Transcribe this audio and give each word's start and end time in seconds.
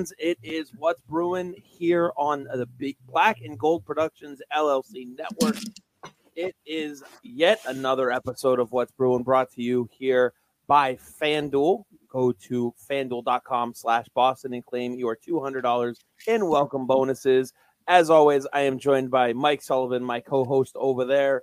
fans? 0.00 0.12
It 0.18 0.38
is 0.42 0.72
what's 0.78 1.02
Bruin 1.02 1.54
here 1.62 2.12
on 2.16 2.44
the 2.44 2.66
Big 2.78 2.96
Black 3.06 3.40
and 3.42 3.58
Gold 3.58 3.84
Productions 3.84 4.40
LLC 4.54 5.14
network. 5.16 5.56
It 6.34 6.56
is 6.64 7.02
yet 7.22 7.60
another 7.66 8.10
episode 8.10 8.60
of 8.60 8.72
What's 8.72 8.92
Bruin 8.92 9.22
brought 9.22 9.52
to 9.52 9.62
you 9.62 9.88
here 9.92 10.32
by 10.66 10.96
FanDuel. 10.96 11.84
Go 12.08 12.32
to 12.32 12.74
fanduel.com 12.90 13.74
slash 13.74 14.06
Boston 14.14 14.54
and 14.54 14.64
claim 14.64 14.94
your 14.94 15.16
$200 15.16 15.96
in 16.26 16.46
welcome 16.46 16.86
bonuses. 16.86 17.52
As 17.86 18.08
always, 18.08 18.46
I 18.54 18.62
am 18.62 18.78
joined 18.78 19.10
by 19.10 19.34
Mike 19.34 19.60
Sullivan, 19.60 20.02
my 20.02 20.20
co 20.20 20.44
host 20.44 20.76
over 20.76 21.04
there. 21.04 21.42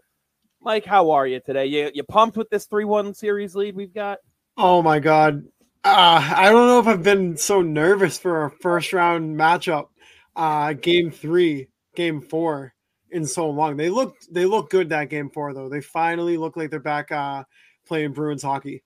Mike, 0.61 0.85
how 0.85 1.11
are 1.11 1.27
you 1.27 1.39
today? 1.39 1.67
You, 1.67 1.91
you 1.93 2.03
pumped 2.03 2.37
with 2.37 2.49
this 2.49 2.65
3 2.65 2.85
1 2.85 3.13
series 3.13 3.55
lead 3.55 3.75
we've 3.75 3.93
got? 3.93 4.17
Oh 4.57 4.81
my 4.81 4.99
god. 4.99 5.43
Uh, 5.83 6.33
I 6.35 6.49
don't 6.51 6.67
know 6.67 6.79
if 6.79 6.87
I've 6.87 7.03
been 7.03 7.37
so 7.37 7.61
nervous 7.61 8.17
for 8.17 8.45
a 8.45 8.51
first 8.51 8.93
round 8.93 9.37
matchup, 9.37 9.87
uh, 10.35 10.73
game 10.73 11.11
three, 11.11 11.69
game 11.95 12.21
four 12.21 12.73
in 13.11 13.25
so 13.25 13.49
long. 13.49 13.77
They 13.77 13.89
look 13.89 14.15
they 14.31 14.45
look 14.45 14.69
good 14.69 14.89
that 14.89 15.09
game 15.09 15.29
four 15.29 15.53
though. 15.53 15.69
They 15.69 15.81
finally 15.81 16.37
look 16.37 16.57
like 16.57 16.69
they're 16.69 16.79
back 16.79 17.11
uh, 17.11 17.43
playing 17.87 18.13
Bruins 18.13 18.43
hockey. 18.43 18.83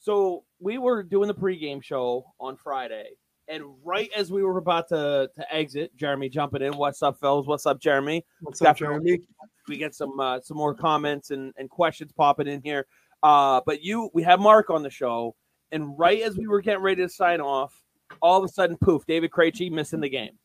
So 0.00 0.44
we 0.58 0.78
were 0.78 1.02
doing 1.02 1.28
the 1.28 1.34
pregame 1.34 1.82
show 1.82 2.24
on 2.40 2.56
Friday, 2.56 3.10
and 3.48 3.62
right 3.84 4.10
as 4.16 4.32
we 4.32 4.42
were 4.42 4.58
about 4.58 4.88
to 4.88 5.30
to 5.34 5.54
exit, 5.54 5.94
Jeremy 5.96 6.28
jumping 6.28 6.62
in. 6.62 6.76
What's 6.76 7.02
up, 7.02 7.18
fellas? 7.20 7.46
What's 7.46 7.66
up, 7.66 7.80
Jeremy? 7.80 8.24
What's 8.40 8.60
up, 8.62 8.76
Jeremy? 8.76 9.20
We 9.68 9.76
get 9.76 9.94
some 9.94 10.18
uh, 10.18 10.40
some 10.40 10.56
more 10.56 10.74
comments 10.74 11.30
and, 11.30 11.52
and 11.56 11.70
questions 11.70 12.12
popping 12.12 12.48
in 12.48 12.62
here. 12.62 12.86
Uh, 13.22 13.62
but 13.64 13.82
you, 13.82 14.10
we 14.12 14.22
have 14.22 14.38
Mark 14.38 14.68
on 14.68 14.82
the 14.82 14.90
show, 14.90 15.34
and 15.74 15.98
right 15.98 16.22
as 16.22 16.38
we 16.38 16.46
were 16.46 16.62
getting 16.62 16.82
ready 16.82 17.02
to 17.02 17.08
sign 17.08 17.40
off, 17.40 17.74
all 18.22 18.38
of 18.38 18.48
a 18.48 18.52
sudden, 18.52 18.76
poof, 18.78 19.04
David 19.06 19.32
Krejci 19.32 19.70
missing 19.70 20.00
the 20.00 20.08
game, 20.08 20.38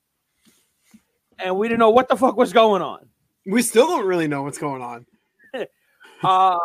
and 1.37 1.55
we 1.55 1.67
didn't 1.67 1.79
know 1.79 1.91
what 1.91 2.09
the 2.09 2.17
fuck 2.17 2.35
was 2.35 2.51
going 2.51 2.81
on. 2.81 3.07
We 3.45 3.61
still 3.61 3.87
don't 3.87 4.05
really 4.05 4.27
know 4.27 4.43
what's 4.43 4.57
going 4.57 4.81
on. 4.81 5.05
uh, 6.23 6.57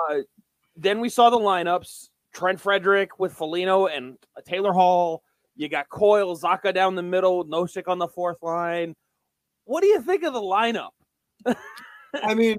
then 0.76 0.98
we 0.98 1.10
saw 1.10 1.28
the 1.30 1.38
lineups: 1.38 2.08
Trent 2.32 2.58
Frederic 2.58 3.18
with 3.18 3.34
Foligno 3.34 3.86
and 3.86 4.16
Taylor 4.46 4.72
Hall. 4.72 5.22
You 5.56 5.68
got 5.68 5.88
Coyle, 5.88 6.36
Zacha 6.36 6.74
down 6.74 6.94
the 6.94 7.02
middle, 7.02 7.44
Nosek 7.44 7.86
on 7.86 7.98
the 7.98 8.08
fourth 8.08 8.42
line. 8.42 8.94
What 9.66 9.82
do 9.82 9.86
you 9.86 10.00
think 10.02 10.24
of 10.24 10.32
the 10.32 10.40
lineup? 10.40 10.90
I 12.22 12.34
mean, 12.34 12.56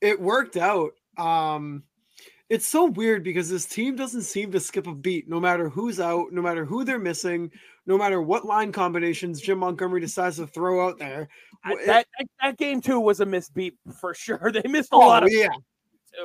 it 0.00 0.20
worked 0.20 0.56
out. 0.56 0.92
Um, 1.18 1.82
it's 2.48 2.66
so 2.66 2.84
weird 2.84 3.24
because 3.24 3.50
this 3.50 3.66
team 3.66 3.96
doesn't 3.96 4.22
seem 4.22 4.52
to 4.52 4.60
skip 4.60 4.86
a 4.86 4.94
beat 4.94 5.28
no 5.28 5.40
matter 5.40 5.68
who's 5.68 5.98
out, 5.98 6.32
no 6.32 6.40
matter 6.40 6.64
who 6.64 6.84
they're 6.84 6.98
missing, 6.98 7.50
no 7.86 7.98
matter 7.98 8.22
what 8.22 8.44
line 8.44 8.70
combinations 8.72 9.40
Jim 9.40 9.58
Montgomery 9.58 10.00
decides 10.00 10.36
to 10.36 10.46
throw 10.46 10.86
out 10.86 10.98
there. 10.98 11.28
That, 11.64 11.86
that, 11.86 12.06
that 12.40 12.58
game 12.58 12.80
two 12.80 13.00
was 13.00 13.20
a 13.20 13.26
missed 13.26 13.54
beat 13.54 13.74
for 14.00 14.14
sure. 14.14 14.52
They 14.56 14.68
missed 14.68 14.92
a 14.92 14.96
oh, 14.96 15.00
lot 15.00 15.24
of 15.24 15.32
yeah. 15.32 15.48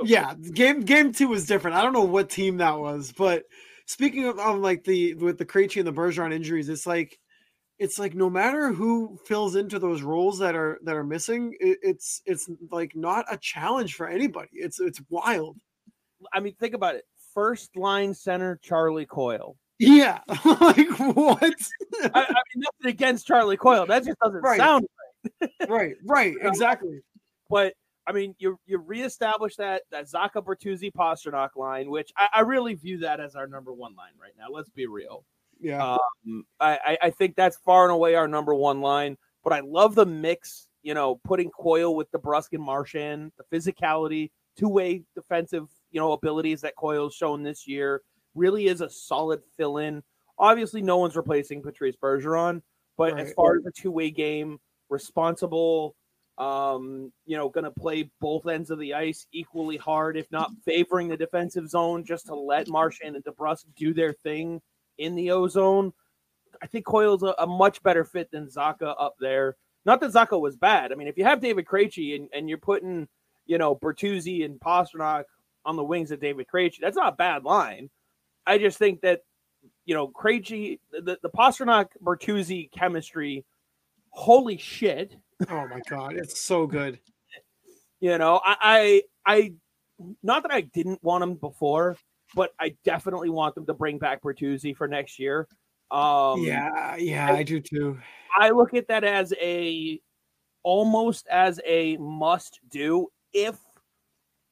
Yeah, 0.04 0.36
game 0.54 0.82
game 0.82 1.12
two 1.12 1.28
was 1.28 1.46
different. 1.46 1.76
I 1.76 1.82
don't 1.82 1.92
know 1.92 2.06
what 2.06 2.30
team 2.30 2.58
that 2.58 2.80
was, 2.80 3.12
but 3.12 3.44
speaking 3.88 4.26
of, 4.26 4.40
of 4.40 4.59
like 4.59 4.86
the 4.86 5.16
with 5.16 5.38
the 5.38 5.46
Krejci 5.46 5.78
and 5.78 5.88
the 5.88 5.92
Bergeron 5.92 6.34
injuries, 6.34 6.70
it's 6.70 6.88
like 6.88 7.20
it's 7.78 8.00
like 8.00 8.16
no 8.16 8.30
matter 8.30 8.72
who 8.72 9.18
fills 9.26 9.56
into 9.56 9.80
those 9.80 10.02
roles 10.02 10.40
that 10.40 10.56
are 10.56 10.80
that 10.84 10.96
are 10.96 11.03
missing, 11.03 11.58
it, 11.59 11.80
it's 11.82 12.22
it's 12.26 12.50
like 12.72 12.96
not 12.96 13.26
a 13.30 13.38
challenge 13.38 13.96
for 13.96 14.08
anybody. 14.08 14.52
It's 14.53 14.80
it's 14.80 15.02
wild. 15.09 15.58
I 16.34 16.40
mean, 16.40 16.56
think 16.56 16.74
about 16.74 16.96
it. 16.96 17.06
First 17.34 17.76
line 17.76 18.14
center 18.14 18.59
Charlie 18.62 19.06
Coyle. 19.06 19.56
Yeah, 19.82 20.20
like 20.46 20.90
what? 21.00 21.44
I, 21.44 22.09
I, 22.14 22.42
mean, 22.54 22.58
nothing 22.58 22.92
against 22.92 23.26
Charlie 23.26 23.58
Coyle. 23.58 23.88
That 23.88 24.06
just 24.06 24.20
doesn't 24.20 24.42
right. 24.42 24.59
sound 24.59 24.86
right. 25.42 25.52
right, 25.68 25.96
right, 26.06 26.36
exactly. 26.42 27.00
But 27.50 27.74
I 28.06 28.12
mean, 28.12 28.36
you 28.38 28.59
you 28.68 28.78
reestablish 28.78 29.56
that 29.56 29.82
that 29.90 30.06
Zacha 30.06 30.44
Bertuzzi 30.44 30.92
Pastrnak 30.92 31.50
line, 31.56 31.90
which 31.90 32.12
I, 32.16 32.28
I, 32.32 32.40
really 32.42 32.76
view 32.76 33.00
that 33.00 33.20
as 33.20 33.36
our 33.36 33.48
number 33.48 33.74
one 33.74 33.96
line 33.96 34.14
right 34.22 34.34
now. 34.38 34.48
Let's 34.52 34.70
be 34.70 34.86
real. 34.86 35.26
Yeah, 35.59 35.96
um, 35.96 36.44
I 36.59 36.98
I 37.02 37.09
think 37.09 37.36
that's 37.36 37.58
far 37.58 37.84
and 37.86 37.92
away 37.92 38.14
our 38.14 38.28
number 38.28 38.53
one 38.53 38.82
line. 38.82 39.18
But 39.44 39.53
I 39.53 39.62
love 39.62 39.96
the 39.96 40.06
mix. 40.06 40.68
You 40.84 40.94
know, 40.94 41.20
putting 41.24 41.50
Coyle 41.50 41.96
with 41.96 42.12
DeBrusk 42.12 42.53
and 42.53 42.64
Marchand, 42.64 43.32
the 43.38 43.56
physicality, 43.56 44.30
two 44.58 44.70
way 44.70 45.03
defensive 45.16 45.68
you 45.91 46.00
know 46.00 46.13
abilities 46.13 46.62
that 46.62 46.75
Coyle's 46.75 47.16
shown 47.16 47.44
this 47.44 47.68
year. 47.68 48.02
Really 48.35 48.68
is 48.68 48.81
a 48.81 48.90
solid 48.90 49.41
fill 49.57 49.78
in. 49.78 50.03
Obviously, 50.38 50.81
no 50.81 50.97
one's 50.97 51.16
replacing 51.16 51.62
Patrice 51.62 51.96
Bergeron, 51.96 52.62
but 52.97 53.13
right. 53.13 53.28
as 53.28 53.34
far 53.34 53.57
as 53.57 53.63
the 53.63 53.72
two 53.72 53.91
way 53.91 54.09
game, 54.09 54.59
responsible, 54.90 55.96
um, 56.38 57.12
you 57.25 57.38
know, 57.38 57.50
going 57.50 57.63
to 57.63 57.72
play 57.72 58.09
both 58.19 58.47
ends 58.47 58.72
of 58.72 58.79
the 58.79 58.94
ice 58.94 59.28
equally 59.31 59.78
hard, 59.78 60.18
if 60.18 60.31
not 60.31 60.52
favoring 60.66 61.07
the 61.07 61.18
defensive 61.18 61.69
zone, 61.69 62.03
just 62.03 62.25
to 62.28 62.35
let 62.35 62.68
Marchand 62.68 63.16
and 63.16 63.25
DeBrusk 63.25 63.66
do 63.75 63.94
their 63.94 64.13
thing 64.13 64.62
in 64.97 65.16
the 65.16 65.31
O 65.31 65.47
zone. 65.47 65.94
I 66.62 66.68
think 66.68 66.85
Coyle's 66.85 67.23
a, 67.23 67.34
a, 67.40 67.47
much 67.47 67.81
better 67.84 68.03
fit 68.03 68.29
than 68.31 68.47
Zacha 68.47 68.96
up 69.00 69.16
there. 69.19 69.56
Not 69.85 70.00
that 70.02 70.12
Zacha 70.12 70.40
was 70.40 70.56
bad. 70.56 70.91
I 70.91 70.96
mean, 70.96 71.08
if 71.08 71.18
you 71.18 71.23
have 71.23 71.41
David 71.41 71.66
Krejci 71.66 72.16
and, 72.16 72.29
and 72.34 72.47
you're 72.47 72.58
putting, 72.58 73.08
you 73.46 73.58
know, 73.58 73.75
Bertuzzi 73.75 74.46
and 74.46 74.59
Pastrnak 74.59 75.23
on 75.66 75.75
the 75.75 75.83
wings 75.83 76.11
of 76.11 76.19
David 76.19 76.47
Krejci. 76.53 76.79
That's 76.81 76.97
not 76.97 77.13
a 77.13 77.16
bad 77.16 77.44
line. 77.44 77.89
I 78.45 78.57
just 78.57 78.77
think 78.77 79.01
that 79.01 79.22
you 79.85 79.94
know 79.94 80.07
Krejci, 80.07 80.79
the 80.91 81.17
the 81.22 81.29
Pastrnak 81.29 81.88
Bertuzzi 82.03 82.72
chemistry. 82.72 83.45
Holy 84.09 84.57
shit! 84.57 85.16
Oh 85.49 85.67
my 85.67 85.81
god, 85.89 86.16
it's 86.16 86.39
so 86.41 86.67
good. 86.67 86.99
you 87.99 88.17
know, 88.17 88.41
I, 88.44 89.03
I 89.25 89.33
I 89.33 89.53
not 90.23 90.44
that 90.44 90.51
I 90.51 90.61
didn't 90.61 91.03
want 91.03 91.23
him 91.23 91.35
before, 91.35 91.97
but 92.35 92.51
I 92.59 92.75
definitely 92.83 93.29
want 93.29 93.55
them 93.55 93.66
to 93.67 93.73
bring 93.73 93.99
back 93.99 94.22
Bertuzzi 94.22 94.75
for 94.75 94.88
next 94.88 95.19
year. 95.19 95.47
Um, 95.91 96.41
yeah, 96.43 96.95
yeah, 96.95 97.31
I, 97.31 97.38
I 97.38 97.43
do 97.43 97.59
too. 97.59 97.99
I 98.38 98.49
look 98.51 98.73
at 98.73 98.88
that 98.88 99.03
as 99.03 99.33
a 99.41 99.99
almost 100.63 101.28
as 101.28 101.59
a 101.66 101.97
must 101.97 102.59
do 102.69 103.07
if 103.33 103.57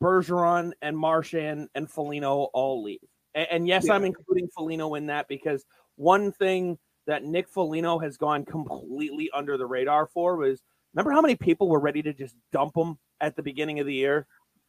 Bergeron 0.02 0.72
and 0.82 0.98
Marchand 0.98 1.70
and 1.76 1.90
Foligno 1.90 2.50
all 2.54 2.84
leave. 2.84 3.00
And, 3.36 3.48
and 3.52 3.68
yes, 3.68 3.86
yeah. 3.88 3.94
I'm 3.94 4.06
including 4.06 4.48
Foligno 4.56 4.96
in 4.96 5.08
that 5.08 5.28
because 5.28 5.66
one 5.96 6.32
thing 6.32 6.78
that 7.08 7.24
Nick 7.24 7.50
Foligno 7.50 8.00
has 8.00 8.18
gone 8.18 8.46
completely 8.46 9.30
under 9.34 9.58
the 9.58 9.66
radar 9.66 10.08
for 10.08 10.38
was 10.38 10.62
remember 10.94 11.12
how 11.12 11.22
many 11.22 11.36
people 11.36 11.68
were 11.68 11.80
ready 11.80 12.02
to 12.04 12.14
just 12.14 12.36
dump 12.52 12.76
him 12.76 12.98
at 13.22 13.36
the 13.36 13.44
beginning 13.44 13.80
of 13.80 13.86
the 13.86 13.94
year? 13.94 14.28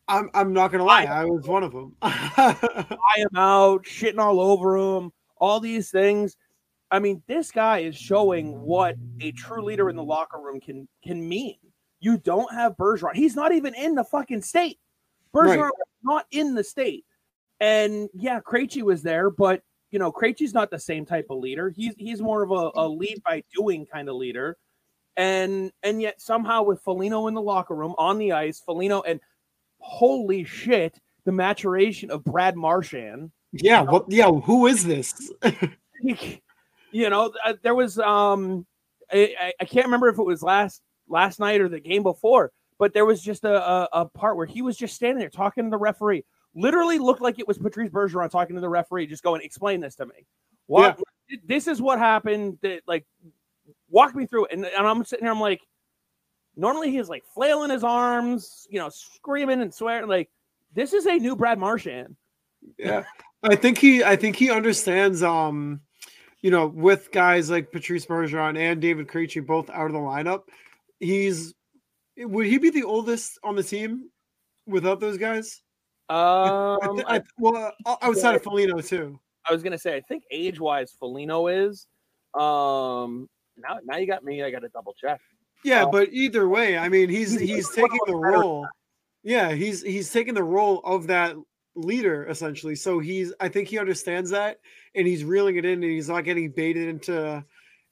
I'm, 0.08 0.28
I'm 0.34 0.52
not 0.52 0.72
gonna 0.72 0.84
lie, 0.84 1.04
I, 1.04 1.22
I 1.22 1.24
was 1.24 1.46
one 1.46 1.62
of 1.62 1.72
them. 1.72 1.94
I 2.02 2.96
am 3.18 3.36
out, 3.36 3.84
shitting 3.84 4.18
all 4.18 4.40
over 4.40 4.76
him, 4.76 5.12
all 5.36 5.60
these 5.60 5.90
things. 5.90 6.36
I 6.90 6.98
mean, 6.98 7.22
this 7.28 7.52
guy 7.52 7.80
is 7.80 7.96
showing 7.96 8.60
what 8.60 8.96
a 9.20 9.30
true 9.32 9.62
leader 9.62 9.88
in 9.88 9.96
the 9.96 10.02
locker 10.02 10.40
room 10.40 10.60
can 10.60 10.88
can 11.04 11.26
mean. 11.26 11.56
You 12.00 12.18
don't 12.18 12.52
have 12.52 12.76
Bergeron. 12.76 13.14
He's 13.14 13.36
not 13.36 13.52
even 13.52 13.74
in 13.74 13.94
the 13.94 14.02
fucking 14.02 14.42
state. 14.42 14.78
Bergeron 15.34 15.58
right. 15.58 15.58
was 15.58 15.88
not 16.02 16.26
in 16.30 16.54
the 16.54 16.64
state. 16.64 17.04
And 17.60 18.08
yeah, 18.14 18.40
Krejci 18.40 18.82
was 18.82 19.02
there, 19.02 19.30
but 19.30 19.62
you 19.90 19.98
know, 19.98 20.12
Krejci's 20.12 20.54
not 20.54 20.70
the 20.70 20.78
same 20.78 21.04
type 21.04 21.26
of 21.30 21.38
leader. 21.38 21.68
He's 21.70 21.94
he's 21.98 22.22
more 22.22 22.42
of 22.42 22.50
a, 22.50 22.70
a 22.74 22.88
lead 22.88 23.22
by 23.24 23.42
doing 23.54 23.86
kind 23.86 24.08
of 24.08 24.16
leader. 24.16 24.56
And 25.16 25.72
and 25.82 26.00
yet 26.00 26.20
somehow 26.20 26.62
with 26.62 26.80
Foligno 26.80 27.26
in 27.26 27.34
the 27.34 27.42
locker 27.42 27.74
room 27.74 27.94
on 27.98 28.18
the 28.18 28.32
ice, 28.32 28.60
Foligno 28.60 29.02
and 29.02 29.20
holy 29.78 30.44
shit, 30.44 30.98
the 31.24 31.32
maturation 31.32 32.10
of 32.10 32.24
Brad 32.24 32.56
Marchand. 32.56 33.30
Yeah, 33.52 33.82
what 33.82 34.06
yeah, 34.08 34.30
who 34.30 34.66
is 34.66 34.84
this? 34.84 35.30
you 36.02 37.10
know, 37.10 37.32
uh, 37.44 37.54
there 37.62 37.74
was 37.74 37.98
um 37.98 38.66
I, 39.12 39.52
I 39.60 39.64
can't 39.64 39.86
remember 39.86 40.08
if 40.08 40.18
it 40.18 40.24
was 40.24 40.42
last 40.42 40.80
last 41.08 41.40
night 41.40 41.60
or 41.60 41.68
the 41.68 41.80
game 41.80 42.02
before, 42.02 42.52
but 42.80 42.94
there 42.94 43.04
was 43.04 43.22
just 43.22 43.44
a, 43.44 43.54
a, 43.54 43.88
a, 43.92 44.06
part 44.06 44.38
where 44.38 44.46
he 44.46 44.62
was 44.62 44.74
just 44.74 44.94
standing 44.94 45.18
there 45.18 45.28
talking 45.28 45.64
to 45.64 45.70
the 45.70 45.76
referee. 45.76 46.24
Literally 46.54 46.98
looked 46.98 47.20
like 47.20 47.38
it 47.38 47.46
was 47.46 47.58
Patrice 47.58 47.90
Bergeron 47.90 48.30
talking 48.30 48.56
to 48.56 48.60
the 48.62 48.70
referee, 48.70 49.06
just 49.06 49.22
going, 49.22 49.42
"Explain 49.42 49.80
this 49.80 49.94
to 49.96 50.06
me. 50.06 50.26
What 50.66 50.98
yeah. 51.28 51.36
this 51.46 51.68
is 51.68 51.80
what 51.80 51.98
happened? 51.98 52.58
That 52.62 52.80
like 52.86 53.04
walk 53.90 54.16
me 54.16 54.24
through 54.24 54.46
it." 54.46 54.52
And, 54.54 54.64
and 54.64 54.86
I'm 54.86 55.04
sitting 55.04 55.26
here, 55.26 55.32
I'm 55.32 55.40
like, 55.40 55.60
normally 56.56 56.90
he's 56.90 57.10
like 57.10 57.22
flailing 57.34 57.70
his 57.70 57.84
arms, 57.84 58.66
you 58.70 58.78
know, 58.78 58.88
screaming 58.88 59.60
and 59.60 59.72
swearing. 59.72 60.08
Like 60.08 60.30
this 60.74 60.94
is 60.94 61.06
a 61.06 61.18
new 61.18 61.36
Brad 61.36 61.58
Marchand. 61.58 62.16
Yeah, 62.78 63.04
I 63.42 63.56
think 63.56 63.76
he, 63.76 64.02
I 64.02 64.16
think 64.16 64.36
he 64.36 64.50
understands. 64.50 65.22
Um, 65.22 65.82
you 66.40 66.50
know, 66.50 66.66
with 66.66 67.12
guys 67.12 67.50
like 67.50 67.72
Patrice 67.72 68.06
Bergeron 68.06 68.58
and 68.58 68.80
David 68.80 69.06
Krejci 69.06 69.46
both 69.46 69.68
out 69.68 69.86
of 69.86 69.92
the 69.92 69.98
lineup, 69.98 70.44
he's 70.98 71.54
would 72.20 72.46
he 72.46 72.58
be 72.58 72.70
the 72.70 72.84
oldest 72.84 73.38
on 73.42 73.56
the 73.56 73.62
team 73.62 74.10
without 74.66 75.00
those 75.00 75.18
guys? 75.18 75.62
Um, 76.08 76.16
I, 76.18 77.16
I, 77.16 77.22
well, 77.38 77.72
outside 78.02 78.30
yeah. 78.30 78.36
of 78.36 78.42
Foligno 78.42 78.80
too. 78.80 79.20
I 79.48 79.52
was 79.52 79.62
gonna 79.62 79.78
say 79.78 79.96
I 79.96 80.00
think 80.00 80.24
age 80.30 80.58
wise, 80.60 80.92
Foligno 80.98 81.46
is. 81.46 81.86
Um, 82.34 83.28
now 83.56 83.78
now 83.84 83.96
you 83.96 84.06
got 84.06 84.24
me. 84.24 84.42
I 84.42 84.50
got 84.50 84.60
to 84.60 84.68
double 84.68 84.94
check. 85.00 85.20
Yeah, 85.64 85.86
but 85.90 86.08
either 86.12 86.48
way, 86.48 86.78
I 86.78 86.88
mean, 86.88 87.08
he's 87.08 87.38
he's 87.38 87.68
taking 87.70 88.00
the 88.06 88.16
role. 88.16 88.66
Yeah, 89.22 89.52
he's 89.52 89.82
he's 89.82 90.10
taking 90.10 90.34
the 90.34 90.42
role 90.42 90.80
of 90.84 91.06
that 91.08 91.36
leader 91.74 92.26
essentially. 92.26 92.74
So 92.74 92.98
he's 92.98 93.32
I 93.40 93.48
think 93.48 93.68
he 93.68 93.78
understands 93.78 94.30
that 94.30 94.58
and 94.94 95.06
he's 95.06 95.24
reeling 95.24 95.56
it 95.56 95.64
in 95.64 95.82
and 95.82 95.92
he's 95.92 96.08
not 96.08 96.24
getting 96.24 96.50
baited 96.50 96.88
into 96.88 97.44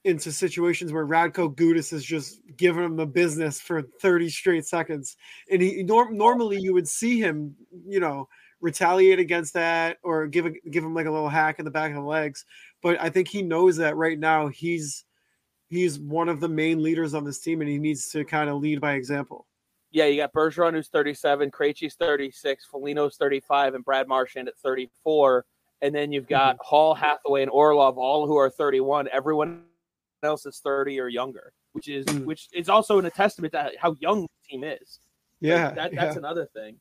into 0.09 0.33
situations 0.33 0.93
where 0.93 1.07
Radko 1.07 1.55
Gudas 1.55 1.93
is 1.93 2.03
just 2.03 2.41
giving 2.57 2.83
him 2.83 2.97
the 2.97 3.07
business 3.07 3.61
for 3.61 3.83
30 3.83 4.31
straight 4.31 4.67
seconds. 4.67 5.17
And 5.51 5.61
he 5.61 5.83
norm, 5.83 6.17
normally 6.17 6.59
you 6.59 6.73
would 6.73 6.89
see 6.89 7.21
him, 7.21 7.55
you 7.87 8.01
know, 8.01 8.29
retaliate 8.61 9.19
against 9.19 9.55
that 9.55 9.99
or 10.03 10.27
give 10.27 10.47
a, 10.47 10.51
give 10.71 10.83
him 10.83 10.95
like 10.95 11.07
a 11.07 11.11
little 11.11 11.29
hack 11.29 11.59
in 11.59 11.65
the 11.65 11.71
back 11.71 11.91
of 11.91 11.97
the 11.97 12.03
legs. 12.03 12.45
But 12.83 13.01
I 13.01 13.11
think 13.11 13.29
he 13.29 13.43
knows 13.43 13.77
that 13.77 13.97
right 13.97 14.19
now 14.19 14.49
he's 14.49 15.05
he's 15.69 15.99
one 15.99 16.31
of 16.31 16.41
the 16.41 16.49
main 16.49 16.83
leaders 16.83 17.13
on 17.13 17.25
this 17.25 17.41
team 17.41 17.61
and 17.61 17.69
he 17.69 17.79
needs 17.79 18.11
to 18.13 18.25
kind 18.25 18.49
of 18.49 18.57
lead 18.57 18.81
by 18.81 18.95
example. 18.95 19.47
Yeah, 19.91 20.07
you 20.07 20.17
got 20.17 20.33
Bergeron 20.33 20.73
who's 20.73 20.89
37, 20.89 21.51
Krejci's 21.51 21.95
36, 21.95 22.67
Foligno's 22.67 23.17
35, 23.17 23.75
and 23.75 23.85
Brad 23.85 24.09
Marchand 24.09 24.49
at 24.49 24.59
34. 24.59 25.45
And 25.81 25.95
then 25.95 26.13
you've 26.13 26.29
got 26.29 26.57
mm-hmm. 26.57 26.67
Hall, 26.67 26.95
Hathaway, 26.95 27.43
and 27.43 27.51
Orlov, 27.51 27.99
all 27.99 28.27
who 28.27 28.37
are 28.37 28.51
31. 28.51 29.09
Everyone 29.13 29.63
else 30.23 30.47
is 30.47 30.61
30 30.61 31.01
or 31.01 31.09
younger, 31.09 31.53
which 31.73 31.89
is 31.89 32.05
mm. 32.07 32.25
which 32.25 32.49
is 32.53 32.69
also 32.69 32.99
a 32.99 33.11
testament 33.11 33.53
to 33.53 33.73
how 33.79 33.95
young 34.01 34.23
the 34.23 34.29
team 34.49 34.65
is. 34.65 35.01
Yeah, 35.41 35.67
like 35.67 35.75
that, 35.77 35.95
that's 35.95 36.15
yeah. 36.15 36.19
another 36.19 36.47
thing. 36.55 36.77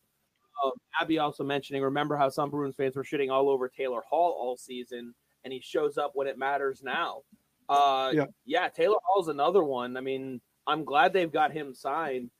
Um, 0.63 0.71
Abby 0.99 1.19
also 1.19 1.43
mentioning, 1.43 1.83
remember 1.83 2.17
how 2.17 2.29
some 2.29 2.49
Bruins 2.49 2.75
fans 2.75 2.95
were 2.95 3.03
shitting 3.03 3.31
all 3.31 3.49
over 3.49 3.69
Taylor 3.69 4.01
Hall 4.09 4.35
all 4.39 4.57
season, 4.57 5.13
and 5.43 5.53
he 5.53 5.59
shows 5.61 5.97
up 5.97 6.11
when 6.15 6.27
it 6.27 6.37
matters 6.37 6.81
now. 6.83 7.21
Uh, 7.69 8.11
yeah. 8.13 8.25
yeah, 8.45 8.69
Taylor 8.69 8.97
Hall's 9.05 9.27
another 9.27 9.63
one. 9.63 9.97
I 9.97 10.01
mean, 10.01 10.41
I'm 10.65 10.83
glad 10.83 11.13
they've 11.13 11.31
got 11.31 11.51
him 11.51 11.73
signed. 11.73 12.31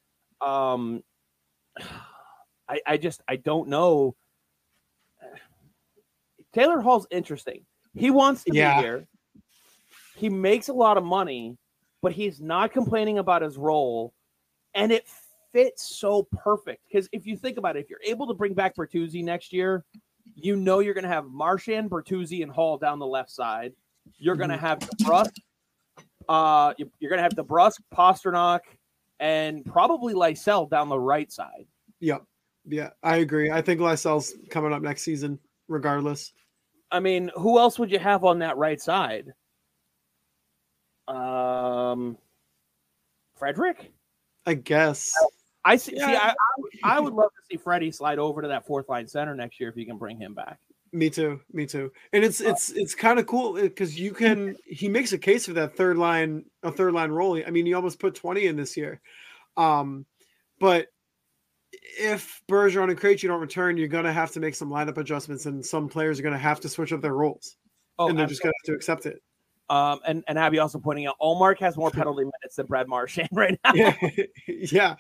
Um, 0.42 1.04
I, 2.70 2.82
I 2.86 2.98
just 2.98 3.22
I 3.28 3.38
don't 3.38 3.70
know. 3.70 4.16
Taylor 6.54 6.82
Hall's 6.82 7.08
interesting. 7.12 7.66
He 7.94 8.12
wants 8.12 8.44
to 8.44 8.54
yeah. 8.54 8.78
be 8.78 8.84
here. 8.84 9.08
He 10.18 10.30
makes 10.30 10.68
a 10.68 10.74
lot 10.74 10.98
of 10.98 11.04
money, 11.04 11.58
but 12.02 12.12
he's 12.12 12.42
not 12.42 12.74
complaining 12.74 13.20
about 13.20 13.44
his 13.44 13.56
role, 13.56 14.14
and 14.74 14.92
it 14.92 15.06
fits 15.54 15.96
so 15.96 16.28
perfect. 16.32 16.82
Because 16.88 17.08
if 17.12 17.28
you 17.28 17.38
think 17.38 17.58
about 17.58 17.78
it, 17.78 17.82
if 17.82 17.90
you're 17.90 18.00
able 18.04 18.26
to 18.26 18.34
bring 18.34 18.56
back 18.56 18.76
Bertuzzi 18.76 19.24
next 19.24 19.54
year, 19.54 19.86
you 20.36 20.56
know 20.56 20.80
you're 20.80 20.96
going 20.96 21.04
to 21.04 21.10
have 21.10 21.26
Marchand, 21.26 21.92
Bertuzzi, 21.92 22.42
and 22.42 22.52
Hall 22.52 22.80
down 22.80 22.98
the 22.98 23.06
left 23.06 23.30
side. 23.30 23.74
You're 24.18 24.36
going 24.36 24.50
to 24.50 24.56
mm-hmm. 24.56 24.66
have 24.66 24.80
DeBrusk. 24.80 25.34
Uh, 26.28 26.74
you're 26.78 27.10
going 27.10 27.20
to 27.20 27.24
have 27.24 27.36
DeBrusk, 27.36 27.80
Pastrnak, 27.94 28.62
and 29.20 29.64
probably 29.66 30.16
Lysell 30.16 30.68
down 30.68 30.90
the 30.90 31.00
right 31.00 31.32
side. 31.32 31.68
Yep. 32.00 32.24
Yeah, 32.66 32.90
I 33.04 33.18
agree. 33.18 33.52
I 33.52 33.62
think 33.62 33.80
Lysell's 33.80 34.34
coming 34.50 34.74
up 34.74 34.82
next 34.82 35.04
season, 35.04 35.38
regardless. 35.68 36.34
I 36.92 37.00
mean, 37.00 37.30
who 37.36 37.60
else 37.60 37.78
would 37.78 37.92
you 37.92 38.00
have 38.00 38.24
on 38.24 38.40
that 38.40 38.58
right 38.58 38.82
side? 38.82 39.34
Um, 41.08 42.18
Frederic. 43.38 43.92
I 44.46 44.56
guess. 44.56 45.14
I 45.66 45.76
see. 45.76 45.94
Yeah. 45.96 46.08
see 46.08 46.16
I, 46.16 46.34
I, 46.96 47.00
would 47.00 47.14
love 47.14 47.32
to 47.32 47.42
see 47.52 47.58
Freddie 47.58 47.92
slide 47.92 48.20
over 48.20 48.42
to 48.42 48.48
that 48.48 48.66
fourth 48.66 48.88
line 48.88 49.08
center 49.08 49.36
next 49.36 49.60
year 49.60 49.70
if 49.70 49.76
you 49.76 49.86
can 49.86 49.98
bring 49.98 50.18
him 50.18 50.34
back. 50.34 50.60
Me 50.94 51.10
too. 51.10 51.42
Me 51.52 51.66
too. 51.66 51.92
And 52.14 52.24
it's 52.24 52.40
it's 52.40 52.70
it's 52.70 52.96
kind 52.96 53.20
of 53.20 53.28
cool 53.28 53.54
because 53.54 54.00
you 54.00 54.14
can. 54.14 54.56
He 54.66 54.88
makes 54.88 55.12
a 55.12 55.18
case 55.18 55.46
for 55.46 55.54
that 55.54 55.76
third 55.76 55.98
line, 55.98 56.46
a 56.64 56.72
third 56.72 56.94
line 56.94 57.12
role. 57.12 57.42
I 57.46 57.50
mean, 57.50 57.66
he 57.66 57.74
almost 57.74 58.00
put 58.00 58.16
twenty 58.16 58.48
in 58.48 58.56
this 58.56 58.78
year. 58.78 59.02
Um, 59.58 60.06
but 60.60 60.88
if 62.00 62.42
Bergeron 62.50 62.90
and 62.90 63.00
Krejci 63.00 63.28
don't 63.28 63.42
return, 63.42 63.78
you're 63.78 63.88
going 63.88 64.06
to 64.06 64.14
have 64.14 64.32
to 64.32 64.40
make 64.40 64.56
some 64.56 64.70
lineup 64.70 64.98
adjustments, 64.98 65.46
and 65.46 65.66
some 65.66 65.90
players 65.90 66.20
are 66.20 66.24
going 66.24 66.34
to 66.34 66.40
have 66.40 66.62
to 66.62 66.70
switch 66.70 66.94
up 66.94 67.02
their 67.02 67.14
roles, 67.14 67.58
oh, 68.00 68.08
and 68.08 68.18
they're 68.18 68.24
absolutely. 68.24 68.34
just 68.34 68.44
going 68.44 68.54
to 68.54 68.58
have 68.58 68.74
to 68.74 68.78
accept 68.78 69.06
it. 69.06 69.22
Um, 69.70 70.00
and 70.08 70.24
and 70.28 70.40
Abby 70.40 70.60
also 70.60 70.80
pointing 70.80 71.08
out, 71.08 71.16
Ullmark 71.22 71.60
has 71.60 71.78
more 71.78 71.92
penalty 71.92 72.24
minutes 72.24 72.56
than 72.56 72.66
Brad 72.66 72.88
Marchand 72.88 73.30
right 73.34 73.60
now. 73.64 73.74
Yeah, 73.74 73.94
yeah. 74.48 74.92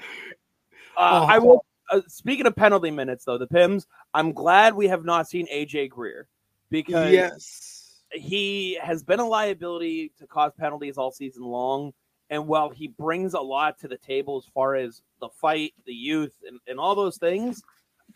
Uh, 0.96 1.22
oh. 1.22 1.26
I 1.26 1.40
will. 1.40 1.66
Uh, 1.90 2.02
speaking 2.08 2.46
of 2.46 2.56
penalty 2.56 2.92
minutes, 2.92 3.24
though, 3.24 3.38
the 3.38 3.48
Pims, 3.48 3.86
I'm 4.14 4.34
glad 4.34 4.74
we 4.74 4.90
have 4.90 5.06
not 5.06 5.30
seen 5.30 5.48
AJ 5.48 5.92
Greer 5.92 6.28
because 6.70 7.14
yes, 7.14 8.02
he 8.12 8.78
has 8.82 9.04
been 9.04 9.22
a 9.22 9.26
liability 9.26 10.12
to 10.20 10.28
cause 10.28 10.52
penalties 10.60 10.98
all 10.98 11.12
season 11.12 11.44
long. 11.44 11.94
And 12.30 12.46
while 12.46 12.70
he 12.70 12.90
brings 12.90 13.36
a 13.36 13.40
lot 13.40 13.80
to 13.80 13.88
the 13.88 13.98
table 13.98 14.38
as 14.38 14.52
far 14.54 14.76
as 14.76 15.02
the 15.22 15.30
fight, 15.30 15.74
the 15.86 15.94
youth, 15.94 16.36
and, 16.46 16.60
and 16.68 16.78
all 16.78 16.94
those 16.94 17.16
things, 17.16 17.62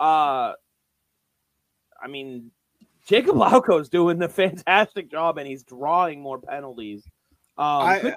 uh, 0.01 0.51
I 2.03 2.07
mean, 2.09 2.51
Jakub 3.07 3.35
Lauko 3.35 3.79
is 3.79 3.89
doing 3.89 4.21
a 4.21 4.29
fantastic 4.29 5.09
job, 5.09 5.37
and 5.37 5.47
he's 5.47 5.63
drawing 5.63 6.21
more 6.21 6.39
penalties. 6.39 7.03
Um, 7.57 7.81
I, 7.81 8.15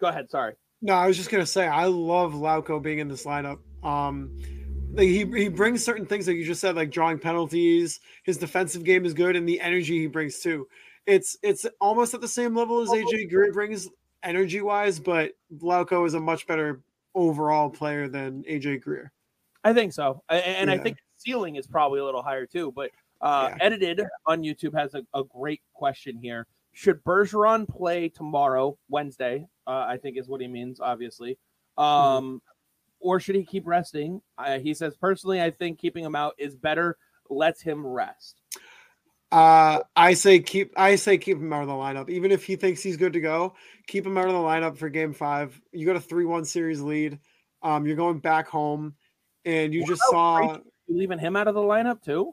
go 0.00 0.08
ahead. 0.08 0.30
Sorry. 0.30 0.54
No, 0.82 0.94
I 0.94 1.06
was 1.06 1.16
just 1.16 1.30
gonna 1.30 1.46
say 1.46 1.66
I 1.66 1.86
love 1.86 2.34
Lauko 2.34 2.82
being 2.82 2.98
in 2.98 3.08
this 3.08 3.24
lineup. 3.24 3.58
Um, 3.82 4.36
he 4.96 5.24
he 5.24 5.48
brings 5.48 5.84
certain 5.84 6.06
things 6.06 6.26
that 6.26 6.34
you 6.34 6.44
just 6.44 6.60
said, 6.60 6.76
like 6.76 6.90
drawing 6.90 7.18
penalties. 7.18 8.00
His 8.24 8.36
defensive 8.36 8.84
game 8.84 9.04
is 9.04 9.14
good, 9.14 9.36
and 9.36 9.48
the 9.48 9.60
energy 9.60 9.98
he 9.98 10.06
brings 10.06 10.40
too. 10.40 10.68
It's 11.06 11.36
it's 11.42 11.66
almost 11.80 12.14
at 12.14 12.20
the 12.20 12.28
same 12.28 12.54
level 12.54 12.80
as 12.80 12.90
AJ 12.90 13.30
Greer 13.30 13.52
brings 13.52 13.88
energy 14.22 14.60
wise, 14.60 14.98
but 14.98 15.32
Lauko 15.58 16.06
is 16.06 16.14
a 16.14 16.20
much 16.20 16.46
better 16.46 16.82
overall 17.14 17.70
player 17.70 18.08
than 18.08 18.42
AJ 18.44 18.82
Greer. 18.82 19.12
I 19.64 19.72
think 19.72 19.92
so, 19.92 20.22
and 20.28 20.68
yeah. 20.68 20.74
I 20.74 20.78
think 20.78 20.98
ceiling 21.16 21.56
is 21.56 21.66
probably 21.66 22.00
a 22.00 22.04
little 22.04 22.22
higher 22.22 22.46
too. 22.46 22.72
But 22.74 22.90
uh, 23.26 23.48
yeah. 23.50 23.64
edited 23.64 24.02
on 24.26 24.42
YouTube 24.42 24.78
has 24.78 24.94
a, 24.94 25.02
a, 25.12 25.24
great 25.24 25.60
question 25.74 26.16
here. 26.16 26.46
Should 26.72 27.02
Bergeron 27.02 27.68
play 27.68 28.08
tomorrow, 28.08 28.78
Wednesday? 28.88 29.46
Uh, 29.66 29.84
I 29.88 29.96
think 29.96 30.16
is 30.16 30.28
what 30.28 30.40
he 30.40 30.46
means, 30.46 30.78
obviously. 30.78 31.38
Um, 31.76 31.86
mm-hmm. 31.86 32.36
Or 33.00 33.18
should 33.18 33.34
he 33.34 33.44
keep 33.44 33.66
resting? 33.66 34.20
Uh, 34.38 34.58
he 34.58 34.74
says, 34.74 34.96
personally, 34.96 35.42
I 35.42 35.50
think 35.50 35.78
keeping 35.78 36.04
him 36.04 36.14
out 36.14 36.34
is 36.38 36.54
better. 36.54 36.96
Let 37.28 37.60
him 37.60 37.84
rest. 37.84 38.40
Uh, 39.32 39.80
I 39.96 40.14
say 40.14 40.38
keep. 40.38 40.72
I 40.76 40.94
say 40.94 41.18
keep 41.18 41.38
him 41.38 41.52
out 41.52 41.62
of 41.62 41.68
the 41.68 41.74
lineup, 41.74 42.08
even 42.08 42.30
if 42.30 42.44
he 42.44 42.54
thinks 42.54 42.80
he's 42.80 42.96
good 42.96 43.12
to 43.14 43.20
go. 43.20 43.54
Keep 43.88 44.06
him 44.06 44.16
out 44.16 44.28
of 44.28 44.32
the 44.32 44.38
lineup 44.38 44.76
for 44.76 44.88
Game 44.88 45.12
Five. 45.12 45.60
You 45.72 45.84
got 45.84 45.96
a 45.96 46.00
three-one 46.00 46.44
series 46.44 46.80
lead. 46.80 47.18
Um, 47.60 47.86
you're 47.86 47.96
going 47.96 48.20
back 48.20 48.46
home, 48.46 48.94
and 49.44 49.74
you 49.74 49.84
just 49.84 50.02
saw 50.10 50.54
you 50.54 50.62
leaving 50.88 51.18
him 51.18 51.34
out 51.34 51.48
of 51.48 51.56
the 51.56 51.60
lineup 51.60 52.02
too. 52.04 52.32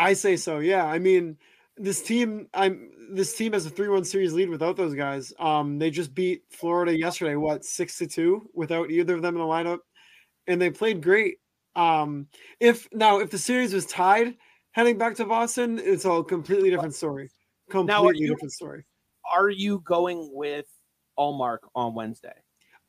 I 0.00 0.14
say 0.14 0.36
so. 0.36 0.60
Yeah. 0.60 0.86
I 0.86 0.98
mean, 0.98 1.36
this 1.76 2.02
team, 2.02 2.48
I'm 2.54 2.90
this 3.12 3.34
team 3.36 3.52
has 3.52 3.66
a 3.66 3.70
three-one 3.70 4.04
series 4.04 4.32
lead 4.32 4.48
without 4.48 4.76
those 4.76 4.94
guys. 4.94 5.32
Um, 5.38 5.78
they 5.78 5.90
just 5.90 6.14
beat 6.14 6.42
Florida 6.50 6.96
yesterday. 6.96 7.36
What 7.36 7.64
six 7.64 7.98
to 7.98 8.06
two 8.06 8.48
without 8.54 8.90
either 8.90 9.16
of 9.16 9.22
them 9.22 9.34
in 9.34 9.40
the 9.40 9.46
lineup, 9.46 9.78
and 10.46 10.60
they 10.60 10.70
played 10.70 11.02
great. 11.02 11.38
Um, 11.76 12.28
if 12.60 12.88
now 12.92 13.18
if 13.18 13.30
the 13.30 13.38
series 13.38 13.74
was 13.74 13.86
tied 13.86 14.36
heading 14.72 14.96
back 14.96 15.16
to 15.16 15.24
Boston, 15.24 15.78
it's 15.82 16.04
a 16.04 16.22
completely 16.22 16.70
different 16.70 16.94
story. 16.94 17.30
Completely 17.68 18.20
you, 18.20 18.28
different 18.28 18.52
story. 18.52 18.84
Are 19.30 19.50
you 19.50 19.80
going 19.80 20.30
with 20.32 20.66
Ullmark 21.18 21.58
on 21.74 21.94
Wednesday? 21.94 22.34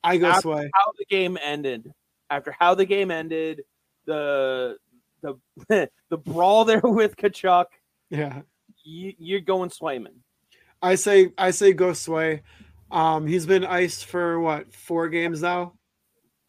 I 0.04 0.18
go 0.18 0.28
after 0.28 0.42
Sway. 0.42 0.70
How 0.74 0.92
the 0.98 1.06
game 1.06 1.38
ended. 1.44 1.92
After 2.30 2.56
how 2.58 2.76
the 2.76 2.86
game 2.86 3.12
ended, 3.12 3.62
the 4.06 4.78
the 5.22 5.40
the 6.10 6.18
brawl 6.18 6.66
there 6.66 6.80
with 6.84 7.16
Tkachuk. 7.16 7.66
Yeah, 8.10 8.42
you, 8.84 9.38
are 9.38 9.42
going 9.42 9.70
Swayman. 9.70 10.20
I 10.82 10.96
say 10.96 11.32
I 11.38 11.52
say 11.52 11.74
go 11.74 11.94
Sway. 11.94 12.42
Um, 12.92 13.26
he's 13.26 13.46
been 13.46 13.64
iced 13.64 14.06
for 14.06 14.40
what 14.40 14.74
four 14.74 15.08
games 15.08 15.42
now. 15.42 15.74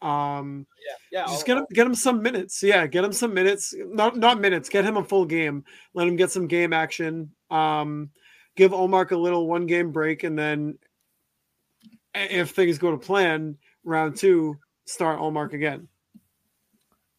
Um, 0.01 0.67
yeah, 1.11 1.21
yeah. 1.21 1.25
Just 1.27 1.45
get 1.45 1.57
him 1.57 1.65
get 1.71 1.87
him 1.87 1.95
some 1.95 2.21
minutes. 2.21 2.61
Yeah, 2.61 2.85
get 2.87 3.05
him 3.05 3.13
some 3.13 3.33
minutes. 3.33 3.73
Not 3.77 4.17
not 4.17 4.41
minutes. 4.41 4.67
Get 4.69 4.83
him 4.85 4.97
a 4.97 5.03
full 5.03 5.25
game. 5.25 5.63
Let 5.93 6.07
him 6.07 6.17
get 6.17 6.31
some 6.31 6.47
game 6.47 6.73
action. 6.73 7.31
Um, 7.49 8.09
give 8.55 8.71
Ullmark 8.71 9.11
a 9.11 9.17
little 9.17 9.47
one 9.47 9.65
game 9.65 9.91
break, 9.91 10.23
and 10.23 10.37
then 10.37 10.77
if 12.13 12.51
things 12.51 12.77
go 12.77 12.91
to 12.91 12.97
plan, 12.97 13.57
round 13.83 14.17
two, 14.17 14.59
start 14.85 15.19
Ullmark 15.19 15.53
again. 15.53 15.87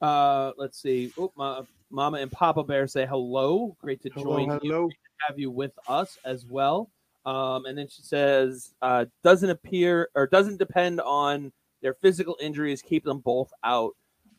Uh, 0.01 0.53
let's 0.57 0.81
see. 0.81 1.13
Oh, 1.19 1.33
my, 1.37 1.63
Mama 1.91 2.19
and 2.19 2.31
Papa 2.31 2.65
Bear 2.65 2.87
say 2.87 3.07
hello. 3.07 3.77
Great 3.81 4.03
to 4.03 4.11
hello, 4.11 4.37
join 4.39 4.49
hello. 4.49 4.89
you. 4.89 4.91
have 5.29 5.39
you 5.39 5.51
with 5.51 5.73
us 5.89 6.19
as 6.25 6.45
well. 6.45 6.91
Um, 7.25 7.65
and 7.67 7.79
then 7.79 7.89
she 7.89 8.03
says, 8.03 8.75
uh, 8.83 9.07
doesn't 9.23 9.49
appear 9.49 10.11
or 10.15 10.27
doesn't 10.27 10.59
depend 10.59 11.01
on 11.01 11.53
their 11.81 11.95
physical 11.95 12.37
injuries. 12.41 12.83
Keep 12.83 13.05
them 13.05 13.21
both 13.21 13.51
out. 13.63 13.93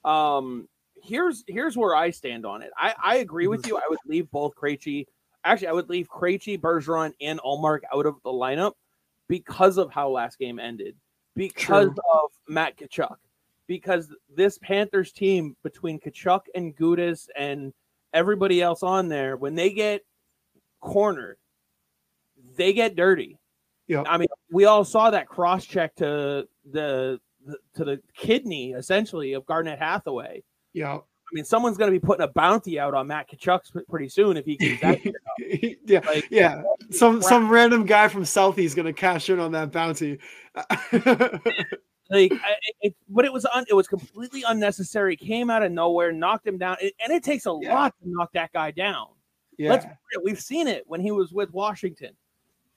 Um, 0.03 0.67
here's 1.01 1.43
here's 1.47 1.77
where 1.77 1.95
I 1.95 2.11
stand 2.11 2.45
on 2.45 2.61
it. 2.61 2.71
I, 2.77 2.93
I 3.03 3.15
agree 3.17 3.47
with 3.47 3.61
mm-hmm. 3.61 3.69
you. 3.69 3.77
I 3.77 3.87
would 3.89 3.99
leave 4.05 4.29
both 4.31 4.55
Krejci. 4.55 5.05
actually 5.43 5.67
I 5.67 5.73
would 5.73 5.89
leave 5.89 6.09
Krejci, 6.09 6.59
Bergeron, 6.59 7.13
and 7.21 7.39
Ullmark 7.39 7.81
out 7.93 8.05
of 8.05 8.15
the 8.23 8.31
lineup 8.31 8.73
because 9.27 9.77
of 9.77 9.91
how 9.91 10.09
last 10.09 10.37
game 10.37 10.59
ended, 10.59 10.95
because 11.35 11.87
True. 11.87 11.95
of 12.13 12.31
Matt 12.47 12.77
Tkachuk, 12.77 13.15
because 13.67 14.13
this 14.33 14.57
Panthers 14.59 15.11
team 15.11 15.55
between 15.63 15.99
Tkachuk 15.99 16.41
and 16.53 16.75
Gudas 16.75 17.27
and 17.35 17.73
everybody 18.13 18.61
else 18.61 18.83
on 18.83 19.07
there, 19.09 19.35
when 19.37 19.55
they 19.55 19.71
get 19.71 20.01
cornered, 20.81 21.37
they 22.55 22.73
get 22.73 22.95
dirty. 22.95 23.37
Yep. 23.87 24.05
I 24.09 24.17
mean, 24.17 24.27
we 24.51 24.65
all 24.65 24.83
saw 24.83 25.09
that 25.11 25.27
cross 25.27 25.65
check 25.65 25.95
to 25.95 26.47
the, 26.71 27.19
the 27.45 27.57
to 27.75 27.83
the 27.85 28.01
kidney 28.15 28.71
essentially 28.71 29.33
of 29.33 29.45
Garnet 29.45 29.77
Hathaway. 29.79 30.43
Yeah. 30.73 30.95
I 30.95 31.29
mean, 31.33 31.45
someone's 31.45 31.77
going 31.77 31.91
to 31.91 31.99
be 31.99 32.03
putting 32.05 32.23
a 32.23 32.27
bounty 32.27 32.79
out 32.79 32.93
on 32.93 33.07
Matt 33.07 33.29
Tkachuk 33.29 33.61
pretty 33.89 34.09
soon 34.09 34.37
if 34.37 34.45
he 34.45 34.57
keeps 34.59 34.81
that. 34.81 34.99
yeah, 35.85 35.99
Like- 36.05 36.27
yeah. 36.29 36.61
Some 36.91 37.21
some 37.21 37.49
random 37.49 37.85
guy 37.85 38.07
from 38.07 38.23
Southie 38.23 38.59
is 38.59 38.75
gonna 38.75 38.93
cash 38.93 39.29
in 39.29 39.39
on 39.39 39.51
that 39.53 39.71
bounty. 39.71 40.19
like, 42.09 42.31
I, 42.33 42.55
it, 42.81 42.95
but 43.09 43.25
it 43.25 43.33
was 43.33 43.45
un, 43.45 43.65
it 43.69 43.73
was 43.73 43.87
completely 43.87 44.43
unnecessary. 44.47 45.15
Came 45.15 45.49
out 45.49 45.63
of 45.63 45.71
nowhere, 45.71 46.11
knocked 46.11 46.45
him 46.47 46.57
down, 46.57 46.77
and, 46.81 46.91
and 47.03 47.13
it 47.13 47.23
takes 47.23 47.45
a 47.45 47.57
Yeah. 47.61 47.73
lot 47.73 47.93
to 48.01 48.09
knock 48.09 48.31
that 48.33 48.51
guy 48.53 48.71
down. 48.71 49.07
yeah, 49.57 49.71
Let's. 49.71 49.85
We've 50.23 50.39
seen 50.39 50.67
it 50.67 50.83
when 50.87 51.01
he 51.01 51.11
was 51.11 51.31
with 51.33 51.51
Washington, 51.53 52.15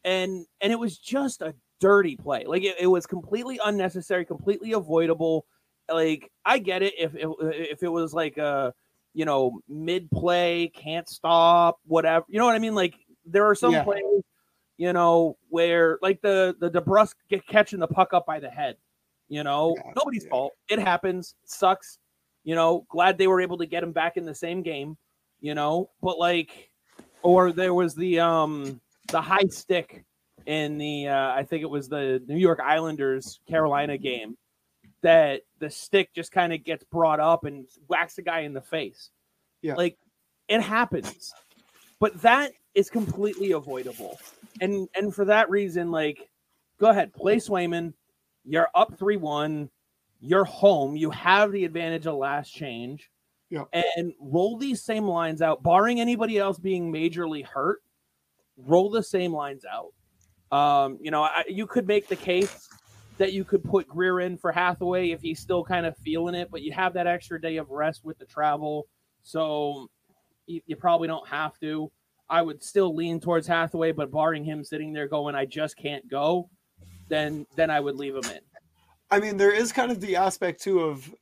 and 0.04 0.46
and 0.60 0.72
it 0.72 0.78
was 0.78 0.98
just 0.98 1.42
a 1.42 1.54
dirty 1.80 2.16
play. 2.16 2.44
Like 2.46 2.62
it, 2.64 2.76
it 2.80 2.86
was 2.86 3.06
completely 3.06 3.60
unnecessary, 3.64 4.24
completely 4.24 4.72
avoidable. 4.72 5.44
Like 5.92 6.30
I 6.44 6.58
get 6.58 6.82
it 6.82 6.94
if 6.98 7.14
if, 7.14 7.30
if 7.40 7.82
it 7.82 7.88
was 7.88 8.12
like 8.14 8.38
a 8.38 8.74
you 9.14 9.24
know 9.24 9.60
mid 9.68 10.10
play, 10.10 10.68
can't 10.74 11.08
stop, 11.08 11.80
whatever. 11.86 12.24
You 12.28 12.38
know 12.38 12.46
what 12.46 12.54
I 12.54 12.58
mean? 12.60 12.74
Like 12.74 12.94
there 13.26 13.44
are 13.46 13.54
some 13.54 13.72
Yeah. 13.72 13.84
plays, 13.84 14.22
you 14.76 14.92
know, 14.92 15.36
where 15.48 15.98
like 16.02 16.20
the 16.22 16.56
the 16.60 16.70
DeBrusk 16.70 17.14
get 17.28 17.46
catching 17.46 17.78
the 17.80 17.86
puck 17.88 18.12
up 18.14 18.24
by 18.26 18.38
the 18.40 18.50
head. 18.50 18.76
You 19.28 19.44
know, 19.44 19.74
Yeah, 19.76 19.92
nobody's 19.96 20.24
yeah. 20.24 20.30
fault. 20.30 20.52
It 20.68 20.78
happens. 20.78 21.34
Sucks. 21.44 21.98
You 22.44 22.54
know, 22.54 22.86
glad 22.88 23.18
they 23.18 23.26
were 23.26 23.40
able 23.40 23.58
to 23.58 23.66
get 23.66 23.82
him 23.82 23.92
back 23.92 24.16
in 24.16 24.24
the 24.24 24.34
same 24.34 24.62
game. 24.62 24.96
You 25.40 25.54
know, 25.54 25.90
but 26.02 26.18
like, 26.18 26.70
or 27.22 27.52
there 27.52 27.74
was 27.74 27.94
the 27.94 28.20
um 28.20 28.80
the 29.08 29.20
high 29.20 29.46
stick 29.50 30.04
in 30.46 30.78
the 30.78 31.08
uh, 31.08 31.32
I 31.32 31.44
think 31.44 31.62
it 31.62 31.70
was 31.70 31.88
the 31.88 32.22
New 32.26 32.38
York 32.38 32.60
Islanders 32.64 33.40
Carolina 33.48 33.98
game 33.98 34.36
that 35.02 35.42
the 35.60 35.70
stick 35.70 36.12
just 36.14 36.32
kind 36.32 36.52
of 36.52 36.64
gets 36.64 36.84
brought 36.84 37.20
up 37.20 37.44
and 37.44 37.66
whacks 37.86 38.16
the 38.16 38.22
guy 38.22 38.40
in 38.40 38.52
the 38.52 38.60
face. 38.60 39.10
Yeah. 39.62 39.74
Like 39.74 39.98
it 40.48 40.60
happens. 40.60 41.32
But 42.00 42.20
that 42.22 42.52
is 42.74 42.90
completely 42.90 43.52
avoidable. 43.52 44.18
And 44.60 44.88
and 44.94 45.14
for 45.14 45.24
that 45.26 45.50
reason, 45.50 45.90
like, 45.90 46.28
go 46.80 46.88
ahead, 46.88 47.12
play 47.12 47.36
Swayman. 47.36 47.92
You're 48.48 48.68
up 48.74 48.98
3-1. 48.98 49.68
You're 50.20 50.44
home. 50.44 50.96
You 50.96 51.10
have 51.10 51.52
the 51.52 51.64
advantage 51.64 52.06
of 52.06 52.16
last 52.16 52.50
change. 52.50 53.10
Yeah. 53.50 53.64
And 53.72 54.12
roll 54.20 54.58
these 54.58 54.82
same 54.82 55.04
lines 55.04 55.42
out, 55.42 55.62
barring 55.62 56.00
anybody 56.00 56.38
else 56.38 56.58
being 56.58 56.92
majorly 56.92 57.44
hurt. 57.44 57.80
Roll 58.56 58.90
the 58.90 59.02
same 59.02 59.32
lines 59.32 59.64
out. 59.64 59.92
Um, 60.56 60.98
you 61.00 61.10
know, 61.10 61.22
I, 61.22 61.44
you 61.48 61.66
could 61.66 61.86
make 61.86 62.08
the 62.08 62.16
case 62.16 62.68
that 63.18 63.32
you 63.32 63.44
could 63.44 63.62
put 63.62 63.86
Greer 63.86 64.20
in 64.20 64.38
for 64.38 64.50
Hathaway 64.50 65.10
if 65.10 65.20
he's 65.20 65.40
still 65.40 65.62
kind 65.62 65.84
of 65.84 65.96
feeling 65.98 66.34
it, 66.34 66.50
but 66.50 66.62
you 66.62 66.72
have 66.72 66.94
that 66.94 67.06
extra 67.06 67.40
day 67.40 67.56
of 67.56 67.70
rest 67.70 68.04
with 68.04 68.18
the 68.18 68.24
travel, 68.24 68.86
so 69.22 69.88
you, 70.46 70.60
you 70.66 70.76
probably 70.76 71.08
don't 71.08 71.28
have 71.28 71.58
to. 71.60 71.90
I 72.30 72.42
would 72.42 72.62
still 72.62 72.94
lean 72.94 73.20
towards 73.20 73.46
Hathaway, 73.46 73.92
but 73.92 74.10
barring 74.10 74.44
him 74.44 74.64
sitting 74.64 74.92
there 74.92 75.08
going, 75.08 75.34
"I 75.34 75.44
just 75.44 75.76
can't 75.76 76.08
go," 76.08 76.48
then 77.08 77.46
then 77.56 77.70
I 77.70 77.80
would 77.80 77.96
leave 77.96 78.14
him 78.14 78.24
in. 78.24 78.40
I 79.10 79.20
mean, 79.20 79.36
there 79.36 79.52
is 79.52 79.72
kind 79.72 79.90
of 79.90 80.00
the 80.00 80.16
aspect 80.16 80.62
too 80.62 80.80
of 80.80 81.14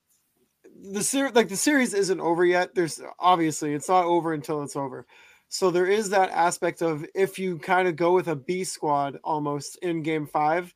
the 0.92 1.02
series. 1.02 1.34
Like 1.34 1.48
the 1.48 1.56
series 1.56 1.94
isn't 1.94 2.20
over 2.20 2.44
yet. 2.44 2.74
There's 2.74 3.00
obviously 3.18 3.74
it's 3.74 3.88
not 3.88 4.04
over 4.04 4.32
until 4.32 4.62
it's 4.62 4.76
over. 4.76 5.06
So 5.48 5.70
there 5.70 5.86
is 5.86 6.10
that 6.10 6.30
aspect 6.30 6.82
of 6.82 7.06
if 7.14 7.38
you 7.38 7.58
kind 7.58 7.86
of 7.86 7.96
go 7.96 8.12
with 8.12 8.28
a 8.28 8.36
B 8.36 8.64
squad 8.64 9.18
almost 9.22 9.78
in 9.78 10.02
game 10.02 10.26
five, 10.26 10.74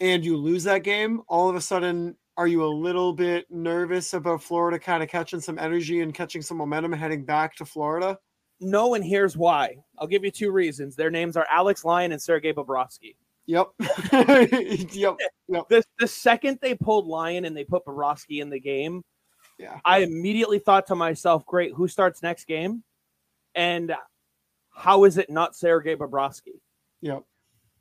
and 0.00 0.24
you 0.24 0.36
lose 0.36 0.64
that 0.64 0.82
game, 0.82 1.22
all 1.28 1.48
of 1.48 1.56
a 1.56 1.60
sudden, 1.60 2.16
are 2.36 2.46
you 2.46 2.64
a 2.64 2.68
little 2.68 3.14
bit 3.14 3.50
nervous 3.50 4.12
about 4.12 4.42
Florida 4.42 4.78
kind 4.78 5.02
of 5.02 5.08
catching 5.08 5.40
some 5.40 5.58
energy 5.58 6.02
and 6.02 6.12
catching 6.12 6.42
some 6.42 6.58
momentum 6.58 6.92
heading 6.92 7.24
back 7.24 7.56
to 7.56 7.64
Florida? 7.64 8.18
No, 8.60 8.94
and 8.94 9.04
here's 9.04 9.36
why. 9.36 9.76
I'll 9.98 10.06
give 10.06 10.24
you 10.24 10.30
two 10.30 10.50
reasons. 10.50 10.96
Their 10.96 11.10
names 11.10 11.36
are 11.36 11.46
Alex 11.50 11.84
Lyon 11.84 12.12
and 12.12 12.20
Sergei 12.20 12.52
Bobrovsky. 12.52 13.16
Yep. 13.48 13.68
yep. 14.92 15.16
The, 15.68 15.82
the 15.98 16.08
second 16.08 16.58
they 16.60 16.74
pulled 16.74 17.06
Lyon 17.06 17.44
and 17.44 17.56
they 17.56 17.64
put 17.64 17.84
Bobrovsky 17.84 18.40
in 18.42 18.50
the 18.50 18.60
game, 18.60 19.02
Yeah. 19.58 19.78
I 19.84 19.98
immediately 20.00 20.58
thought 20.58 20.86
to 20.88 20.94
myself, 20.94 21.46
great, 21.46 21.72
who 21.74 21.88
starts 21.88 22.22
next 22.22 22.46
game? 22.46 22.82
And 23.54 23.94
how 24.70 25.04
is 25.04 25.16
it 25.18 25.30
not 25.30 25.56
Sergei 25.56 25.96
Bobrovsky? 25.96 26.60
Yep. 27.00 27.22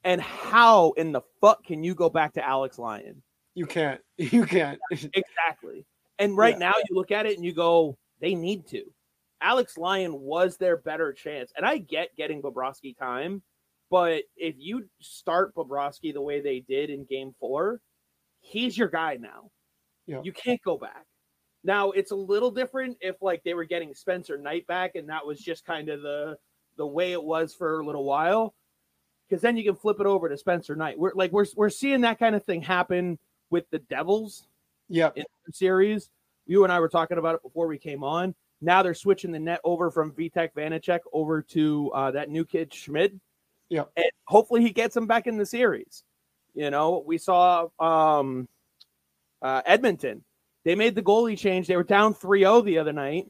And 0.04 0.22
how 0.22 0.92
in 0.92 1.12
the 1.12 1.22
fuck 1.42 1.64
can 1.66 1.84
you 1.84 1.96
go 1.96 2.10
back 2.10 2.34
to 2.34 2.46
Alex 2.46 2.78
Lyon? 2.78 3.22
You 3.56 3.66
can't. 3.66 4.00
You 4.18 4.46
can't. 4.46 4.80
Exactly. 4.92 5.86
And 6.20 6.38
right 6.38 6.54
Yeah. 6.54 6.60
now 6.70 6.74
you 6.90 6.96
look 6.96 7.12
at 7.12 7.26
it 7.26 7.36
and 7.36 7.44
you 7.44 7.54
go, 7.54 7.98
they 8.22 8.36
need 8.36 8.68
to. 8.68 8.84
Alex 9.42 9.78
Lyon 9.78 10.14
was 10.22 10.56
their 10.58 10.78
better 10.78 11.12
chance. 11.12 11.52
And 11.58 11.66
I 11.66 11.78
get 11.80 12.16
getting 12.16 12.42
Bobrovsky 12.42 12.96
time, 12.98 13.42
but 13.90 14.24
if 14.36 14.56
you 14.58 14.86
start 15.00 15.54
Bobrovsky 15.56 16.14
the 16.14 16.22
way 16.22 16.42
they 16.42 16.62
did 16.62 16.90
in 16.90 17.06
game 17.06 17.34
four, 17.40 17.80
he's 18.42 18.78
your 18.78 18.88
guy 18.90 19.18
now. 19.20 19.50
Yeah. 20.08 20.22
You 20.24 20.32
can't 20.34 20.62
go 20.64 20.78
back. 20.78 21.06
Now 21.64 21.92
it's 21.92 22.12
a 22.12 22.16
little 22.16 22.52
different 22.52 22.98
if 23.02 23.16
like 23.22 23.44
they 23.44 23.54
were 23.56 23.66
getting 23.66 23.94
Spencer 23.94 24.38
Knight 24.38 24.68
back 24.68 24.96
and 24.96 25.10
that 25.10 25.26
was 25.26 25.40
just 25.40 25.66
kind 25.66 25.90
of 25.90 26.02
the 26.02 26.38
the 26.78 26.86
way 26.86 27.14
it 27.14 27.24
was 27.24 27.54
for 27.54 27.80
a 27.80 27.86
little 27.86 28.04
while. 28.04 28.54
Because 29.28 29.42
then 29.42 29.58
you 29.58 29.64
can 29.64 29.76
flip 29.76 30.00
it 30.00 30.06
over 30.06 30.30
to 30.30 30.38
Spencer 30.38 30.76
Knight. 30.76 31.00
We're 31.00 31.14
like 31.16 31.32
we're 31.32 31.48
we're 31.56 31.70
seeing 31.70 32.02
that 32.02 32.20
kind 32.20 32.36
of 32.36 32.44
thing 32.44 32.62
happen 32.62 33.18
with 33.50 33.68
the 33.72 33.80
Devils 33.80 34.48
Yeah. 34.90 35.10
in 35.16 35.24
the 35.48 35.54
series. 35.54 36.10
You 36.46 36.64
and 36.64 36.72
I 36.72 36.80
were 36.80 36.90
talking 36.90 37.18
about 37.18 37.36
it 37.36 37.42
before 37.42 37.68
we 37.68 37.80
came 37.80 38.04
on. 38.04 38.36
Now 38.62 38.84
they're 38.84 38.94
switching 38.94 39.32
the 39.32 39.40
net 39.40 39.60
over 39.64 39.90
from 39.90 40.12
Vitek 40.12 40.54
Vanecek 40.54 41.00
over 41.14 41.42
to 41.42 41.92
uh, 41.96 42.12
that 42.12 42.30
new 42.30 42.46
kid 42.46 42.72
Schmid. 42.72 43.20
Yep. 43.70 43.92
And 43.98 44.06
hopefully 44.28 44.62
he 44.62 44.72
gets 44.72 44.96
him 44.96 45.08
back 45.08 45.28
in 45.28 45.38
the 45.38 45.46
series. 45.46 46.04
You 46.54 46.70
know, 46.70 47.04
we 47.06 47.18
saw 47.18 47.68
um, 47.80 48.48
uh, 49.42 49.62
Edmonton. 49.66 50.24
They 50.64 50.76
made 50.76 50.96
the 50.96 51.02
goalie 51.04 51.38
change. 51.38 51.68
They 51.68 51.76
were 51.76 51.84
down 51.84 52.14
3-0 52.14 52.64
the 52.66 52.78
other 52.78 52.94
night. 52.94 53.28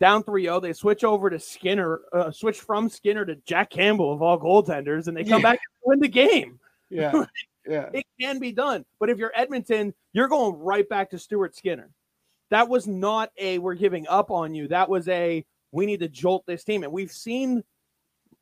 Down 0.00 0.22
3-0. 0.22 0.62
They 0.62 0.72
switch 0.72 1.02
over 1.04 1.28
to 1.30 1.38
Skinner, 1.38 2.00
uh, 2.12 2.30
switch 2.30 2.60
from 2.60 2.88
Skinner 2.88 3.24
to 3.26 3.34
Jack 3.46 3.70
Campbell 3.70 4.12
of 4.12 4.22
all 4.22 4.38
goaltenders, 4.38 5.08
and 5.08 5.16
they 5.16 5.24
come 5.24 5.40
Yeah. 5.42 5.52
back 5.52 5.60
and 5.60 5.90
win 5.90 5.98
the 6.00 6.08
game 6.08 6.58
Yeah. 6.90 7.24
Yeah. 7.66 7.90
it 7.92 8.06
can 8.18 8.38
be 8.38 8.50
done. 8.52 8.86
But 8.98 9.10
if 9.10 9.18
you're 9.18 9.32
Edmonton, 9.34 9.92
you're 10.14 10.28
going 10.28 10.54
right 10.58 10.88
back 10.88 11.10
to 11.10 11.18
Stuart 11.18 11.54
Skinner. 11.54 11.90
That 12.50 12.66
was 12.66 12.86
not 12.86 13.30
a 13.36 13.58
we're 13.58 13.74
giving 13.74 14.06
up 14.08 14.30
on 14.30 14.54
you. 14.54 14.68
That 14.68 14.88
was 14.88 15.06
a 15.08 15.44
we 15.70 15.84
need 15.84 16.00
to 16.00 16.08
jolt 16.08 16.44
this 16.46 16.64
team. 16.64 16.82
And 16.82 16.90
we've 16.92 17.12
seen 17.12 17.62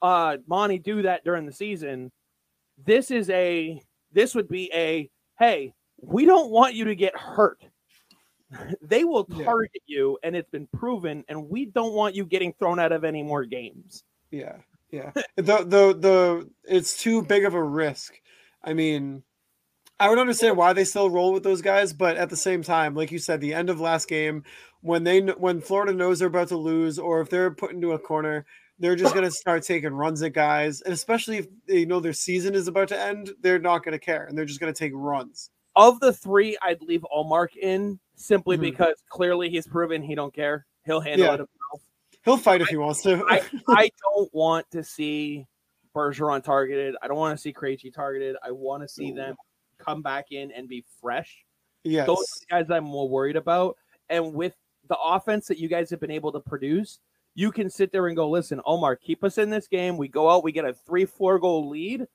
uh 0.03 0.37
Monty 0.47 0.79
do 0.79 1.03
that 1.03 1.25
during 1.25 1.47
the 1.47 1.53
season. 1.53 2.11
This 2.85 3.11
is 3.11 3.31
a 3.31 3.81
this 4.13 4.35
would 4.35 4.49
be 4.49 4.71
a 4.75 5.11
hey, 5.39 5.75
we 6.01 6.25
don't 6.25 6.51
want 6.51 6.75
you 6.75 6.85
to 6.87 6.95
get 6.95 7.17
hurt. 7.17 7.63
they 8.83 9.05
will 9.05 9.27
Yeah. 9.31 9.45
target 9.45 9.83
you, 9.87 10.19
and 10.23 10.37
it's 10.37 10.51
been 10.51 10.69
proven, 10.69 11.25
and 11.29 11.49
we 11.49 11.67
don't 11.67 11.95
want 11.95 12.15
you 12.15 12.25
getting 12.25 12.53
thrown 12.53 12.79
out 12.79 12.93
of 12.93 13.05
any 13.05 13.23
more 13.23 13.45
games. 13.45 14.05
Yeah, 14.31 14.57
yeah. 14.91 15.13
the 15.37 15.43
the 15.59 15.97
the 15.99 16.51
it's 16.65 17.01
too 17.03 17.23
big 17.23 17.45
of 17.45 17.55
a 17.55 17.63
risk. 17.63 18.15
I 18.63 18.75
mean, 18.75 19.23
I 19.99 20.09
would 20.09 20.19
understand 20.19 20.57
why 20.57 20.73
they 20.73 20.85
still 20.85 21.11
roll 21.11 21.33
with 21.33 21.43
those 21.43 21.63
guys, 21.63 21.93
but 21.93 22.17
at 22.17 22.31
the 22.31 22.37
same 22.37 22.63
time, 22.63 22.95
like 22.95 23.11
you 23.13 23.19
said, 23.19 23.41
the 23.41 23.55
end 23.55 23.71
of 23.71 23.81
last 23.81 24.09
game 24.09 24.45
when 24.81 25.05
they 25.05 25.21
when 25.21 25.61
Florida 25.61 25.93
knows 25.93 26.19
they're 26.19 26.29
about 26.29 26.49
to 26.49 26.57
lose, 26.57 26.99
or 26.99 27.21
if 27.21 27.31
they're 27.31 27.51
put 27.51 27.73
into 27.73 27.93
a 27.93 27.99
corner, 27.99 28.47
they're 28.79 28.97
just 28.97 29.15
gonna 29.15 29.31
start 29.31 29.63
taking 29.63 29.93
runs 29.93 30.23
at 30.23 30.33
guys, 30.33 30.81
and 30.83 30.93
especially 30.93 31.39
if 31.39 31.47
they 31.67 31.85
know 31.85 32.01
their 32.01 32.13
season 32.13 32.55
is 32.55 32.69
about 32.69 32.89
to 32.89 32.99
end, 33.01 33.31
they're 33.41 33.59
not 33.59 33.85
gonna 33.85 33.99
care, 33.99 34.25
and 34.25 34.37
they're 34.37 34.45
just 34.45 34.61
gonna 34.61 34.73
take 34.73 34.93
runs. 34.95 35.51
Of 35.77 36.01
the 36.01 36.13
three, 36.13 36.57
I'd 36.63 36.81
leave 36.83 37.05
Ullmark 37.15 37.57
in 37.57 37.99
simply 38.15 38.57
Mhm. 38.57 38.63
because 38.63 38.95
clearly 39.09 39.51
he's 39.51 39.67
proven 39.67 40.03
he 40.03 40.15
don't 40.15 40.33
care. 40.35 40.67
He'll 40.85 41.01
handle 41.01 41.27
Yeah. 41.27 41.35
it 41.35 41.41
himself. 41.41 41.83
He'll 42.25 42.37
fight 42.39 42.61
if 42.63 42.69
he 42.69 42.77
wants 42.77 43.03
to. 43.03 43.25
I, 43.29 43.43
I 43.69 43.91
don't 44.03 44.33
want 44.35 44.71
to 44.71 44.83
see 44.83 45.47
Bergeron 45.95 46.43
targeted. 46.43 46.97
I 47.03 47.09
don't 47.09 47.17
want 47.19 47.37
to 47.39 47.41
see 47.43 47.53
Krejci 47.53 47.93
targeted. 47.93 48.37
I 48.43 48.51
want 48.53 48.83
to 48.83 48.89
see 48.89 49.11
No. 49.13 49.23
them 49.27 49.37
come 49.79 50.03
back 50.03 50.33
in 50.33 50.51
and 50.53 50.69
be 50.69 50.85
fresh. 51.01 51.45
yes. 51.85 52.07
Those 52.07 52.19
are 52.19 52.41
the 52.41 52.47
guys 52.65 52.71
I'm 52.77 52.85
more 52.85 53.09
worried 53.09 53.37
about. 53.37 53.77
And 54.09 54.33
with 54.35 54.55
the 54.89 54.99
offense 54.99 55.47
that 55.49 55.59
you 55.59 55.69
guys 55.69 55.89
have 55.91 56.01
been 56.01 56.11
able 56.11 56.33
to 56.33 56.41
produce, 56.41 57.01
you 57.37 57.53
can 57.53 57.69
sit 57.71 57.93
there 57.93 58.07
and 58.07 58.17
go, 58.17 58.29
listen, 58.29 58.61
Ullmark, 58.67 58.97
keep 59.03 59.23
us 59.23 59.37
in 59.37 59.51
this 59.51 59.69
game. 59.69 59.99
We 59.99 60.09
go 60.09 60.29
out, 60.29 60.43
we 60.43 60.53
get 60.53 60.65
a 60.65 60.73
three, 60.73 61.05
four 61.05 61.39
goal 61.39 61.69
lead, 61.69 62.07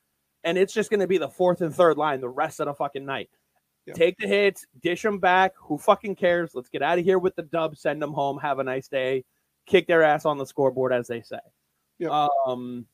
and 0.44 0.58
it's 0.58 0.74
just 0.74 0.90
going 0.90 1.00
to 1.00 1.08
be 1.08 1.20
the 1.20 1.30
fourth 1.30 1.62
and 1.62 1.74
third 1.74 1.96
line 1.96 2.20
the 2.20 2.28
rest 2.28 2.60
of 2.60 2.66
the 2.66 2.74
fucking 2.74 3.06
night. 3.06 3.30
Yeah. 3.86 3.94
Take 3.94 4.18
the 4.18 4.28
hits, 4.28 4.66
dish 4.82 5.04
them 5.04 5.20
back. 5.20 5.54
Who 5.58 5.78
fucking 5.78 6.16
cares? 6.16 6.52
Let's 6.56 6.70
get 6.70 6.82
out 6.82 6.98
of 6.98 7.06
here 7.06 7.20
with 7.20 7.36
the 7.36 7.44
dub, 7.44 7.78
send 7.78 8.02
them 8.02 8.14
home, 8.14 8.40
have 8.40 8.58
a 8.58 8.64
nice 8.64 8.88
day, 8.88 9.24
kick 9.68 9.86
their 9.86 10.02
ass 10.02 10.26
on 10.26 10.40
the 10.40 10.46
scoreboard, 10.46 10.92
as 10.92 11.08
they 11.08 11.22
say. 11.22 11.40
Yeah. 12.00 12.28
Um, 12.48 12.88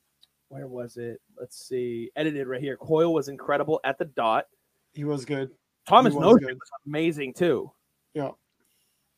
where 0.49 0.67
was 0.67 0.97
it? 0.97 1.21
Let's 1.39 1.57
see. 1.57 2.11
Edited 2.17 2.47
right 2.47 2.61
here. 2.61 2.75
Coyle 2.75 3.13
was 3.13 3.29
incredible 3.29 3.79
at 3.85 3.97
the 3.97 4.05
dot. 4.05 4.47
He 4.93 5.05
was 5.05 5.23
good. 5.23 5.51
Thomas 5.87 6.13
Nosek 6.13 6.41
was 6.41 6.71
amazing 6.85 7.33
too. 7.33 7.71
Yeah. 8.13 8.31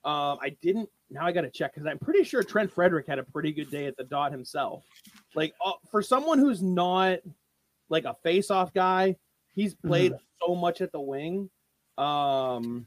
Um, 0.05 0.37
I 0.41 0.55
didn't. 0.61 0.89
Now 1.09 1.25
I 1.25 1.31
got 1.31 1.41
to 1.41 1.49
check 1.49 1.73
because 1.73 1.87
I'm 1.87 1.99
pretty 1.99 2.23
sure 2.23 2.43
Trent 2.43 2.71
Frederic 2.71 3.07
had 3.07 3.19
a 3.19 3.23
pretty 3.23 3.51
good 3.51 3.69
day 3.71 3.85
at 3.85 3.97
the 3.97 4.03
dot 4.03 4.31
himself. 4.31 4.83
Like 5.35 5.53
uh, 5.65 5.73
for 5.91 6.01
someone 6.01 6.39
who's 6.39 6.61
not 6.61 7.19
like 7.89 8.05
a 8.05 8.15
face-off 8.23 8.73
guy, 8.73 9.15
he's 9.55 9.73
played 9.73 10.13
so 10.45 10.55
much 10.55 10.81
at 10.81 10.91
the 10.91 11.01
wing. 11.01 11.49
Um, 11.97 12.85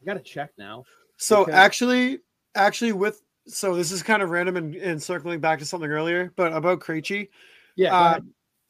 I 0.00 0.04
got 0.06 0.14
to 0.14 0.20
check 0.20 0.50
now. 0.56 0.84
So 1.16 1.44
Because- 1.44 1.58
actually, 1.58 2.20
actually, 2.54 2.92
with 2.92 3.20
so 3.46 3.74
this 3.74 3.90
is 3.92 4.02
kind 4.02 4.22
of 4.22 4.30
random 4.30 4.56
and, 4.56 4.74
and 4.76 5.02
circling 5.02 5.40
back 5.40 5.58
to 5.58 5.64
something 5.64 5.90
earlier, 5.90 6.32
but 6.36 6.52
about 6.52 6.80
Krejci, 6.80 7.28
Yeah, 7.76 7.94
uh. 7.96 8.20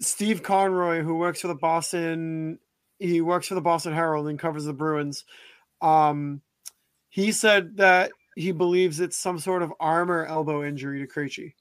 Steve 0.00 0.42
Conroy, 0.42 1.02
who 1.02 1.16
works 1.16 1.40
for 1.40 1.48
the 1.48 1.54
Boston, 1.56 2.58
he 3.00 3.20
works 3.20 3.48
for 3.48 3.56
the 3.56 3.60
Boston 3.60 3.92
Herald 3.92 4.28
and 4.28 4.38
covers 4.38 4.64
the 4.64 4.72
Bruins. 4.72 5.24
Um, 5.82 6.40
he 7.10 7.32
said 7.32 7.76
that 7.76 8.12
he 8.36 8.52
believes 8.52 9.00
it's 9.00 9.16
some 9.16 9.38
sort 9.38 9.62
of 9.62 9.72
arm 9.80 10.10
or 10.10 10.24
elbow 10.26 10.64
injury 10.64 11.00
to 11.00 11.12
Krejci. 11.12 11.54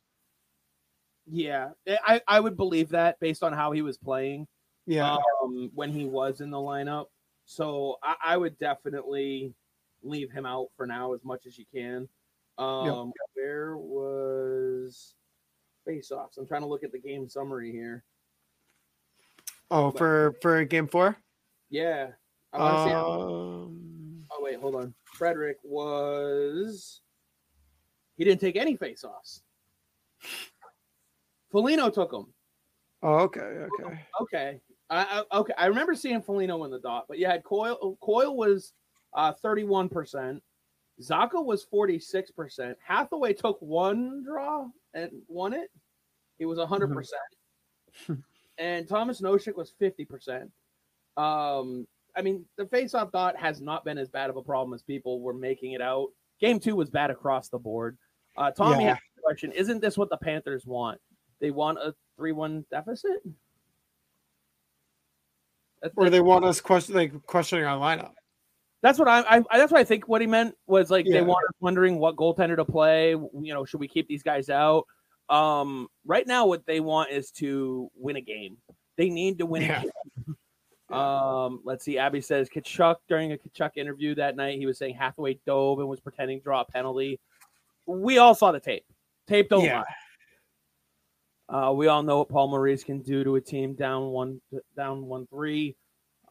yeah. 1.25 1.69
I 2.05 2.21
I 2.27 2.39
would 2.39 2.55
believe 2.57 2.89
that 2.89 3.19
based 3.19 3.43
on 3.43 3.53
how 3.53 3.71
he 3.71 3.81
was 3.81 3.97
playing. 3.97 4.47
Yeah, 4.85 5.17
um, 5.43 5.69
when 5.73 5.91
he 5.91 6.05
was 6.05 6.39
in 6.39 6.49
the 6.49 6.57
lineup. 6.57 7.05
So 7.45 7.97
I, 8.03 8.15
I 8.23 8.37
would 8.37 8.57
definitely 8.57 9.53
leave 10.03 10.31
him 10.31 10.45
out 10.45 10.67
for 10.77 10.85
now 10.85 11.13
as 11.13 11.23
much 11.25 11.45
as 11.45 11.57
you 11.57 11.65
can. 11.73 12.07
Um, 12.57 13.11
Where 13.33 13.77
was 13.77 15.13
face-offs? 15.85 16.37
I'm 16.37 16.47
trying 16.47 16.61
to 16.61 16.67
look 16.67 16.83
at 16.83 16.91
the 16.91 16.99
game 16.99 17.27
summary 17.27 17.71
here. 17.71 18.03
oh, 19.71 19.91
for 19.91 20.35
for 20.41 20.63
game 20.63 20.87
four. 20.87 21.17
Yeah, 21.69 22.11
I 22.53 22.57
want 22.57 22.77
to 22.77 22.83
say. 22.83 22.93
Um, 22.93 23.87
Oh 24.31 24.43
wait, 24.43 24.59
hold 24.59 24.75
on. 24.75 24.93
Frederic 25.17 25.57
was. 25.63 27.01
He 28.17 28.23
didn't 28.23 28.41
take 28.41 28.55
any 28.55 28.75
face-offs. 28.75 29.41
Foligno 31.51 31.89
took 31.89 32.11
them. 32.11 32.33
oh, 33.03 33.15
okay, 33.19 33.39
okay. 33.39 33.99
Okay. 34.21 34.59
I, 34.89 35.23
I 35.31 35.37
okay. 35.37 35.53
I 35.57 35.65
remember 35.67 35.95
seeing 35.95 36.21
Foligno 36.21 36.63
in 36.63 36.71
the 36.71 36.79
dot, 36.79 37.05
but 37.07 37.19
you 37.19 37.25
had 37.25 37.43
Coil 37.43 37.97
Coyle 38.01 38.35
was 38.35 38.73
uh, 39.13 39.33
31%. 39.43 40.39
Zacha 41.01 41.43
was 41.43 41.65
46%. 41.71 42.75
Hathaway 42.83 43.33
took 43.33 43.61
one 43.61 44.23
draw 44.23 44.67
and 44.93 45.11
won 45.27 45.53
it. 45.53 45.69
He 46.39 46.45
was 46.45 46.57
100%. 46.57 46.91
percent 46.91 48.23
and 48.57 48.87
Thomas 48.87 49.21
Nosek 49.21 49.55
was 49.55 49.73
50%. 49.79 50.49
Um, 51.17 51.87
I 52.17 52.21
mean, 52.21 52.43
the 52.57 52.65
face-off 52.65 53.11
dot 53.11 53.37
has 53.37 53.61
not 53.61 53.85
been 53.85 53.97
as 53.97 54.09
bad 54.09 54.29
of 54.29 54.37
a 54.37 54.41
problem 54.41 54.73
as 54.73 54.81
people 54.81 55.21
were 55.21 55.33
making 55.33 55.73
it 55.73 55.81
out. 55.81 56.07
Game 56.41 56.59
two 56.59 56.75
was 56.75 56.89
bad 56.89 57.11
across 57.11 57.49
the 57.49 57.59
board. 57.59 57.97
Uh, 58.35 58.51
Tommy 58.51 58.83
Yeah. 58.85 58.89
has 58.95 58.97
a 59.17 59.21
question. 59.21 59.51
Isn't 59.51 59.81
this 59.81 59.97
what 59.97 60.09
the 60.09 60.17
Panthers 60.17 60.65
want? 60.65 60.99
They 61.39 61.51
want 61.51 61.77
a 61.77 61.93
3-1 62.19 62.65
deficit? 62.71 63.21
Or 65.95 66.09
they 66.09 66.21
want 66.21 66.43
us 66.45 66.59
question 66.59 66.95
like 66.95 67.13
questioning 67.27 67.63
our 67.65 67.77
lineup. 67.77 68.11
that's 68.81 68.97
what 68.99 69.07
I, 69.07 69.19
I 69.21 69.43
I- 69.51 69.57
that's 69.59 69.71
what 69.71 69.79
I 69.79 69.83
think 69.83 70.07
what 70.07 70.21
he 70.21 70.27
meant 70.27 70.55
was 70.65 70.89
like 70.89 71.05
Yeah. 71.05 71.13
they 71.13 71.21
want 71.21 71.45
us 71.47 71.53
wondering 71.59 71.99
what 71.99 72.15
goaltender 72.15 72.55
to 72.55 72.65
play. 72.65 73.11
You 73.11 73.31
know, 73.53 73.63
should 73.65 73.79
we 73.79 73.87
keep 73.87 74.07
these 74.07 74.23
guys 74.23 74.49
out? 74.49 74.85
Um, 75.29 75.87
right 76.05 76.25
now, 76.25 76.45
what 76.47 76.65
they 76.65 76.79
want 76.79 77.11
is 77.11 77.31
to 77.33 77.91
win 77.95 78.15
a 78.15 78.21
game. 78.21 78.57
They 78.97 79.09
need 79.09 79.37
to 79.39 79.45
win 79.45 79.63
Yeah. 79.63 79.83
Um, 80.89 81.61
let's 81.65 81.83
see. 81.83 81.97
Abby 81.97 82.21
says 82.21 82.49
Tkachuk 82.49 82.95
during 83.07 83.33
a 83.33 83.37
Tkachuk 83.37 83.71
interview 83.75 84.15
that 84.15 84.35
night, 84.35 84.57
he 84.57 84.65
was 84.65 84.77
saying 84.77 84.95
Hathaway 84.95 85.39
dove 85.45 85.79
and 85.79 85.87
was 85.87 85.99
pretending 85.99 86.39
to 86.39 86.43
draw 86.43 86.61
a 86.61 86.65
penalty. 86.65 87.19
We 87.85 88.17
all 88.17 88.35
saw 88.35 88.51
the 88.51 88.59
tape. 88.59 88.85
Tape 89.27 89.49
don't 89.49 89.63
Yeah. 89.63 89.83
lie. 91.49 91.69
Uh, 91.69 91.71
we 91.71 91.87
all 91.87 92.03
know 92.03 92.19
what 92.19 92.29
Paul 92.29 92.49
Maurice 92.49 92.83
can 92.83 93.01
do 93.01 93.23
to 93.23 93.35
a 93.35 93.41
team 93.41 93.73
down 93.73 94.07
one, 94.07 94.41
down 94.75 95.05
one 95.05 95.27
three. 95.27 95.75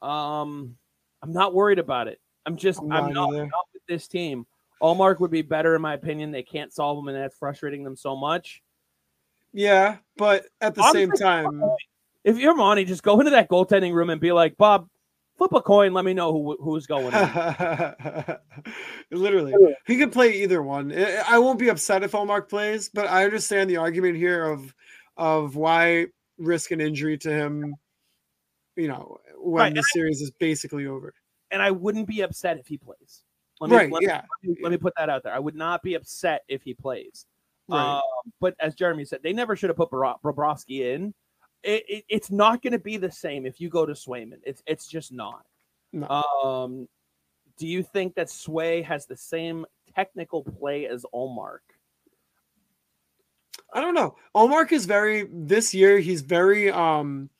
Um, 0.03 0.77
I'm 1.23 1.33
not 1.33 1.55
worried 1.55 1.79
about 1.79 2.09
it. 2.09 2.21
I'm 2.45 2.57
just 2.57 2.81
I'm 2.81 2.93
I'm 2.93 3.13
not 3.13 3.31
not, 3.31 3.47
not 3.47 3.67
with 3.73 3.83
this 3.89 4.09
team. 4.09 4.47
Ullmark 4.83 5.21
would 5.21 5.31
be 5.31 5.41
better 5.43 5.75
in 5.75 5.81
my 5.81 5.95
opinion. 5.95 6.31
They 6.31 6.43
can't 6.43 6.73
solve 6.73 6.99
them, 6.99 7.09
and 7.09 7.17
that's 7.17 7.37
frustrating 7.37 7.83
them 7.83 7.97
so 7.97 8.15
much. 8.15 8.63
Yeah, 9.55 9.97
but 10.19 10.45
at 10.61 10.75
the 10.75 10.83
Honestly, 10.83 11.01
same 11.07 11.13
time, 11.13 11.63
If 12.27 12.39
you're 12.39 12.55
Monty, 12.57 12.85
just 12.85 13.03
go 13.05 13.19
into 13.21 13.31
that 13.31 13.49
goaltending 13.49 13.95
room 13.95 14.11
and 14.11 14.21
be 14.21 14.33
like, 14.33 14.57
Bob, 14.57 14.89
flip 15.39 15.53
a 15.53 15.63
coin. 15.63 15.95
Let 15.95 16.05
me 16.05 16.13
know 16.13 16.33
who 16.33 16.57
who's 16.61 16.87
going. 16.87 17.13
literally, 19.11 19.55
he 19.87 19.97
could 19.97 20.13
play 20.13 20.43
either 20.43 20.63
one. 20.63 20.93
I 21.29 21.39
won't 21.39 21.59
be 21.59 21.69
upset 21.69 22.03
if 22.03 22.13
Ullmark 22.13 22.49
plays, 22.49 22.89
but 22.93 23.07
I 23.09 23.25
understand 23.25 23.71
the 23.71 23.77
argument 23.77 24.17
here 24.17 24.45
of 24.45 24.75
of 25.17 25.57
why 25.57 26.07
risk 26.37 26.73
an 26.73 26.81
injury 26.81 27.17
to 27.19 27.31
him. 27.31 27.75
You 28.75 28.89
know, 28.89 29.19
when 29.39 29.63
Right, 29.63 29.75
the 29.75 29.83
series 29.95 30.21
is 30.21 30.31
basically 30.33 30.87
over. 30.87 31.15
and 31.51 31.63
I 31.63 31.71
wouldn't 31.71 32.09
be 32.09 32.21
upset 32.23 32.59
if 32.59 32.67
he 32.67 32.77
plays. 32.77 33.23
Let 33.61 33.71
me, 33.71 33.77
Right? 33.77 33.91
let, 33.91 34.01
me- 34.03 34.07
Yeah. 34.09 34.23
let 34.63 34.71
me 34.71 34.77
put 34.77 34.93
that 34.99 35.09
out 35.09 35.23
there. 35.23 35.33
I 35.33 35.39
would 35.39 35.55
not 35.55 35.83
be 35.83 35.95
upset 35.95 36.43
if 36.49 36.63
he 36.63 36.75
plays. 36.75 37.25
Right. 37.69 37.95
Um, 37.97 38.03
but 38.39 38.55
as 38.61 38.75
Jeremy 38.75 39.07
said, 39.07 39.21
they 39.23 39.33
never 39.33 39.57
should 39.57 39.71
have 39.71 39.79
put 39.79 39.89
Bro- 39.91 40.17
Bobrovsky 40.23 40.81
in. 40.95 41.15
It, 41.63 41.85
it, 41.89 42.05
it's 42.09 42.31
not 42.31 42.63
going 42.63 42.73
to 42.73 42.79
be 42.79 42.97
the 42.97 43.11
same 43.11 43.47
if 43.47 43.61
you 43.61 43.69
go 43.69 43.87
to 43.87 43.93
Swayman. 43.93 44.39
It's 44.45 44.63
it's 44.67 44.87
just 44.87 45.13
not. 45.13 45.45
No. 45.93 46.09
Um, 46.09 46.89
do 47.59 47.67
you 47.67 47.83
think 47.83 48.15
that 48.15 48.31
Sway 48.31 48.83
has 48.83 49.07
the 49.07 49.17
same 49.17 49.67
technical 49.95 50.43
play 50.43 50.87
as 50.87 51.05
Ullmark? 51.15 51.61
I 53.73 53.81
don't 53.81 53.95
know. 53.95 54.17
Ullmark 54.35 54.73
is 54.73 54.87
very 54.87 55.29
this 55.33 55.75
year. 55.75 55.99
He's 55.99 56.23
very 56.23 56.71
um, 56.71 57.31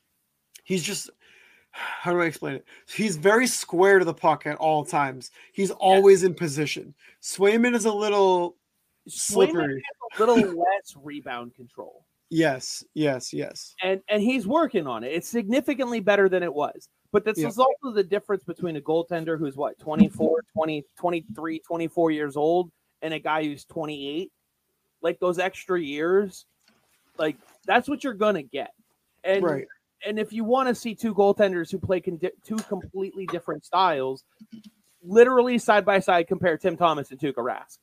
he's 0.63 0.83
just 0.83 1.09
how 1.77 2.11
do 2.11 2.21
I 2.21 2.25
explain 2.25 2.55
it? 2.55 2.65
He's 2.87 3.17
very 3.17 3.45
square 3.45 3.99
to 3.99 4.05
the 4.05 4.13
puck 4.13 4.47
at 4.47 4.57
all 4.57 4.83
times. 4.83 5.31
He's 5.53 5.71
always 5.71 6.23
in 6.23 6.33
position. 6.33 6.95
Swayman 7.21 7.75
is 7.75 7.85
a 7.85 7.93
little 7.93 8.57
Swayman 9.07 9.11
slippery. 9.11 9.83
has 9.83 10.19
a 10.19 10.25
little 10.25 10.57
less 10.57 10.95
rebound 11.01 11.53
control. 11.55 12.06
Yes, 12.29 12.83
yes, 12.93 13.33
yes. 13.33 13.73
and 13.83 14.01
and 14.09 14.21
he's 14.21 14.45
working 14.45 14.85
on 14.85 15.03
it. 15.03 15.13
It's 15.13 15.29
significantly 15.29 15.99
better 15.99 16.27
than 16.27 16.43
it 16.43 16.53
was. 16.53 16.89
But 17.13 17.23
this 17.23 17.37
Yeah. 17.37 17.47
is 17.47 17.57
also 17.57 17.91
the 17.93 18.03
difference 18.03 18.43
between 18.43 18.75
a 18.75 18.81
goaltender 18.81 19.39
who's 19.39 19.55
what 19.55 19.79
24, 19.79 20.43
20, 20.53 20.85
23, 20.97 21.59
24 21.59 22.11
years 22.11 22.35
old 22.35 22.69
and 23.01 23.13
a 23.13 23.19
guy 23.19 23.43
who's 23.45 23.63
28. 23.65 24.31
Like 25.01 25.19
those 25.19 25.39
extra 25.39 25.79
years, 25.79 26.45
like 27.17 27.37
that's 27.65 27.87
what 27.87 28.03
you're 28.03 28.13
gonna 28.13 28.43
get. 28.43 28.71
And 29.23 29.43
right. 29.43 29.67
and 30.05 30.19
if 30.19 30.33
you 30.33 30.43
want 30.43 30.67
to 30.67 30.75
see 30.75 30.95
two 30.95 31.13
goaltenders 31.15 31.71
who 31.71 31.79
play 31.79 32.01
con- 32.01 32.19
two 32.43 32.57
completely 32.57 33.25
different 33.27 33.63
styles, 33.63 34.25
literally 35.01 35.57
side 35.57 35.85
by 35.85 35.99
side, 35.99 36.27
compare 36.27 36.57
Tim 36.57 36.75
Thomas 36.75 37.11
and 37.11 37.19
Tuukka 37.19 37.35
Rask. 37.35 37.77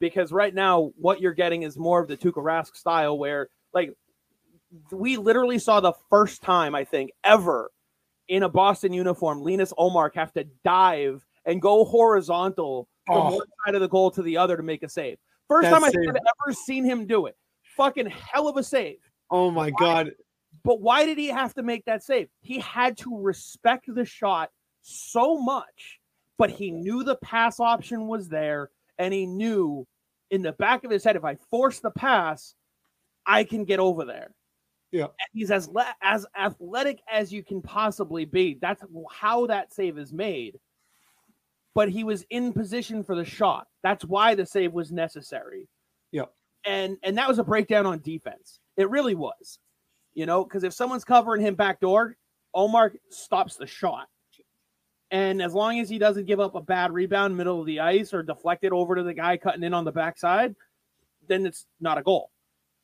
Because 0.00 0.32
right 0.32 0.52
now, 0.54 0.90
what 0.96 1.20
you're 1.20 1.32
getting 1.32 1.62
is 1.62 1.78
more 1.78 2.00
of 2.00 2.08
the 2.08 2.16
Tuukka 2.16 2.42
Rask 2.42 2.74
style, 2.74 3.16
where 3.16 3.48
like 3.74 3.94
we 4.90 5.16
literally 5.16 5.58
saw 5.58 5.80
the 5.80 5.92
first 6.10 6.42
time 6.42 6.74
I 6.74 6.84
think 6.84 7.10
ever 7.22 7.70
in 8.28 8.42
a 8.42 8.48
Boston 8.48 8.92
uniform, 8.92 9.42
Linus 9.42 9.72
Ullmark 9.78 10.14
have 10.14 10.32
to 10.34 10.44
dive 10.64 11.24
and 11.44 11.60
go 11.60 11.84
horizontal 11.84 12.88
from 13.06 13.16
Oh. 13.18 13.36
one 13.36 13.46
side 13.66 13.74
of 13.74 13.80
the 13.82 13.88
goal 13.88 14.10
to 14.12 14.22
the 14.22 14.36
other 14.38 14.56
to 14.56 14.62
make 14.62 14.82
a 14.82 14.88
save. 14.88 15.18
First 15.48 15.68
time 15.68 15.84
I 15.84 15.90
think 15.90 16.08
I've 16.08 16.16
ever 16.16 16.54
seen 16.54 16.84
him 16.84 17.06
do 17.06 17.26
it. 17.26 17.36
Fucking 17.76 18.06
hell 18.06 18.48
of 18.48 18.56
a 18.56 18.62
save. 18.62 18.98
Oh 19.30 19.50
my 19.50 19.70
god. 19.70 20.12
But 20.62 20.80
why 20.80 21.04
did 21.04 21.18
he 21.18 21.26
have 21.28 21.52
to 21.54 21.62
make 21.62 21.84
that 21.84 22.02
save? 22.02 22.28
He 22.40 22.60
had 22.60 22.96
to 22.98 23.20
respect 23.20 23.92
the 23.92 24.04
shot 24.04 24.50
so 24.80 25.36
much, 25.38 26.00
but 26.38 26.50
he 26.50 26.70
knew 26.70 27.02
the 27.04 27.16
pass 27.16 27.60
option 27.60 28.06
was 28.06 28.28
there, 28.28 28.70
and 28.98 29.12
he 29.12 29.26
knew 29.26 29.86
in 30.30 30.40
the 30.42 30.52
back 30.52 30.84
of 30.84 30.90
his 30.90 31.04
head, 31.04 31.16
if 31.16 31.24
I 31.24 31.36
force 31.50 31.80
the 31.80 31.90
pass, 31.90 32.54
I 33.26 33.44
can 33.44 33.64
get 33.64 33.80
over 33.80 34.04
there. 34.04 34.34
Yeah. 34.92 35.04
And 35.04 35.28
he's 35.32 35.50
as 35.50 35.68
le- 35.68 35.94
as 36.02 36.24
athletic 36.36 37.00
as 37.10 37.32
you 37.32 37.42
can 37.42 37.60
possibly 37.60 38.24
be. 38.24 38.58
That's 38.60 38.82
how 39.10 39.46
that 39.46 39.72
save 39.72 39.98
is 39.98 40.12
made. 40.12 40.58
But 41.74 41.88
he 41.88 42.04
was 42.04 42.24
in 42.30 42.52
position 42.52 43.02
for 43.02 43.16
the 43.16 43.24
shot. 43.24 43.66
That's 43.82 44.04
why 44.04 44.34
the 44.36 44.46
save 44.46 44.72
was 44.72 44.92
necessary. 44.92 45.68
Yep. 46.12 46.32
and 46.64 46.96
and 47.02 47.18
that 47.18 47.28
was 47.28 47.40
a 47.40 47.44
breakdown 47.44 47.86
on 47.86 47.98
defense. 47.98 48.60
It 48.76 48.88
really 48.88 49.16
was, 49.16 49.58
you 50.14 50.26
know, 50.26 50.44
because 50.44 50.62
if 50.62 50.72
someone's 50.72 51.04
covering 51.04 51.42
him 51.42 51.56
back 51.56 51.80
door, 51.80 52.16
Ullmark 52.54 52.94
stops 53.10 53.56
the 53.56 53.66
shot. 53.66 54.06
And 55.10 55.42
as 55.42 55.54
long 55.54 55.80
as 55.80 55.88
he 55.88 55.98
doesn't 55.98 56.26
give 56.26 56.40
up 56.40 56.54
a 56.54 56.60
bad 56.60 56.92
rebound 56.92 57.36
middle 57.36 57.60
of 57.60 57.66
the 57.66 57.80
ice 57.80 58.14
or 58.14 58.22
deflect 58.22 58.64
it 58.64 58.72
over 58.72 58.94
to 58.94 59.02
the 59.02 59.14
guy 59.14 59.36
cutting 59.36 59.62
in 59.64 59.74
on 59.74 59.84
the 59.84 59.92
backside, 59.92 60.54
then 61.28 61.46
it's 61.46 61.66
not 61.80 61.98
a 61.98 62.02
goal. 62.02 62.30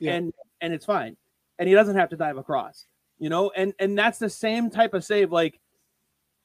Yeah. 0.00 0.14
And 0.14 0.32
and 0.60 0.72
it's 0.72 0.84
fine. 0.86 1.16
And 1.58 1.68
he 1.68 1.74
doesn't 1.74 1.96
have 1.96 2.08
to 2.10 2.16
dive 2.16 2.36
across. 2.38 2.86
You 3.18 3.28
know, 3.28 3.50
and 3.54 3.74
and 3.78 3.96
that's 3.96 4.18
the 4.18 4.30
same 4.30 4.70
type 4.70 4.94
of 4.94 5.04
save. 5.04 5.30
Like 5.30 5.60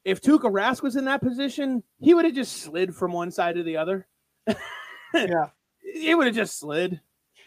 if 0.04 0.22
Tuukka 0.22 0.52
Rask 0.52 0.84
was 0.84 0.96
in 0.98 1.06
that 1.06 1.22
position, 1.22 1.82
he 2.00 2.14
would 2.14 2.26
have 2.26 2.36
just 2.36 2.58
slid 2.58 2.94
from 2.96 3.12
one 3.14 3.32
side 3.32 3.56
to 3.56 3.64
the 3.64 3.78
other. 3.78 4.08
Yeah. 5.14 5.46
He 5.82 6.14
would 6.14 6.28
have 6.28 6.36
just 6.36 6.60
slid. 6.60 7.00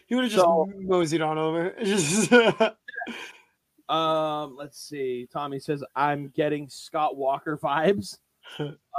He 0.07 0.15
would 0.15 0.23
have 0.23 0.31
just 0.31 0.43
So- 0.43 0.67
moseyed 0.79 1.21
on 1.21 1.37
over. 1.37 1.75
Just 1.83 2.31
Um, 3.89 4.55
let's 4.57 4.79
see. 4.79 5.27
Tommy 5.31 5.59
says 5.59 5.83
I'm 5.95 6.29
getting 6.35 6.67
Scott 6.69 7.15
Walker 7.15 7.57
vibes. 7.57 8.17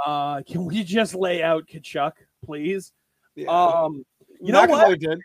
Uh, 0.05 0.41
can 0.43 0.65
we 0.65 0.83
just 0.85 1.13
lay 1.15 1.43
out 1.43 1.67
Tkachuk, 1.67 2.13
please? 2.45 2.93
yeah. 3.35 3.47
Um, 3.49 4.05
you 4.41 4.53
know 4.53 4.65
what? 4.65 4.87
McAvoy 4.87 4.99
did. 4.99 5.19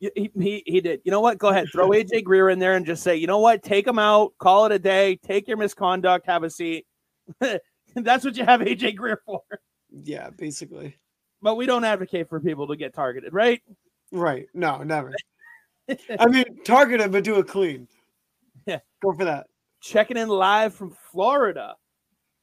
He, 0.00 0.30
he 0.38 0.62
he 0.66 0.80
did. 0.80 1.00
You 1.04 1.10
know 1.12 1.20
what? 1.20 1.38
Go 1.38 1.48
ahead. 1.48 1.68
Throw 1.72 1.90
AJ 1.90 2.24
Greer 2.24 2.50
in 2.50 2.58
there 2.58 2.74
and 2.74 2.84
just 2.84 3.02
say, 3.02 3.16
you 3.16 3.26
know 3.26 3.38
what? 3.38 3.62
Take 3.62 3.86
him 3.86 3.98
out. 3.98 4.32
Call 4.38 4.66
it 4.66 4.72
a 4.72 4.78
day. 4.78 5.16
Take 5.16 5.48
your 5.48 5.56
misconduct. 5.56 6.26
Have 6.26 6.42
a 6.42 6.50
seat. 6.50 6.86
That's 7.40 8.24
what 8.24 8.36
you 8.36 8.44
have 8.44 8.60
AJ 8.60 8.96
Greer 8.96 9.22
for. 9.24 9.42
Yeah, 9.90 10.30
basically. 10.30 10.96
But 11.42 11.56
we 11.56 11.66
don't 11.66 11.84
advocate 11.84 12.28
for 12.28 12.40
people 12.40 12.66
to 12.68 12.76
get 12.76 12.94
targeted, 12.94 13.32
right? 13.32 13.62
Right. 14.12 14.46
No, 14.54 14.82
never. 14.82 15.14
I 16.18 16.26
mean, 16.26 16.44
target 16.64 17.00
him, 17.00 17.10
but 17.10 17.24
do 17.24 17.38
it 17.38 17.46
clean. 17.46 17.88
Yeah. 18.66 18.80
Go 19.02 19.12
for 19.12 19.24
that. 19.24 19.46
Checking 19.80 20.16
in 20.16 20.28
live 20.28 20.74
from 20.74 20.96
Florida. 21.12 21.76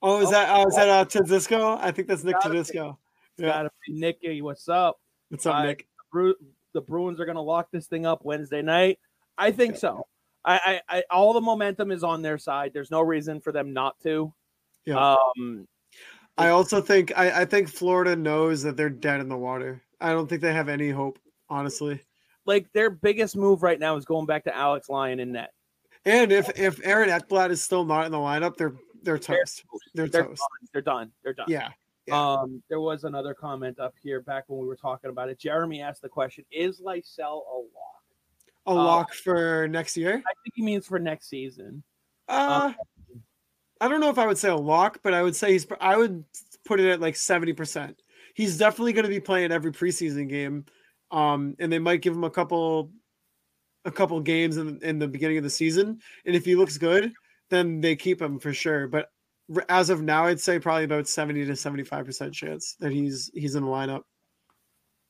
Oh, 0.01 0.21
is 0.21 0.27
Oh, 0.27 0.31
that 0.31 0.49
uh, 0.49 0.65
is 0.67 0.75
that 0.75 0.89
uh 0.89 1.05
Tedisco? 1.05 1.77
I 1.81 1.91
think 1.91 2.07
that's 2.07 2.23
Nick. 2.23 2.37
Tedisco. 2.37 2.97
Yeah. 3.37 3.67
Nicky. 3.89 4.41
What's 4.41 4.69
up? 4.69 4.99
What's 5.29 5.45
up, 5.45 5.55
I- 5.55 5.65
Nick? 5.67 5.87
The 6.73 6.81
Bruins 6.81 7.19
are 7.19 7.25
going 7.25 7.35
to 7.35 7.41
lock 7.41 7.69
this 7.71 7.87
thing 7.87 8.05
up 8.05 8.25
Wednesday 8.25 8.61
night. 8.61 8.99
I 9.37 9.51
think 9.51 9.77
so. 9.77 10.05
I, 10.45 10.81
I, 10.89 10.97
I, 10.97 11.03
all 11.09 11.33
the 11.33 11.41
momentum 11.41 11.91
is 11.91 12.03
on 12.03 12.21
their 12.21 12.37
side. 12.37 12.71
There's 12.73 12.91
no 12.91 13.01
reason 13.01 13.39
for 13.39 13.51
them 13.51 13.71
not 13.73 13.99
to. 14.03 14.33
Yeah. 14.85 15.15
Um, 15.37 15.67
I 16.37 16.49
also 16.49 16.81
think 16.81 17.13
I, 17.17 17.41
I 17.41 17.45
think 17.45 17.69
Florida 17.69 18.15
knows 18.15 18.61
that 18.63 18.75
they're 18.75 18.89
dead 18.89 19.19
in 19.21 19.29
the 19.29 19.37
water. 19.37 19.81
I 20.01 20.11
don't 20.11 20.27
think 20.27 20.41
they 20.41 20.53
have 20.53 20.67
any 20.67 20.89
hope, 20.89 21.19
honestly. 21.49 22.01
like 22.45 22.67
their 22.73 22.89
biggest 22.89 23.37
move 23.37 23.63
right 23.63 23.79
now 23.79 23.95
is 23.95 24.03
going 24.05 24.25
back 24.25 24.43
to 24.45 24.55
Alex 24.55 24.89
Lyon 24.89 25.19
in 25.19 25.31
net. 25.31 25.51
And 26.05 26.31
if 26.33 26.49
if 26.59 26.81
Aaron 26.83 27.09
Ekblad 27.09 27.51
is 27.51 27.61
still 27.61 27.85
not 27.85 28.05
in 28.05 28.11
the 28.11 28.17
lineup, 28.17 28.57
they're 28.57 28.73
they're 29.03 29.17
toast. 29.19 29.63
They're 29.93 30.07
They're 30.07 30.23
toast. 30.25 30.41
done. 30.41 30.69
They're 30.73 30.81
done. 30.81 31.11
They're 31.23 31.33
done. 31.33 31.45
Yeah. 31.47 31.69
Yeah. 32.07 32.33
Um, 32.33 32.61
there 32.69 32.81
was 32.81 33.05
another 33.05 33.33
comment 33.33 33.79
up 33.79 33.93
here 34.01 34.21
back 34.21 34.45
when 34.47 34.59
we 34.59 34.67
were 34.67 34.75
talking 34.75 35.09
about 35.09 35.29
it. 35.29 35.39
Jeremy 35.39 35.81
asked 35.81 36.01
the 36.01 36.09
question: 36.09 36.43
Is 36.51 36.81
Lysell 36.81 37.41
a 37.51 37.57
lock? 37.57 38.03
A 38.65 38.71
uh, 38.71 38.73
lock 38.73 39.13
for 39.13 39.67
next 39.69 39.95
year. 39.95 40.15
I 40.15 40.33
think 40.43 40.53
he 40.55 40.63
means 40.63 40.85
for 40.85 40.99
next 40.99 41.29
season. 41.29 41.83
Uh, 42.27 42.73
I 43.79 43.87
don't 43.87 43.99
know 44.01 44.09
if 44.09 44.17
I 44.17 44.27
would 44.27 44.37
say 44.37 44.49
a 44.49 44.55
lock, 44.55 44.99
but 45.01 45.13
I 45.13 45.23
would 45.23 45.35
say 45.35 45.53
he's. 45.53 45.65
I 45.79 45.95
would 45.95 46.25
put 46.65 46.79
it 46.79 46.89
at 46.89 46.99
like 46.99 47.15
seventy 47.15 47.53
percent. 47.53 48.01
He's 48.33 48.57
definitely 48.57 48.93
going 48.93 49.03
to 49.03 49.09
be 49.09 49.19
playing 49.19 49.51
every 49.51 49.71
preseason 49.71 50.27
game, 50.27 50.65
um, 51.11 51.55
and 51.59 51.71
they 51.71 51.79
might 51.79 52.01
give 52.01 52.13
him 52.13 52.23
a 52.23 52.29
couple, 52.29 52.91
a 53.85 53.91
couple 53.91 54.19
games 54.19 54.57
in 54.57 54.79
in 54.81 54.99
the 54.99 55.07
beginning 55.07 55.37
of 55.37 55.43
the 55.43 55.49
season. 55.49 55.99
And 56.25 56.35
if 56.35 56.43
he 56.43 56.55
looks 56.55 56.77
good, 56.77 57.13
then 57.49 57.79
they 57.79 57.95
keep 57.95 58.21
him 58.21 58.39
for 58.39 58.53
sure. 58.53 58.87
But 58.87 59.09
as 59.69 59.89
of 59.89 60.01
now, 60.01 60.25
I'd 60.25 60.39
say 60.39 60.59
probably 60.59 60.85
about 60.85 61.07
seventy 61.07 61.45
to 61.45 61.55
seventy 61.55 61.83
five 61.83 62.05
percent 62.05 62.33
chance 62.33 62.75
that 62.79 62.91
he's 62.91 63.29
he's 63.33 63.55
in 63.55 63.63
the 63.63 63.69
lineup. 63.69 64.01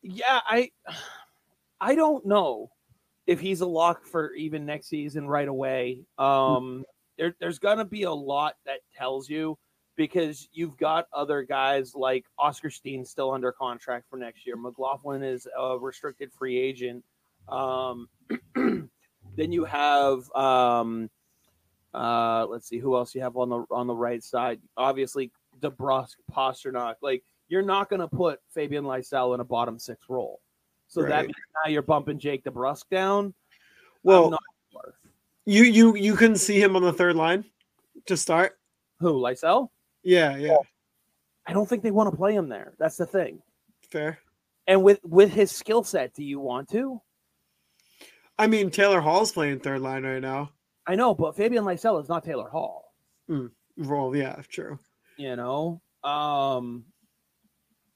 Yeah, 0.01 0.41
I, 0.45 0.69
I 1.79 1.95
don't 1.95 2.25
know 2.25 2.69
if 3.25 3.39
he's 3.39 3.61
a 3.61 3.65
lock 3.65 4.05
for 4.05 4.33
even 4.33 4.65
next 4.65 4.89
season 4.89 5.27
right 5.27 5.47
away. 5.47 6.03
Um, 6.17 6.83
there, 7.17 7.35
there's 7.39 7.59
gonna 7.59 7.85
be 7.85 8.03
a 8.03 8.11
lot 8.11 8.55
that 8.65 8.79
tells 8.97 9.29
you 9.29 9.57
because 9.95 10.49
you've 10.51 10.77
got 10.77 11.07
other 11.13 11.43
guys 11.43 11.93
like 11.95 12.25
Oscar 12.37 12.69
Steen 12.69 13.05
still 13.05 13.31
under 13.31 13.51
contract 13.51 14.05
for 14.09 14.17
next 14.17 14.45
year. 14.45 14.55
McLaughlin 14.55 15.23
is 15.23 15.47
a 15.57 15.77
restricted 15.77 16.31
free 16.33 16.57
agent. 16.57 17.03
Um, 17.47 18.07
then 18.55 19.51
you 19.51 19.65
have 19.65 20.29
um, 20.35 21.09
uh, 21.93 22.45
let's 22.49 22.67
see 22.67 22.79
who 22.79 22.95
else 22.95 23.13
you 23.13 23.21
have 23.21 23.37
on 23.37 23.49
the 23.49 23.65
on 23.71 23.87
the 23.87 23.95
right 23.95 24.23
side. 24.23 24.59
Obviously, 24.77 25.31
DeBrusk, 25.61 26.15
Pastrnak. 26.31 26.95
Like 27.01 27.23
you're 27.47 27.61
not 27.61 27.89
going 27.89 27.99
to 27.99 28.07
put 28.07 28.39
Fabian 28.53 28.83
Lysell 28.83 29.33
in 29.33 29.39
a 29.39 29.43
bottom 29.45 29.77
six 29.77 30.05
role. 30.09 30.41
So 30.87 31.03
that 31.03 31.25
means 31.25 31.35
now 31.63 31.71
you're 31.71 31.81
bumping 31.81 32.19
Jake 32.19 32.43
DeBrusk 32.43 32.83
down. 32.91 33.33
Well, 34.03 34.37
you 35.45 35.63
you 35.63 35.95
you 35.95 36.15
couldn't 36.15 36.37
see 36.37 36.61
him 36.61 36.75
on 36.75 36.83
the 36.83 36.93
third 36.93 37.15
line 37.15 37.45
to 38.05 38.17
start. 38.17 38.59
Who 38.99 39.13
Lysell? 39.13 39.69
Yeah, 40.03 40.35
yeah, 40.35 40.57
I 41.47 41.53
don't 41.53 41.67
think 41.67 41.83
they 41.83 41.91
want 41.91 42.11
to 42.11 42.17
play 42.17 42.35
him 42.35 42.49
there. 42.49 42.73
That's 42.77 42.97
the 42.97 43.05
thing. 43.05 43.41
fair. 43.89 44.19
And 44.67 44.83
with 44.83 44.99
with 45.03 45.31
his 45.31 45.51
skill 45.51 45.83
set, 45.83 46.13
do 46.13 46.23
you 46.23 46.39
want 46.39 46.69
to? 46.69 47.01
I 48.37 48.47
mean, 48.47 48.69
Taylor 48.71 49.01
Hall's 49.01 49.31
playing 49.31 49.59
third 49.59 49.81
line 49.81 50.03
right 50.03 50.21
now. 50.21 50.51
I 50.85 50.95
know, 50.95 51.13
but 51.15 51.35
Fabian 51.35 51.63
Lysell 51.63 52.01
is 52.01 52.09
not 52.09 52.23
Taylor 52.23 52.49
Hall. 52.49 52.93
Roll, 53.77 54.15
yeah, 54.15 54.41
true. 54.49 54.77
You 55.17 55.35
know. 55.35 55.81
Um. 56.03 56.83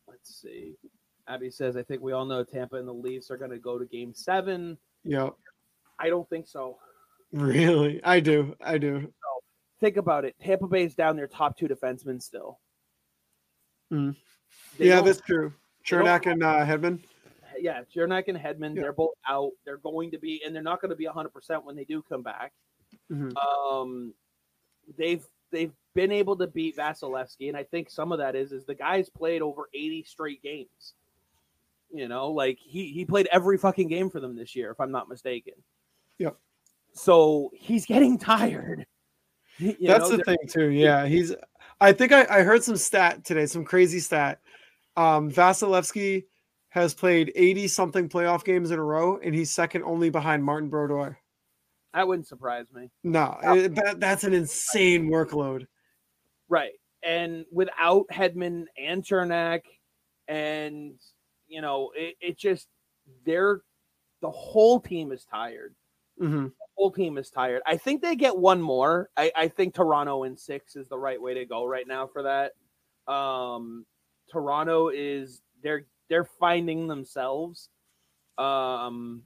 Let's 0.08 0.41
see. 0.41 0.76
Abby 1.28 1.50
says, 1.52 1.76
"I 1.76 1.84
think 1.84 2.02
we 2.02 2.13
all 2.13 2.26
know 2.26 2.43
Tampa 2.43 2.78
and 2.78 2.88
the 2.88 2.93
Leafs 2.93 3.30
are 3.30 3.38
going 3.38 3.52
to 3.52 3.60
go 3.60 3.78
to 3.78 3.86
Game 3.86 4.13
Seven. 4.13 4.78
Yep. 5.04 5.34
I 6.00 6.10
don't 6.10 6.28
think 6.30 6.47
so. 6.47 6.78
Really, 7.34 8.02
I 8.04 8.19
do. 8.21 8.56
I 8.62 8.78
do. 8.78 9.12
Think 9.82 9.97
about 9.97 10.23
it. 10.26 10.36
Tampa 10.41 10.67
Bay's 10.67 10.95
down 10.95 11.17
their 11.17 11.28
top 11.28 11.58
two 11.58 11.67
defensemen 11.67 12.21
still. 12.21 12.60
Mm. 13.91 14.15
Yeah, 14.80 15.02
that's 15.02 15.21
true. 15.21 15.54
Cernak 15.86 16.30
and 16.32 16.41
uh, 16.43 16.65
Hedman. 16.65 17.00
yeah, 17.60 17.82
Cernak 17.95 18.28
and 18.28 18.38
Hedman, 18.38 18.76
Yeah. 18.76 18.84
they're 18.84 18.93
both 18.93 19.13
out. 19.28 19.52
They're 19.65 19.78
going 19.78 20.12
to 20.12 20.17
be, 20.17 20.41
and 20.45 20.56
they're 20.56 20.63
not 20.63 20.82
going 20.82 20.89
to 20.89 20.95
be 20.95 21.06
100% 21.08 21.63
when 21.63 21.76
they 21.76 21.84
do 21.86 22.02
come 22.02 22.21
back. 22.23 22.54
Mhm. 23.12 23.36
Um, 23.38 24.13
they've 24.97 25.26
they've 25.52 25.73
been 25.93 26.12
able 26.12 26.36
to 26.38 26.47
beat 26.47 26.78
Vasilevskiy, 26.78 27.47
and 27.47 27.58
I 27.58 27.63
think 27.63 27.89
some 27.89 28.12
of 28.12 28.19
that 28.19 28.36
is 28.36 28.52
is 28.52 28.65
the 28.65 28.76
guy's 28.76 29.10
played 29.10 29.41
over 29.41 29.69
80 29.73 30.04
straight 30.04 30.41
games. 30.43 30.93
You 31.91 32.08
know, 32.08 32.32
like 32.32 32.60
he 32.60 32.91
he 32.91 33.06
played 33.06 33.28
every 33.32 33.58
fucking 33.58 33.88
game 33.88 34.10
for 34.10 34.19
them 34.19 34.36
this 34.36 34.56
year, 34.56 34.71
if 34.71 34.80
I'm 34.80 34.91
not 34.91 35.10
mistaken. 35.10 35.54
Yep. 36.19 36.38
So 36.93 37.52
he's 37.54 37.86
getting 37.86 38.17
tired. 38.19 38.86
You 39.58 39.76
That's 39.82 40.10
know, 40.10 40.17
the 40.17 40.23
thing 40.23 40.38
too. 40.47 40.69
Yeah, 40.69 41.06
he's. 41.06 41.34
I 41.80 41.91
think 41.91 42.12
I, 42.12 42.26
I 42.30 42.43
heard 42.43 42.63
some 42.63 42.78
stat 42.78 43.23
today, 43.23 43.45
some 43.45 43.65
crazy 43.65 44.00
stat. 44.00 44.39
Um, 44.95 45.32
Vasilevskiy 45.32 46.26
has 46.69 46.93
played 46.93 47.32
eighty 47.36 47.67
something 47.67 48.10
playoff 48.10 48.43
games 48.43 48.71
in 48.71 48.78
a 48.78 48.84
row, 48.84 49.17
and 49.17 49.34
he's 49.34 49.52
second 49.52 49.84
only 49.84 50.10
behind 50.10 50.43
Martin 50.43 50.69
Brodeur. 50.69 51.17
That 51.97 52.07
wouldn't 52.07 52.27
surprise 52.27 52.67
me. 52.71 52.91
No, 53.03 53.39
it- 53.41 53.73
that, 53.73 53.99
that's 53.99 54.23
an 54.23 54.31
insane 54.31 55.10
workload. 55.10 55.65
Right. 56.47 56.73
And 57.01 57.43
without 57.51 58.05
Hedman 58.13 58.65
and 58.77 59.03
Cernak, 59.03 59.62
and 60.27 60.93
you 61.47 61.62
know, 61.62 61.89
it, 61.95 62.15
it 62.21 62.38
just 62.38 62.67
they're 63.25 63.62
the 64.21 64.29
whole 64.29 64.79
team 64.79 65.12
is 65.12 65.25
tired. 65.25 65.73
hmm 66.19 66.45
The 66.45 66.51
whole 66.75 66.91
team 66.91 67.17
is 67.17 67.31
tired. 67.31 67.63
I 67.65 67.77
think 67.77 68.03
they 68.03 68.15
get 68.15 68.38
one 68.38 68.62
more. 68.62 69.10
I, 69.17 69.31
I 69.36 69.47
think 69.47 69.73
Toronto 69.73 70.21
in 70.21 70.38
six 70.38 70.75
is 70.75 70.88
the 70.89 70.99
right 70.99 71.19
way 71.19 71.33
to 71.33 71.45
go 71.45 71.65
right 71.65 71.88
now 71.88 72.05
for 72.05 72.21
that. 72.23 72.51
Um 73.12 73.88
Toronto 74.31 74.89
is 74.89 75.41
they're 75.63 75.86
they're 76.10 76.25
finding 76.39 76.86
themselves. 76.88 77.69
Um 78.38 79.23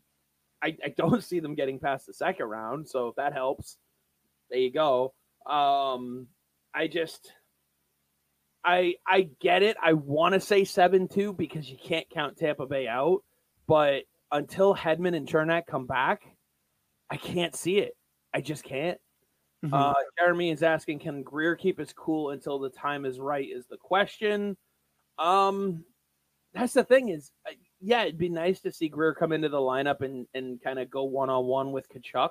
I, 0.63 0.77
I 0.83 0.89
don't 0.95 1.23
see 1.23 1.39
them 1.39 1.55
getting 1.55 1.79
past 1.79 2.05
the 2.07 2.13
second 2.13 2.45
round, 2.47 2.87
so 2.87 3.07
if 3.09 3.15
that 3.15 3.33
helps, 3.33 3.77
there 4.49 4.59
you 4.59 4.71
go. 4.71 5.13
Um 5.45 6.27
I 6.73 6.87
just 6.87 7.33
I 8.63 8.95
I 9.07 9.29
get 9.39 9.63
it. 9.63 9.75
I 9.81 9.93
want 9.93 10.33
to 10.33 10.39
say 10.39 10.61
7-2 10.61 11.35
because 11.35 11.69
you 11.69 11.77
can't 11.83 12.07
count 12.09 12.37
Tampa 12.37 12.65
Bay 12.67 12.87
out, 12.87 13.23
but 13.67 14.03
until 14.31 14.75
Hedman 14.75 15.15
and 15.15 15.27
Cernak 15.27 15.65
come 15.67 15.87
back, 15.87 16.21
I 17.09 17.17
can't 17.17 17.55
see 17.55 17.79
it. 17.79 17.97
I 18.33 18.41
just 18.41 18.63
can't. 18.63 18.99
Mhm. 19.65 19.73
Uh, 19.73 19.93
Jeremy 20.17 20.51
is 20.51 20.63
asking, 20.63 20.99
can 20.99 21.21
Greer 21.23 21.55
keep 21.55 21.77
his 21.79 21.91
cool 21.93 22.29
until 22.31 22.59
the 22.59 22.69
time 22.69 23.05
is 23.05 23.19
right? 23.19 23.47
Is 23.47 23.65
the 23.67 23.77
question. 23.77 24.55
Um, 25.19 25.83
that's 26.53 26.73
the 26.73 26.83
thing 26.83 27.09
is, 27.09 27.31
I- 27.45 27.57
yeah, 27.81 28.03
it'd 28.03 28.17
be 28.17 28.29
nice 28.29 28.61
to 28.61 28.71
see 28.71 28.89
Greer 28.89 29.13
come 29.13 29.31
into 29.31 29.49
the 29.49 29.57
lineup 29.57 30.01
and 30.01 30.27
and 30.33 30.61
kind 30.61 30.79
of 30.79 30.89
go 30.89 31.03
one 31.03 31.29
on 31.29 31.45
one 31.45 31.71
with 31.71 31.87
Tkachuk. 31.89 32.29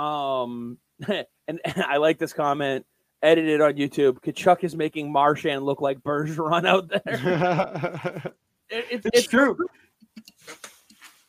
Um, 0.00 0.78
and, 1.08 1.26
and 1.64 1.82
I 1.84 1.96
like 1.96 2.18
this 2.18 2.32
comment 2.32 2.84
edited 3.22 3.60
on 3.60 3.74
YouTube. 3.74 4.20
Tkachuk 4.20 4.62
is 4.64 4.76
making 4.76 5.10
Marchand 5.10 5.64
look 5.64 5.80
like 5.80 5.98
Bergeron 6.00 6.66
out 6.66 6.88
there. 6.88 8.32
It- 8.70 8.84
it's, 8.90 9.06
it's 9.14 9.26
true. 9.26 9.56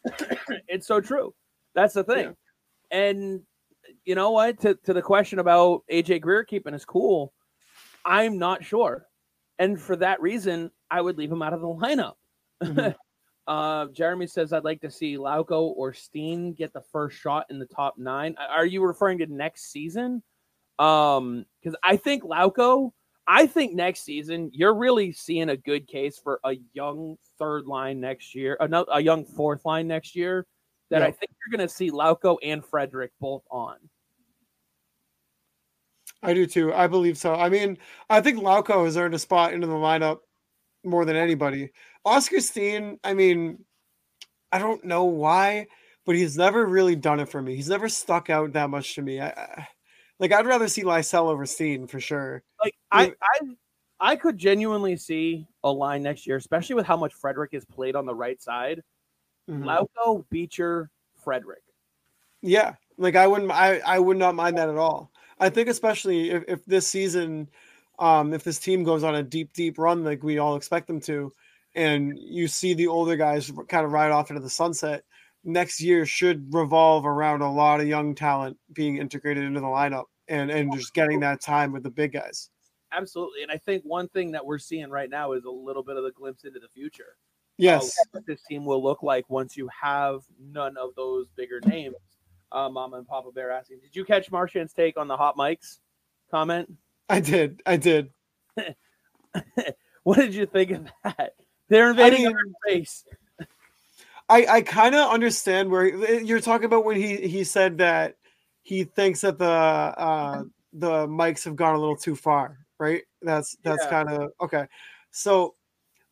it's 0.68 0.86
so 0.86 1.00
true. 1.00 1.34
That's 1.74 1.94
the 1.94 2.04
thing. 2.04 2.36
And 2.92 3.42
you 4.04 4.16
know 4.16 4.32
what? 4.32 4.60
To 4.62 4.76
to 4.84 4.94
the 4.94 5.02
question 5.02 5.40
about 5.40 5.84
AJ 5.90 6.20
Greer 6.22 6.44
keeping 6.44 6.74
his 6.74 6.84
cool, 6.84 7.32
I'm 8.04 8.38
not 8.38 8.64
sure. 8.66 9.08
And 9.58 9.80
for 9.80 9.96
that 9.98 10.22
reason, 10.22 10.72
I 10.92 11.00
would 11.00 11.18
leave 11.18 11.32
him 11.32 11.42
out 11.42 11.54
of 11.54 11.62
the 11.62 11.68
lineup. 11.68 12.16
Mhm. 12.62 12.94
Uh, 13.50 13.88
Jeremy 13.88 14.28
says 14.28 14.54
I'd 14.54 14.64
like 14.64 14.80
to 14.82 14.92
see 14.92 15.18
Lauko 15.18 15.74
or 15.76 15.92
Steen 15.92 16.54
get 16.54 16.72
the 16.72 16.84
first 16.92 17.18
shot 17.18 17.48
in 17.50 17.58
the 17.58 17.66
top 17.66 17.98
nine. 17.98 18.36
Are 18.38 18.66
you 18.66 18.84
referring 18.84 19.18
to 19.18 19.26
next 19.26 19.72
season? 19.72 20.22
Um, 20.78 21.46
because 21.60 21.76
I 21.82 21.98
think 21.98 22.22
Lauko, 22.22 22.92
I 23.28 23.48
think 23.48 23.74
next 23.74 24.02
season 24.02 24.52
you're 24.54 24.76
really 24.76 25.12
seeing 25.12 25.50
a 25.50 25.58
good 25.58 25.88
case 25.88 26.20
for 26.20 26.40
a 26.44 26.58
young 26.74 27.18
third 27.40 27.66
line 27.66 28.00
next 28.00 28.36
year, 28.36 28.56
a, 28.60 28.86
a 28.92 29.02
young 29.02 29.26
fourth 29.26 29.66
line 29.66 29.88
next 29.88 30.16
year. 30.16 30.46
That 30.92 31.02
I 31.02 31.12
think 31.12 31.32
you're 31.32 31.58
going 31.58 31.68
to 31.68 31.74
see 31.74 31.90
Lauko 31.90 32.38
and 32.44 32.64
Frederic 32.64 33.12
both 33.20 33.44
on. 33.50 33.78
I 36.22 36.36
do 36.36 36.46
too. 36.46 36.72
I 36.72 36.86
believe 36.86 37.18
so. 37.18 37.34
I 37.34 37.50
mean, 37.50 37.80
I 38.12 38.22
think 38.22 38.40
Lauko 38.40 38.86
has 38.86 38.96
earned 38.96 39.16
a 39.16 39.20
spot 39.20 39.54
into 39.54 39.66
the 39.66 39.74
lineup 39.74 40.20
more 40.84 41.06
than 41.06 41.16
anybody. 41.16 41.72
Oscar 42.06 42.40
Steen, 42.40 43.00
I 43.04 43.14
mean, 43.14 43.64
I 44.52 44.60
don't 44.60 44.84
know 44.84 45.06
why, 45.06 45.68
but 46.06 46.16
he's 46.16 46.38
never 46.38 46.66
really 46.66 46.96
done 46.96 47.20
it 47.20 47.30
for 47.30 47.42
me. 47.42 47.56
He's 47.56 47.70
never 47.70 47.90
stuck 47.90 48.30
out 48.30 48.54
that 48.54 48.70
much 48.70 48.96
to 48.96 49.02
me. 49.02 49.20
I, 49.20 49.30
I 49.30 49.68
like 50.20 50.32
I'd 50.32 50.46
rather 50.46 50.68
see 50.68 50.84
Lysell 50.84 51.28
over 51.28 51.46
Steen 51.46 51.88
for 51.88 52.00
sure. 52.00 52.44
Like 52.64 52.76
I, 52.92 53.14
I, 53.22 53.40
I 54.00 54.16
could 54.16 54.38
genuinely 54.38 54.98
see 54.98 55.48
a 55.64 55.72
line 55.72 56.04
next 56.04 56.26
year, 56.28 56.38
especially 56.38 56.76
with 56.76 56.86
how 56.86 56.98
much 56.98 57.14
Frederic 57.14 57.54
is 57.54 57.66
played 57.66 57.96
on 57.96 58.06
the 58.06 58.16
right 58.16 58.42
side. 58.42 58.82
Mhm. 59.50 59.64
Lauko, 59.64 60.26
Beecher, 60.30 60.90
Frederic. 61.24 61.64
Yeah, 62.42 62.76
like 62.98 63.16
I 63.16 63.28
wouldn't, 63.28 63.52
I, 63.52 63.80
I 63.80 64.00
would 64.00 64.18
not 64.18 64.36
mind 64.36 64.58
that 64.58 64.70
at 64.70 64.78
all. 64.78 65.12
I 65.40 65.50
think 65.50 65.70
especially 65.70 66.32
if, 66.32 66.44
if 66.48 66.66
this 66.66 66.88
season, 66.88 67.50
um, 67.98 68.34
if 68.34 68.44
this 68.44 68.60
team 68.60 68.84
goes 68.84 69.04
on 69.04 69.16
a 69.16 69.24
deep, 69.24 69.54
deep 69.54 69.78
run 69.78 70.04
like 70.04 70.24
we 70.24 70.38
all 70.38 70.56
expect 70.56 70.88
them 70.88 71.02
to, 71.02 71.34
and 71.76 72.18
you 72.18 72.48
see 72.48 72.74
the 72.74 72.88
older 72.88 73.16
guys 73.16 73.52
kind 73.68 73.86
of 73.86 73.92
ride 73.92 74.12
off 74.12 74.30
into 74.30 74.42
the 74.42 74.50
sunset, 74.50 75.04
next 75.44 75.82
year 75.82 76.06
should 76.06 76.54
revolve 76.54 77.06
around 77.06 77.42
a 77.42 77.52
lot 77.52 77.80
of 77.80 77.88
young 77.88 78.16
talent 78.16 78.58
being 78.74 78.98
integrated 78.98 79.44
into 79.44 79.60
the 79.60 79.68
lineup 79.68 80.06
and 80.28 80.52
and 80.52 80.74
just 80.74 80.94
getting 80.94 81.20
that 81.22 81.42
time 81.42 81.72
with 81.72 81.84
the 81.84 81.90
big 81.90 82.14
guys. 82.14 82.50
Absolutely. 82.92 83.44
And 83.44 83.52
I 83.52 83.58
think 83.58 83.84
one 83.84 84.08
thing 84.10 84.32
that 84.32 84.46
we're 84.46 84.60
seeing 84.60 84.90
right 84.90 85.10
now 85.10 85.34
is 85.34 85.44
a 85.46 85.52
little 85.52 85.84
bit 85.84 85.96
of 85.96 86.06
a 86.06 86.12
glimpse 86.12 86.44
into 86.44 86.60
the 86.60 86.70
future. 86.74 87.18
Yes, 87.58 87.94
what 88.12 88.26
this 88.26 88.42
team 88.44 88.64
will 88.64 88.82
look 88.82 89.04
like 89.04 89.30
once 89.30 89.58
you 89.58 89.70
have 89.82 90.22
none 90.40 90.78
of 90.78 90.96
those 90.96 91.28
bigger 91.36 91.60
names. 91.66 91.96
Uh, 92.52 92.70
Mama 92.70 92.98
and 92.98 93.08
Papa 93.08 93.32
Bear 93.32 93.52
asking, 93.52 93.80
did 93.80 93.96
you 93.96 94.04
catch 94.04 94.32
Marchand's 94.32 94.74
take 94.74 94.98
on 94.98 95.08
the 95.08 95.16
hot 95.16 95.38
mics 95.38 95.80
comment? 96.32 96.74
I 97.08 97.20
did, 97.20 97.62
I 97.66 97.78
did. 97.78 98.12
What 100.04 100.18
did 100.18 100.34
you 100.34 100.46
think 100.46 100.72
of 100.72 100.88
that? 101.04 101.34
They're 101.70 101.90
invading 101.92 102.24
mean- 102.26 102.36
our 102.36 102.44
space. 102.68 103.06
I 104.28 104.46
I 104.48 104.62
kind 104.62 104.94
of 104.96 105.10
understand 105.12 105.72
where 105.72 105.86
eh, 105.86 106.20
you're 106.20 106.40
talking 106.40 106.66
about 106.66 106.86
when 106.86 106.98
he 106.98 107.16
he 107.28 107.44
said 107.44 107.78
that 107.80 108.16
he 108.62 108.84
thinks 108.84 109.22
that 109.22 109.40
the 109.40 109.46
uh 109.50 110.44
the 110.74 111.08
mics 111.08 111.44
have 111.46 111.56
gone 111.56 111.74
a 111.76 111.80
little 111.80 111.96
too 111.96 112.16
far, 112.16 112.60
right? 112.80 113.02
That's 113.24 113.58
that's 113.64 113.84
Yeah. 113.86 113.90
kind 113.90 114.10
of 114.10 114.32
okay. 114.42 114.68
So 115.12 115.56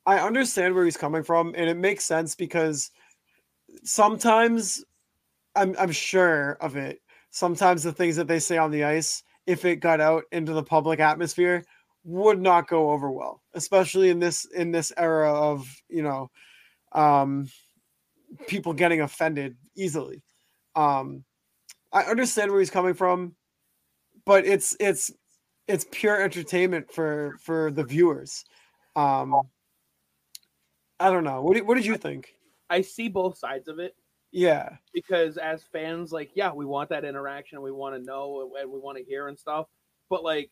I 0.08 0.20
understand 0.20 0.74
where 0.74 0.86
he's 0.86 0.98
coming 0.98 1.22
from, 1.22 1.54
and 1.56 1.70
it 1.70 1.78
makes 1.78 2.06
sense 2.06 2.34
because 2.34 2.90
sometimes 3.84 4.84
I'm 5.56 5.76
I'm 5.80 5.92
sure 5.92 6.54
of 6.62 6.76
it. 6.76 7.02
Sometimes 7.30 7.84
the 7.84 7.92
things 7.94 8.16
that 8.16 8.28
they 8.28 8.40
say 8.40 8.58
on 8.58 8.72
the 8.72 8.84
ice, 8.84 9.22
if 9.46 9.64
it 9.66 9.76
got 9.78 10.02
out 10.02 10.24
into 10.32 10.54
the 10.54 10.64
public 10.64 11.00
atmosphere, 11.00 11.64
would 12.08 12.42
not 12.42 12.70
go 12.70 12.92
over 12.92 13.12
well, 13.12 13.44
especially 13.54 14.10
in 14.10 14.20
this 14.20 14.46
in 14.46 14.72
this 14.72 14.94
era 14.98 15.34
of 15.34 15.68
you 15.90 16.04
know 16.04 16.32
um 16.94 17.50
people 18.48 18.74
getting 18.74 19.02
offended 19.02 19.58
easily. 19.76 20.24
Um, 20.76 21.24
I 21.94 22.04
understand 22.04 22.52
where 22.52 22.60
he's 22.62 22.70
coming 22.70 22.94
from, 22.94 23.36
but 24.26 24.46
it's 24.46 24.76
it's 24.80 25.12
it's 25.68 25.86
pure 25.92 26.22
entertainment 26.22 26.92
for 26.92 27.38
for 27.42 27.72
the 27.72 27.84
viewers. 27.84 28.46
Um, 28.96 29.36
I 31.00 31.10
don't 31.12 31.24
know. 31.24 31.42
What 31.42 31.56
did, 31.56 31.68
what 31.68 31.76
did 31.76 31.86
you 31.86 31.98
think? 31.98 32.34
I 32.70 32.82
see 32.82 33.08
both 33.10 33.38
sides 33.38 33.68
of 33.68 33.80
it 33.80 33.96
Yeah, 34.32 34.78
because 34.94 35.38
as 35.38 35.64
fans, 35.72 36.12
like, 36.12 36.32
yeah, 36.36 36.52
we 36.54 36.66
want 36.66 36.90
that 36.90 37.06
interaction. 37.06 37.62
We 37.62 37.72
want 37.72 37.96
to 37.96 38.02
know 38.02 38.52
and 38.60 38.72
we 38.72 38.80
want 38.80 38.98
to 38.98 39.04
hear 39.04 39.28
and 39.28 39.38
stuff. 39.38 39.68
But 40.10 40.24
like 40.24 40.52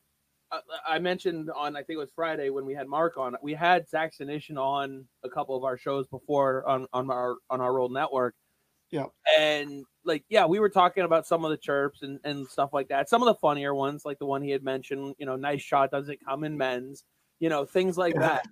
I, 0.55 0.95
I 0.95 0.99
mentioned 0.99 1.49
on, 1.55 1.75
I 1.75 1.79
think 1.79 1.95
it 1.95 1.97
was 1.97 2.11
Friday 2.15 2.49
when 2.49 2.65
we 2.65 2.73
had 2.73 2.87
Mark 2.87 3.17
on, 3.17 3.35
we 3.41 3.53
had 3.53 3.87
Zach 3.89 4.13
Senyshyn 4.15 4.57
on 4.57 5.05
a 5.23 5.29
couple 5.29 5.55
of 5.55 5.63
our 5.63 5.77
shows 5.77 6.07
before 6.07 6.67
on, 6.67 6.87
on 6.93 7.09
our, 7.09 7.35
on 7.49 7.61
our 7.61 7.79
old 7.79 7.91
network. 7.91 8.35
Yeah, 8.91 9.05
And 9.37 9.83
like, 10.05 10.23
yeah, 10.29 10.45
we 10.45 10.59
were 10.59 10.69
talking 10.69 11.03
about 11.03 11.25
some 11.25 11.43
of 11.43 11.51
the 11.51 11.57
chirps 11.57 12.03
and, 12.03 12.19
and 12.23 12.47
stuff 12.47 12.69
like 12.71 12.87
that. 12.89 13.09
Some 13.09 13.21
of 13.21 13.25
the 13.25 13.35
funnier 13.35 13.73
ones, 13.73 14.03
like 14.05 14.19
the 14.19 14.25
one 14.25 14.41
he 14.41 14.51
had 14.51 14.63
mentioned, 14.63 15.15
you 15.17 15.25
know, 15.25 15.35
nice 15.35 15.61
shot 15.61 15.91
doesn't 15.91 16.19
come 16.23 16.43
in 16.43 16.55
men's, 16.57 17.03
you 17.39 17.49
know, 17.49 17.65
things 17.65 17.97
like 17.97 18.15
that, 18.15 18.45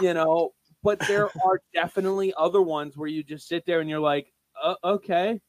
you 0.00 0.14
know, 0.14 0.52
but 0.82 1.00
there 1.00 1.28
are 1.44 1.60
definitely 1.74 2.32
other 2.36 2.62
ones 2.62 2.96
where 2.96 3.08
you 3.08 3.24
just 3.24 3.48
sit 3.48 3.64
there 3.66 3.80
and 3.80 3.90
you're 3.90 3.98
like, 3.98 4.32
uh, 4.62 4.74
okay, 4.84 5.40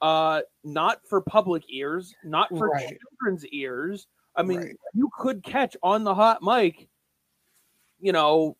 uh, 0.00 0.40
not 0.64 0.98
for 1.08 1.20
public 1.20 1.64
ears, 1.68 2.14
not 2.24 2.48
for 2.50 2.68
Right. 2.68 2.98
children's 3.20 3.46
ears. 3.46 4.06
I 4.36 4.42
mean, 4.42 4.60
Right. 4.60 4.76
you 4.94 5.10
could 5.18 5.42
catch 5.42 5.76
on 5.82 6.04
the 6.04 6.14
hot 6.14 6.42
mic, 6.42 6.88
you 8.00 8.12
know, 8.12 8.56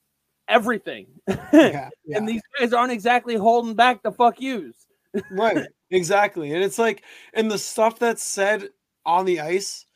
everything. 0.48 1.06
yeah, 1.52 1.88
yeah. 2.04 2.16
And 2.18 2.28
these 2.28 2.42
guys 2.58 2.72
aren't 2.72 2.92
exactly 2.92 3.36
holding 3.36 3.74
back 3.74 4.02
the 4.02 4.12
fuck 4.12 4.40
yous. 4.40 4.86
right, 5.30 5.66
exactly. 5.90 6.52
And 6.52 6.62
it's 6.62 6.78
like, 6.78 7.02
and 7.34 7.50
the 7.50 7.58
stuff 7.58 7.98
that's 7.98 8.22
said 8.22 8.68
on 9.06 9.24
the 9.24 9.40
ice, 9.40 9.86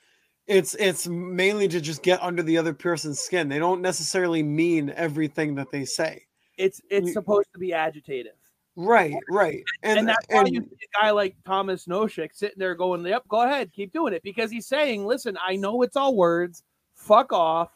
it's 0.47 0.75
it's 0.77 1.07
mainly 1.09 1.69
to 1.69 1.81
just 1.81 2.03
get 2.03 2.23
under 2.23 2.43
the 2.43 2.57
other 2.59 2.73
person's 2.75 3.19
skin. 3.19 3.49
They 3.49 3.59
don't 3.59 3.83
necessarily 3.83 4.43
mean 4.43 4.91
everything 4.95 5.55
that 5.57 5.71
they 5.73 5.85
say. 5.85 6.23
It's 6.57 6.81
it's 6.91 7.09
You- 7.09 7.13
supposed 7.13 7.49
to 7.53 7.59
be 7.59 7.71
agitative. 7.73 8.31
Right, 8.77 9.17
right, 9.31 9.65
And, 9.83 10.01
and 10.01 10.09
that's 10.09 10.27
why 10.29 10.41
and 10.41 10.53
you 10.53 10.61
see 10.61 10.67
a 10.67 11.03
guy 11.03 11.11
like 11.11 11.35
Thomas 11.47 11.87
Nosek 11.87 12.29
sitting 12.35 12.59
there 12.59 12.75
going, 12.75 13.05
Yep, 13.07 13.27
go 13.29 13.43
ahead, 13.43 13.73
keep 13.73 13.93
doing 13.93 14.13
it. 14.13 14.23
Because 14.23 14.51
he's 14.51 14.67
saying, 14.67 15.07
Listen, 15.07 15.39
I 15.43 15.57
know 15.57 15.81
it's 15.81 15.97
all 15.97 16.15
words, 16.15 16.63
fuck 16.95 17.33
off, 17.33 17.71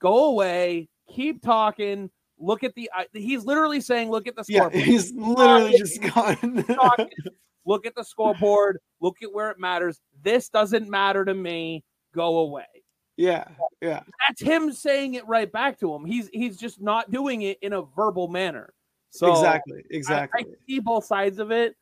go 0.00 0.26
away, 0.26 0.88
keep 1.14 1.42
talking. 1.42 2.10
Look 2.38 2.62
at 2.64 2.74
the. 2.76 2.88
He's 3.12 3.44
literally 3.44 3.80
saying, 3.80 4.10
"Look 4.12 4.28
at 4.28 4.36
the 4.36 4.44
yeah, 4.46 4.60
scoreboard. 4.60 4.84
he's 4.84 5.12
literally 5.12 5.76
just 5.76 6.00
gone. 6.14 6.64
Look 7.66 7.84
at 7.84 7.96
the 7.96 8.04
scoreboard. 8.04 8.78
Look 9.00 9.16
at 9.24 9.32
where 9.32 9.50
it 9.50 9.58
matters. 9.58 10.00
This 10.22 10.48
doesn't 10.48 10.88
matter 10.88 11.24
to 11.24 11.34
me. 11.34 11.82
Go 12.14 12.38
away." 12.38 12.64
yeah, 13.18 13.48
yeah, 13.82 14.02
That's 14.26 14.40
him 14.40 14.72
saying 14.72 15.14
it 15.14 15.26
right 15.26 15.50
back 15.50 15.80
to 15.80 15.92
him. 15.92 16.04
He's 16.04 16.30
he's 16.32 16.56
just 16.56 16.80
not 16.80 17.10
doing 17.10 17.42
it 17.42 17.58
in 17.60 17.72
a 17.72 17.82
verbal 17.82 18.28
manner. 18.28 18.72
So 19.10 19.32
exactly, 19.32 19.84
exactly. 19.90 20.46
I, 20.48 20.54
see 20.66 20.80
both 20.80 21.04
sides 21.04 21.38
of 21.38 21.50
it. 21.50 21.74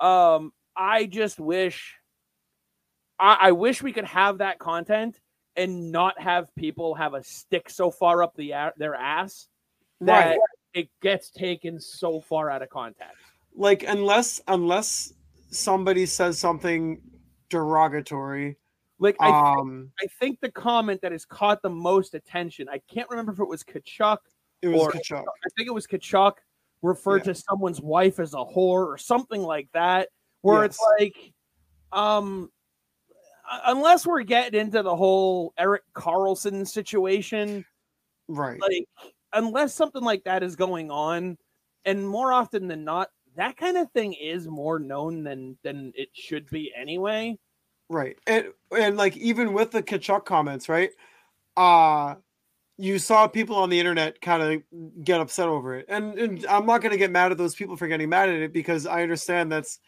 Um, 0.00 0.52
I 0.76 1.06
just 1.06 1.40
wish, 1.40 1.94
I, 3.18 3.38
I 3.40 3.52
wish 3.52 3.82
we 3.82 3.92
could 3.92 4.04
have 4.04 4.38
that 4.38 4.58
content 4.58 5.18
and 5.56 5.90
not 5.90 6.20
have 6.20 6.54
people 6.54 6.94
have 6.94 7.14
a 7.14 7.24
stick 7.24 7.70
so 7.70 7.90
far 7.90 8.22
up 8.22 8.34
the 8.36 8.52
their 8.76 8.94
ass 8.94 9.48
that 10.02 10.30
right. 10.30 10.38
it 10.74 10.88
gets 11.00 11.30
taken 11.30 11.80
so 11.80 12.20
far 12.20 12.50
out 12.50 12.62
of 12.62 12.68
context. 12.68 13.16
Like 13.54 13.84
unless 13.88 14.40
unless 14.48 15.14
somebody 15.50 16.04
says 16.04 16.38
something 16.38 17.00
derogatory, 17.48 18.58
Like 18.98 19.16
I, 19.18 19.30
thi- 19.30 19.60
um, 19.60 19.90
I 20.02 20.06
think 20.20 20.40
the 20.40 20.50
comment 20.50 21.00
that 21.00 21.12
has 21.12 21.24
caught 21.24 21.62
the 21.62 21.70
most 21.70 22.14
attention. 22.14 22.68
I 22.68 22.80
can't 22.92 23.08
remember 23.08 23.32
if 23.32 23.40
it 23.40 23.48
was 23.48 23.64
Tkachuk. 23.64 24.18
it 24.60 24.68
was 24.68 24.82
or- 24.82 24.92
Tkachuk. 24.92 25.22
I 25.22 25.48
think 25.56 25.68
it 25.68 25.74
was 25.74 25.86
Tkachuk 25.86 26.34
referred 26.86 27.26
Yeah. 27.26 27.32
to 27.32 27.34
someone's 27.34 27.80
wife 27.80 28.18
as 28.20 28.34
a 28.34 28.38
whore 28.38 28.86
or 28.86 28.98
something 28.98 29.42
like 29.42 29.68
that. 29.72 30.08
Where 30.42 30.64
it's 30.64 30.78
like, 30.98 31.32
um, 31.92 32.50
unless 33.64 34.06
we're 34.06 34.22
getting 34.22 34.60
into 34.60 34.82
the 34.82 34.94
whole 34.94 35.52
Erik 35.58 35.82
Karlsson 35.94 36.66
situation, 36.66 37.64
Right. 38.28 38.60
like 38.60 38.88
unless 39.32 39.74
something 39.74 40.02
like 40.02 40.24
that 40.24 40.42
is 40.42 40.54
going 40.56 40.90
on, 40.90 41.36
and 41.84 42.08
more 42.08 42.32
often 42.32 42.68
than 42.68 42.84
not, 42.84 43.10
that 43.34 43.56
kind 43.56 43.76
of 43.76 43.90
thing 43.92 44.12
is 44.14 44.46
more 44.48 44.78
known 44.78 45.24
than 45.24 45.58
than 45.62 45.92
it 45.96 46.08
should 46.14 46.48
be 46.50 46.72
anyway. 46.76 47.36
Right. 47.88 48.16
And 48.26 48.52
and 48.76 48.96
like 48.96 49.16
even 49.16 49.52
with 49.52 49.72
the 49.72 49.82
Tkachuk 49.82 50.24
comments, 50.24 50.68
right? 50.68 50.90
Uh 51.56 52.16
you 52.78 52.98
saw 52.98 53.26
people 53.26 53.56
on 53.56 53.70
the 53.70 53.78
internet 53.78 54.20
kind 54.20 54.42
of 54.42 55.04
get 55.04 55.20
upset 55.20 55.48
over 55.48 55.76
it. 55.76 55.86
And, 55.88 56.18
and 56.18 56.46
I'm 56.46 56.66
not 56.66 56.82
going 56.82 56.92
to 56.92 56.98
get 56.98 57.10
mad 57.10 57.32
at 57.32 57.38
those 57.38 57.54
people 57.54 57.76
for 57.76 57.86
getting 57.88 58.08
mad 58.08 58.28
at 58.28 58.36
it 58.36 58.52
because 58.52 58.86
I 58.86 59.02
understand 59.02 59.50
that's 59.50 59.78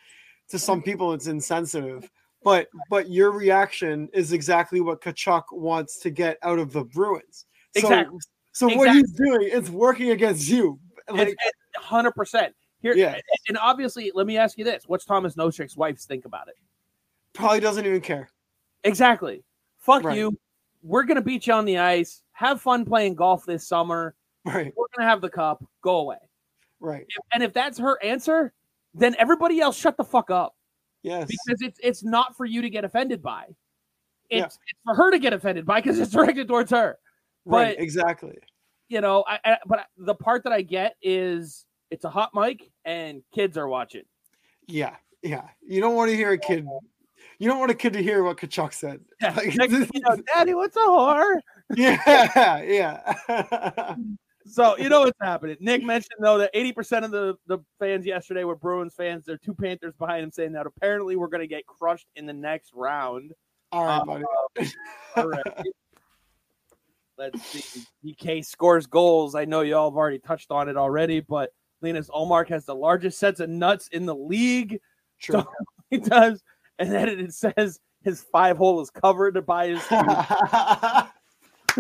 to 0.49 0.59
some 0.59 0.81
people 0.83 1.13
it's 1.13 1.27
insensitive. 1.27 2.11
But 2.43 2.69
but 2.89 3.11
your 3.11 3.33
reaction 3.33 4.09
is 4.15 4.33
exactly 4.33 4.81
what 4.81 5.03
Tkachuk 5.03 5.43
wants 5.53 5.99
to 6.01 6.11
get 6.11 6.39
out 6.43 6.59
of 6.59 6.73
the 6.73 6.85
Bruins. 6.85 7.47
So, 7.77 7.81
Exactly. 7.89 8.19
So 8.53 8.67
Exactly. 8.69 8.77
what 8.87 8.95
he's 8.97 9.11
doing 9.13 9.43
is 9.49 9.71
working 9.71 10.11
against 10.11 10.49
you. 10.49 10.79
Like, 11.11 11.37
Hundred 11.77 12.13
percent. 12.13 12.55
Here, 12.81 12.95
Yeah. 12.95 13.19
and 13.49 13.59
obviously, 13.59 14.13
let 14.15 14.27
me 14.27 14.37
ask 14.39 14.57
you 14.57 14.65
this: 14.65 14.85
What's 14.87 15.05
Thomas 15.05 15.35
Nosek's 15.35 15.77
wife's 15.77 16.07
think 16.07 16.25
about 16.25 16.49
it? 16.49 16.55
probably 17.35 17.61
doesn't 17.61 17.85
even 17.87 18.01
care. 18.01 18.31
Exactly. 18.85 19.43
Fuck 19.79 20.05
Right. 20.05 20.17
you. 20.17 20.39
We're 20.83 21.05
gonna 21.05 21.23
beat 21.23 21.47
you 21.49 21.53
on 21.55 21.65
the 21.65 21.79
ice. 21.79 22.23
Have 22.39 22.61
fun 22.63 22.85
playing 22.85 23.17
golf 23.17 23.45
this 23.45 23.67
summer. 23.67 24.15
Right. 24.45 24.73
We're 24.77 24.87
gonna 24.97 25.09
have 25.09 25.21
the 25.21 25.29
cup. 25.29 25.65
Go 25.83 25.97
away. 25.97 26.19
Right. 26.79 27.05
And 27.33 27.43
if 27.43 27.53
that's 27.53 27.77
her 27.81 28.01
answer, 28.01 28.53
then 28.95 29.17
everybody 29.19 29.61
else 29.61 29.77
shut 29.77 29.97
the 29.97 30.05
fuck 30.05 30.31
up 30.31 30.55
Yes. 31.03 31.27
because 31.27 31.61
it's 31.63 31.81
it's 31.83 32.05
not 32.05 32.37
for 32.37 32.45
you 32.47 32.63
to 32.63 32.71
get 32.71 32.85
offended 32.85 33.21
by. 33.23 33.47
It's, 34.31 34.39
Yeah. 34.39 34.45
it's 34.45 34.81
for 34.85 34.95
her 34.95 35.11
to 35.11 35.19
get 35.19 35.33
offended 35.33 35.67
by 35.67 35.81
because 35.81 35.99
it's 35.99 36.13
directed 36.13 36.47
towards 36.47 36.71
her. 36.71 36.99
right. 37.45 37.75
Exactly. 37.77 38.39
You 38.89 39.01
know, 39.01 39.25
I, 39.27 39.41
I 39.45 39.59
but 39.67 39.87
the 39.97 40.15
part 40.15 40.45
that 40.45 40.53
I 40.53 40.63
get 40.63 40.95
is 41.03 41.67
it's 41.91 42.05
a 42.05 42.11
hot 42.11 42.31
mic 42.35 42.71
and 42.85 43.25
kids 43.35 43.59
are 43.59 43.67
watching. 43.67 44.05
Yeah. 44.69 44.95
Yeah. 45.25 45.49
You 45.61 45.81
don't 45.81 45.97
want 45.97 46.11
to 46.11 46.17
hear 46.17 46.31
a 46.31 46.39
kid. 46.39 46.65
You 47.41 47.49
don't 47.49 47.59
want 47.59 47.73
a 47.73 47.75
kid 47.75 47.95
to 47.95 48.03
hear 48.03 48.23
what 48.23 48.37
Tkachuk 48.37 48.73
said. 48.73 49.01
Yeah. 49.21 49.35
Like, 49.35 49.71
you 49.73 50.01
know, 50.03 50.17
Daddy, 50.35 50.55
what's 50.55 50.77
a 50.77 50.81
whore? 50.81 51.41
yeah. 51.77 52.63
Yeah. 52.63 53.95
So 54.51 54.79
you 54.79 54.89
know 54.89 55.01
what's 55.01 55.19
happening. 55.21 55.59
Nick 55.61 55.85
mentioned 55.85 56.21
though 56.21 56.39
that 56.39 56.55
80% 56.55 57.05
of 57.05 57.11
the, 57.11 57.37
the 57.49 57.59
fans 57.79 58.07
yesterday 58.07 58.45
were 58.45 58.57
Bruins 58.57 58.95
fans. 58.95 59.27
There 59.27 59.35
are 59.35 59.39
two 59.45 59.53
Panthers 59.55 59.93
behind 59.99 60.25
him 60.25 60.33
saying 60.33 60.53
that 60.53 60.67
apparently 60.67 61.17
we're 61.17 61.29
gonna 61.29 61.47
get 61.47 61.67
crushed 61.67 62.07
in 62.17 62.25
the 62.25 62.33
next 62.33 62.73
round. 62.75 63.33
All 63.73 63.85
right, 63.85 64.01
Uh, 64.01 64.05
buddy. 64.57 64.73
Alright. 65.19 65.67
Let's 67.19 67.43
see. 67.43 67.83
DK 68.03 68.43
scores 68.43 68.87
goals. 68.87 69.35
I 69.35 69.45
know 69.45 69.61
y'all 69.61 69.91
have 69.91 69.97
already 69.99 70.19
touched 70.19 70.51
on 70.51 70.71
it 70.71 70.79
already, 70.79 71.21
but 71.21 71.51
Linus 71.83 72.09
Ullmark 72.09 72.49
has 72.49 72.65
the 72.65 72.75
largest 72.75 73.19
sets 73.19 73.41
of 73.41 73.51
nuts 73.51 73.89
in 73.89 74.07
the 74.07 74.17
league. 74.17 74.81
True. 75.21 75.45
He 75.91 75.99
does. 75.99 76.43
And 76.79 76.91
then 76.93 77.09
it 77.09 77.35
says 77.35 77.81
his 78.03 78.23
five 78.33 78.57
hole 78.57 78.81
is 78.81 78.89
covered 78.91 79.35
to 79.35 79.43
buy 79.43 79.69
his 79.69 79.83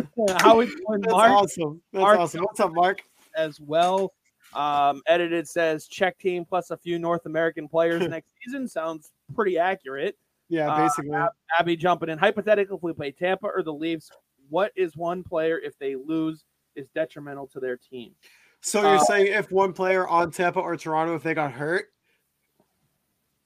how 0.40 0.60
he's 0.60 0.74
doing 0.74 1.02
Mark 1.08 1.30
awesome. 1.30 1.80
That's 1.92 2.00
Mark- 2.02 2.18
awesome. 2.18 2.40
What's 2.42 2.60
up, 2.60 2.72
Mark? 2.72 3.02
as 3.36 3.60
well. 3.60 4.12
Um, 4.54 5.02
edited 5.06 5.46
says 5.46 5.86
Czech 5.86 6.18
team 6.18 6.44
plus 6.44 6.70
a 6.70 6.76
few 6.76 6.98
North 6.98 7.26
American 7.26 7.68
players 7.68 8.00
next 8.08 8.28
season. 8.44 8.66
Sounds 8.66 9.12
pretty 9.34 9.58
accurate. 9.58 10.16
Yeah, 10.48 10.72
Uh, 10.72 10.82
basically. 10.84 11.16
Abby 11.58 11.76
jumping 11.76 12.08
in. 12.08 12.18
Hypothetically, 12.18 12.76
if 12.76 12.82
we 12.82 12.92
play 12.94 13.10
Tampa 13.12 13.46
or 13.46 13.62
the 13.62 13.72
Leafs, 13.72 14.10
what 14.48 14.72
is 14.74 14.96
one 14.96 15.22
player 15.22 15.58
if 15.58 15.78
they 15.78 15.94
lose 15.94 16.44
is 16.74 16.88
detrimental 16.94 17.46
to 17.48 17.60
their 17.60 17.76
team? 17.76 18.12
So 18.60 18.80
you're 18.80 18.96
uh, 18.96 19.04
saying 19.04 19.26
if 19.28 19.52
one 19.52 19.72
player 19.72 20.08
on 20.08 20.30
Tampa 20.32 20.58
or 20.60 20.76
Toronto, 20.76 21.14
if 21.14 21.22
they 21.22 21.34
got 21.34 21.52
hurt, 21.52 21.86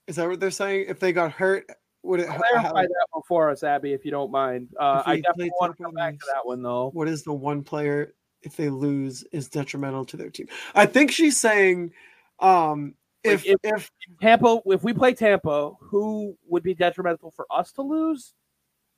is 0.07 0.15
that 0.15 0.27
what 0.27 0.39
they're 0.39 0.49
saying? 0.51 0.85
If 0.87 0.99
they 0.99 1.11
got 1.11 1.31
hurt, 1.33 1.65
would 2.03 2.19
it? 2.19 2.27
Clarify 2.27 2.83
that 2.83 3.07
one 3.11 3.23
for 3.27 3.49
us, 3.49 3.63
Abby, 3.63 3.93
if 3.93 4.05
you 4.05 4.11
don't 4.11 4.31
mind. 4.31 4.69
Uh, 4.79 5.01
I 5.05 5.15
definitely 5.17 5.51
want 5.59 5.75
to 5.75 5.83
come 5.83 5.93
back 5.93 6.13
to 6.13 6.25
that 6.33 6.45
one 6.45 6.61
though. 6.61 6.89
What 6.91 7.07
is 7.07 7.23
the 7.23 7.33
one 7.33 7.63
player 7.63 8.13
if 8.41 8.55
they 8.55 8.69
lose 8.69 9.23
is 9.31 9.47
detrimental 9.47 10.05
to 10.05 10.17
their 10.17 10.29
team? 10.29 10.47
I 10.75 10.85
think 10.85 11.11
she's 11.11 11.39
saying, 11.39 11.93
um, 12.39 12.95
Like, 13.25 13.35
if 13.35 13.45
if- 13.45 13.59
if 13.63 13.91
Tampa, 14.21 14.59
if 14.65 14.83
we 14.83 14.93
play 14.93 15.13
Tampa, 15.13 15.71
who 15.79 16.37
would 16.47 16.63
be 16.63 16.73
detrimental 16.73 17.31
for 17.31 17.47
us 17.49 17.71
to 17.73 17.81
lose? 17.81 18.33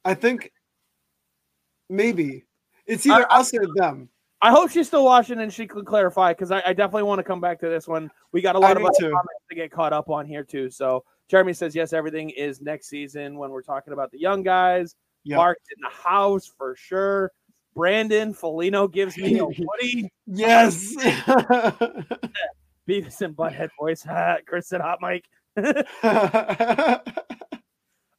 I 0.03 0.15
think 0.15 0.51
maybe 1.89 2.45
it's 2.85 3.05
either 3.05 3.31
us 3.31 3.53
or 3.53 3.67
them. 3.75 4.09
I 4.41 4.51
hope 4.51 4.69
she's 4.69 4.87
still 4.87 5.05
watching 5.05 5.39
and 5.39 5.51
she 5.51 5.65
can 5.65 5.85
clarify 5.85 6.33
because 6.33 6.51
I, 6.51 6.61
I 6.65 6.73
definitely 6.73 7.03
want 7.03 7.19
to 7.19 7.23
come 7.23 7.41
back 7.41 7.59
to 7.61 7.69
this 7.69 7.87
one. 7.87 8.11
We 8.31 8.41
got 8.41 8.55
a 8.55 8.59
lot 8.59 8.77
of 8.77 8.83
do 8.83 8.87
other 8.87 9.09
comments 9.09 9.45
to 9.49 9.55
get 9.55 9.71
caught 9.71 9.93
up 9.93 10.09
on 10.09 10.25
here 10.25 10.43
too. 10.43 10.69
So 10.69 11.03
Jeremy 11.29 11.53
says 11.53 11.75
yes, 11.75 11.93
everything 11.93 12.29
is 12.29 12.61
next 12.61 12.87
season 12.87 13.37
when 13.37 13.49
we're 13.49 13.61
talking 13.61 13.93
about 13.93 14.11
the 14.11 14.19
young 14.19 14.43
guys. 14.43 14.95
Mark's 15.27 15.63
in 15.75 15.81
the 15.81 15.89
house 15.89 16.51
for 16.57 16.75
sure. 16.75 17.31
Brandon 17.75 18.33
Felino 18.33 18.91
gives 18.91 19.17
me 19.17 19.39
a 19.39 19.45
Woody 19.47 20.09
Yes. 20.27 20.95
Beavis 22.87 23.21
and 23.21 23.35
Butthead 23.35 23.69
voice. 23.79 24.05
Chris 24.45 24.69
said 24.69 24.81
hot 24.81 24.99
mic. 25.01 25.25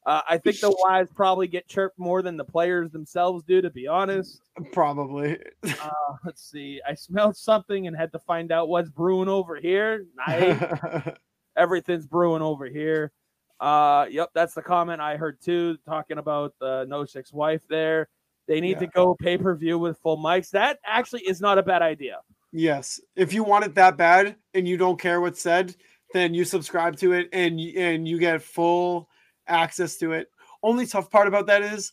Uh, 0.07 0.21
I 0.31 0.39
think 0.39 0.61
the 0.61 0.73
wives 0.85 1.11
probably 1.13 1.49
get 1.49 1.67
chirped 1.67 1.99
more 1.99 2.23
than 2.23 2.37
the 2.37 2.45
players 2.45 2.93
themselves 2.93 3.43
do, 3.43 3.61
to 3.61 3.71
be 3.71 3.89
honest. 3.89 4.41
Probably. 4.71 5.37
Uh, 5.65 5.91
let's 6.25 6.49
see. 6.49 6.81
I 6.89 6.95
smelled 6.95 7.37
something 7.37 7.89
and 7.89 7.97
had 7.97 8.13
to 8.13 8.21
find 8.21 8.53
out 8.53 8.69
what's 8.69 8.89
brewing 8.89 9.29
over 9.29 9.57
here. 9.57 10.07
Nice. 10.29 11.09
Everything's 11.57 12.07
brewing 12.07 12.43
over 12.43 12.67
here. 12.67 13.13
Uh, 13.59 14.07
yep, 14.11 14.31
that's 14.35 14.55
the 14.55 14.63
comment 14.63 15.01
I 15.01 15.17
heard 15.17 15.41
too, 15.41 15.79
talking 15.87 16.19
about 16.19 16.55
the 16.61 16.85
Nosek 16.87 17.33
wife 17.33 17.63
there. 17.69 18.09
They 18.49 18.61
need 18.61 18.79
to 18.81 18.87
go 18.87 19.17
pay 19.19 19.39
per 19.39 19.55
view 19.57 19.79
with 19.79 19.99
full 19.99 20.19
mics. 20.19 20.51
That 20.51 20.79
actually 20.85 21.23
is 21.23 21.41
not 21.41 21.59
a 21.59 21.63
bad 21.63 21.83
idea. 21.83 22.19
yes. 22.53 23.01
If 23.17 23.33
you 23.33 23.43
want 23.43 23.65
it 23.65 23.75
that 23.75 23.97
bad 23.97 24.37
and 24.55 24.69
you 24.69 24.77
don't 24.77 25.01
care 25.01 25.21
what's 25.21 25.41
said, 25.41 25.75
then 26.13 26.33
you 26.35 26.45
subscribe 26.45 26.97
to 26.99 27.13
it 27.13 27.29
and 27.33 27.59
and 27.59 28.07
you 28.07 28.19
get 28.19 28.43
full 28.43 29.09
access 29.49 29.97
to 29.97 30.13
it. 30.13 30.29
Only 30.63 30.87
tough 30.87 31.11
part 31.11 31.27
about 31.27 31.47
that 31.47 31.63
is 31.63 31.93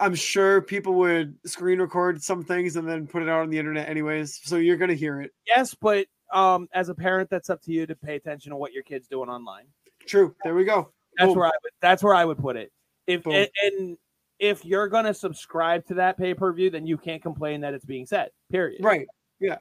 I'm 0.00 0.14
sure 0.16 0.60
people 0.62 0.94
would 0.94 1.36
screen 1.46 1.78
record 1.78 2.22
some 2.22 2.42
things 2.42 2.74
and 2.74 2.88
then 2.88 3.06
put 3.06 3.22
it 3.22 3.28
out 3.28 3.42
on 3.42 3.50
the 3.50 3.58
internet 3.58 3.88
anyways. 3.88 4.40
So 4.42 4.56
you're 4.56 4.76
gonna 4.78 4.94
hear 4.94 5.20
it. 5.20 5.30
Yes, 5.46 5.74
but 5.74 6.06
um, 6.32 6.68
as 6.72 6.88
a 6.88 6.94
parent, 6.94 7.30
that's 7.30 7.50
up 7.50 7.62
to 7.62 7.72
you 7.72 7.86
to 7.86 7.94
pay 7.94 8.16
attention 8.16 8.50
to 8.50 8.56
what 8.56 8.72
your 8.72 8.82
kid's 8.82 9.08
doing 9.08 9.28
online. 9.28 9.66
True. 10.06 10.34
There 10.44 10.54
we 10.54 10.64
go. 10.64 10.92
That's 11.18 11.28
Boom. 11.28 11.38
where 11.38 11.46
I 11.46 11.52
would. 11.62 11.72
That's 11.80 12.02
where 12.02 12.14
I 12.14 12.24
would 12.24 12.38
put 12.38 12.56
it. 12.56 12.72
If 13.06 13.26
and, 13.26 13.48
and 13.62 13.96
if 14.38 14.64
you're 14.64 14.88
gonna 14.88 15.14
subscribe 15.14 15.86
to 15.86 15.94
that 15.94 16.18
pay 16.18 16.34
per 16.34 16.52
view, 16.52 16.70
then 16.70 16.86
you 16.86 16.98
can't 16.98 17.22
complain 17.22 17.60
that 17.62 17.74
it's 17.74 17.84
being 17.84 18.06
said. 18.06 18.30
Period. 18.50 18.84
Right. 18.84 19.06
Yeah. 19.40 19.58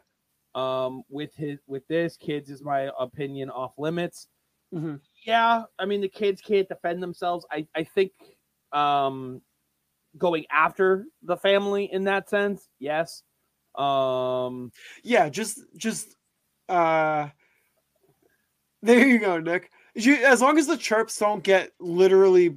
Um, 0.54 1.04
with 1.10 1.34
his 1.36 1.60
with 1.68 1.88
this 1.88 2.18
kids 2.18 2.50
is 2.50 2.64
my 2.64 2.90
opinion 3.00 3.50
off 3.50 3.74
limits. 3.78 4.28
Mhm. 4.74 5.00
Yeah, 5.26 5.64
I 5.80 5.86
mean 5.86 6.02
the 6.02 6.10
kids 6.10 6.42
can't 6.42 6.68
defend 6.68 7.02
themselves. 7.02 7.46
I 7.52 7.68
I 7.76 7.84
think 7.84 8.12
um 8.72 9.42
going 10.18 10.46
after 10.52 11.06
the 11.24 11.38
family 11.38 11.92
in 11.92 12.06
that 12.06 12.30
sense, 12.30 12.68
yes. 12.80 13.24
Um, 13.76 14.72
Yeah, 15.04 15.30
just 15.30 15.60
just 15.76 16.16
uh 16.70 17.30
there 18.82 19.08
you 19.08 19.20
go, 19.20 19.40
Nick. 19.40 19.72
You, 19.96 20.16
as 20.16 20.42
long 20.42 20.58
as 20.58 20.68
the 20.68 20.78
chirps 20.78 21.18
don't 21.18 21.42
get 21.44 21.72
literally 21.80 22.56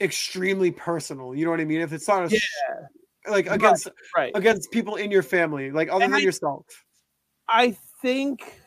extremely 0.00 0.70
personal, 0.70 1.34
you 1.34 1.44
know 1.44 1.50
what 1.50 1.60
I 1.60 1.64
mean? 1.64 1.80
If 1.80 1.92
it's 1.92 2.08
not 2.08 2.24
a 2.32 2.36
sh- 2.36 2.48
like 3.28 3.46
against 3.50 3.88
right. 4.16 4.32
against 4.34 4.70
people 4.70 4.96
in 4.96 5.10
your 5.10 5.22
family, 5.22 5.70
like 5.70 5.88
other 5.90 6.04
And 6.04 6.12
than 6.14 6.20
I- 6.20 6.24
yourself. 6.24 6.64
I 7.48 7.76
think 8.00 8.60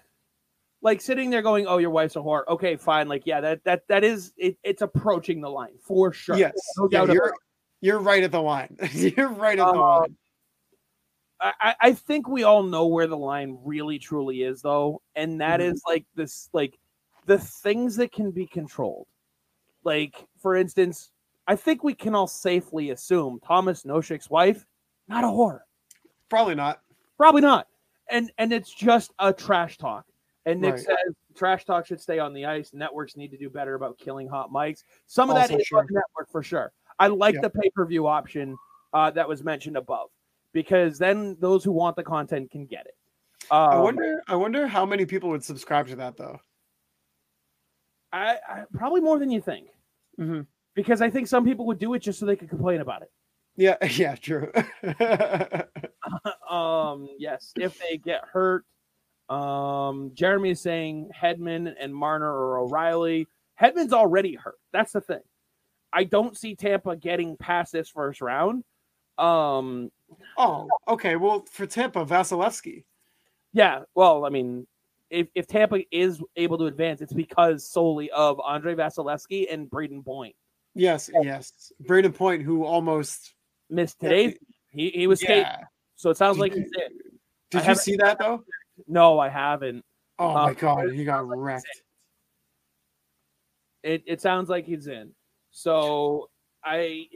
like 0.81 1.01
sitting 1.01 1.29
there 1.31 1.41
going, 1.41 1.65
"Oh, 1.65 1.77
your 1.77 1.89
wife's 1.89 2.15
a 2.15 2.19
whore." 2.19 2.43
Okay, 2.47 2.75
fine. 2.75 3.07
Like, 3.07 3.23
yeah, 3.25 3.41
that 3.41 3.63
that 3.63 3.87
that 3.87 4.03
is 4.03 4.33
it, 4.37 4.57
it's 4.63 4.81
approaching 4.83 5.41
the 5.41 5.49
line 5.49 5.73
for 5.81 6.13
sure. 6.13 6.37
Yes, 6.37 6.53
no 6.77 6.87
yeah, 6.91 6.99
doubt 6.99 7.03
about 7.05 7.13
you're 7.15 7.33
you're 7.81 7.99
right 7.99 8.23
at 8.23 8.31
the 8.31 8.41
line. 8.41 8.77
you're 8.91 9.29
right 9.29 9.57
at 9.57 9.65
the 9.65 9.71
Um, 9.71 9.77
line. 9.77 10.15
I, 11.41 11.75
I- 11.81 11.93
think 11.93 12.27
we 12.27 12.43
all 12.43 12.63
know 12.63 12.87
where 12.87 13.07
the 13.07 13.17
line 13.17 13.57
really 13.63 13.99
truly 13.99 14.43
is 14.43 14.61
though 14.61 15.01
and 15.15 15.39
that 15.41 15.59
Mhm. 15.59 15.73
is 15.73 15.81
like 15.87 16.05
this 16.15 16.49
like 16.53 16.79
the 17.25 17.37
things 17.37 17.95
that 17.97 18.11
can 18.11 18.31
be 18.31 18.47
controlled 18.47 19.07
like 19.83 20.25
for 20.41 20.55
instance 20.55 21.11
i 21.47 21.55
think 21.55 21.83
we 21.83 21.93
can 21.93 22.15
all 22.15 22.27
safely 22.27 22.91
assume 22.91 23.39
thomas 23.45 23.83
noshik's 23.83 24.29
wife 24.29 24.65
not 25.07 25.23
a 25.23 25.27
whore 25.27 25.59
Probably 26.29 26.55
not. 26.55 26.81
probably 27.17 27.41
not 27.41 27.67
and 28.09 28.31
and 28.37 28.53
it's 28.53 28.73
just 28.73 29.11
a 29.19 29.33
trash 29.33 29.77
talk 29.77 30.05
and 30.45 30.61
nick 30.61 30.75
Right. 30.75 30.83
says 30.85 31.13
trash 31.35 31.65
talk 31.65 31.85
should 31.85 31.99
stay 31.99 32.19
on 32.19 32.33
the 32.33 32.45
ice 32.45 32.71
networks 32.73 33.17
need 33.17 33.31
to 33.31 33.37
do 33.37 33.49
better 33.49 33.75
about 33.75 33.97
killing 33.97 34.27
hot 34.27 34.51
mics 34.51 34.83
some 35.07 35.29
of 35.29 35.35
that 35.35 35.49
Also 35.51 35.57
is 35.57 35.67
true. 35.67 35.79
on 35.79 35.87
network 35.89 36.29
for 36.31 36.41
sure 36.43 36.71
i 36.99 37.07
like 37.07 37.35
Yeah. 37.35 37.41
the 37.41 37.49
pay-per-view 37.49 38.07
option 38.07 38.55
uh, 38.93 39.11
that 39.11 39.27
was 39.27 39.43
mentioned 39.43 39.75
above 39.75 40.09
because 40.55 40.97
then 40.97 41.35
those 41.39 41.63
who 41.65 41.71
want 41.73 41.95
the 41.97 42.03
content 42.03 42.49
can 42.49 42.65
get 42.65 42.87
it 42.87 42.95
Um, 43.51 43.59
I 43.71 43.77
wonder. 43.77 44.21
I 44.27 44.35
wonder 44.35 44.65
how 44.65 44.85
many 44.85 45.05
people 45.05 45.29
would 45.29 45.43
subscribe 45.43 45.87
to 45.89 45.97
that 45.97 46.15
though. 46.17 46.39
I, 48.11 48.37
I 48.49 48.63
probably 48.73 49.01
more 49.01 49.19
than 49.19 49.29
you 49.29 49.41
think 49.41 49.67
Mm-hmm. 50.19 50.41
because 50.73 51.01
I 51.01 51.09
think 51.09 51.27
some 51.27 51.43
people 51.43 51.65
would 51.67 51.77
do 51.77 51.93
it 51.93 51.99
just 51.99 52.17
so 52.19 52.25
they 52.25 52.37
could 52.37 52.49
complain 52.49 52.79
about 52.81 53.01
it. 53.03 53.11
Yeah. 53.57 53.75
Yeah. 53.91 54.15
True. 54.15 54.49
um, 56.49 57.09
yes, 57.19 57.51
if 57.57 57.77
they 57.79 57.97
get 57.97 58.21
hurt. 58.31 58.65
Um, 59.29 60.11
Jeremy 60.13 60.51
is 60.51 60.61
saying 60.61 61.09
Hedman 61.19 61.73
and 61.79 61.93
Marner 61.93 62.31
or 62.31 62.59
O'Reilly. 62.59 63.27
Hedman's 63.61 63.91
already 63.93 64.35
hurt. 64.35 64.59
That's 64.71 64.93
the 64.93 65.01
thing. 65.01 65.21
I 65.91 66.03
don't 66.03 66.37
see 66.37 66.55
Tampa 66.55 66.95
getting 66.95 67.35
past 67.37 67.71
this 67.71 67.89
first 67.89 68.21
round. 68.21 68.63
Um, 69.17 69.89
oh. 70.37 70.67
Okay. 70.87 71.15
Well, 71.15 71.45
for 71.51 71.65
Tampa, 71.65 72.05
Vasilevskiy. 72.05 72.83
yeah, 73.53 73.81
well, 73.95 74.25
I 74.25 74.29
mean, 74.29 74.67
if, 75.09 75.27
if 75.35 75.47
Tampa 75.47 75.81
is 75.95 76.21
able 76.35 76.57
to 76.57 76.65
advance, 76.65 77.01
it's 77.01 77.13
because 77.13 77.67
solely 77.67 78.09
of 78.11 78.39
Andrei 78.47 78.75
Vasilevskiy 78.75 79.51
and 79.53 79.69
Brayden 79.69 80.03
Point. 80.03 80.35
Yes. 80.73 81.09
Yes. 81.21 81.71
Brayden 81.83 82.13
Point, 82.13 82.41
who 82.43 82.63
almost. 82.65 83.33
Missed 83.69 83.99
today's. 83.99 84.35
He, 84.71 84.89
he 84.89 85.07
was 85.07 85.21
skating, 85.21 85.45
so 85.95 86.09
it 86.09 86.17
sounds 86.17 86.37
like 86.37 86.53
he's 86.53 86.69
it. 86.73 86.91
Did 87.49 87.65
you 87.65 87.75
see 87.75 87.95
that 87.97 88.19
though? 88.19 88.43
No, 88.87 89.19
I 89.19 89.29
haven't. 89.29 89.85
Oh 90.19 90.29
Uh, 90.29 90.47
my 90.47 90.53
god, 90.53 90.91
he 90.91 91.05
got 91.05 91.25
wrecked. 91.25 91.65
It 93.83 94.03
it 94.05 94.19
sounds 94.21 94.49
like 94.49 94.65
he's 94.65 94.87
in. 94.87 95.11
So 95.51 96.29
I 96.63 97.07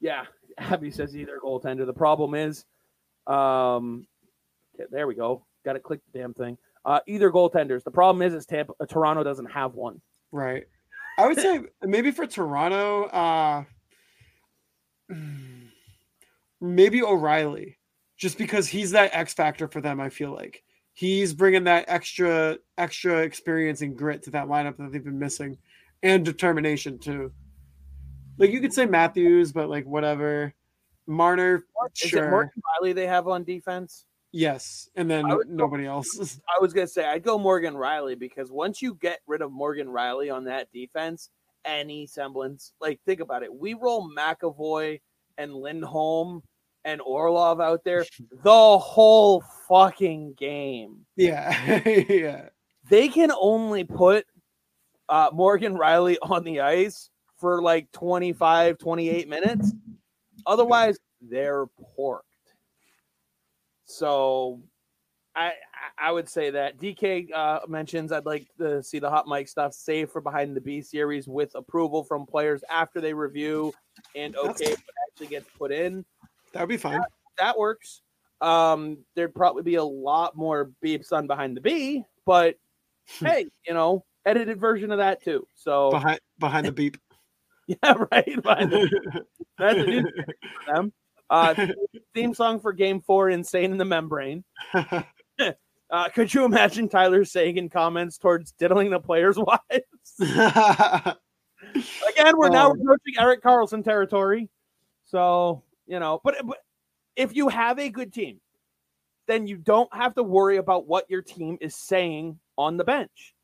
yeah, 0.00 0.24
Abby 0.58 0.90
says 0.90 1.16
either 1.16 1.38
goaltender. 1.42 1.86
The 1.86 1.92
problem 1.92 2.34
is 2.34 2.64
um 3.26 4.06
there 4.90 5.06
we 5.06 5.14
go. 5.14 5.44
Gotta 5.64 5.80
click 5.80 6.00
the 6.12 6.18
damn 6.18 6.34
thing. 6.34 6.58
Uh 6.84 7.00
either 7.06 7.30
goaltenders. 7.30 7.84
The 7.84 7.90
problem 7.90 8.22
is 8.22 8.34
is 8.34 8.46
Tampa 8.46 8.72
uh, 8.80 8.86
Toronto 8.86 9.22
doesn't 9.22 9.46
have 9.46 9.74
one. 9.74 10.00
Right. 10.32 10.64
I 11.18 11.26
would 11.26 11.38
say 11.38 11.62
maybe 11.82 12.10
for 12.10 12.26
Toronto, 12.26 13.04
uh 13.04 13.64
maybe 16.60 17.02
O'Reilly, 17.02 17.78
just 18.16 18.38
because 18.38 18.66
he's 18.68 18.90
that 18.92 19.14
X 19.14 19.34
factor 19.34 19.68
for 19.68 19.80
them. 19.80 20.00
I 20.00 20.08
feel 20.08 20.32
like 20.32 20.62
he's 20.92 21.34
bringing 21.34 21.64
that 21.64 21.84
extra 21.88 22.56
extra 22.78 23.18
experience 23.18 23.82
and 23.82 23.96
grit 23.96 24.22
to 24.22 24.30
that 24.30 24.46
lineup 24.46 24.76
that 24.78 24.92
they've 24.92 25.04
been 25.04 25.18
missing, 25.18 25.58
and 26.02 26.24
determination 26.24 26.98
too. 26.98 27.32
Like 28.38 28.50
you 28.50 28.60
could 28.60 28.72
say 28.72 28.86
Matthews, 28.86 29.52
but 29.52 29.68
like 29.68 29.86
whatever. 29.86 30.52
Marner, 31.06 31.64
Is 32.02 32.08
sure. 32.10 32.24
it 32.24 32.30
Morgan 32.30 32.62
Rielly 32.82 32.94
they 32.94 33.06
have 33.06 33.28
on 33.28 33.44
defense? 33.44 34.06
yes, 34.32 34.88
and 34.96 35.08
then 35.08 35.26
I 35.26 35.34
would 35.36 35.46
go- 35.48 35.54
nobody 35.54 35.86
else. 35.86 36.40
I 36.48 36.60
was 36.60 36.72
gonna 36.72 36.88
say 36.88 37.04
I'd 37.04 37.22
go 37.22 37.38
Morgan 37.38 37.74
Rielly 37.74 38.18
because 38.18 38.50
once 38.50 38.80
you 38.82 38.94
get 38.94 39.20
rid 39.26 39.42
of 39.42 39.52
Morgan 39.52 39.86
Rielly 39.86 40.34
on 40.34 40.44
that 40.44 40.72
defense, 40.72 41.28
any 41.64 42.06
semblance, 42.06 42.72
like 42.80 43.00
think 43.06 43.20
about 43.20 43.42
it, 43.42 43.54
we 43.54 43.74
roll 43.74 44.10
McAvoy 44.10 45.00
and 45.38 45.54
Lindholm 45.54 46.42
and 46.84 47.00
Orlov 47.02 47.60
out 47.60 47.84
there 47.84 48.04
the 48.42 48.78
whole 48.78 49.42
fucking 49.68 50.34
game. 50.34 51.04
yeah, 51.16 51.80
yeah. 52.08 52.48
They 52.90 53.08
can 53.08 53.30
only 53.38 53.84
put 53.84 54.26
uh, 55.08 55.30
Morgan 55.32 55.74
Rielly 55.74 56.16
on 56.22 56.44
the 56.44 56.60
ice 56.60 57.10
for 57.44 57.60
like 57.60 57.92
25, 57.92 58.78
28 58.78 59.28
minutes. 59.28 59.74
Otherwise, 60.46 60.96
they're 61.20 61.66
porked. 61.94 62.22
So 63.84 64.62
I 65.36 65.52
I- 65.98 66.10
would 66.10 66.26
say 66.26 66.48
that 66.48 66.78
DK 66.78 67.30
uh, 67.34 67.60
mentions 67.68 68.12
I'd 68.12 68.24
like 68.24 68.46
to 68.56 68.82
see 68.82 68.98
the 68.98 69.10
hot 69.10 69.28
mic 69.28 69.46
stuff 69.48 69.74
saved 69.74 70.10
for 70.10 70.22
behind 70.22 70.56
the 70.56 70.60
B 70.62 70.80
series 70.80 71.28
with 71.28 71.54
approval 71.54 72.02
from 72.02 72.24
players 72.24 72.64
after 72.70 72.98
they 73.02 73.12
review 73.12 73.74
and 74.16 74.32
That's- 74.32 74.62
okay 74.62 74.70
what 74.70 74.80
actually 75.10 75.26
gets 75.26 75.46
put 75.58 75.70
in. 75.70 76.02
That 76.54 76.60
would 76.60 76.70
be 76.70 76.78
fine. 76.78 77.02
That 77.36 77.58
works. 77.58 78.00
Um, 78.40 78.96
there'd 79.16 79.34
probably 79.34 79.64
be 79.64 79.74
a 79.74 79.84
lot 79.84 80.34
more 80.34 80.70
beeps 80.82 81.12
on 81.12 81.26
behind 81.26 81.58
the 81.58 81.60
B, 81.60 82.04
but 82.24 82.56
hey, 83.20 83.48
you 83.68 83.74
know, 83.74 84.02
edited 84.24 84.58
version 84.58 84.90
of 84.92 84.98
that 84.98 85.22
too. 85.22 85.46
So 85.54 85.90
Behind 85.90 86.20
behind 86.38 86.66
the 86.66 86.72
beep. 86.72 86.96
yeah, 87.66 87.94
right. 88.10 88.42
That's 89.58 89.78
a 89.78 89.86
new 89.86 90.02
for 90.02 90.74
them. 90.74 90.92
Uh, 91.30 91.66
theme 92.14 92.34
song 92.34 92.60
for 92.60 92.72
Game 92.72 93.00
Four: 93.00 93.30
"Insane 93.30 93.72
in 93.72 93.78
the 93.78 93.84
Membrane." 93.84 94.44
Uh, 95.90 96.08
could 96.08 96.32
you 96.32 96.44
imagine 96.44 96.88
Tyler 96.88 97.24
Sagan 97.24 97.68
comments 97.68 98.18
towards 98.18 98.52
diddling 98.52 98.90
the 98.90 98.98
players' 98.98 99.38
wives? 99.38 99.60
Again, 100.18 101.14
we're 102.36 102.48
now 102.48 102.70
Oh. 102.70 102.72
approaching 102.72 103.14
Erik 103.18 103.42
Karlsson 103.42 103.84
territory. 103.84 104.48
So, 105.04 105.62
you 105.86 106.00
know, 106.00 106.20
but, 106.24 106.36
but 106.44 106.58
if 107.16 107.36
you 107.36 107.48
have 107.48 107.78
a 107.78 107.90
good 107.90 108.12
team, 108.12 108.40
then 109.28 109.46
you 109.46 109.56
don't 109.56 109.92
have 109.94 110.14
to 110.14 110.22
worry 110.22 110.56
about 110.56 110.86
what 110.86 111.08
your 111.08 111.22
team 111.22 111.58
is 111.60 111.76
saying 111.76 112.38
on 112.58 112.76
the 112.76 112.84
bench. 112.84 113.34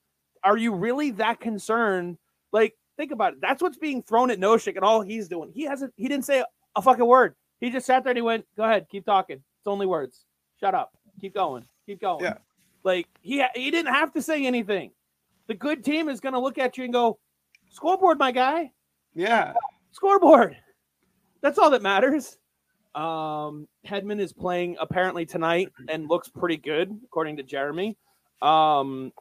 Are 0.42 0.56
you 0.56 0.74
really 0.74 1.12
that 1.12 1.40
concerned? 1.40 2.18
Like, 2.52 2.74
think 3.00 3.12
about 3.12 3.32
it. 3.32 3.40
That's 3.40 3.62
what's 3.62 3.78
being 3.78 4.02
thrown 4.02 4.30
at 4.30 4.38
Noshik, 4.38 4.76
and 4.76 4.84
all 4.84 5.00
he's 5.00 5.26
doing. 5.26 5.50
He 5.54 5.64
hasn't. 5.64 5.92
He 5.96 6.06
didn't 6.06 6.26
say 6.26 6.44
a 6.76 6.82
fucking 6.82 7.06
word. 7.06 7.34
He 7.60 7.70
just 7.70 7.86
sat 7.86 8.04
there 8.04 8.10
and 8.10 8.18
he 8.18 8.22
went, 8.22 8.44
"Go 8.56 8.64
ahead, 8.64 8.86
keep 8.90 9.06
talking. 9.06 9.36
It's 9.36 9.66
only 9.66 9.86
words. 9.86 10.24
Shut 10.60 10.74
up. 10.74 10.92
Keep 11.20 11.34
going. 11.34 11.64
Keep 11.86 12.02
going." 12.02 12.24
Yeah. 12.24 12.34
Like 12.84 13.06
he 13.22 13.44
he 13.54 13.70
didn't 13.70 13.92
have 13.92 14.12
to 14.12 14.22
say 14.22 14.46
anything. 14.46 14.92
The 15.46 15.54
good 15.54 15.82
team 15.82 16.08
is 16.08 16.20
going 16.20 16.34
to 16.34 16.40
look 16.40 16.58
at 16.58 16.76
you 16.76 16.84
and 16.84 16.92
go, 16.92 17.18
"Scoreboard, 17.70 18.18
my 18.18 18.32
guy. 18.32 18.72
yeah. 19.14 19.54
Scoreboard. 19.92 20.56
That's 21.40 21.58
all 21.58 21.70
that 21.70 21.82
matters." 21.82 22.36
Um, 22.94 23.68
Hedman 23.86 24.20
is 24.20 24.32
playing 24.32 24.76
apparently 24.80 25.24
tonight 25.24 25.70
and 25.88 26.08
looks 26.08 26.28
pretty 26.28 26.56
good, 26.56 26.90
according 27.04 27.36
to 27.36 27.44
Jeremy. 27.44 27.96
Um, 28.42 29.12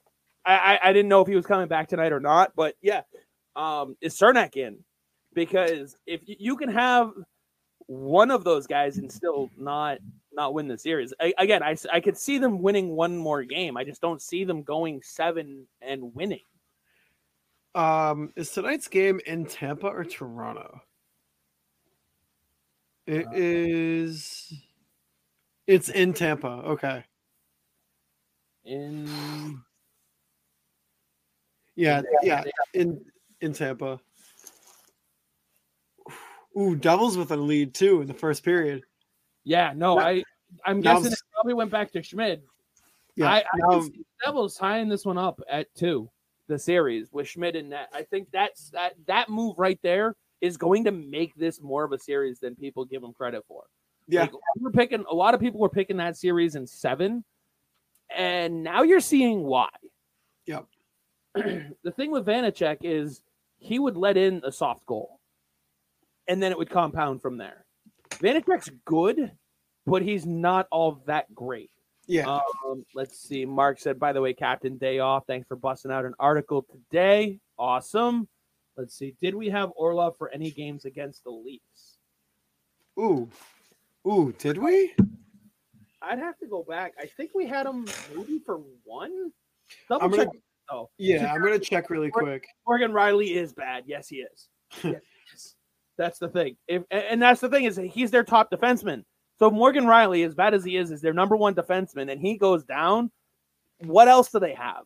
I, 0.44 0.54
I, 0.54 0.80
I 0.90 0.94
didn't 0.94 1.10
know 1.10 1.22
if 1.22 1.28
he 1.28 1.36
was 1.36 1.46
coming 1.46 1.68
back 1.68 1.88
tonight 1.88 2.12
or 2.12 2.20
not, 2.20 2.54
but 2.56 2.76
yeah, 2.82 3.02
um, 3.56 3.96
is 4.02 4.18
Cernak 4.18 4.56
in? 4.56 4.84
Because 5.34 5.96
if 6.06 6.22
you, 6.26 6.36
you 6.40 6.58
can 6.58 6.70
have 6.70 7.12
one 7.88 8.32
of 8.32 8.44
those 8.44 8.68
guys 8.68 8.98
and 8.98 9.12
still 9.12 9.50
not 9.58 10.00
not 10.32 10.54
win 10.54 10.68
the 10.68 10.78
series, 10.78 11.14
again, 11.20 11.34
I, 11.38 11.44
again, 11.44 11.64
I, 11.64 11.76
I 11.92 12.00
could 12.00 12.18
see 12.18 12.38
them 12.38 12.62
winning 12.62 12.90
one 12.90 13.18
more 13.18 13.44
game. 13.44 13.78
I 13.78 13.84
just 13.84 14.02
don't 14.02 14.22
see 14.22 14.44
them 14.44 14.64
going 14.64 15.02
seven 15.04 15.66
and 15.82 16.14
winning. 16.16 16.44
Um, 17.76 18.32
is 18.36 18.52
tonight's 18.52 18.88
game 18.88 19.20
in 19.26 19.46
Tampa 19.46 19.88
or 19.88 20.04
Toronto? 20.04 20.82
It 23.06 23.26
Uh, 23.26 23.32
is. 23.34 24.54
It's 25.68 25.90
in 25.90 26.14
Tampa. 26.14 26.48
Okay. 26.48 27.04
In 28.66 29.62
Yeah. 31.76 32.02
Yeah. 32.22 32.44
In 32.74 33.04
in 33.42 33.54
Tampa. 33.54 34.00
Ooh, 36.58 36.76
Devils 36.76 37.18
with 37.18 37.32
a 37.32 37.38
lead 37.38 37.74
too 37.74 38.02
in 38.02 38.08
the 38.08 38.14
first 38.14 38.44
period. 38.44 38.84
yeah, 39.44 39.74
no, 39.76 39.96
Now- 39.96 40.06
I 40.08 40.24
I'm 40.66 40.82
guessing 40.82 41.12
it 41.12 41.20
probably 41.34 41.54
went 41.54 41.70
back 41.70 41.92
to 41.92 42.02
Schmid. 42.02 42.42
Yeah. 43.16 43.32
I, 43.32 43.38
I 43.40 43.44
now- 43.58 43.70
can 43.70 43.82
see 43.84 43.98
the 44.00 44.06
Devils 44.26 44.56
tying 44.56 44.90
this 44.90 45.06
one 45.06 45.18
up 45.18 45.40
at 45.50 45.74
two, 45.76 46.10
the 46.48 46.58
series 46.58 47.12
with 47.14 47.28
Schmid 47.28 47.56
and 47.56 47.72
that. 47.72 47.90
I 47.94 48.02
think 48.02 48.30
that's 48.32 48.72
that 48.72 48.94
that 49.06 49.30
move 49.30 49.56
right 49.60 49.80
there 49.84 50.16
is 50.42 50.58
going 50.58 50.86
to 50.86 50.92
make 50.92 51.36
this 51.36 51.62
more 51.62 51.84
of 51.84 51.92
a 51.92 52.00
series 52.00 52.40
than 52.40 52.56
people 52.56 52.84
give 52.84 53.02
them 53.02 53.14
credit 53.14 53.44
for. 53.48 53.66
yeah. 54.08 54.22
Like, 54.22 54.32
we're 54.58 54.72
picking 54.72 55.06
a 55.10 55.14
lot 55.14 55.34
of 55.36 55.40
people 55.40 55.60
were 55.60 55.70
picking 55.70 55.98
that 55.98 56.18
series 56.18 56.56
in 56.56 56.66
seven, 56.66 57.24
and 58.16 58.64
now 58.64 58.82
you're 58.82 59.02
seeing 59.02 59.44
why. 59.44 59.70
Yep. 60.48 60.66
the 61.36 61.92
thing 61.96 62.10
with 62.10 62.26
Vanecek 62.26 62.78
is 62.82 63.22
he 63.60 63.78
would 63.80 63.98
let 63.98 64.18
in 64.18 64.42
a 64.44 64.52
soft 64.52 64.86
goal, 64.86 65.20
and 66.28 66.42
then 66.42 66.52
it 66.52 66.58
would 66.58 66.70
compound 66.70 67.22
from 67.22 67.38
there. 67.38 67.66
Vanecek's 68.12 68.70
good, 68.86 69.32
but 69.86 70.02
he's 70.02 70.26
not 70.26 70.68
all 70.72 71.02
that 71.06 71.34
great. 71.36 71.70
yeah. 72.08 72.40
Um, 72.66 72.84
let's 72.96 73.20
see. 73.20 73.46
Mark 73.46 73.80
said, 73.80 74.00
by 74.00 74.14
the 74.14 74.22
way, 74.22 74.34
Captain 74.34 74.78
Day 74.78 75.00
off. 75.00 75.26
Thanks 75.28 75.48
for 75.48 75.56
busting 75.56 75.92
out 75.92 76.06
an 76.06 76.16
article 76.20 76.66
today. 76.72 77.40
Awesome. 77.58 78.28
Let's 78.78 78.96
see. 78.98 79.16
Did 79.22 79.36
we 79.36 79.50
have 79.50 79.72
Orlov 79.76 80.18
for 80.18 80.30
any 80.30 80.52
games 80.52 80.86
against 80.86 81.24
the 81.24 81.32
Leafs? 81.32 81.98
Ooh. 82.98 83.30
Ooh, 84.08 84.34
did 84.40 84.58
we? 84.58 84.94
I'd 86.02 86.20
have 86.20 86.38
to 86.40 86.48
go 86.48 86.64
back. 86.64 86.94
I 87.00 87.06
think 87.06 87.32
we 87.36 87.46
had 87.46 87.66
him 87.66 87.86
maybe 88.16 88.40
for 88.46 88.62
one. 88.86 89.32
Double 89.90 90.06
I'm 90.06 90.12
gonna- 90.12 90.32
Oh, 90.72 90.90
Yeah, 90.98 91.32
I'm 91.34 91.42
gonna 91.42 91.60
check 91.60 91.90
really 91.90 92.12
quick. 92.12 92.46
Morgan 92.68 92.92
Rielly 92.92 93.36
is 93.36 93.54
bad. 93.54 93.84
Yes, 93.88 94.08
he 94.08 94.18
is. 94.18 94.48
Yes. 94.84 95.56
That's 95.98 96.18
the 96.18 96.30
thing. 96.30 96.56
If 96.68 96.84
and 96.92 97.04
and 97.04 97.22
that's 97.22 97.42
the 97.42 97.50
thing 97.50 97.66
is 97.66 97.76
he's 97.92 98.10
their 98.10 98.24
top 98.24 98.50
defenseman. 98.50 99.04
So 99.38 99.52
Morgan 99.52 99.86
Rielly, 99.86 100.26
as 100.26 100.34
bad 100.34 100.54
as 100.54 100.64
he 100.64 100.76
is, 100.76 100.92
is 100.92 101.02
their 101.02 101.14
number 101.14 101.36
one 101.36 101.54
defenseman, 101.54 102.12
and 102.12 102.20
he 102.20 102.38
goes 102.38 102.64
down. 102.64 103.12
What 103.80 104.08
else 104.08 104.30
do 104.32 104.40
they 104.40 104.54
have? 104.54 104.86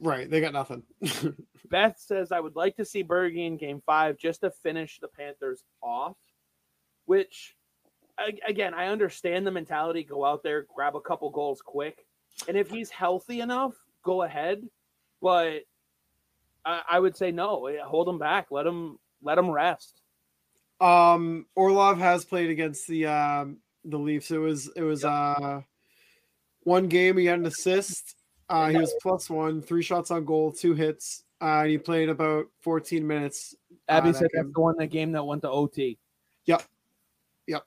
Right, 0.00 0.30
they 0.30 0.40
got 0.40 0.52
nothing. 0.52 0.82
Beth 1.70 1.98
says, 1.98 2.32
I 2.32 2.40
would 2.40 2.56
like 2.56 2.76
to 2.76 2.84
see 2.84 3.04
Bergie 3.04 3.46
in 3.46 3.56
game 3.56 3.82
five 3.84 4.18
just 4.18 4.40
to 4.42 4.50
finish 4.50 4.98
the 5.00 5.08
Panthers 5.08 5.64
off, 5.82 6.16
which, 7.06 7.54
again, 8.46 8.74
I 8.74 8.88
understand 8.88 9.46
the 9.46 9.50
mentality 9.50 10.02
go 10.02 10.24
out 10.24 10.42
there, 10.42 10.66
grab 10.74 10.96
a 10.96 11.00
couple 11.00 11.30
goals 11.30 11.62
quick. 11.62 12.06
And 12.48 12.56
if 12.56 12.70
he's 12.70 12.90
healthy 12.90 13.40
enough, 13.40 13.74
go 14.04 14.22
ahead. 14.22 14.62
But 15.20 15.62
I, 16.64 16.82
I 16.92 17.00
would 17.00 17.16
say 17.16 17.30
no, 17.30 17.68
hold 17.84 18.08
him 18.08 18.18
back. 18.18 18.46
Let 18.50 18.66
him 18.66 18.98
let 19.22 19.38
him 19.38 19.50
rest. 19.50 20.00
Um, 20.80 21.46
Orlov 21.54 21.98
has 21.98 22.24
played 22.24 22.50
against 22.50 22.86
the 22.86 23.06
um 23.06 23.58
the 23.84 23.98
Leafs. 23.98 24.30
It 24.30 24.38
was 24.38 24.70
it 24.76 24.82
was 24.82 25.04
uh 25.04 25.62
one 26.64 26.88
game 26.88 27.16
he 27.16 27.26
had 27.26 27.38
an 27.38 27.46
assist. 27.46 28.16
Uh, 28.48 28.68
he 28.68 28.76
was 28.76 28.94
plus 29.00 29.30
one, 29.30 29.62
three 29.62 29.82
shots 29.82 30.10
on 30.10 30.24
goal, 30.24 30.52
two 30.52 30.74
hits. 30.74 31.24
Uh, 31.40 31.60
and 31.60 31.70
he 31.70 31.78
played 31.78 32.08
about 32.08 32.46
14 32.60 33.06
minutes. 33.06 33.54
Abby 33.88 34.10
uh, 34.10 34.12
said 34.12 34.28
that's 34.32 34.52
the 34.52 34.60
one 34.60 34.76
that 34.78 34.88
game 34.88 35.12
that 35.12 35.24
went 35.24 35.42
to 35.42 35.50
OT. 35.50 35.98
Yep. 36.46 36.62
Yep. 37.46 37.62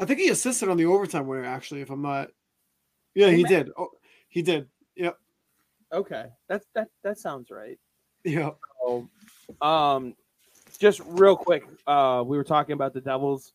I 0.00 0.04
think 0.04 0.20
he 0.20 0.28
assisted 0.28 0.68
on 0.68 0.76
the 0.76 0.86
overtime 0.86 1.26
winner, 1.26 1.44
actually, 1.44 1.80
if 1.80 1.90
I'm 1.90 2.02
not. 2.02 2.30
Yeah, 3.14 3.30
he 3.30 3.44
did. 3.44 3.70
Oh, 3.76 3.90
he 4.28 4.42
did. 4.42 4.68
Yep. 4.96 5.18
Okay. 5.94 6.26
That's 6.48 6.66
that 6.74 6.88
that 7.02 7.18
sounds 7.18 7.50
right. 7.50 7.78
Yeah. 8.24 8.50
So, 8.82 9.08
um 9.60 10.14
just 10.78 11.00
real 11.06 11.36
quick, 11.36 11.64
uh, 11.86 12.22
we 12.26 12.36
were 12.36 12.44
talking 12.44 12.72
about 12.72 12.92
the 12.94 13.00
Devils. 13.00 13.52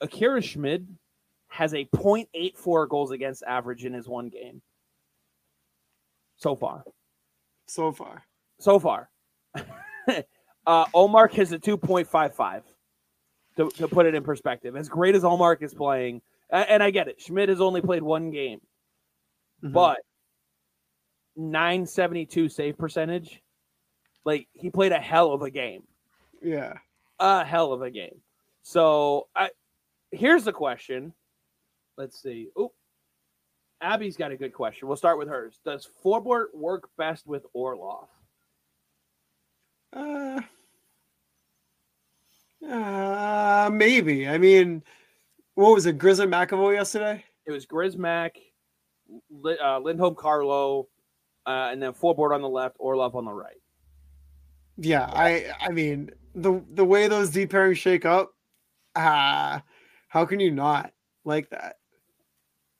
Akira 0.00 0.42
Schmid 0.42 0.86
has 1.48 1.74
a 1.74 1.84
0.84 1.94 2.88
goals 2.88 3.12
against 3.12 3.42
average 3.44 3.84
in 3.84 3.92
his 3.92 4.08
one 4.08 4.28
game 4.28 4.60
so 6.36 6.56
far. 6.56 6.82
So 7.66 7.92
far. 7.92 8.24
So 8.58 8.78
far. 8.78 9.10
uh, 9.54 10.24
Ullmark 10.86 11.32
has 11.34 11.52
a 11.52 11.58
2.55 11.58 12.62
to, 13.56 13.68
to 13.70 13.88
put 13.88 14.06
it 14.06 14.14
in 14.14 14.22
perspective. 14.22 14.76
As 14.76 14.88
great 14.88 15.14
as 15.14 15.22
Ullmark 15.22 15.62
is 15.62 15.74
playing, 15.74 16.22
and 16.50 16.82
I 16.82 16.90
get 16.90 17.08
it, 17.08 17.20
Schmid 17.20 17.48
has 17.48 17.60
only 17.60 17.80
played 17.80 18.02
one 18.02 18.30
game, 18.30 18.60
mm-hmm. 19.62 19.72
but 19.72 19.98
972 21.40 22.48
save 22.48 22.78
percentage. 22.78 23.42
Like 24.24 24.48
he 24.52 24.70
played 24.70 24.92
a 24.92 24.98
hell 24.98 25.32
of 25.32 25.42
a 25.42 25.50
game. 25.50 25.82
Yeah. 26.42 26.74
A 27.18 27.44
hell 27.44 27.72
of 27.72 27.82
a 27.82 27.90
game. 27.90 28.20
So 28.62 29.28
I 29.34 29.50
here's 30.10 30.44
the 30.44 30.52
question. 30.52 31.12
Let's 31.96 32.20
see. 32.22 32.48
Oh, 32.56 32.72
Abby's 33.80 34.16
got 34.16 34.32
a 34.32 34.36
good 34.36 34.52
question. 34.52 34.88
We'll 34.88 34.96
start 34.96 35.18
with 35.18 35.28
hers. 35.28 35.58
Does 35.64 35.88
Forbort 36.04 36.54
work 36.54 36.90
best 36.98 37.26
with 37.26 37.44
Orlov? 37.52 38.08
Uh, 39.92 40.40
uh 42.68 43.70
maybe. 43.72 44.28
I 44.28 44.38
mean, 44.38 44.82
what 45.54 45.74
was 45.74 45.86
it? 45.86 45.98
Grizz 45.98 46.20
and 46.20 46.32
McAvoy 46.32 46.74
yesterday? 46.74 47.24
It 47.46 47.52
was 47.52 47.66
Grizz 47.66 47.96
Mac, 47.96 48.36
uh, 49.44 49.78
Lindholm 49.78 50.14
Carlo, 50.14 50.88
uh, 51.46 51.68
and 51.70 51.82
then 51.82 51.92
Forbort 51.92 52.34
on 52.34 52.42
the 52.42 52.48
left, 52.48 52.76
Orlov 52.78 53.14
on 53.14 53.24
the 53.24 53.32
right. 53.32 53.60
Yeah, 54.76 55.10
I 55.12 55.46
I 55.60 55.70
mean 55.70 56.10
the 56.34 56.62
the 56.72 56.84
way 56.84 57.08
those 57.08 57.30
deep 57.30 57.50
pairings 57.50 57.76
shake 57.76 58.04
up, 58.06 58.32
ah, 58.96 59.56
uh, 59.56 59.60
how 60.08 60.24
can 60.24 60.40
you 60.40 60.50
not 60.50 60.92
like 61.24 61.50
that? 61.50 61.76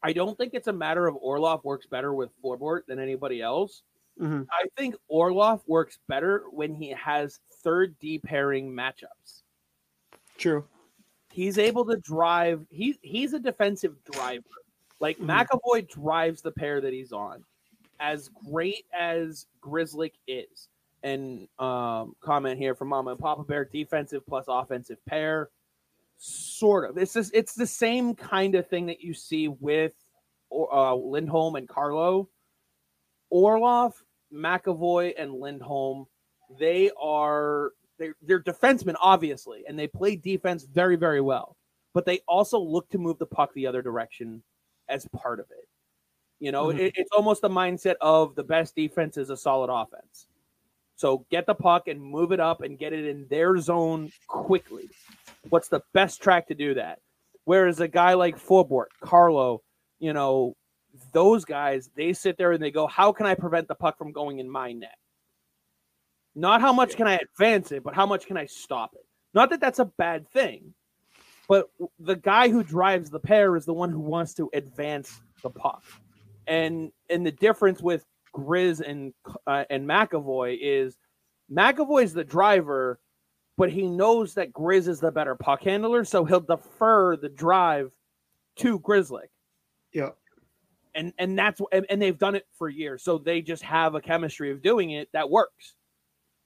I 0.03 0.13
don't 0.13 0.37
think 0.39 0.55
it's 0.55 0.69
a 0.69 0.73
matter 0.73 1.07
of 1.07 1.17
Orlov 1.17 1.63
works 1.65 1.87
better 1.87 2.15
with 2.15 2.31
Forbort 2.43 2.87
than 2.87 2.99
anybody 2.99 3.43
else. 3.43 3.83
Mm-hmm. 4.21 4.43
I 4.51 4.65
think 4.77 4.95
Orlov 5.09 5.63
works 5.67 5.99
better 6.09 6.45
when 6.51 6.75
he 6.75 6.91
has 6.91 7.41
third 7.63 7.99
D 7.99 8.19
pairing 8.19 8.71
matchups. 8.71 9.43
True. 10.39 10.65
He's 11.31 11.59
able 11.59 11.85
to 11.87 11.97
drive. 11.97 12.65
He 12.71 12.99
he's 13.03 13.35
a 13.35 13.39
defensive 13.39 13.95
driver. 14.11 14.45
Like 15.01 15.19
mm-hmm. 15.19 15.31
McAvoy 15.31 15.89
drives 15.89 16.43
the 16.43 16.51
pair 16.51 16.81
that 16.81 16.93
he's 16.93 17.13
on. 17.13 17.45
As 18.01 18.31
great 18.47 18.87
as 18.99 19.47
Grzelcyk 19.63 20.13
is, 20.27 20.69
and 21.03 21.49
um, 21.59 22.15
comment 22.21 22.59
here 22.59 22.75
from 22.75 22.89
Mama 22.89 23.13
and 23.13 23.21
Papa 23.21 23.45
Bear: 23.45 23.65
defensive 23.65 24.27
plus 24.27 24.47
offensive 24.49 24.99
pair. 25.07 25.51
Sort 26.23 26.89
of. 26.89 26.99
It's 26.99 27.15
just, 27.15 27.31
it's 27.35 27.55
the 27.55 27.67
same 27.67 28.15
kind 28.15 28.55
of 28.55 28.67
thing 28.69 28.87
that 28.87 29.01
you 29.01 29.15
see 29.15 29.49
with 29.49 29.93
uh, 30.53 30.95
Lindholm 30.95 31.57
and 31.57 31.69
Carlo. 31.69 32.29
Orlov, 33.31 33.95
McAvoy, 34.35 35.15
and 35.17 35.35
Lindholm. 35.35 36.07
They 36.59 36.91
are 37.01 37.73
they're, 37.99 38.15
they're 38.23 38.43
defensemen, 38.43 38.97
obviously, 39.01 39.65
and 39.69 39.79
they 39.79 39.87
play 39.87 40.17
defense 40.17 40.65
very, 40.65 40.97
very 40.97 41.21
well. 41.21 41.57
But 41.95 42.07
they 42.07 42.21
also 42.27 42.59
look 42.59 42.89
to 42.91 42.99
move 42.99 43.19
the 43.19 43.27
puck 43.27 43.53
the 43.55 43.67
other 43.67 43.83
direction 43.83 44.43
as 44.89 45.07
part 45.09 45.39
of 45.39 45.47
it. 45.51 45.69
You 46.41 46.53
know, 46.53 46.67
mm-hmm. 46.67 46.81
it, 46.81 46.95
it's 46.97 47.13
almost 47.13 47.43
the 47.43 47.51
mindset 47.51 47.97
of 48.01 48.35
the 48.35 48.43
best 48.43 48.75
defense 48.75 49.17
is 49.17 49.31
a 49.31 49.37
solid 49.37 49.71
offense. 49.71 50.27
So 50.97 51.25
get 51.31 51.47
the 51.47 51.55
puck 51.55 51.87
and 51.89 52.03
move 52.03 52.33
it 52.33 52.41
up 52.41 52.63
and 52.63 52.79
get 52.79 52.93
it 52.93 53.07
in 53.07 53.27
their 53.29 53.59
zone 53.59 54.11
quickly. 54.27 54.91
What's 55.49 55.69
the 55.69 55.83
best 55.93 56.23
track 56.23 56.49
to 56.49 56.55
do 56.55 56.75
that? 56.75 56.99
Whereas 57.45 57.81
a 57.81 57.89
guy 57.89 58.15
like 58.15 58.39
Forbort, 58.39 58.87
Carlo, 59.01 59.63
you 59.99 60.13
know, 60.13 60.57
those 61.13 61.45
guys, 61.45 61.91
they 61.95 62.13
sit 62.13 62.37
there 62.37 62.53
and 62.53 62.63
they 62.63 62.71
go, 62.71 62.87
How 62.87 63.13
can 63.13 63.27
I 63.27 63.35
prevent 63.35 63.69
the 63.69 63.75
puck 63.75 63.99
from 63.99 64.13
going 64.13 64.39
in 64.39 64.51
my 64.51 64.73
net? 64.73 64.97
Not 66.35 66.61
how 66.61 66.73
much 66.73 66.97
can 66.97 67.07
I 67.07 67.17
advance 67.17 67.73
it, 67.73 67.83
but 67.83 67.95
how 67.95 68.07
much 68.07 68.27
can 68.27 68.37
I 68.37 68.47
stop 68.47 68.95
it? 68.95 69.05
Not 69.35 69.51
that 69.51 69.61
that's 69.61 69.79
a 69.79 69.85
bad 69.85 70.29
thing, 70.31 70.75
but 71.49 71.71
the 71.99 72.17
guy 72.17 72.49
who 72.49 72.63
drives 72.63 73.11
the 73.11 73.21
pair 73.21 73.57
is 73.57 73.65
the 73.65 73.75
one 73.75 73.91
who 73.91 74.01
wants 74.01 74.35
to 74.35 74.51
advance 74.53 75.21
the 75.43 75.51
puck. 75.51 75.83
And 76.47 76.91
and 77.09 77.25
the 77.25 77.33
difference 77.33 77.81
with 77.81 78.05
Grizz 78.35 78.81
and 78.81 79.13
uh, 79.47 79.65
and 79.71 79.89
McAvoy 79.89 80.59
is 80.61 80.97
McAvoy 81.53 82.05
is 82.05 82.13
the 82.13 82.25
driver, 82.25 83.01
but 83.57 83.71
he 83.71 83.87
knows 83.87 84.35
that 84.35 84.53
Grizz 84.53 84.89
is 84.89 85.01
the 85.01 85.11
better 85.11 85.35
puck 85.35 85.63
handler, 85.63 86.05
so 86.05 86.25
he'll 86.25 86.41
defer 86.41 87.17
the 87.17 87.29
drive 87.29 87.91
to 88.57 88.79
Grzelcyk. 88.81 89.29
Yeah. 89.93 90.11
And 90.95 91.13
and 91.19 91.39
that's 91.39 91.61
and, 91.73 91.87
and 91.89 92.01
they've 92.01 92.19
done 92.19 92.35
it 92.35 92.47
for 92.57 92.69
years. 92.69 93.03
So 93.03 93.19
they 93.19 93.43
just 93.43 93.63
have 93.63 93.95
a 93.95 94.01
chemistry 94.01 94.51
of 94.51 94.63
doing 94.63 94.91
it 94.91 95.09
that 95.13 95.31
works. 95.31 95.75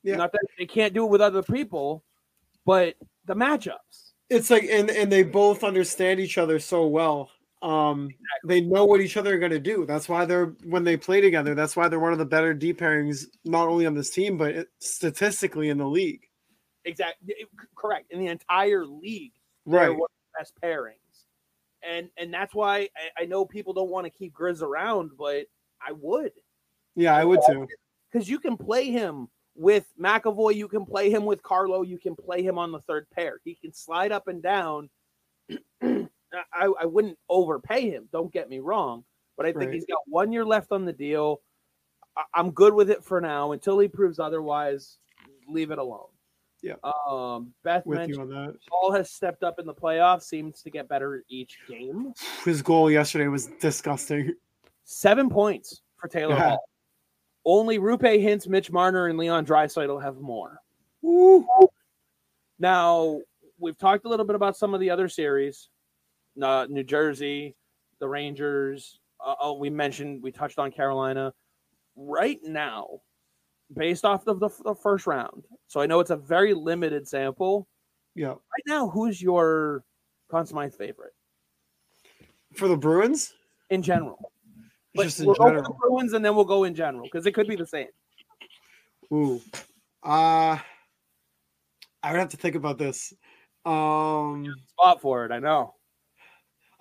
Yeah. 0.03 0.17
Not 0.17 0.33
that 0.33 0.43
they 0.59 0.67
can't 0.67 0.93
do 0.93 1.05
it 1.05 1.11
with 1.11 1.23
other 1.23 1.43
people, 1.43 2.05
but 2.67 2.95
the 3.25 3.35
matchups. 3.35 4.13
It's 4.29 4.51
like 4.51 4.65
and 4.65 4.91
and 4.91 5.11
they 5.11 5.23
both 5.23 5.65
understand 5.65 6.21
each 6.21 6.39
other 6.39 6.59
so 6.59 6.87
well. 6.87 7.31
Um, 7.65 8.11
they 8.45 8.61
know 8.61 8.85
what 8.85 9.01
each 9.01 9.17
other 9.17 9.35
are 9.35 9.39
going 9.39 9.51
to 9.51 9.59
do. 9.59 9.87
That's 9.87 10.07
why 10.07 10.27
they're 10.27 10.55
when 10.65 10.85
they 10.85 10.99
play 10.99 11.23
together. 11.23 11.55
That's 11.55 11.75
why 11.75 11.89
they're 11.89 11.99
one 11.99 12.13
of 12.13 12.19
the 12.19 12.27
better 12.27 12.53
deep 12.53 12.79
pairings, 12.79 13.25
not 13.47 13.69
only 13.69 13.87
on 13.87 13.95
this 13.95 14.11
team 14.11 14.37
but 14.37 14.67
statistically 14.81 15.71
in 15.71 15.79
the 15.79 15.87
league. 15.87 16.21
Exactly, 16.85 17.35
correct. 17.75 18.13
In 18.13 18.19
the 18.19 18.27
entire 18.27 18.85
league, 18.85 19.33
right? 19.65 19.89
One 19.89 19.93
of 19.93 19.99
the 19.99 20.39
best 20.39 20.53
pairings, 20.63 21.25
and 21.83 22.11
and 22.19 22.33
that's 22.35 22.55
why 22.55 22.91
I, 23.19 23.23
I 23.23 23.25
know 23.25 23.47
people 23.47 23.73
don't 23.73 23.89
want 23.89 24.05
to 24.05 24.11
keep 24.11 24.35
Grizz 24.35 24.61
around, 24.61 25.13
but 25.17 25.47
I 25.81 25.93
would. 25.93 26.33
Yeah, 26.95 27.17
I 27.17 27.25
would 27.25 27.41
too. 27.49 27.67
Because 28.13 28.29
you 28.29 28.39
can 28.39 28.59
play 28.59 28.91
him 28.91 29.29
with 29.57 29.87
McAvoy, 29.99 30.55
you 30.55 30.69
can 30.69 30.85
play 30.85 31.09
him 31.09 31.25
with 31.25 31.43
Carlo, 31.43 31.81
you 31.81 31.99
can 31.99 32.15
play 32.15 32.43
him 32.43 32.59
on 32.59 32.73
the 32.73 32.81
third 32.81 33.07
pair. 33.11 33.41
He 33.43 33.55
can 33.55 33.73
slide 33.73 34.13
up 34.13 34.29
and 34.29 34.43
down. 34.43 34.91
I, 36.53 36.73
I 36.81 36.87
wouldn't 36.87 37.19
overpay 37.29 37.91
him. 37.91 38.09
Don't 38.13 38.33
get 38.33 38.49
me 38.49 38.59
wrong, 38.59 39.05
but 39.37 39.47
I 39.47 39.53
think 39.53 39.67
right. 39.67 39.75
he's 39.75 39.87
got 39.87 39.99
one 40.07 40.33
year 40.33 40.45
left 40.45 40.73
on 40.73 40.85
the 40.85 40.93
deal. 40.93 41.41
I, 42.17 42.41
am 42.41 42.51
good 42.51 42.75
with 42.75 42.91
it 42.91 43.05
for 43.05 43.21
now 43.21 43.53
until 43.53 43.79
he 43.79 43.89
proves 43.89 44.19
otherwise. 44.19 44.99
Leave 45.49 45.71
it 45.71 45.79
alone. 45.79 46.07
Yeah. 46.63 46.75
Um, 46.83 47.53
Beth 47.63 47.85
with 47.85 47.99
mentioned 47.99 48.31
you 48.31 48.37
on 48.37 48.47
that. 48.47 48.55
Paul 48.69 48.93
has 48.93 49.11
stepped 49.11 49.43
up 49.43 49.59
in 49.59 49.67
the 49.67 49.75
playoffs. 49.75 50.23
Seems 50.23 50.63
to 50.63 50.71
get 50.71 50.89
better 50.89 51.23
each 51.29 51.59
game. 51.69 52.15
His 52.45 52.63
goal 52.63 52.91
yesterday 52.91 53.29
was 53.29 53.49
disgusting. 53.61 54.35
Seven 54.85 55.29
points 55.29 55.83
for 55.97 56.09
Taylor 56.09 56.37
yeah. 56.37 56.49
Hall. 56.51 56.65
Only 57.45 57.79
Roope 57.79 58.01
Hintz, 58.01 58.49
Mitch 58.49 58.73
Marner, 58.73 59.09
and 59.09 59.19
Leon 59.19 59.45
Draisaitl 59.45 60.03
have 60.03 60.17
more. 60.17 60.59
Woo. 61.03 61.47
Now 62.59 63.21
we've 63.59 63.77
talked 63.77 64.07
a 64.07 64.09
little 64.09 64.25
bit 64.25 64.37
about 64.37 64.57
some 64.57 64.73
of 64.73 64.81
the 64.81 64.89
other 64.91 65.09
series 65.09 65.69
uh, 66.43 66.67
New 66.69 66.85
Jersey, 66.85 67.55
the 68.01 68.09
Rangers. 68.09 69.01
Uh, 69.25 69.35
oh, 69.41 69.55
we 69.55 69.71
mentioned 69.71 70.23
we 70.23 70.33
touched 70.33 70.59
on 70.59 70.71
Carolina. 70.71 71.33
Right 71.97 72.41
now, 72.43 73.01
based 73.75 74.05
off 74.05 74.27
of 74.27 74.41
the, 74.41 74.51
the 74.65 74.75
first 74.75 75.07
round, 75.07 75.45
so 75.69 75.81
I 75.81 75.87
know 75.87 76.01
it's 76.01 76.11
a 76.11 76.17
very 76.17 76.55
limited 76.55 77.07
sample. 77.07 77.69
Yeah. 78.15 78.29
Right 78.29 78.65
now, 78.67 78.89
who's 78.89 79.21
your 79.21 79.85
Conn 80.31 80.47
Smythe 80.47 80.75
favorite? 80.75 81.15
For 82.55 82.69
the 82.69 82.77
Bruins? 82.77 83.35
In 83.71 83.83
general. 83.83 84.33
But 84.95 85.05
Just 85.05 85.21
in 85.21 85.27
we'll 85.27 85.35
go 85.35 85.51
the. 85.51 85.75
Bruins 85.81 86.13
and 86.13 86.25
then 86.25 86.37
we'll 86.37 86.45
go 86.45 86.65
in 86.65 86.75
general 86.75 87.05
because 87.05 87.27
it 87.27 87.33
could 87.33 87.49
be 87.49 87.57
the 87.57 87.67
same. 87.67 87.89
Ooh. 89.13 89.41
Uh 90.03 90.59
I 92.03 92.11
would 92.13 92.21
have 92.21 92.29
to 92.29 92.37
think 92.37 92.55
about 92.55 92.79
this. 92.79 93.13
Um 93.65 94.55
Spot 94.69 95.01
for 95.01 95.25
it, 95.25 95.33
I 95.33 95.41
know. 95.41 95.75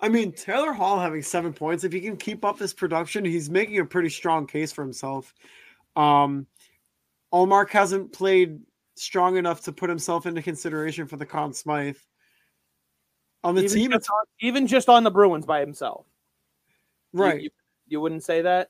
I 0.04 0.08
mean 0.08 0.32
Taylor 0.32 0.72
Hall 0.72 0.98
having 0.98 1.22
seven 1.22 1.52
points, 1.52 1.84
if 1.84 1.92
he 1.92 2.00
can 2.00 2.16
keep 2.16 2.44
up 2.44 2.58
this 2.58 2.74
production, 2.74 3.24
he's 3.24 3.48
making 3.48 3.78
a 3.78 3.84
pretty 3.84 4.10
strong 4.10 4.46
case 4.46 4.70
for 4.72 4.82
himself. 4.82 5.34
Um 5.96 6.46
Ullmark 7.32 7.70
hasn't 7.70 8.12
played 8.12 8.60
strong 8.96 9.36
enough 9.36 9.62
to 9.62 9.72
put 9.72 9.88
himself 9.88 10.26
into 10.26 10.42
consideration 10.42 11.06
for 11.06 11.16
the 11.16 11.26
Conn 11.26 11.52
Smythe. 11.52 11.96
On 13.42 13.54
the 13.54 13.62
even, 13.64 13.76
team, 13.76 13.90
just 13.90 14.10
on, 14.10 14.24
even 14.40 14.66
just 14.66 14.88
on 14.88 15.04
the 15.04 15.10
Bruins 15.10 15.44
by 15.44 15.60
himself. 15.60 16.06
Right. 17.12 17.42
You, 17.42 17.50
you 17.88 18.00
wouldn't 18.00 18.24
say 18.24 18.42
that? 18.42 18.68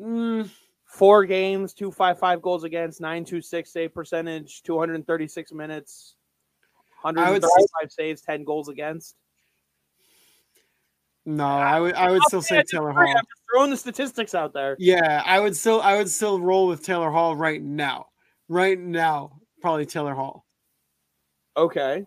Mm, 0.00 0.48
Four 0.86 1.24
games, 1.24 1.74
two 1.74 1.90
five 1.90 2.20
five 2.20 2.40
goals 2.40 2.62
against, 2.62 3.00
nine 3.00 3.24
two 3.24 3.40
six 3.40 3.72
save 3.72 3.92
percentage, 3.92 4.62
two 4.62 4.78
hundred 4.78 4.94
and 4.94 5.06
thirty 5.06 5.26
six 5.26 5.52
minutes, 5.52 6.14
hundred 7.02 7.22
I 7.22 7.24
and 7.24 7.32
would 7.32 7.42
thirty 7.42 7.66
five 7.80 7.90
saves, 7.90 8.22
ten 8.22 8.44
goals 8.44 8.68
against. 8.68 9.16
No, 11.26 11.46
I 11.46 11.80
would 11.80 11.94
I 11.94 12.10
would 12.10 12.22
still 12.24 12.42
say 12.42 12.62
Taylor 12.62 12.92
Hall. 12.92 13.02
I'm 13.02 13.14
just 13.14 13.26
throwing 13.50 13.70
the 13.70 13.76
statistics 13.76 14.34
out 14.34 14.52
there. 14.52 14.76
Yeah, 14.78 15.22
I 15.24 15.40
would 15.40 15.56
still 15.56 15.80
I 15.80 15.96
would 15.96 16.10
still 16.10 16.38
roll 16.40 16.68
with 16.68 16.84
Taylor 16.84 17.10
Hall 17.10 17.34
right 17.34 17.62
now. 17.62 18.06
Right 18.48 18.78
now, 18.78 19.40
probably 19.62 19.86
Taylor 19.86 20.14
Hall. 20.14 20.44
Okay. 21.56 22.04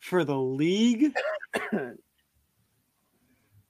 For 0.00 0.24
the 0.24 0.38
league? 0.38 1.12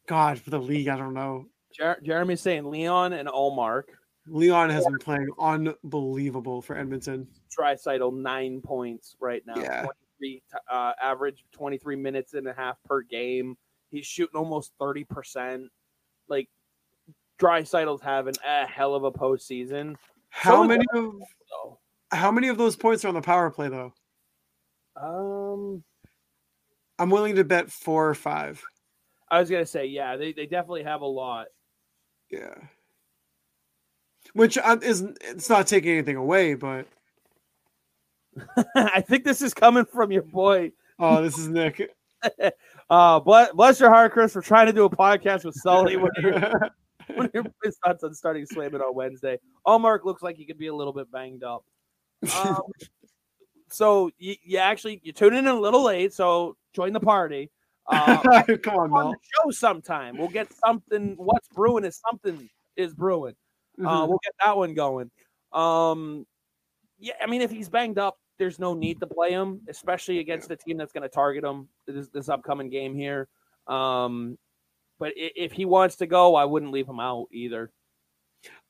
God, 0.06 0.38
for 0.38 0.50
the 0.50 0.60
league, 0.60 0.88
I 0.88 0.96
don't 0.96 1.14
know. 1.14 1.46
Jer- 1.74 2.00
Jeremy's 2.04 2.40
saying 2.40 2.70
Leon 2.70 3.12
and 3.12 3.28
Ullmark. 3.28 3.84
Leon 4.28 4.70
has 4.70 4.84
been 4.84 4.98
playing 4.98 5.28
unbelievable 5.38 6.62
for 6.62 6.76
Edmonton. 6.76 7.26
Draisaitl 7.58 8.16
nine 8.16 8.60
points 8.60 9.16
right 9.20 9.42
now. 9.46 9.56
Yeah. 9.56 9.86
23 10.18 10.42
uh, 10.70 10.92
average 11.00 11.44
23 11.52 11.96
minutes 11.96 12.34
and 12.34 12.46
a 12.46 12.52
half 12.52 12.76
per 12.84 13.02
game. 13.02 13.56
He's 13.90 14.06
shooting 14.06 14.36
almost 14.36 14.72
30%. 14.80 15.68
Like 16.28 16.48
Draisaitl's 17.40 18.02
having 18.02 18.34
a 18.46 18.66
hell 18.66 18.94
of 18.94 19.04
a 19.04 19.12
postseason. 19.12 19.96
How 20.30 20.62
is 20.62 20.68
many 20.68 20.84
of 20.94 21.12
So 21.48 21.78
how 22.10 22.30
many 22.30 22.48
of 22.48 22.58
those 22.58 22.76
points 22.76 23.04
are 23.04 23.08
on 23.08 23.14
the 23.14 23.22
power 23.22 23.50
play 23.50 23.68
though? 23.68 23.92
um 25.00 25.82
I'm 26.98 27.10
willing 27.10 27.36
to 27.36 27.44
bet 27.44 27.70
four 27.70 28.08
or 28.08 28.14
five. 28.14 28.62
I 29.30 29.40
was 29.40 29.50
gonna 29.50 29.66
say, 29.66 29.86
yeah, 29.86 30.16
they, 30.16 30.32
they 30.32 30.46
definitely 30.46 30.84
have 30.84 31.02
a 31.02 31.06
lot. 31.06 31.46
Yeah. 32.30 32.54
Which 34.32 34.58
uh, 34.58 34.78
is 34.82 35.02
it's 35.20 35.48
not 35.48 35.66
taking 35.66 35.92
anything 35.92 36.16
away, 36.16 36.54
but 36.54 36.86
I 38.74 39.00
think 39.00 39.24
this 39.24 39.42
is 39.42 39.54
coming 39.54 39.84
from 39.84 40.10
your 40.12 40.22
boy. 40.22 40.72
oh, 40.98 41.22
this 41.22 41.38
is 41.38 41.48
Nick. 41.48 41.90
Uh 42.88 43.18
bless, 43.20 43.52
bless 43.52 43.80
your 43.80 43.90
heart, 43.90 44.12
Chris, 44.12 44.32
for 44.32 44.42
trying 44.42 44.66
to 44.66 44.72
do 44.72 44.84
a 44.84 44.90
podcast 44.90 45.44
with 45.44 45.54
Sully 45.56 45.96
when 45.96 46.10
you're 46.18 46.70
when 47.14 47.30
you're 47.34 47.44
pissed 47.62 47.78
on 47.84 48.14
starting 48.14 48.46
slamming 48.46 48.80
on 48.80 48.94
Wednesday. 48.94 49.38
Ullmark 49.66 50.04
looks 50.04 50.22
like 50.22 50.36
he 50.36 50.44
could 50.46 50.58
be 50.58 50.68
a 50.68 50.74
little 50.74 50.92
bit 50.92 51.10
banged 51.10 51.42
up. 51.42 51.64
Um, 52.36 52.62
so 53.68 54.10
you, 54.18 54.36
you 54.44 54.58
actually 54.58 55.00
you 55.02 55.12
tuned 55.12 55.36
in 55.36 55.46
a 55.46 55.58
little 55.58 55.82
late, 55.84 56.12
so 56.12 56.56
join 56.74 56.92
the 56.92 57.00
party. 57.00 57.50
Uh, 57.88 58.42
Come 58.64 58.74
on, 58.74 58.90
on 58.90 59.14
show 59.14 59.50
sometime. 59.52 60.18
We'll 60.18 60.26
get 60.26 60.52
something. 60.52 61.14
What's 61.18 61.46
brewing 61.46 61.84
is 61.84 62.00
something 62.10 62.50
is 62.74 62.92
brewing. 62.92 63.36
Uh, 63.78 63.82
Mhm. 64.02 64.08
we'll 64.08 64.18
get 64.24 64.32
that 64.44 64.56
one 64.56 64.74
going. 64.74 65.08
Um, 65.52 66.26
yeah, 66.98 67.14
I 67.22 67.26
mean, 67.26 67.42
if 67.42 67.50
he's 67.52 67.68
banged 67.68 67.98
up, 67.98 68.18
there's 68.38 68.58
no 68.58 68.74
need 68.74 69.00
to 69.00 69.06
play 69.06 69.30
him, 69.30 69.60
especially 69.68 70.18
against 70.18 70.50
a 70.50 70.56
team 70.56 70.76
that's 70.76 70.92
going 70.92 71.02
to 71.02 71.08
target 71.08 71.44
him 71.44 71.68
this, 71.86 72.08
this 72.08 72.28
upcoming 72.28 72.70
game 72.70 72.94
here. 72.94 73.28
Um, 73.66 74.38
but 74.98 75.12
if 75.16 75.52
he 75.52 75.64
wants 75.64 75.96
to 75.96 76.06
go, 76.06 76.34
I 76.34 76.44
wouldn't 76.44 76.72
leave 76.72 76.88
him 76.88 77.00
out 77.00 77.26
either. 77.32 77.70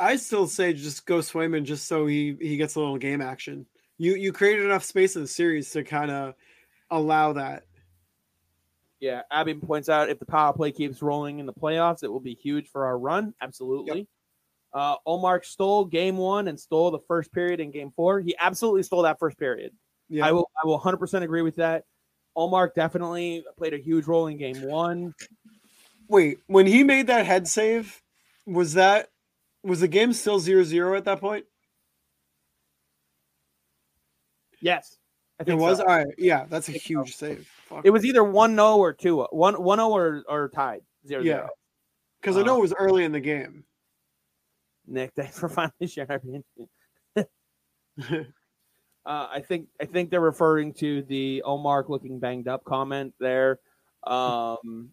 I 0.01 0.17
still 0.17 0.47
say 0.47 0.73
just 0.73 1.07
go 1.07 1.19
Swayman 1.19 1.65
just 1.65 1.87
so 1.87 2.07
he 2.07 2.37
he 2.41 2.57
gets 2.57 2.75
a 2.75 2.81
little 2.81 2.99
game 2.99 3.21
action. 3.21 3.67
You 3.99 4.15
you 4.15 4.33
created 4.33 4.65
enough 4.65 4.85
space 4.85 5.17
in 5.17 5.23
the 5.23 5.29
series 5.29 5.71
to 5.73 5.85
kind 5.85 6.11
of 6.11 6.35
allow 6.91 7.35
that. 7.35 7.65
Yeah, 9.01 9.23
Abby 9.31 9.55
points 9.55 9.89
out 9.89 10.09
if 10.09 10.19
the 10.19 10.27
power 10.27 10.53
play 10.55 10.73
keeps 10.73 11.03
rolling 11.03 11.39
in 11.39 11.47
the 11.47 11.53
playoffs, 11.53 12.03
it 12.03 12.11
will 12.11 12.21
be 12.21 12.35
huge 12.35 12.69
for 12.69 12.87
our 12.87 12.99
run. 12.99 13.35
Absolutely. 13.43 14.09
Uh, 14.77 14.97
Omar 15.07 15.43
stole 15.43 15.87
game 15.87 16.19
one 16.19 16.49
and 16.49 16.61
stole 16.61 16.91
the 16.91 16.99
first 17.09 17.33
period 17.33 17.61
in 17.61 17.71
game 17.71 17.91
four. 17.97 18.21
He 18.21 18.37
absolutely 18.39 18.83
stole 18.83 19.01
that 19.03 19.19
first 19.19 19.39
period. 19.39 19.73
Yeah. 20.11 20.27
I 20.27 20.33
will 20.33 20.51
I 20.63 20.67
will 20.67 20.79
100% 20.79 21.23
agree 21.23 21.41
with 21.41 21.57
that. 21.57 21.85
Omar 22.37 22.71
definitely 22.77 23.43
played 23.57 23.73
a 23.73 23.79
huge 23.79 24.07
role 24.07 24.27
in 24.27 24.37
game 24.37 24.61
one. 24.61 25.15
Wait, 26.09 26.41
when 26.47 26.67
he 26.67 26.85
made 26.85 27.07
that 27.07 27.25
head 27.25 27.49
save, 27.49 28.03
was 28.45 28.75
that 28.75 29.09
was 29.65 29.81
the 29.81 29.89
game 29.89 30.13
still 30.13 30.39
0-0 30.39 30.95
at 30.95 31.07
that 31.07 31.21
point? 31.21 31.47
Yes. 34.61 34.99
I 35.41 35.45
It 35.51 35.55
was 35.55 35.79
so. 35.79 35.85
all 35.85 35.97
right. 35.97 36.07
Yeah, 36.19 36.45
that's 36.51 36.69
a 36.69 36.73
think 36.73 36.83
so. 36.83 36.87
huge 36.89 37.17
save. 37.17 37.51
It 37.83 37.91
was 37.91 38.05
either 38.05 38.23
1 38.23 38.55
0 38.55 38.77
or 38.77 38.93
2 38.93 39.23
1 39.31 39.55
1 39.55 39.79
0 39.79 39.89
or, 39.89 40.23
or 40.29 40.51
tied 40.51 40.83
0 41.09 41.23
Yeah. 41.23 41.33
0. 41.35 41.49
because 42.21 42.37
I 42.37 42.43
know 42.43 42.59
it 42.59 42.61
was 42.61 42.75
early 42.79 43.05
in 43.05 43.13
the 43.13 43.21
game. 43.21 43.65
Nick, 44.87 45.13
thanks 45.15 45.39
for 45.39 45.49
finally 45.49 45.87
sharing. 45.87 46.45
Uh, 49.07 49.29
I 49.31 49.41
think 49.41 49.69
I 49.81 49.85
think 49.85 50.11
they're 50.11 50.21
referring 50.21 50.75
to 50.75 51.01
the 51.03 51.41
Omar 51.45 51.85
looking 51.87 52.19
banged 52.19 52.49
up 52.49 52.65
comment 52.65 53.15
there. 53.21 53.61
Um, 54.05 54.91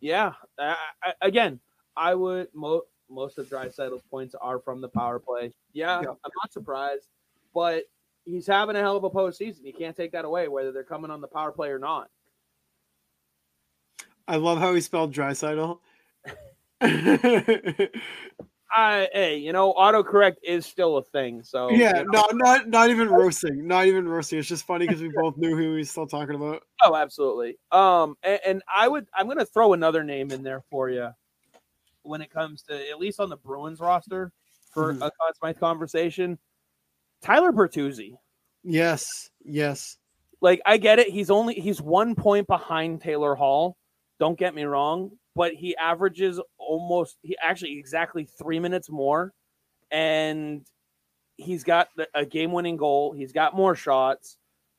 yeah, 0.00 0.32
I, 0.58 0.76
I, 1.04 1.12
again, 1.22 1.60
I 1.96 2.16
would 2.16 2.48
mo- 2.52 2.82
most 3.08 3.38
of 3.38 3.46
Draisaitl's 3.46 4.02
points 4.10 4.34
are 4.40 4.58
from 4.58 4.80
the 4.80 4.88
power 4.88 5.20
play. 5.20 5.52
Yeah, 5.72 6.00
Yeah. 6.00 6.08
I'm 6.08 6.30
not 6.42 6.52
surprised, 6.52 7.06
but 7.54 7.84
he's 8.24 8.48
having 8.48 8.74
a 8.74 8.80
hell 8.80 8.96
of 8.96 9.04
a 9.04 9.10
postseason. 9.10 9.64
You 9.64 9.72
can't 9.72 9.96
take 9.96 10.10
that 10.10 10.24
away, 10.24 10.48
whether 10.48 10.72
they're 10.72 10.82
coming 10.82 11.12
on 11.12 11.20
the 11.20 11.28
power 11.28 11.52
play 11.52 11.68
or 11.68 11.78
not. 11.78 12.08
I 14.26 14.36
love 14.36 14.58
how 14.58 14.74
he 14.74 14.80
spelled 14.80 15.14
Drysidle. 15.14 15.78
I, 18.74 19.08
hey, 19.12 19.36
you 19.36 19.52
know, 19.52 19.72
autocorrect 19.74 20.36
is 20.42 20.64
still 20.64 20.96
a 20.96 21.02
thing. 21.02 21.42
So 21.42 21.70
yeah, 21.70 21.98
you 21.98 22.04
know- 22.06 22.24
no, 22.32 22.38
not 22.38 22.68
not 22.68 22.90
even 22.90 23.08
roasting, 23.08 23.66
not 23.66 23.86
even 23.86 24.08
roasting. 24.08 24.38
It's 24.38 24.48
just 24.48 24.66
funny 24.66 24.86
because 24.86 25.02
we 25.02 25.10
both 25.14 25.36
knew 25.36 25.54
who 25.54 25.72
he 25.72 25.78
was 25.78 25.90
still 25.90 26.06
talking 26.06 26.34
about. 26.34 26.62
Oh, 26.82 26.96
absolutely. 26.96 27.58
Um, 27.70 28.16
and, 28.22 28.40
and 28.46 28.62
I 28.74 28.88
would, 28.88 29.06
I'm 29.14 29.26
going 29.26 29.38
to 29.38 29.44
throw 29.44 29.72
another 29.74 30.02
name 30.02 30.30
in 30.30 30.42
there 30.42 30.62
for 30.70 30.88
you 30.88 31.10
when 32.02 32.22
it 32.22 32.30
comes 32.30 32.62
to 32.62 32.90
at 32.90 32.98
least 32.98 33.20
on 33.20 33.28
the 33.28 33.36
Bruins 33.36 33.78
roster 33.78 34.32
for 34.72 34.94
Mhm. 34.94 35.06
a 35.06 35.10
Conn 35.40 35.54
conversation. 35.54 36.38
Tyler 37.20 37.52
Bertuzzi. 37.52 38.16
Yes, 38.64 39.30
yes. 39.44 39.98
Like, 40.40 40.60
I 40.66 40.78
get 40.78 40.98
it. 40.98 41.08
He's 41.10 41.30
only 41.30 41.54
he's 41.54 41.80
one 41.80 42.14
point 42.14 42.46
behind 42.48 43.00
Taylor 43.00 43.34
Hall. 43.34 43.76
Don't 44.18 44.38
get 44.38 44.54
me 44.54 44.64
wrong, 44.64 45.12
but 45.34 45.52
he 45.54 45.76
averages 45.76 46.40
almost 46.58 47.18
he 47.22 47.36
actually 47.42 47.78
exactly 47.78 48.24
three 48.24 48.58
minutes 48.58 48.90
more, 48.90 49.32
and 49.90 50.66
he's 51.36 51.64
got 51.64 51.88
a 52.14 52.24
game-winning 52.26 52.76
goal. 52.76 53.12
He's 53.12 53.32
got 53.32 53.56
more 53.56 53.74
shots. 53.74 54.36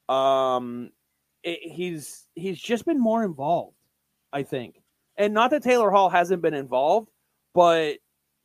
Um, 0.10 0.92
it, 1.44 1.60
he's 1.62 2.28
he's 2.36 2.60
just 2.60 2.86
been 2.86 3.00
more 3.00 3.24
involved, 3.24 3.78
I 4.32 4.44
think, 4.44 4.82
and 5.18 5.34
not 5.34 5.52
that 5.52 5.64
Taylor 5.64 5.92
Hall 5.92 6.10
hasn't 6.10 6.42
been 6.42 6.54
involved, 6.54 7.10
but 7.54 7.98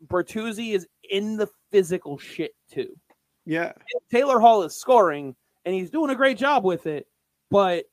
Bertuzzi 0.07 0.75
is 0.75 0.87
in 1.11 1.37
the 1.37 1.49
physical 1.71 2.19
shit 2.19 2.55
too. 2.71 2.97
Yeah. 3.45 3.73
Taylor 4.11 4.41
Hall 4.41 4.63
is 4.63 4.77
scoring 4.77 5.35
and 5.65 5.75
he's 5.75 5.91
doing 5.91 6.11
a 6.11 6.15
great 6.15 6.39
job 6.39 6.65
with 6.65 6.87
it, 6.87 7.07
but 7.51 7.87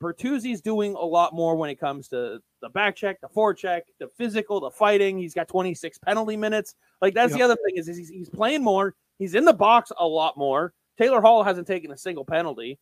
Bertuzzi's 0.00 0.60
doing 0.60 0.94
a 0.94 1.04
lot 1.04 1.34
more 1.34 1.56
when 1.56 1.70
it 1.70 1.80
comes 1.80 2.08
to 2.08 2.40
the 2.60 2.68
back 2.68 2.96
check, 2.96 3.20
the 3.20 3.28
forecheck, 3.28 3.82
the 3.98 4.08
physical, 4.16 4.60
the 4.60 4.70
fighting. 4.70 5.18
He's 5.18 5.34
got 5.34 5.48
26 5.48 5.98
penalty 5.98 6.36
minutes. 6.36 6.74
Like 7.00 7.14
that's 7.14 7.32
the 7.32 7.42
other 7.42 7.56
thing 7.56 7.76
is, 7.76 7.88
is 7.88 7.96
he's, 7.96 8.08
he's 8.08 8.28
playing 8.28 8.62
more. 8.62 8.94
He's 9.18 9.34
in 9.34 9.44
the 9.44 9.52
box 9.52 9.92
a 9.98 10.06
lot 10.06 10.36
more. 10.36 10.74
Taylor 10.98 11.20
Hall 11.20 11.42
hasn't 11.42 11.66
taken 11.66 11.90
a 11.90 11.96
single 11.96 12.24
penalty, 12.24 12.78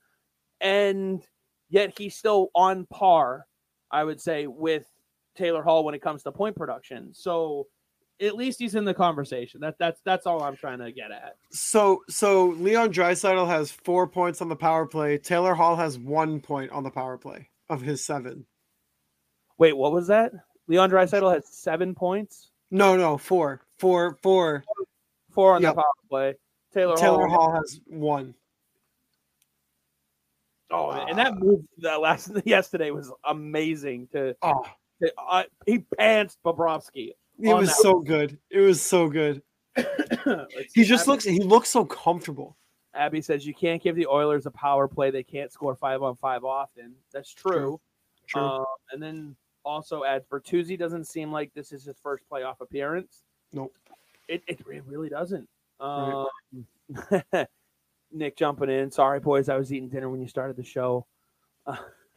and 0.61 1.23
yet 1.69 1.97
he's 1.97 2.17
still 2.17 2.51
on 2.55 2.87
par, 2.87 3.47
I 3.91 4.05
would 4.05 4.21
say, 4.21 4.47
with 4.47 4.87
Taylor 5.37 5.63
Hall 5.63 5.85
when 5.85 5.95
it 5.95 6.03
comes 6.03 6.23
to 6.23 6.33
point 6.33 6.57
production. 6.57 7.13
So 7.13 7.67
at 8.21 8.37
least 8.37 8.59
he's 8.59 8.75
in 8.75 8.85
the 8.85 8.95
conversation. 8.95 9.61
That 9.61 9.77
that's 9.79 10.01
that's 10.05 10.27
all 10.27 10.43
I'm 10.43 10.57
trying 10.57 10.79
to 10.79 10.93
get 10.93 11.11
at. 11.11 11.37
So 11.51 12.03
so 12.09 12.47
Leon 12.49 12.93
Draisaitl 12.93 13.47
has 13.49 13.71
four 13.71 14.07
points 14.07 14.41
on 14.41 14.49
the 14.49 14.57
power 14.57 14.87
play. 14.87 15.19
Taylor 15.19 15.55
Hall 15.55 15.77
has 15.77 15.99
one 15.99 16.41
point 16.41 16.71
on 16.73 16.83
the 16.85 16.91
power 16.91 17.19
play 17.19 17.49
of 17.69 17.81
his 17.83 18.05
seven. 18.05 18.47
Wait, 19.59 19.77
what 19.77 19.93
was 19.93 20.07
that? 20.09 20.33
Leon 20.67 20.91
Draisaitl 20.91 21.33
has 21.35 21.47
seven 21.49 21.95
points, 21.95 22.51
No, 22.71 22.97
no, 22.97 23.19
four, 23.19 23.61
four, 23.79 24.17
four. 24.23 24.65
four 25.33 25.55
on 25.55 25.63
Yep. 25.63 25.75
the 25.75 25.83
power 25.83 25.93
play. 26.09 26.35
Taylor, 26.73 26.97
Taylor 26.97 27.27
Hall. 27.29 27.51
Hall 27.51 27.53
has 27.53 27.81
one. 27.87 28.35
Oh, 30.71 30.91
and 30.91 31.19
that 31.19 31.37
move 31.37 31.61
that 31.79 32.01
last 32.01 32.31
yesterday 32.45 32.91
was 32.91 33.13
amazing. 33.25 34.09
To, 34.13 34.35
Oh, 34.43 34.65
to 35.03 35.13
uh, 35.19 35.45
he 35.67 35.79
pants 35.99 36.37
Bobrovsky. 36.45 37.13
It 37.39 37.55
was 37.55 37.69
that 37.69 37.77
so 37.77 38.01
good. 38.01 38.39
It 38.51 38.61
was 38.61 38.81
so 38.81 39.09
good. 39.09 39.43
He 40.75 40.85
just 40.85 41.03
Abby- 41.03 41.11
looks. 41.11 41.25
He 41.25 41.41
looks 41.41 41.69
so 41.69 41.85
comfortable. 41.85 42.57
Abby 42.95 43.21
says 43.21 43.47
you 43.47 43.55
can't 43.55 43.83
give 43.83 43.97
the 43.97 44.07
Oilers 44.07 44.47
a 44.47 44.51
power 44.51 44.87
play. 44.89 45.11
They 45.11 45.23
can't 45.23 45.53
score 45.53 45.75
five 45.75 46.03
on 46.03 46.17
five 46.17 46.45
often. 46.45 46.95
That's 47.13 47.33
true. 47.33 47.81
True. 48.27 48.43
Um, 48.43 48.65
and 48.93 49.03
then 49.03 49.37
also 49.65 50.05
adds 50.05 50.25
Bertuzzi 50.27 50.79
doesn't 50.79 51.07
seem 51.07 51.33
like 51.33 51.53
this 51.55 51.73
is 51.73 51.85
his 51.85 51.97
first 52.03 52.25
playoff 52.31 52.61
appearance. 52.61 53.25
Nope. 53.53 53.75
It 54.29 54.43
it, 54.47 54.61
it 54.61 54.85
really 54.87 55.09
doesn't. 55.09 55.49
Um, 55.81 56.27
Nick 58.13 58.37
jumping 58.37 58.71
in. 58.71 58.91
Sorry, 58.91 59.21
boys. 59.21 59.49
I 59.49 59.57
was 59.57 59.73
eating 59.73 59.89
dinner 59.89 60.09
when 60.09 60.21
you 60.21 60.29
started 60.29 60.57
the 60.57 60.65
show. 60.65 61.07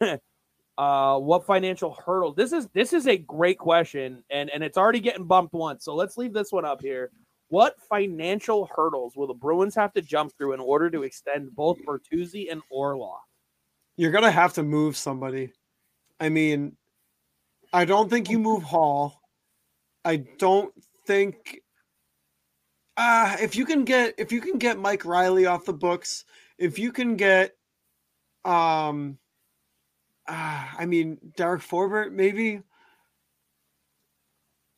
uh, 0.78 1.18
what 1.18 1.44
financial 1.44 1.98
hurdle? 2.06 2.32
This 2.32 2.52
is 2.52 2.68
this 2.68 2.92
is 2.92 3.08
a 3.08 3.18
great 3.18 3.58
question, 3.58 4.22
and 4.30 4.48
and 4.50 4.62
it's 4.62 4.78
already 4.78 5.00
getting 5.00 5.24
bumped 5.24 5.52
once. 5.52 5.84
So 5.84 5.94
let's 5.94 6.16
leave 6.16 6.32
this 6.32 6.52
one 6.52 6.64
up 6.64 6.80
here. 6.80 7.10
What 7.48 7.74
financial 7.88 8.70
hurdles 8.74 9.16
will 9.16 9.26
the 9.26 9.34
Bruins 9.34 9.74
have 9.74 9.92
to 9.94 10.02
jump 10.02 10.32
through 10.38 10.52
in 10.52 10.60
order 10.60 10.88
to 10.90 11.02
extend 11.02 11.54
both 11.56 11.78
Bertuzzi 11.84 12.52
and 12.52 12.62
Orlov? 12.70 13.18
You're 13.96 14.12
gonna 14.12 14.30
have 14.30 14.54
to 14.54 14.62
move 14.62 14.96
somebody. 14.96 15.52
I 16.20 16.28
mean, 16.28 16.76
I 17.72 17.84
don't 17.84 18.08
think 18.08 18.30
you 18.30 18.38
move 18.38 18.62
Hall. 18.62 19.20
I 20.04 20.24
don't 20.38 20.72
think. 21.06 21.60
Uh, 22.96 23.36
if 23.40 23.56
you 23.56 23.64
can 23.64 23.84
get 23.84 24.14
if 24.16 24.30
you 24.30 24.40
can 24.40 24.58
get 24.58 24.78
Mike 24.78 25.04
Reilly 25.04 25.46
off 25.46 25.64
the 25.64 25.72
books, 25.72 26.24
if 26.56 26.78
you 26.78 26.92
can 26.92 27.16
get, 27.16 27.56
um, 28.44 29.18
uh, 30.28 30.64
I 30.78 30.86
mean 30.86 31.18
Derek 31.36 31.62
Forbort 31.62 32.12
maybe. 32.12 32.62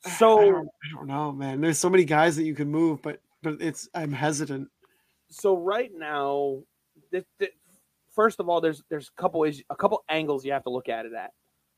I 0.05 0.09
So 0.09 0.39
don't, 0.41 0.67
I 0.67 0.95
don't 0.95 1.07
know, 1.07 1.31
man. 1.31 1.61
There's 1.61 1.77
so 1.77 1.89
many 1.89 2.05
guys 2.05 2.35
that 2.37 2.43
you 2.43 2.55
can 2.55 2.69
move, 2.69 3.01
but 3.03 3.21
but 3.43 3.61
it's 3.61 3.87
I'm 3.93 4.11
hesitant. 4.11 4.69
so 5.29 5.55
right 5.55 5.91
now, 5.93 6.63
th- 7.11 7.25
th- 7.39 7.51
first 8.15 8.39
of 8.39 8.49
all, 8.49 8.61
there's 8.61 8.83
there's 8.89 9.09
a 9.15 9.21
couple 9.21 9.39
ways, 9.39 9.61
a 9.69 9.75
couple 9.75 10.03
angles 10.09 10.43
you 10.43 10.51
have 10.53 10.63
to 10.63 10.69
look 10.71 10.89
at 10.89 11.05
it 11.05 11.13
at. 11.13 11.31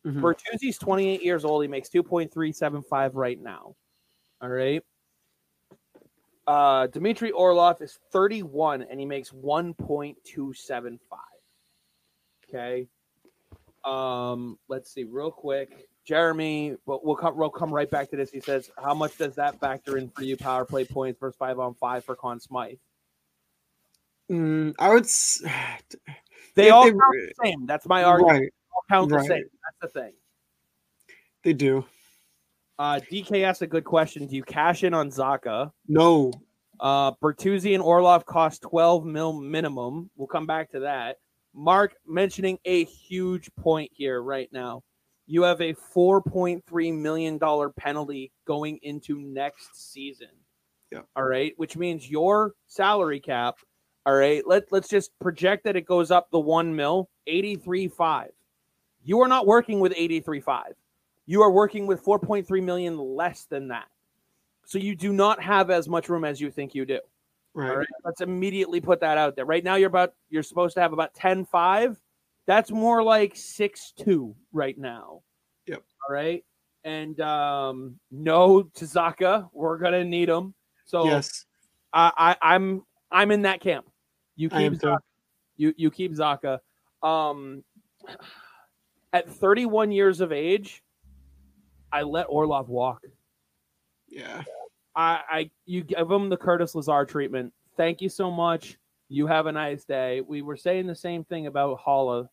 Mhm. 0.06 0.22
Bertuzzi's 0.22 0.78
28 0.78 1.22
years 1.22 1.44
old. 1.46 1.64
He 1.64 1.68
makes 1.68 1.90
2.375 1.90 3.16
right 3.16 3.40
now. 3.42 3.76
All 4.42 4.50
right. 4.50 4.84
Uh, 6.46 6.88
Dmitry 6.88 7.32
Orlov 7.32 7.82
is 7.82 7.98
31 8.12 8.82
and 8.82 9.00
he 9.00 9.06
makes 9.06 9.32
1.275. 9.32 11.00
Okay. 12.50 12.88
Um, 13.86 14.58
let's 14.68 14.94
see 14.94 15.04
real 15.04 15.32
quick. 15.32 15.88
Jeremy, 16.06 16.76
but 16.86 17.06
we'll 17.06 17.16
come 17.16 17.38
we'll 17.38 17.50
come 17.50 17.72
right 17.74 17.90
back 17.90 18.10
to 18.10 18.18
this. 18.18 18.30
He 18.30 18.42
says, 18.42 18.70
How 18.82 18.94
much 18.94 19.18
does 19.18 19.36
that 19.36 19.60
factor 19.60 19.98
in 19.98 20.10
for 20.10 20.24
you? 20.24 20.36
Power 20.36 20.66
play 20.66 20.84
points 20.86 21.18
versus 21.20 21.38
five 21.38 21.60
on 21.60 21.74
five 21.76 22.04
for 22.04 22.16
Conn 22.16 22.40
Smythe. 22.42 22.76
Mm, 24.32 24.74
I 24.80 24.90
would. 24.94 25.04
s- 25.04 25.42
They 26.56 26.70
all 26.70 26.84
they- 26.84 26.92
count 26.92 27.02
the 27.12 27.34
same. 27.44 27.66
That's 27.66 27.86
my 27.88 28.04
argument. 28.04 28.40
Right, 28.42 28.54
count 28.90 29.10
the 29.10 29.16
right. 29.16 29.28
same. 29.28 29.44
That's 29.82 29.94
the 29.94 30.00
thing. 30.02 30.14
they 31.44 31.54
do. 31.54 31.84
Uh, 32.78 33.00
DK 33.12 33.44
asked 33.44 33.62
a 33.64 33.68
good 33.68 33.84
question. 33.86 34.28
Do 34.28 34.36
you 34.36 34.44
cash 34.44 34.84
in 34.84 34.94
on 34.94 35.10
Zacha? 35.10 35.72
No, 35.88 36.32
Uh, 36.80 37.12
Bertuzzi 37.14 37.74
and 37.74 37.82
Orlov 37.84 38.26
cost 38.26 38.62
12 38.64 39.06
mil 39.06 39.34
minimum. 39.34 40.10
We'll 40.16 40.28
come 40.28 40.46
back 40.46 40.72
to 40.72 40.82
that. 40.82 41.18
Mark 41.54 41.96
mentioning 42.08 42.58
a 42.66 42.84
huge 42.86 43.50
point 43.56 43.92
here 43.94 44.22
right 44.22 44.50
now. 44.52 44.84
You 45.26 45.44
have 45.44 45.62
a 45.62 45.74
$4.3 45.74 47.00
million 47.00 47.40
penalty 47.78 48.32
going 48.46 48.80
into 48.82 49.20
next 49.20 49.92
season. 49.92 50.28
Yeah. 50.92 51.02
All 51.16 51.24
right. 51.24 51.54
Which 51.58 51.78
means 51.78 52.10
your 52.10 52.54
salary 52.68 53.20
cap, 53.20 53.56
all 54.06 54.16
right, 54.16 54.46
let, 54.46 54.72
let's 54.72 54.90
just 54.90 55.18
project 55.20 55.64
that 55.64 55.78
it 55.78 55.86
goes 55.86 56.12
up 56.12 56.30
the 56.30 56.40
one 56.40 56.76
mil, 56.76 57.10
83.5. 57.28 58.28
You 59.04 59.22
are 59.22 59.28
not 59.28 59.48
working 59.48 59.80
with 59.80 59.94
83.5. 59.94 60.74
You 61.26 61.42
are 61.42 61.52
working 61.52 61.88
with 61.88 62.04
4.3 62.04 62.64
million 62.64 62.98
less 62.98 63.46
than 63.46 63.70
that. 63.70 63.88
So 64.66 64.78
you 64.78 64.96
do 64.96 65.14
not 65.14 65.42
have 65.42 65.70
as 65.70 65.88
much 65.88 66.10
room 66.10 66.26
as 66.26 66.42
you 66.42 66.52
think 66.52 66.76
you 66.76 66.86
do. 66.86 67.00
Right. 67.54 67.70
All 67.70 67.78
right. 67.78 67.88
Let's 68.04 68.22
immediately 68.22 68.82
put 68.82 69.00
that 69.02 69.18
out 69.18 69.36
there. 69.36 69.46
Right 69.46 69.64
now 69.64 69.76
you're 69.76 69.90
about 69.90 70.14
you're 70.30 70.44
supposed 70.44 70.74
to 70.76 70.82
have 70.82 70.94
about 70.94 71.14
10 71.14 71.46
5. 71.46 72.02
That's 72.46 72.72
more 72.72 73.04
like 73.04 73.36
6 73.36 73.94
2 73.98 74.36
right 74.52 74.78
now. 74.78 75.22
Yep. 75.68 75.84
All 76.08 76.14
right. 76.14 76.44
And 76.84 77.20
um 77.22 78.00
no 78.12 78.64
Tazaka. 78.64 79.50
We're 79.54 79.78
gonna 79.78 80.04
need 80.04 80.30
him. 80.30 80.54
So 80.86 81.06
Yes, 81.06 81.46
I, 81.94 82.12
I 82.42 82.56
I'm 82.56 82.84
I'm 83.12 83.32
in 83.32 83.44
that 83.44 83.62
camp. 83.62 83.86
You 84.36 84.50
keep. 84.50 84.74
Zacha. 84.74 84.98
You 85.58 85.74
you 85.78 85.92
keep 85.92 86.14
Zacha. 86.14 86.60
Um 87.04 87.64
at 89.14 89.30
31 89.30 89.92
years 89.92 90.22
of 90.22 90.32
age, 90.32 90.84
I 91.92 92.02
let 92.02 92.24
Orlov 92.24 92.68
walk. 92.68 93.04
Yeah. 94.08 94.42
I, 94.96 95.22
I 95.30 95.52
you 95.66 95.84
give 95.84 96.10
him 96.10 96.30
the 96.30 96.38
Curtis 96.38 96.76
Lazar 96.76 97.06
treatment. 97.06 97.54
Thank 97.78 98.02
you 98.02 98.10
so 98.10 98.30
much. 98.30 98.78
You 99.10 99.28
have 99.28 99.48
a 99.48 99.52
nice 99.52 99.84
day. 99.84 100.22
We 100.22 100.42
were 100.42 100.58
saying 100.58 100.88
the 100.88 100.96
same 100.96 101.24
thing 101.24 101.48
about 101.48 101.80
Haula. 101.80 102.30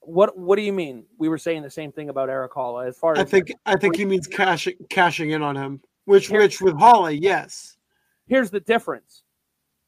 What 0.00 0.36
what 0.36 0.56
do 0.56 0.62
you 0.62 0.72
mean? 0.72 1.04
We 1.18 1.28
were 1.28 1.38
saying 1.38 1.62
the 1.62 1.70
same 1.70 1.92
thing 1.92 2.08
about 2.08 2.28
Erik 2.28 2.52
Haula 2.52 2.88
as 2.88 2.98
far 2.98 3.12
as 3.12 3.20
I 3.20 3.24
think 3.24 3.52
I 3.66 3.76
think 3.76 3.96
he 3.96 4.04
means 4.04 4.26
cashing 4.26 4.74
cashing 4.90 5.30
in 5.30 5.42
on 5.42 5.56
him. 5.56 5.80
Which 6.04 6.30
which 6.30 6.60
with 6.60 6.74
Haula, 6.74 7.16
yes. 7.20 7.76
here's 8.26 8.50
the 8.50 8.60
difference. 8.60 9.22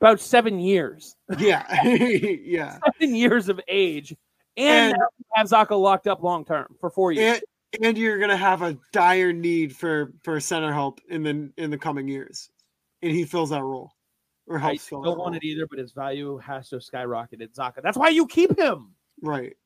About 0.01 0.21
seven 0.21 0.59
years. 0.61 1.17
Yeah. 1.39 1.65
yeah. 1.85 2.79
Seven 3.01 3.15
years 3.15 3.49
of 3.49 3.61
age. 3.69 4.15
And, 4.57 4.93
And- 4.95 5.03
have 5.35 5.49
Zacha 5.49 5.81
locked 5.81 6.07
up 6.07 6.23
long 6.23 6.45
term 6.45 6.77
for 6.79 6.91
four 6.91 7.11
years. 7.11 7.37
And 7.37 7.45
and 7.83 7.99
you're 7.99 8.19
gonna 8.19 8.37
have 8.37 8.63
a 8.63 8.79
dire 8.93 9.33
need 9.33 9.75
for 9.77 10.13
for 10.23 10.39
center 10.41 10.73
help 10.73 11.01
in 11.09 11.23
the 11.23 11.51
in 11.57 11.71
the 11.71 11.79
coming 11.79 12.09
years. 12.09 12.51
And 13.03 13.13
he 13.13 13.25
fills 13.25 13.51
that 13.51 13.63
role. 13.63 13.93
Or 14.47 14.59
I 14.59 14.61
helps 14.61 14.89
fill 14.89 15.03
don't 15.03 15.19
want 15.19 15.33
role. 15.33 15.37
it 15.37 15.45
either, 15.45 15.67
but 15.67 15.79
his 15.79 15.93
value 15.93 16.39
has 16.39 16.69
to 16.71 16.77
have 16.77 16.83
skyrocketed. 16.83 17.55
Zacha. 17.55 17.83
That's 17.83 17.97
why 17.97 18.09
you 18.09 18.27
keep 18.27 18.59
him. 18.59 18.95
Right. 19.23 19.57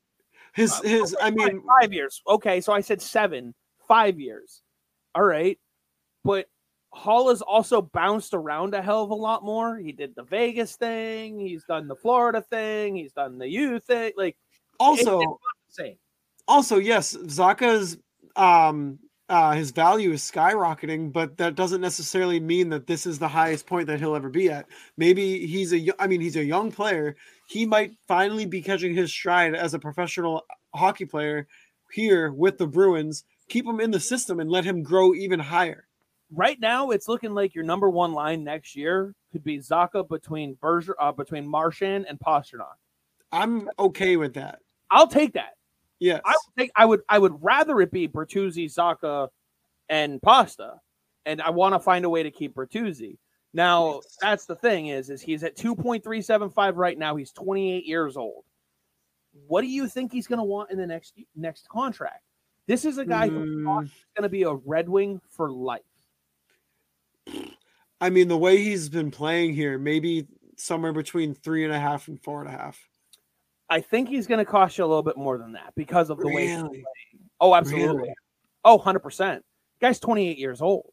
His 0.53 0.71
Uh, 0.71 0.81
his 0.83 1.15
I 1.21 1.31
mean 1.31 1.61
five 1.81 1.93
years. 1.93 2.21
Okay, 2.27 2.61
so 2.61 2.73
I 2.73 2.81
said 2.81 3.01
seven, 3.01 3.53
five 3.87 4.19
years. 4.19 4.61
All 5.15 5.23
right, 5.23 5.57
but 6.23 6.47
Hall 6.91 7.29
has 7.29 7.41
also 7.41 7.81
bounced 7.81 8.33
around 8.33 8.73
a 8.73 8.81
hell 8.81 9.03
of 9.03 9.11
a 9.11 9.15
lot 9.15 9.43
more. 9.43 9.77
He 9.77 9.91
did 9.91 10.15
the 10.15 10.23
Vegas 10.23 10.75
thing. 10.75 11.39
He's 11.39 11.63
done 11.65 11.87
the 11.87 11.95
Florida 11.95 12.41
thing. 12.41 12.95
He's 12.95 13.13
done 13.13 13.37
the 13.37 13.47
U 13.47 13.79
thing. 13.79 14.13
Like 14.17 14.37
also 14.79 15.19
it's 15.19 15.27
not 15.27 15.37
the 15.67 15.73
same. 15.83 15.97
Also 16.49 16.77
yes 16.77 17.15
zacha's 17.27 17.97
um 18.35 18.99
uh 19.29 19.53
his 19.53 19.71
value 19.71 20.11
is 20.11 20.21
skyrocketing 20.23 21.13
but 21.13 21.37
that 21.37 21.55
doesn't 21.55 21.79
necessarily 21.79 22.39
mean 22.39 22.69
that 22.69 22.87
this 22.87 23.05
is 23.05 23.19
the 23.19 23.27
highest 23.27 23.67
point 23.67 23.87
that 23.87 23.99
he'll 23.99 24.15
ever 24.15 24.29
be 24.29 24.49
at. 24.49 24.65
Maybe 24.97 25.45
he's 25.47 25.73
a, 25.73 25.89
I 25.97 26.07
mean 26.07 26.19
he's 26.19 26.35
a 26.35 26.43
young 26.43 26.71
player. 26.71 27.15
He 27.47 27.65
might 27.65 27.91
finally 28.07 28.45
be 28.45 28.61
catching 28.61 28.93
his 28.93 29.11
stride 29.11 29.55
as 29.55 29.73
a 29.73 29.79
professional 29.79 30.43
hockey 30.75 31.05
player 31.05 31.47
here 31.91 32.31
with 32.31 32.57
the 32.57 32.67
bruins. 32.67 33.23
Keep 33.47 33.65
him 33.65 33.79
in 33.79 33.91
the 33.91 33.99
system 33.99 34.39
and 34.39 34.49
let 34.49 34.65
him 34.65 34.83
grow 34.83 35.13
even 35.13 35.39
higher. 35.39 35.85
Right 36.31 36.59
now, 36.59 36.91
it's 36.91 37.07
looking 37.07 37.33
like 37.33 37.55
your 37.55 37.63
number 37.63 37.89
one 37.89 38.13
line 38.13 38.43
next 38.43 38.75
year 38.75 39.15
could 39.31 39.43
be 39.43 39.57
Zacha 39.57 40.07
between 40.07 40.55
Berger, 40.61 40.95
uh, 40.99 41.11
between 41.11 41.47
Marchand 41.47 42.05
and 42.07 42.19
Pastrnak. 42.19 42.77
i'm 43.31 43.69
okay 43.79 44.17
with 44.17 44.35
that. 44.35 44.59
I'll 44.91 45.07
take 45.07 45.33
that. 45.33 45.53
Yes 45.99 46.21
I 46.25 46.29
would 46.31 46.55
think 46.55 46.71
I 46.75 46.85
would 46.85 47.01
I 47.09 47.19
would 47.19 47.43
rather 47.43 47.79
it 47.81 47.91
be 47.91 48.07
Bertuzzi, 48.07 48.65
Zacha, 48.73 49.29
and 49.89 50.21
Pasta, 50.21 50.75
and 51.25 51.41
I 51.41 51.49
want 51.49 51.73
to 51.75 51.79
find 51.79 52.05
a 52.05 52.09
way 52.09 52.23
to 52.23 52.31
keep 52.31 52.55
Bertuzzi. 52.55 53.17
Now 53.53 53.95
Yes. 53.95 54.17
that's 54.21 54.45
the 54.45 54.55
thing 54.55 54.87
is 54.87 55.09
is 55.09 55.21
he's 55.21 55.43
at 55.43 55.55
two 55.55 55.75
point 55.75 56.03
three 56.03 56.21
seven 56.21 56.49
five 56.49 56.77
right 56.77 56.97
now. 56.97 57.15
He's 57.15 57.31
twenty 57.31 57.73
eight 57.73 57.85
years 57.85 58.15
old. 58.17 58.45
What 59.47 59.61
do 59.61 59.67
you 59.67 59.87
think 59.87 60.11
he's 60.11 60.27
going 60.27 60.39
to 60.39 60.43
want 60.43 60.71
in 60.71 60.77
the 60.77 60.87
next 60.87 61.13
next 61.35 61.67
contract? 61.69 62.23
This 62.67 62.85
is 62.85 62.97
a 62.99 63.05
guy 63.05 63.29
who's 63.29 63.49
Mm, 63.49 63.63
going 63.65 64.23
to 64.23 64.29
be 64.29 64.43
a 64.43 64.53
Red 64.53 64.87
Wing 64.87 65.19
for 65.29 65.49
life. 65.51 65.81
i 68.01 68.09
mean 68.09 68.27
the 68.27 68.37
way 68.37 68.57
he's 68.57 68.89
been 68.89 69.11
playing 69.11 69.53
here 69.53 69.77
maybe 69.77 70.27
somewhere 70.55 70.93
between 70.93 71.33
three 71.33 71.63
and 71.63 71.73
a 71.73 71.79
half 71.79 72.07
and 72.07 72.21
four 72.21 72.41
and 72.41 72.49
a 72.49 72.51
half 72.57 72.88
I 73.69 73.81
think 73.81 74.09
he's 74.09 74.25
going 74.27 74.39
to 74.43 74.49
cost 74.49 74.77
you 74.77 74.83
a 74.83 74.87
little 74.87 75.03
bit 75.03 75.17
more 75.17 75.37
than 75.37 75.51
that 75.53 75.73
because 75.75 76.09
of 76.09 76.17
the 76.17 76.27
way. 76.27 76.47
He's 76.47 76.55
Really? 76.57 76.69
playing. 76.69 76.83
Oh, 77.39 77.53
absolutely. 77.55 77.97
Really? 77.97 78.13
Oh, 78.65 78.77
100%. 78.79 79.41
Guy's 79.81 79.99
28 79.99 80.37
years 80.37 80.61
old. 80.61 80.85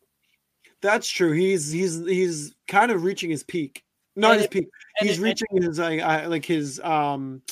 That's 0.83 1.09
true. 1.09 1.33
He's 1.33 1.71
he's 1.73 2.05
he's 2.07 2.55
kind 2.69 2.91
of 2.93 3.03
reaching 3.03 3.31
his 3.31 3.43
peak. 3.43 3.83
Not 4.15 4.33
And 4.33 4.37
his 4.41 4.45
it- 4.45 4.51
peak. 4.51 4.69
He's 4.99 5.19
it- 5.19 5.23
reaching 5.23 5.49
his 5.63 5.79
like 5.79 6.01
I, 6.01 6.27
like 6.27 6.45
his 6.45 6.79
um 6.81 7.43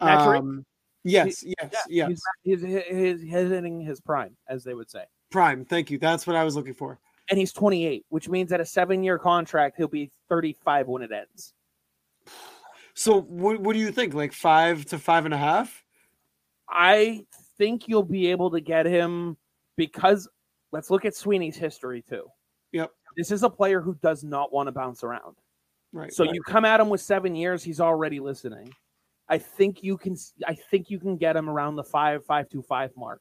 um 0.00 0.64
yes, 1.04 1.44
yes, 1.44 1.74
Yeah, 1.88 2.08
yes. 2.08 2.20
He's, 2.42 2.62
he's, 2.62 2.70
he's, 2.88 3.20
he's 3.20 3.30
hitting 3.30 3.80
his 3.80 4.00
prime, 4.00 4.36
as 4.48 4.64
they 4.64 4.74
would 4.74 4.90
say. 4.90 5.04
Prime. 5.30 5.64
Thank 5.64 5.90
you. 5.90 5.98
That's 5.98 6.26
what 6.26 6.36
I 6.36 6.44
was 6.44 6.56
looking 6.56 6.74
for. 6.74 6.98
And 7.30 7.38
he's 7.38 7.52
28, 7.52 8.04
which 8.08 8.28
means 8.28 8.52
at 8.52 8.60
a 8.60 8.66
seven 8.66 9.02
year 9.04 9.18
contract, 9.18 9.76
he'll 9.76 9.88
be 9.88 10.10
35 10.28 10.88
when 10.88 11.02
it 11.02 11.12
ends. 11.12 11.54
So 12.94 13.22
what 13.22 13.60
what 13.60 13.72
do 13.74 13.78
you 13.78 13.90
think? 13.90 14.14
Like 14.14 14.32
five 14.32 14.84
to 14.86 14.98
five 14.98 15.24
and 15.24 15.34
a 15.34 15.38
half? 15.38 15.84
I 16.68 17.26
think 17.58 17.88
you'll 17.88 18.02
be 18.02 18.28
able 18.28 18.50
to 18.50 18.60
get 18.60 18.86
him 18.86 19.36
because 19.76 20.28
let's 20.72 20.90
look 20.90 21.04
at 21.04 21.14
Sweeney's 21.14 21.56
history 21.56 22.02
too. 22.02 22.26
Yep. 22.72 22.90
This 23.16 23.30
is 23.30 23.42
a 23.42 23.50
player 23.50 23.80
who 23.80 23.94
does 24.02 24.24
not 24.24 24.52
want 24.52 24.68
to 24.68 24.72
bounce 24.72 25.04
around. 25.04 25.36
Right. 25.92 26.12
So 26.12 26.24
right. 26.24 26.34
you 26.34 26.42
come 26.42 26.64
at 26.64 26.80
him 26.80 26.88
with 26.88 27.00
seven 27.00 27.34
years, 27.34 27.62
he's 27.62 27.80
already 27.80 28.20
listening. 28.20 28.72
I 29.28 29.38
think 29.38 29.82
you 29.82 29.96
can. 29.96 30.16
I 30.46 30.54
think 30.54 30.90
you 30.90 30.98
can 30.98 31.16
get 31.16 31.36
him 31.36 31.48
around 31.48 31.76
the 31.76 31.84
five 31.84 32.24
five 32.24 32.48
two 32.48 32.62
five 32.62 32.90
mark 32.96 33.20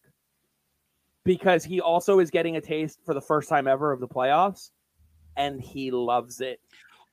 because 1.23 1.63
he 1.63 1.79
also 1.79 2.19
is 2.19 2.31
getting 2.31 2.57
a 2.57 2.61
taste 2.61 2.99
for 3.05 3.13
the 3.13 3.21
first 3.21 3.47
time 3.47 3.67
ever 3.67 3.91
of 3.91 3.99
the 3.99 4.07
playoffs, 4.07 4.71
and 5.37 5.61
he 5.61 5.91
loves 5.91 6.41
it. 6.41 6.59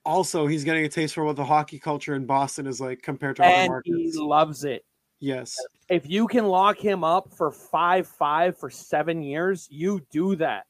Also 0.08 0.46
he's 0.46 0.64
getting 0.64 0.84
a 0.84 0.88
taste 0.88 1.14
for 1.14 1.22
what 1.24 1.36
the 1.36 1.44
hockey 1.44 1.78
culture 1.78 2.14
in 2.14 2.24
Boston 2.24 2.66
is 2.66 2.80
like 2.80 3.02
compared 3.02 3.36
to 3.36 3.42
other 3.44 3.52
And 3.52 3.62
he 3.84 3.92
markets. 3.92 4.16
loves 4.16 4.64
it. 4.64 4.84
Yes. 5.20 5.56
If 5.88 6.08
you 6.08 6.26
can 6.26 6.46
lock 6.46 6.78
him 6.78 7.04
up 7.04 7.30
for 7.36 7.50
five 7.50 8.06
five 8.08 8.56
for 8.58 8.70
seven 8.70 9.22
years, 9.22 9.68
you 9.70 10.00
do 10.10 10.36
that. 10.36 10.64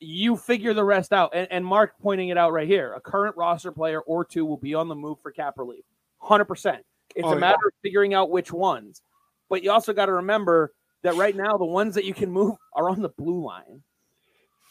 You 0.00 0.36
figure 0.36 0.72
the 0.72 0.84
rest 0.84 1.12
out. 1.12 1.32
And, 1.34 1.48
and 1.50 1.64
Mark 1.66 1.94
pointing 2.00 2.28
it 2.30 2.38
out 2.38 2.52
right 2.52 2.68
here: 2.68 2.94
a 2.94 3.00
current 3.00 3.36
roster 3.36 3.72
player 3.72 4.00
or 4.00 4.24
two 4.24 4.46
will 4.46 4.56
be 4.56 4.74
on 4.74 4.88
the 4.88 4.94
move 4.94 5.18
for 5.20 5.30
cap 5.32 5.54
relief. 5.58 5.84
Hundred 6.18 6.46
percent. 6.46 6.82
It's 7.14 7.24
Oh, 7.26 7.30
a 7.30 7.34
yeah. 7.34 7.40
matter 7.40 7.66
of 7.66 7.72
figuring 7.82 8.14
out 8.14 8.30
which 8.30 8.52
ones. 8.52 9.02
But 9.48 9.62
you 9.62 9.70
also 9.70 9.92
got 9.92 10.06
to 10.06 10.12
remember 10.12 10.72
that 11.02 11.14
right 11.14 11.36
now 11.36 11.56
the 11.56 11.64
ones 11.64 11.94
that 11.94 12.04
you 12.04 12.14
can 12.14 12.30
move 12.30 12.56
are 12.74 12.88
on 12.88 13.00
the 13.02 13.08
blue 13.10 13.44
line. 13.44 13.82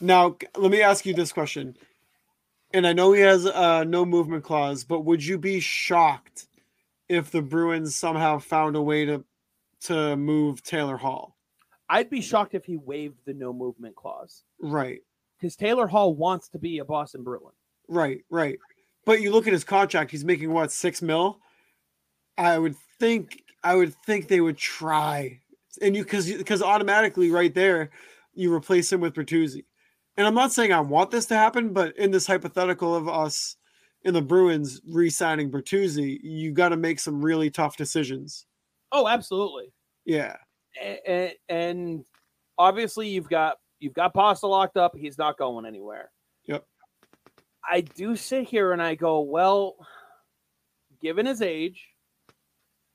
Now, 0.02 0.36
let 0.58 0.72
me 0.72 0.82
ask 0.82 1.06
you 1.06 1.14
this 1.14 1.32
question. 1.32 1.76
And 2.76 2.86
I 2.86 2.92
know 2.92 3.14
he 3.14 3.22
has 3.22 3.46
a 3.46 3.86
no 3.86 4.04
movement 4.06 4.44
clause, 4.44 4.84
but 4.84 5.06
would 5.06 5.24
you 5.26 5.38
be 5.38 5.62
shocked 5.62 6.48
if 7.08 7.32
the 7.32 7.42
Bruins 7.42 7.96
somehow 7.96 8.38
found 8.38 8.76
a 8.76 8.82
way 8.82 9.06
to 9.06 9.24
to 9.84 10.18
move 10.18 10.62
Taylor 10.62 10.98
Hall? 10.98 11.38
I'd 11.88 12.10
be 12.10 12.20
shocked 12.20 12.54
if 12.54 12.66
he 12.66 12.76
waived 12.76 13.20
the 13.26 13.34
no 13.34 13.54
movement 13.54 13.96
clause 13.96 14.44
Right. 14.60 15.00
because 15.40 15.56
Taylor 15.56 15.88
Hall 15.88 16.14
wants 16.16 16.50
to 16.50 16.60
be 16.60 16.80
a 16.80 16.84
Boston 16.86 17.24
Bruin. 17.24 17.54
Right, 17.88 18.26
right. 18.30 18.60
But 19.06 19.22
you 19.22 19.32
look 19.32 19.48
at 19.48 19.54
his 19.54 19.64
contract, 19.64 20.12
he's 20.12 20.26
making 20.26 20.52
what, 20.52 20.70
6 20.70 21.02
mil? 21.02 21.40
I 22.38 22.58
would 22.58 22.76
think 23.00 23.42
I 23.64 23.76
would 23.76 23.96
think 24.06 24.28
they 24.28 24.42
would 24.42 24.58
try. 24.58 25.40
And 25.82 25.96
you 25.96 26.04
cuz 26.04 26.30
because 26.30 26.62
automatically 26.62 27.32
right 27.32 27.54
there 27.54 27.92
you 28.34 28.54
replace 28.54 28.92
him 28.92 29.00
with 29.00 29.14
Bertuzzi. 29.14 29.64
And 30.18 30.26
I'm 30.26 30.36
not 30.36 30.54
saying 30.54 30.72
I 30.72 30.80
want 30.80 31.12
this 31.12 31.26
to 31.28 31.36
happen, 31.36 31.74
but 31.74 31.98
in 31.98 32.12
this 32.12 32.26
hypothetical 32.26 32.96
of 32.96 33.08
us 33.08 33.58
in 34.04 34.14
the 34.14 34.22
Bruins 34.22 34.82
re-signing 34.88 35.52
Bertuzzi, 35.52 36.20
you 36.24 36.52
got 36.52 36.70
to 36.70 36.78
make 36.78 37.00
some 37.00 37.24
really 37.24 37.50
tough 37.50 37.76
decisions. 37.76 38.46
Oh, 38.92 39.08
absolutely. 39.08 39.74
Yeah. 40.06 40.38
and, 41.06 41.34
and 41.50 42.06
obviously 42.58 43.10
you've 43.10 43.30
got 43.30 43.58
you've 43.80 43.94
got 43.94 44.14
Pasta 44.14 44.48
locked 44.48 44.78
up. 44.78 44.96
He's 44.96 45.18
not 45.18 45.38
going 45.38 45.66
anywhere. 45.66 46.12
Yep. 46.46 46.66
I 47.70 47.82
do 47.82 48.16
sit 48.16 48.48
here 48.48 48.72
and 48.72 48.82
I 48.82 48.96
go, 48.96 49.22
well, 49.22 49.76
given 51.02 51.26
his 51.26 51.42
age, 51.42 51.84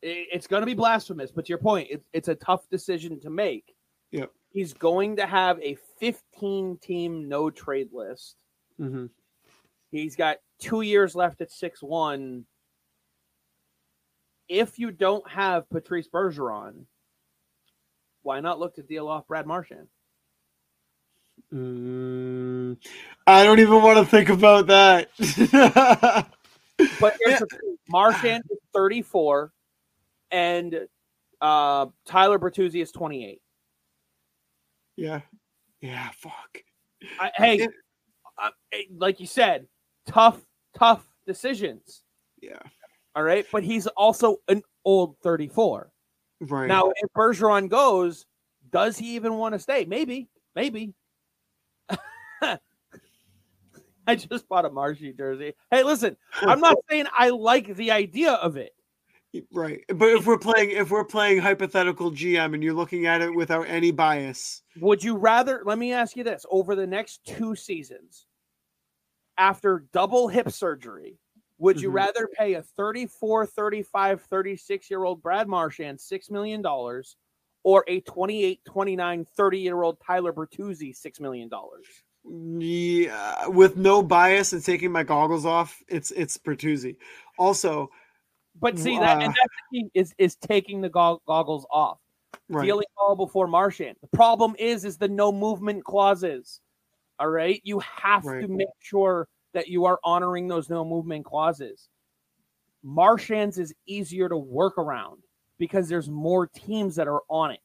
it's 0.03 0.47
going 0.47 0.63
to 0.63 0.67
be 0.67 0.75
blasphemous. 0.75 1.31
But 1.31 1.47
to 1.47 1.49
your 1.51 1.59
point, 1.59 1.89
it's 1.91 2.07
it's 2.13 2.29
a 2.29 2.35
tough 2.37 2.69
decision 2.71 3.21
to 3.21 3.31
make. 3.31 3.75
Yep. 4.13 4.31
He's 4.53 4.73
going 4.73 5.17
to 5.17 5.27
have 5.27 5.61
a 5.61 5.77
15 5.99 6.79
team 6.83 7.29
no 7.29 7.51
trade 7.51 7.91
list. 7.93 8.37
hmm 8.79 9.07
He's 9.91 10.15
got 10.15 10.37
two 10.61 10.83
years 10.83 11.15
left 11.17 11.41
at 11.41 11.51
six 11.51 11.83
one. 11.83 12.45
If 14.49 14.79
you 14.79 14.93
don't 14.93 15.29
have 15.29 15.69
Patrice 15.69 16.09
Bergeron, 16.09 16.85
why 18.23 18.41
not 18.41 18.61
look 18.61 18.77
to 18.77 18.83
deal 18.83 19.09
off 19.09 19.27
Brad 19.27 19.47
Marchand? 19.47 19.89
Mm, 21.53 22.77
I 23.27 23.45
don't 23.45 23.59
even 23.59 23.83
want 23.83 23.99
to 23.99 24.05
think 24.05 24.29
about 24.29 24.69
that. 24.69 25.11
But 27.01 27.17
here's. 27.25 27.43
Marchand 27.89 28.45
is 28.51 28.59
34 28.75 29.53
and 30.31 30.87
uh, 31.41 31.87
Tyler 32.07 32.39
Bertuzzi 32.39 32.83
is 32.83 32.93
28. 32.93 33.41
Yeah. 35.01 35.21
Yeah, 35.81 36.11
fuck. 36.15 36.59
I, 37.19 37.31
hey, 37.37 37.69
eh, 38.73 38.83
like 38.95 39.19
you 39.21 39.27
said, 39.27 39.67
tough, 40.07 40.41
tough 40.77 41.07
decisions. 41.27 42.03
Yeah. 42.43 42.61
All 43.15 43.23
right. 43.23 43.47
But 43.51 43.65
he's 43.65 43.87
also 43.87 44.37
an 44.49 44.63
old 44.85 45.17
34. 45.23 45.91
Right. 46.43 46.67
Now, 46.67 46.93
if 46.95 47.11
Bergeron 47.17 47.69
goes, 47.69 48.27
does 48.71 48.99
he 48.99 49.17
even 49.17 49.35
want 49.37 49.55
to 49.55 49.59
stay? 49.59 49.85
Maybe. 49.87 50.29
Maybe. 50.55 50.95
I 52.43 54.15
just 54.17 54.49
bought 54.49 54.65
a 54.65 54.71
Marshy 54.71 55.13
jersey. 55.13 55.55
Hey, 55.71 55.83
listen, 55.83 56.17
I'm 56.43 56.61
not 56.61 56.77
saying 56.91 57.07
I 57.17 57.31
like 57.31 57.75
the 57.75 57.91
idea 57.91 58.33
of 58.33 58.57
it. 58.57 58.73
Right. 59.53 59.85
But 59.89 60.09
if 60.09 60.27
we're 60.27 60.39
playing 60.39 60.71
if 60.71 60.91
we're 60.91 61.05
playing 61.05 61.39
hypothetical 61.39 62.11
GM 62.11 62.55
and 62.55 62.63
you're 62.63 62.75
looking 62.75 63.07
at 63.07 63.21
it 63.21 63.33
without 63.35 63.69
any 63.69 63.93
bias, 63.93 64.63
Would 64.81 65.05
you 65.05 65.17
rather, 65.17 65.63
let 65.65 65.79
me 65.79 65.93
ask 65.93 66.17
you 66.17 66.25
this, 66.25 66.45
over 66.51 66.75
the 66.75 66.87
next 66.87 67.25
two 67.25 67.55
seasons, 67.55 68.27
after 69.39 69.87
double 69.93 70.29
hip 70.29 70.51
surgery, 70.51 71.19
would 71.59 71.81
you 71.81 71.91
Mhm. 71.91 71.95
rather 71.95 72.29
pay 72.37 72.55
a 72.55 72.63
34, 72.63 73.47
35, 73.47 74.23
36 74.23 74.91
year 74.91 75.05
old 75.05 75.23
Brad 75.23 75.47
Marchand 75.49 75.99
$6 76.01 76.31
million 76.31 76.65
or 77.63 77.85
a 77.87 78.01
28, 78.01 78.65
29, 78.65 79.25
30 79.25 79.59
year 79.61 79.83
old 79.83 80.01
Tyler 80.01 80.33
Bertuzzi 80.33 80.93
$6 80.97 81.21
million? 81.21 81.49
yeah, 82.59 83.47
with 83.47 83.77
no 83.77 84.03
bias 84.03 84.53
and 84.53 84.63
taking 84.65 84.93
my 84.93 85.03
goggles 85.03 85.47
off, 85.47 85.83
it's 85.89 86.11
it's 86.11 86.37
Bertuzzi. 86.37 86.97
Also, 87.39 87.91
But 88.57 88.79
see, 88.79 88.99
that, 88.99 89.23
and 89.23 89.31
Uh, 89.31 89.35
that's 89.37 89.55
the 89.73 89.79
key 89.81 89.91
is, 89.95 90.15
is 90.19 90.37
taking 90.37 90.81
the 90.81 90.89
gog- 90.89 91.21
goggles 91.27 91.67
off. 91.71 91.99
right. 92.49 92.65
dealing 92.65 92.87
all 92.97 93.15
before 93.17 93.47
Marchand. 93.47 93.97
The 94.01 94.09
problem 94.17 94.55
is, 94.59 94.85
is 94.85 94.97
the 94.99 95.09
no 95.09 95.31
movement 95.33 95.85
clauses. 95.85 96.61
All 97.19 97.29
right, 97.29 97.61
you 97.65 97.79
have 97.81 98.25
Right. 98.25 98.41
to 98.43 98.49
make 98.49 98.69
sure 98.81 99.29
that 99.53 99.69
you 99.69 99.85
are 99.85 99.99
honoring 100.05 100.49
those 100.49 100.69
no 100.71 100.85
movement 100.85 101.25
clauses. 101.25 101.89
Marchand's 102.83 103.59
is 103.59 103.75
easier 103.87 104.29
to 104.29 104.37
work 104.37 104.79
around 104.79 105.23
because 105.59 105.89
there's 105.89 106.09
more 106.09 106.47
teams 106.47 106.97
that 106.97 107.09
are 107.09 107.23
on 107.29 107.51
it. 107.53 107.61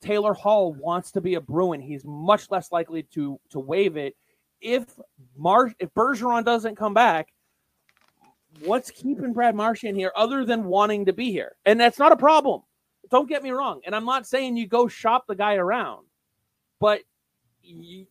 Taylor 0.00 0.34
Hall 0.34 0.72
wants 0.74 1.10
to 1.12 1.20
be 1.20 1.34
a 1.34 1.40
Bruin. 1.40 1.80
He's 1.80 2.04
much 2.04 2.50
less 2.50 2.70
likely 2.72 3.02
to 3.14 3.38
to 3.50 3.60
waive 3.60 3.96
it. 3.96 4.16
If 4.60 4.98
Mar 5.36 5.72
if 5.78 5.92
Bergeron 5.94 6.44
doesn't 6.44 6.76
come 6.76 6.94
back, 6.94 7.32
what's 8.64 8.90
keeping 8.90 9.32
Brad 9.32 9.54
Marchand 9.54 9.96
here 9.96 10.12
other 10.16 10.44
than 10.44 10.64
wanting 10.64 11.06
to 11.06 11.12
be 11.12 11.30
here? 11.30 11.56
And 11.64 11.80
that's 11.80 11.98
not 11.98 12.12
a 12.12 12.16
problem. 12.16 12.62
Don't 13.10 13.28
get 13.28 13.42
me 13.42 13.50
wrong. 13.50 13.80
And 13.84 13.94
I'm 13.94 14.04
not 14.04 14.26
saying 14.26 14.56
you 14.56 14.66
go 14.66 14.88
shop 14.88 15.26
the 15.26 15.34
guy 15.34 15.54
around, 15.54 16.06
but 16.78 17.00
you, 17.62 18.06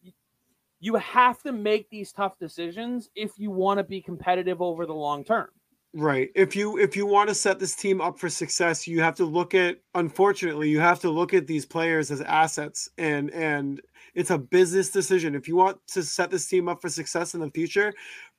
you 0.79 0.95
have 0.95 1.41
to 1.43 1.51
make 1.51 1.89
these 1.89 2.11
tough 2.11 2.37
decisions 2.39 3.09
if 3.15 3.31
you 3.37 3.51
want 3.51 3.77
to 3.77 3.83
be 3.83 4.01
competitive 4.01 4.61
over 4.61 4.85
the 4.85 4.93
long 4.93 5.23
term. 5.23 5.49
Right. 5.93 6.29
If 6.35 6.55
you 6.55 6.77
if 6.77 6.95
you 6.95 7.07
want 7.07 7.29
to 7.29 7.35
set 7.35 7.57
this 7.57 7.75
team 7.75 7.99
up 7.99 8.19
for 8.19 8.29
success, 8.29 8.87
you 8.87 9.01
have 9.01 9.15
to 9.15 9.25
look 9.25 9.55
at 9.55 9.79
unfortunately, 9.95 10.69
you 10.69 10.79
have 10.79 10.99
to 10.99 11.09
look 11.09 11.33
at 11.33 11.47
these 11.47 11.65
players 11.65 12.11
as 12.11 12.21
assets 12.21 12.89
and 12.99 13.31
and 13.31 13.81
it's 14.13 14.29
a 14.29 14.37
business 14.37 14.89
decision. 14.91 15.33
If 15.33 15.47
you 15.47 15.55
want 15.55 15.79
to 15.87 16.03
set 16.03 16.29
this 16.29 16.47
team 16.47 16.69
up 16.69 16.79
for 16.79 16.89
success 16.89 17.33
in 17.33 17.41
the 17.41 17.49
future, 17.49 17.91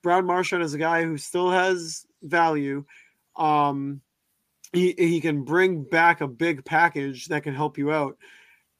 Brad 0.03 0.25
Marchand 0.25 0.63
is 0.63 0.75
a 0.75 0.79
guy 0.79 1.05
who 1.05 1.17
still 1.19 1.51
has 1.51 2.07
value. 2.23 2.85
Um 3.37 4.01
he, 4.73 4.95
he 4.97 5.21
can 5.21 5.43
bring 5.43 5.83
back 5.83 6.21
a 6.21 6.29
big 6.29 6.65
package 6.65 7.27
that 7.27 7.43
can 7.43 7.55
help 7.55 7.77
you 7.77 7.91
out. 7.91 8.17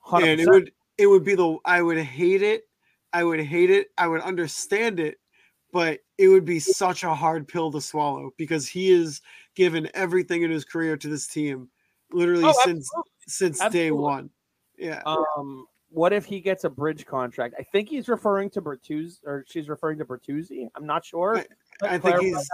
100%. 0.07 0.31
And 0.31 0.41
it 0.41 0.49
would 0.49 0.73
it 0.99 1.07
would 1.07 1.25
be 1.25 1.35
the 1.35 1.59
I 1.65 1.83
would 1.83 1.99
hate 1.99 2.43
it. 2.43 2.69
I 3.13 3.25
would 3.25 3.41
hate 3.41 3.71
it. 3.71 3.89
I 3.99 4.07
would 4.07 4.21
understand 4.21 5.01
it, 5.01 5.19
but 5.73 6.01
it 6.17 6.29
would 6.29 6.45
be 6.45 6.61
such 6.61 7.03
a 7.03 7.15
hard 7.15 7.49
pill 7.49 7.73
to 7.73 7.81
swallow 7.81 8.31
because 8.37 8.69
he 8.69 8.91
has 8.91 9.21
given 9.57 9.89
everything 9.95 10.43
in 10.43 10.51
his 10.51 10.65
career 10.65 10.97
to 10.97 11.09
this 11.09 11.27
team, 11.27 11.71
literally 12.13 12.45
Oh, 12.45 12.53
since 12.65 12.89
absolutely. 12.89 13.11
since 13.27 13.69
day 13.71 13.91
one. 13.91 14.31
Yeah. 14.79 15.03
Um, 15.05 15.67
what 15.91 16.13
if 16.13 16.25
he 16.25 16.41
gets 16.41 16.65
a 16.65 16.71
bridge 16.71 17.05
contract? 17.07 17.55
I 17.59 17.63
think 17.63 17.89
he's 17.89 18.09
referring 18.09 18.51
to 18.51 18.63
Bertuzzi, 18.63 19.19
or 19.25 19.45
she's 19.49 19.69
referring 19.69 19.99
to 19.99 20.05
Bertuzzi. 20.05 20.69
I'm 20.75 20.87
not 20.87 21.05
sure. 21.05 21.37
I- 21.39 21.47
I 21.83 21.99
think 21.99 22.21
he's- 22.21 22.49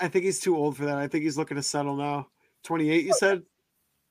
I 0.00 0.08
think 0.08 0.24
he's 0.24 0.40
too 0.40 0.56
old 0.56 0.76
for 0.76 0.84
that. 0.86 0.96
I 0.98 1.06
think 1.08 1.22
he's 1.24 1.36
looking 1.38 1.56
to 1.56 1.62
settle 1.62 1.96
now. 1.96 2.28
28, 2.64 3.04
you 3.04 3.12
said? 3.14 3.44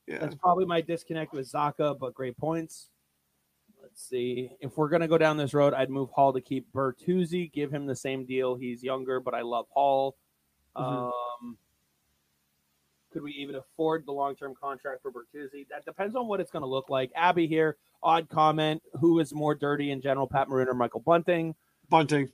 Yeah. 0.07 0.19
That's 0.19 0.35
probably 0.35 0.65
my 0.65 0.81
disconnect 0.81 1.33
with 1.33 1.49
Zacha, 1.51 1.97
but 1.97 2.13
great 2.13 2.37
points. 2.37 2.89
Let's 3.81 4.01
see. 4.01 4.51
If 4.59 4.77
we're 4.77 4.89
gonna 4.89 5.07
go 5.07 5.17
down 5.17 5.37
this 5.37 5.53
road, 5.53 5.73
I'd 5.73 5.89
move 5.89 6.09
Hall 6.11 6.31
to 6.33 6.41
keep 6.41 6.71
Bertuzzi, 6.71 7.51
give 7.51 7.71
him 7.73 7.85
the 7.85 7.95
same 7.95 8.25
deal. 8.25 8.55
He's 8.55 8.83
younger, 8.83 9.19
but 9.19 9.33
I 9.33 9.41
love 9.41 9.67
Hall. 9.69 10.15
Mhm. 10.77 11.11
Um, 11.41 11.57
could 13.11 13.21
we 13.23 13.31
even 13.33 13.55
afford 13.55 14.05
the 14.05 14.11
long-term 14.11 14.53
contract 14.61 15.01
for 15.01 15.11
Bertuzzi? 15.11 15.67
That 15.69 15.85
depends 15.85 16.15
on 16.15 16.27
what 16.27 16.39
it's 16.39 16.51
going 16.51 16.63
to 16.63 16.67
look 16.69 16.89
like. 16.89 17.11
Abby 17.15 17.47
here, 17.47 17.77
odd 18.03 18.29
comment. 18.29 18.81
Who 18.99 19.19
is 19.19 19.33
more 19.33 19.53
dirty 19.55 19.91
in 19.91 20.01
general, 20.01 20.27
Pat 20.27 20.49
Maroon 20.49 20.67
or 20.69 20.73
Michael 20.73 21.01
Bunting? 21.01 21.53
Bunting. 21.89 22.29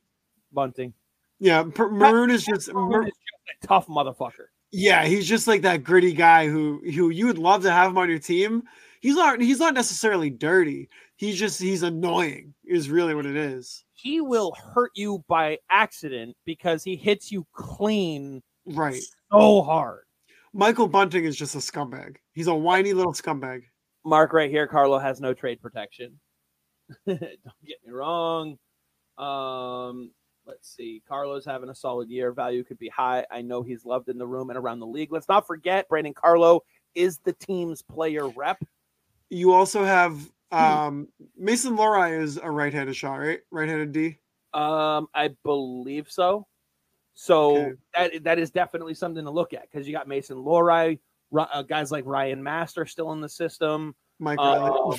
Bunting. 0.53 0.93
Yeah. 1.39 1.63
Per- 1.63 1.89
Maroon 1.91 2.29
is 2.31 2.45
just. 2.45 2.71
Maroon 2.73 2.89
Mar- 2.89 3.03
is 3.07 3.13
just 3.13 3.63
a 3.63 3.67
tough 3.67 3.87
motherfucker. 3.87 4.47
yeah, 4.71 5.05
he's 5.05 5.27
just 5.27 5.47
like 5.47 5.61
that 5.63 5.83
gritty 5.83 6.13
guy 6.13 6.47
who 6.47 6.81
who 6.93 7.09
you 7.09 7.25
would 7.27 7.37
love 7.37 7.63
to 7.63 7.71
have 7.71 7.89
him 7.91 7.97
on 7.97 8.09
your 8.09 8.19
team. 8.19 8.63
He's 9.01 9.15
not 9.15 9.39
he's 9.41 9.59
not 9.59 9.73
necessarily 9.73 10.29
dirty. 10.29 10.89
He's 11.15 11.39
just 11.39 11.59
he's 11.61 11.83
annoying 11.83 12.53
is 12.65 12.89
really 12.89 13.15
what 13.15 13.25
it 13.25 13.35
is. 13.35 13.83
He 13.93 14.21
will 14.21 14.53
hurt 14.73 14.91
you 14.95 15.23
by 15.27 15.57
accident 15.69 16.35
because 16.45 16.83
he 16.83 16.95
hits 16.95 17.31
you 17.31 17.45
clean 17.53 18.41
Right. 18.65 19.01
so 19.31 19.61
hard. 19.61 20.03
Michael 20.57 20.87
Bunting 20.87 21.23
is 21.23 21.35
just 21.35 21.53
a 21.53 21.59
scumbag. 21.59 22.15
He's 22.33 22.47
a 22.47 22.55
whiny 22.55 22.91
little 22.91 23.13
scumbag. 23.13 23.61
Mark 24.03 24.33
right 24.33 24.49
here, 24.49 24.65
Carlo 24.65 24.97
has 24.97 25.21
no 25.21 25.31
trade 25.31 25.61
protection. 25.61 26.19
Don't 27.07 27.19
get 27.19 27.77
me 27.85 27.91
wrong. 27.91 28.57
Um, 29.19 30.09
let's 30.47 30.75
see. 30.75 31.03
Carlo's 31.07 31.45
having 31.45 31.69
a 31.69 31.75
solid 31.75 32.09
year. 32.09 32.31
Value 32.31 32.63
could 32.63 32.79
be 32.79 32.89
high. 32.89 33.23
I 33.29 33.43
know 33.43 33.61
he's 33.61 33.85
loved 33.85 34.09
in 34.09 34.17
the 34.17 34.25
room 34.25 34.49
and 34.49 34.57
around 34.57 34.79
the 34.79 34.87
league. 34.87 35.11
Let's 35.11 35.27
not 35.29 35.45
forget 35.45 35.87
Brandon 35.89 36.15
Carlo 36.15 36.63
is 36.95 37.19
the 37.23 37.33
team's 37.33 37.83
player 37.83 38.27
rep. 38.29 38.57
You 39.29 39.53
also 39.53 39.85
have 39.85 40.19
um 40.51 41.07
Mason 41.37 41.77
Lohrei 41.77 42.19
is 42.19 42.37
a 42.41 42.49
right-handed 42.49 42.95
shot, 42.95 43.17
right? 43.17 43.41
Right-handed 43.51 43.91
D. 43.91 44.17
Um, 44.55 45.07
I 45.13 45.35
believe 45.43 46.09
so. 46.09 46.47
So 47.19 47.57
Okay. 47.57 47.71
that 47.95 48.23
that 48.25 48.39
is 48.39 48.51
definitely 48.51 48.93
something 48.93 49.25
to 49.25 49.31
look 49.31 49.51
at 49.53 49.63
because 49.63 49.87
you 49.87 49.93
got 49.93 50.07
Mason 50.07 50.37
Lohrei, 50.37 50.99
uh, 51.35 51.63
guys 51.63 51.91
like 51.91 52.05
Ryan 52.05 52.43
Master 52.43 52.85
still 52.85 53.11
in 53.11 53.21
the 53.21 53.29
system. 53.29 53.95
Mike 54.19 54.37
Um, 54.37 54.93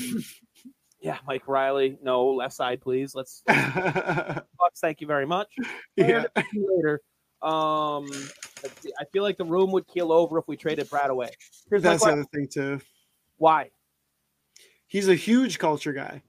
yeah, 1.00 1.18
Mike 1.28 1.46
Reilly. 1.46 1.96
No, 2.02 2.26
left 2.30 2.54
side, 2.54 2.80
please. 2.80 3.14
Let's 3.14 3.42
Bucks, 3.46 4.80
thank 4.80 5.00
you 5.00 5.06
very 5.06 5.26
much. 5.26 5.48
yeah. 5.96 6.24
You 6.52 6.68
later. 6.76 7.00
Um. 7.40 8.10
I 9.00 9.04
feel 9.12 9.22
like 9.22 9.36
the 9.36 9.44
room 9.44 9.70
would 9.70 9.86
keel 9.86 10.10
over 10.10 10.38
if 10.40 10.48
we 10.48 10.56
traded 10.56 10.90
Brad 10.90 11.10
away. 11.10 11.30
Here's 11.70 11.80
That's 11.84 12.02
the 12.02 12.10
other 12.10 12.24
thing 12.34 12.48
too. 12.52 12.80
Why? 13.36 13.70
He's 14.88 15.08
a 15.08 15.14
huge 15.14 15.60
culture 15.60 15.92
guy. 15.92 16.22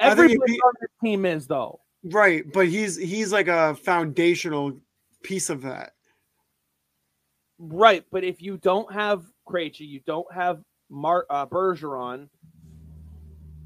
Everybody 0.00 0.50
he- 0.54 0.60
on 0.60 0.72
this 0.80 0.90
team 1.04 1.26
is 1.26 1.46
though. 1.46 1.80
Right, 2.08 2.44
but 2.52 2.68
he's 2.68 2.96
he's 2.96 3.32
like 3.32 3.48
a 3.48 3.74
foundational 3.74 4.78
piece 5.22 5.50
of 5.50 5.62
that. 5.62 5.92
Right, 7.58 8.04
but 8.12 8.22
if 8.22 8.40
you 8.40 8.58
don't 8.58 8.92
have 8.92 9.24
Krejci, 9.48 9.80
you 9.80 10.00
don't 10.06 10.32
have 10.32 10.60
Mar- 10.88 11.26
uh, 11.28 11.46
Bergeron, 11.46 12.28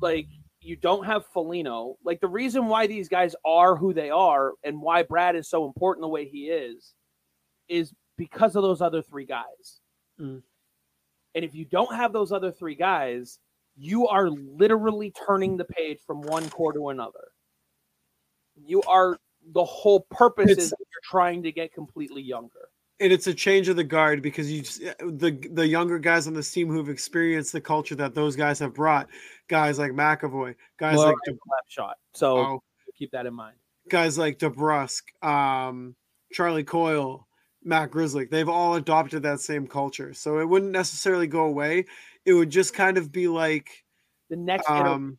like 0.00 0.26
you 0.62 0.76
don't 0.76 1.04
have 1.04 1.26
Foligno. 1.26 1.96
Like 2.02 2.20
the 2.20 2.28
reason 2.28 2.66
why 2.66 2.86
these 2.86 3.08
guys 3.08 3.34
are 3.44 3.76
who 3.76 3.92
they 3.92 4.10
are 4.10 4.52
and 4.64 4.80
why 4.80 5.02
Brad 5.02 5.36
is 5.36 5.48
so 5.48 5.66
important 5.66 6.02
the 6.02 6.08
way 6.08 6.26
he 6.26 6.48
is, 6.48 6.94
is 7.68 7.92
because 8.16 8.56
of 8.56 8.62
those 8.62 8.80
other 8.80 9.02
three 9.02 9.26
guys. 9.26 9.80
Mm. 10.18 10.42
And 11.34 11.44
if 11.44 11.54
you 11.54 11.66
don't 11.66 11.94
have 11.94 12.12
those 12.12 12.32
other 12.32 12.52
three 12.52 12.74
guys, 12.74 13.38
you 13.76 14.08
are 14.08 14.30
literally 14.30 15.12
turning 15.26 15.56
the 15.56 15.64
page 15.64 15.98
from 16.06 16.22
one 16.22 16.48
core 16.48 16.72
to 16.72 16.88
another. 16.88 17.28
You 18.66 18.82
are 18.82 19.18
the 19.52 19.64
whole 19.64 20.00
purpose 20.10 20.50
It's- 20.50 20.66
is 20.66 20.74
you're 20.78 21.00
trying 21.04 21.42
to 21.44 21.52
get 21.52 21.72
completely 21.72 22.22
younger. 22.22 22.68
And 23.02 23.10
it's 23.10 23.26
a 23.26 23.32
change 23.32 23.68
of 23.70 23.76
the 23.76 23.84
guard 23.84 24.20
because 24.20 24.52
you 24.52 24.60
just, 24.60 24.80
the 24.98 25.30
the 25.52 25.66
younger 25.66 25.98
guys 25.98 26.26
on 26.26 26.34
this 26.34 26.52
team 26.52 26.68
who've 26.68 26.90
experienced 26.90 27.50
the 27.54 27.60
culture 27.60 27.94
that 27.94 28.14
those 28.14 28.36
guys 28.36 28.58
have 28.58 28.74
brought, 28.74 29.08
guys 29.48 29.78
like 29.78 29.92
McAvoy, 29.92 30.54
guys 30.78 30.98
Well, 30.98 31.06
like 31.06 31.14
it's 31.24 31.28
a 31.28 31.50
left 31.50 31.70
shot. 31.72 31.96
So 32.12 32.36
oh, 32.36 32.62
keep 32.98 33.10
that 33.12 33.24
in 33.24 33.32
mind. 33.32 33.56
guys 33.88 34.18
like 34.18 34.38
DeBrusk, 34.38 35.24
um, 35.24 35.96
Charlie 36.30 36.62
Coyle, 36.62 37.26
Matt 37.64 37.90
Grzelcyk, 37.90 38.28
they've 38.28 38.50
all 38.50 38.74
adopted 38.74 39.22
that 39.22 39.40
same 39.40 39.66
culture. 39.66 40.12
So 40.12 40.38
it 40.38 40.46
wouldn't 40.46 40.72
necessarily 40.72 41.26
go 41.26 41.46
away. 41.46 41.86
It 42.26 42.34
would 42.34 42.50
just 42.50 42.74
kind 42.74 42.98
of 42.98 43.10
be 43.10 43.28
like 43.28 43.82
The 44.28 44.36
next 44.36 44.68
um. 44.68 45.16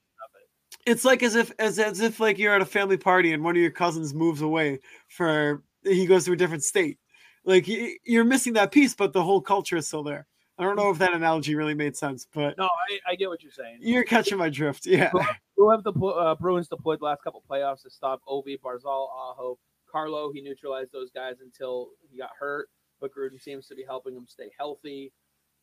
It's 0.86 1.06
like 1.06 1.24
as 1.24 1.36
if 1.36 1.52
as, 1.60 1.80
as 1.80 2.00
if 2.00 2.20
like 2.20 2.38
you're 2.38 2.54
at 2.56 2.62
a 2.62 2.66
family 2.66 2.98
party 2.98 3.34
and 3.34 3.44
one 3.44 3.56
of 3.56 3.62
your 3.62 3.72
cousins 3.72 4.14
moves 4.14 4.42
away 4.42 4.80
for 5.08 5.64
he 5.84 6.06
goes 6.06 6.26
to 6.26 6.32
a 6.32 6.36
different 6.36 6.64
state 6.64 6.98
like 7.46 7.66
you're 8.04 8.24
missing 8.24 8.54
that 8.54 8.72
piece 8.72 8.94
but 8.94 9.14
the 9.14 9.24
whole 9.24 9.42
culture 9.42 9.78
is 9.78 9.88
still 9.88 10.04
there 10.04 10.28
i 10.58 10.64
don't 10.64 10.76
know 10.76 10.90
if 10.90 10.98
that 10.98 11.14
analogy 11.14 11.56
really 11.56 11.74
made 11.74 11.96
sense 11.96 12.28
but 12.34 12.58
No, 12.58 12.66
I, 12.66 13.12
I 13.12 13.16
get 13.16 13.30
what 13.30 13.42
you're 13.44 13.52
saying. 13.52 13.78
you're 13.82 14.04
catching 14.04 14.38
my 14.38 14.50
drift 14.50 14.86
yeah 14.86 15.12
Who 15.58 15.70
have 15.70 15.84
the 15.84 15.92
uh, 15.94 16.34
Bruins 16.36 16.68
deployed 16.68 17.00
the 17.02 17.06
last 17.06 17.24
couple 17.24 17.44
playoffs 17.50 17.84
to 17.84 17.90
stop 17.92 18.20
Ovi, 18.28 18.60
Barzal, 18.60 19.10
Aho, 19.14 19.60
Carlo? 19.92 20.32
He 20.34 20.42
neutralized 20.42 20.92
those 20.92 21.12
guys 21.12 21.36
until 21.40 21.90
he 22.10 22.18
got 22.18 22.32
hurt, 22.40 22.68
but 23.00 23.12
Gruden 23.16 23.40
seems 23.40 23.68
to 23.68 23.76
be 23.76 23.84
helping 23.84 24.16
him 24.16 24.26
stay 24.28 24.50
healthy. 24.58 25.14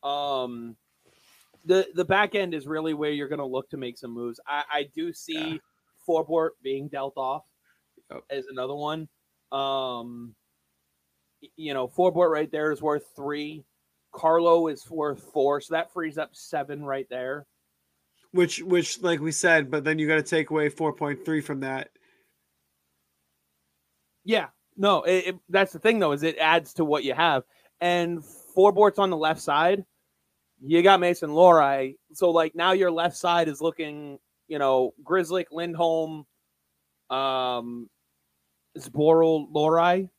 Um, 0.01 0.77
the 1.65 1.87
the 1.93 2.05
back 2.05 2.35
end 2.35 2.53
is 2.53 2.67
really 2.67 2.93
where 2.93 3.11
you're 3.11 3.27
going 3.27 3.39
to 3.39 3.45
look 3.45 3.69
to 3.71 3.77
make 3.77 3.97
some 3.97 4.11
moves. 4.11 4.39
I, 4.47 4.63
I 4.71 4.83
do 4.93 5.11
see 5.13 5.33
Yeah. 5.53 5.57
Forbort 6.07 6.51
being 6.63 6.87
dealt 6.87 7.17
off 7.17 7.43
Yep. 8.11 8.23
as 8.29 8.45
another 8.47 8.75
one. 8.75 9.07
Um, 9.51 10.35
you 11.55 11.73
know, 11.73 11.87
Forbort 11.87 12.29
right 12.31 12.51
there 12.51 12.71
is 12.71 12.81
worth 12.81 13.05
three. 13.15 13.63
Carlo 14.11 14.67
is 14.67 14.89
worth 14.89 15.21
four, 15.33 15.61
so 15.61 15.73
that 15.75 15.91
frees 15.93 16.17
up 16.17 16.29
seven 16.35 16.83
right 16.83 17.07
there. 17.09 17.45
which 18.31 18.61
which 18.63 19.01
like 19.01 19.19
we 19.19 19.31
said 19.31 19.69
but 19.71 19.83
then 19.83 19.97
you 19.99 20.07
got 20.07 20.15
to 20.15 20.23
take 20.23 20.49
away 20.51 20.69
4.3 20.69 21.43
from 21.43 21.59
that 21.61 21.89
Yeah, 24.23 24.47
no, 24.77 25.03
it, 25.03 25.27
it- 25.27 25.39
that's 25.49 25.73
the 25.73 25.79
thing 25.79 25.99
though 25.99 26.11
is 26.11 26.23
it 26.23 26.37
adds 26.37 26.73
to 26.75 26.85
what 26.85 27.03
you 27.03 27.13
have. 27.13 27.43
And 27.81 28.19
Forbort's 28.55 28.99
on 28.99 29.09
the 29.09 29.17
left 29.17 29.41
side, 29.41 29.85
you 30.61 30.81
got 30.81 30.99
Mason 30.99 31.29
Lohrei. 31.29 31.95
So 32.13 32.31
like 32.31 32.55
now 32.55 32.71
your 32.71 32.91
left 32.91 33.17
side 33.17 33.47
is 33.47 33.61
looking, 33.61 34.19
you 34.47 34.59
know, 34.59 34.93
Grzelcyk, 35.03 35.45
Lindholm, 35.51 36.25
um, 37.09 37.89
Zboril, 38.77 39.51
Lohrei. 39.51 40.09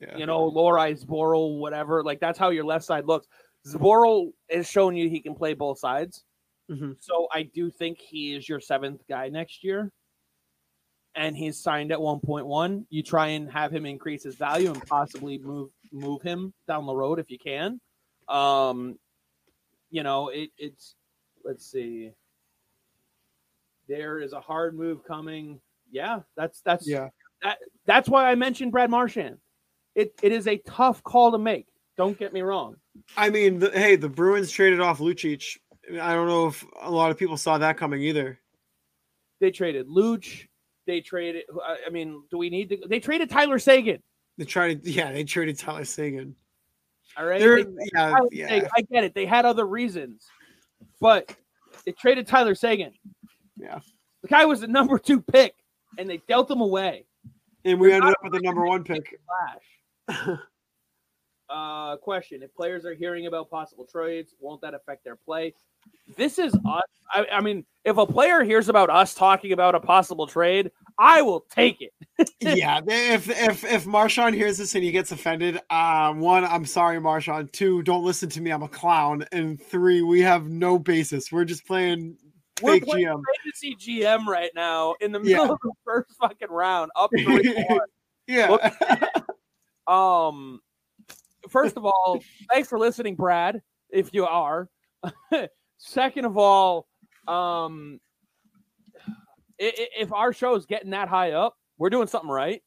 Yeah. 0.00 0.16
You 0.16 0.26
know, 0.26 0.50
Lohrei, 0.50 0.98
Zboril, 1.02 1.58
whatever. 1.58 2.02
Like 2.02 2.20
that's 2.20 2.38
how 2.38 2.50
your 2.50 2.64
left 2.64 2.84
side 2.84 3.06
looks. 3.06 3.26
Zboril 3.66 4.32
has 4.50 4.68
shown 4.68 4.96
you 4.96 5.08
he 5.08 5.20
can 5.20 5.34
play 5.34 5.54
both 5.54 5.78
sides. 5.78 6.24
Mhm. 6.70 6.96
So 7.00 7.28
I 7.32 7.42
do 7.42 7.70
think 7.70 7.98
he 7.98 8.34
is 8.34 8.48
your 8.48 8.60
seventh 8.60 9.02
guy 9.08 9.28
next 9.28 9.64
year. 9.64 9.92
And 11.16 11.36
he's 11.36 11.58
signed 11.58 11.90
at 11.90 12.00
1.1. 12.00 12.86
You 12.88 13.02
try 13.02 13.28
and 13.28 13.50
have 13.50 13.72
him 13.72 13.84
increase 13.84 14.22
his 14.22 14.36
value 14.36 14.70
and 14.70 14.86
possibly 14.86 15.38
move 15.38 15.70
move 15.92 16.22
him 16.22 16.54
down 16.68 16.86
the 16.86 16.94
road 16.94 17.18
if 17.18 17.30
you 17.30 17.38
can. 17.38 17.80
Um, 18.30 18.98
you 19.90 20.02
know, 20.02 20.28
it, 20.28 20.50
it's 20.58 20.94
let's 21.44 21.66
see. 21.70 22.12
There 23.88 24.20
is 24.20 24.32
a 24.32 24.40
hard 24.40 24.76
move 24.76 25.04
coming. 25.04 25.60
Yeah, 25.90 26.20
that's 26.36 26.60
that's 26.60 26.86
yeah 26.88 27.08
that 27.42 27.58
that's 27.86 28.08
why 28.08 28.30
I 28.30 28.34
mentioned 28.36 28.72
Brad 28.72 28.90
Marchand. 28.90 29.38
It 29.94 30.14
it 30.22 30.30
is 30.32 30.46
a 30.46 30.58
tough 30.58 31.02
call 31.02 31.32
to 31.32 31.38
make. 31.38 31.66
Don't 31.96 32.16
get 32.18 32.32
me 32.32 32.40
wrong. 32.42 32.76
i 33.16 33.28
mean 33.28 33.58
the, 33.58 33.70
hey 33.72 33.94
the 33.96 34.08
bruins 34.08 34.50
traded 34.50 34.80
off 34.80 35.00
lucic 35.00 35.58
i 36.00 36.14
don't 36.14 36.28
know 36.28 36.46
if 36.46 36.64
a 36.80 36.90
lot 36.90 37.10
of 37.10 37.18
people 37.18 37.36
saw 37.36 37.58
that 37.58 37.76
coming 37.76 38.00
either 38.02 38.38
They 39.40 39.50
traded 39.50 39.86
Luch. 39.86 40.46
They 40.86 41.00
traded. 41.02 41.44
I 41.62 41.76
I 41.88 41.90
mean, 41.90 42.22
do 42.30 42.38
we 42.38 42.48
need 42.48 42.68
to? 42.70 42.78
They 42.88 43.00
traded 43.00 43.28
Tyler 43.28 43.58
Seguin. 43.58 44.00
they 44.38 44.44
tried 44.44 44.84
yeah 44.86 45.12
they 45.12 45.24
traded 45.24 45.58
tyler 45.58 45.84
seguin 45.84 46.34
All 47.16 47.26
right. 47.26 47.40
They're, 47.40 47.58
yeah 47.58 48.10
Tyler 48.10 48.28
yeah 48.32 48.68
I 48.76 48.82
get 48.82 49.04
it. 49.04 49.14
They 49.14 49.26
had 49.26 49.44
other 49.44 49.66
reasons, 49.66 50.26
but 51.00 51.34
they 51.84 51.92
traded 51.92 52.26
Tyler 52.26 52.54
Seguin. 52.54 52.92
Yeah. 53.56 53.80
The 54.22 54.28
guy 54.28 54.44
was 54.44 54.60
the 54.60 54.68
number 54.68 54.98
two 54.98 55.20
pick, 55.20 55.54
and 55.98 56.08
they 56.08 56.18
dealt 56.28 56.50
him 56.50 56.60
away. 56.60 57.06
and 57.64 57.80
we 57.80 57.88
They're 57.88 57.96
ended 57.96 58.10
up 58.12 58.18
with 58.22 58.32
the 58.32 58.40
number 58.40 58.64
one 58.64 58.84
pick 58.84 59.02
Flash. 60.08 60.38
Uh, 61.52 61.96
question: 61.96 62.42
If 62.42 62.54
players 62.54 62.84
are 62.84 62.94
hearing 62.94 63.26
about 63.26 63.50
possible 63.50 63.84
trades, 63.84 64.34
won't 64.40 64.60
that 64.62 64.74
affect 64.74 65.04
their 65.04 65.16
play? 65.16 65.54
This 66.16 66.38
is 66.38 66.54
us. 66.66 66.82
I, 67.12 67.26
I 67.32 67.40
mean, 67.40 67.64
if 67.84 67.96
a 67.96 68.06
player 68.06 68.44
hears 68.44 68.68
about 68.68 68.90
us 68.90 69.14
talking 69.14 69.52
about 69.52 69.74
a 69.74 69.80
possible 69.80 70.26
trade, 70.26 70.70
I 70.98 71.22
will 71.22 71.46
take 71.50 71.80
it. 71.80 71.92
yeah, 72.40 72.80
if 72.86 73.28
if 73.30 73.64
if 73.64 73.86
Marchand 73.86 74.34
hears 74.36 74.58
this 74.58 74.74
and 74.74 74.84
he 74.84 74.90
gets 74.92 75.10
offended, 75.10 75.58
uh, 75.70 76.12
one, 76.12 76.44
I'm 76.44 76.64
sorry, 76.66 77.00
Marchand. 77.00 77.52
Two, 77.52 77.82
don't 77.82 78.04
listen 78.04 78.28
to 78.30 78.40
me. 78.40 78.50
I'm 78.50 78.62
a 78.62 78.68
clown. 78.68 79.24
And 79.32 79.60
three, 79.60 80.02
we 80.02 80.20
have 80.20 80.48
no 80.48 80.78
basis. 80.78 81.32
We're 81.32 81.44
just 81.46 81.66
playing 81.66 82.16
We're 82.62 82.78
playing 82.80 83.06
GM. 83.06 83.22
fantasy 83.44 83.74
GM 83.76 84.26
right 84.26 84.50
now 84.54 84.94
in 85.00 85.10
the 85.12 85.18
middle 85.20 85.46
Yeah. 85.46 85.52
of 85.52 85.58
the 85.62 85.72
first 85.84 86.10
fucking 86.20 86.48
round, 86.50 86.90
up 86.94 87.10
three 87.16 87.54
one. 87.68 87.80
Yeah, 88.28 88.70
Um, 89.88 90.60
first 91.50 91.76
of 91.76 91.84
all, 91.84 92.20
thanks 92.50 92.68
for 92.68 92.78
listening, 92.78 93.14
Brad. 93.14 93.60
If 93.90 94.14
you 94.14 94.24
are, 94.24 94.68
second 95.78 96.24
of 96.24 96.38
all, 96.38 96.86
um, 97.26 98.00
if 99.58 100.12
our 100.12 100.32
show 100.32 100.54
is 100.54 100.66
getting 100.66 100.90
that 100.90 101.08
high 101.08 101.32
up, 101.32 101.56
we're 101.78 101.90
doing 101.90 102.06
something 102.06 102.30
right. 102.30 102.62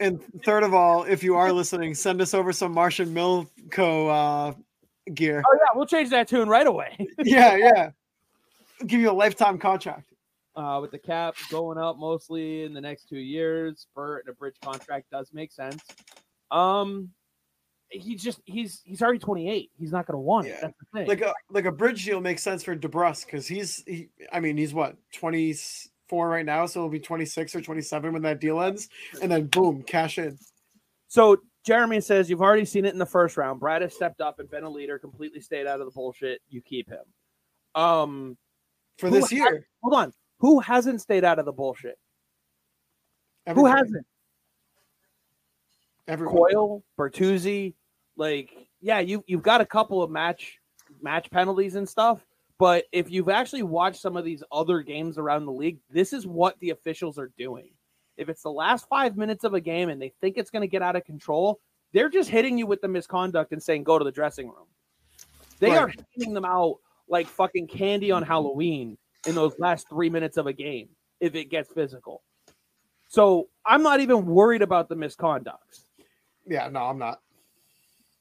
and 0.00 0.20
third 0.44 0.62
of 0.62 0.74
all, 0.74 1.04
if 1.04 1.22
you 1.22 1.36
are 1.36 1.52
listening, 1.52 1.94
send 1.94 2.20
us 2.20 2.34
over 2.34 2.52
some 2.52 2.72
Martian 2.72 3.14
Milko 3.14 4.50
uh, 4.50 4.54
gear. 5.14 5.42
Oh 5.46 5.54
yeah, 5.54 5.76
we'll 5.76 5.86
change 5.86 6.10
that 6.10 6.28
tune 6.28 6.48
right 6.48 6.66
away. 6.66 6.96
Yeah, 7.24 7.56
yeah. 7.56 7.90
Give 8.86 9.00
you 9.00 9.10
a 9.10 9.12
lifetime 9.12 9.58
contract. 9.58 10.12
Uh, 10.56 10.78
with 10.80 10.90
the 10.90 10.98
cap 10.98 11.36
going 11.50 11.78
up 11.78 11.96
mostly 11.96 12.64
in 12.64 12.74
the 12.74 12.80
next 12.80 13.08
two 13.08 13.18
years, 13.18 13.86
Burt 13.94 14.24
and 14.26 14.34
a 14.34 14.36
bridge 14.36 14.56
contract 14.62 15.06
does 15.10 15.30
make 15.32 15.52
sense. 15.52 15.82
Um, 16.50 17.10
he 17.90 18.14
just 18.14 18.40
he's 18.44 18.82
he's 18.84 19.02
already 19.02 19.18
28. 19.18 19.70
He's 19.78 19.92
not 19.92 20.06
going 20.06 20.14
to 20.14 20.20
want 20.20 20.46
it. 20.46 20.50
Yeah. 20.50 20.58
That's 20.62 20.74
the 20.78 20.98
thing. 20.98 21.08
Like 21.08 21.20
a 21.20 21.34
like 21.50 21.64
a 21.64 21.72
bridge 21.72 22.04
deal 22.04 22.20
makes 22.20 22.42
sense 22.42 22.62
for 22.62 22.76
DeBrusk 22.76 23.26
because 23.26 23.46
he's 23.46 23.82
he. 23.86 24.08
I 24.32 24.40
mean, 24.40 24.56
he's 24.56 24.72
what 24.72 24.96
twenty 25.12 25.54
four 26.08 26.28
right 26.28 26.46
now, 26.46 26.66
so 26.66 26.80
he'll 26.80 26.88
be 26.88 27.00
twenty 27.00 27.24
six 27.24 27.54
or 27.54 27.60
twenty 27.60 27.82
seven 27.82 28.12
when 28.12 28.22
that 28.22 28.40
deal 28.40 28.60
ends, 28.60 28.88
and 29.20 29.30
then 29.30 29.46
boom, 29.46 29.82
cash 29.82 30.18
in. 30.18 30.38
So 31.08 31.38
Jeremy 31.64 32.00
says 32.00 32.30
you've 32.30 32.42
already 32.42 32.64
seen 32.64 32.84
it 32.84 32.92
in 32.92 32.98
the 32.98 33.06
first 33.06 33.36
round. 33.36 33.60
Brad 33.60 33.82
has 33.82 33.94
stepped 33.94 34.20
up 34.20 34.38
and 34.38 34.48
been 34.48 34.64
a 34.64 34.70
leader, 34.70 34.98
completely 34.98 35.40
stayed 35.40 35.66
out 35.66 35.80
of 35.80 35.86
the 35.86 35.92
bullshit. 35.92 36.40
You 36.48 36.62
keep 36.62 36.88
him. 36.88 37.04
Um, 37.74 38.36
for 38.98 39.10
this 39.10 39.24
has- 39.24 39.32
year. 39.32 39.66
hold 39.82 39.94
on. 39.94 40.12
Who 40.38 40.58
hasn't 40.60 41.02
stayed 41.02 41.24
out 41.24 41.38
of 41.38 41.44
the 41.44 41.52
bullshit? 41.52 41.98
Who 43.52 43.66
hasn't? 43.66 44.06
Everyone. 46.08 46.36
Coyle, 46.36 46.84
Bertuzzi, 46.98 47.74
like 48.20 48.50
yeah, 48.80 49.00
you 49.00 49.24
you've 49.26 49.42
got 49.42 49.60
a 49.60 49.66
couple 49.66 50.02
of 50.02 50.10
match 50.10 50.58
match 51.02 51.30
penalties 51.30 51.74
and 51.74 51.88
stuff. 51.88 52.24
But 52.58 52.84
if 52.92 53.10
you've 53.10 53.30
actually 53.30 53.62
watched 53.62 54.00
some 54.02 54.16
of 54.18 54.24
these 54.24 54.44
other 54.52 54.82
games 54.82 55.16
around 55.16 55.46
the 55.46 55.52
league, 55.52 55.78
this 55.88 56.12
is 56.12 56.26
what 56.26 56.60
the 56.60 56.70
officials 56.70 57.18
are 57.18 57.32
doing. 57.38 57.70
If 58.18 58.28
it's 58.28 58.42
the 58.42 58.52
last 58.52 58.86
five 58.86 59.16
minutes 59.16 59.44
of 59.44 59.54
a 59.54 59.60
game 59.60 59.88
and 59.88 60.00
they 60.00 60.12
think 60.20 60.36
it's 60.36 60.50
going 60.50 60.60
to 60.60 60.68
get 60.68 60.82
out 60.82 60.94
of 60.94 61.04
control, 61.04 61.58
they're 61.94 62.10
just 62.10 62.28
hitting 62.28 62.58
you 62.58 62.66
with 62.66 62.82
the 62.82 62.88
misconduct 62.88 63.52
and 63.52 63.62
saying, 63.62 63.84
go 63.84 63.98
to 63.98 64.04
the 64.04 64.12
dressing 64.12 64.46
room. 64.48 64.66
They 65.58 65.70
are 65.74 65.86
Right. 65.86 66.00
handing 66.18 66.34
them 66.34 66.44
out 66.44 66.76
like 67.08 67.26
fucking 67.28 67.68
candy 67.68 68.10
on 68.10 68.22
Halloween 68.22 68.98
in 69.26 69.34
those 69.34 69.58
last 69.58 69.88
three 69.88 70.10
minutes 70.10 70.36
of 70.36 70.46
a 70.46 70.52
game 70.52 70.90
if 71.18 71.34
it 71.34 71.46
gets 71.46 71.70
physical. 71.72 72.22
So 73.08 73.48
I'm 73.64 73.82
not 73.82 74.00
even 74.00 74.26
worried 74.26 74.60
about 74.60 74.90
the 74.90 74.96
misconducts. 74.96 75.86
Yeah, 76.46 76.68
no, 76.68 76.80
I'm 76.80 76.98
not. 76.98 77.20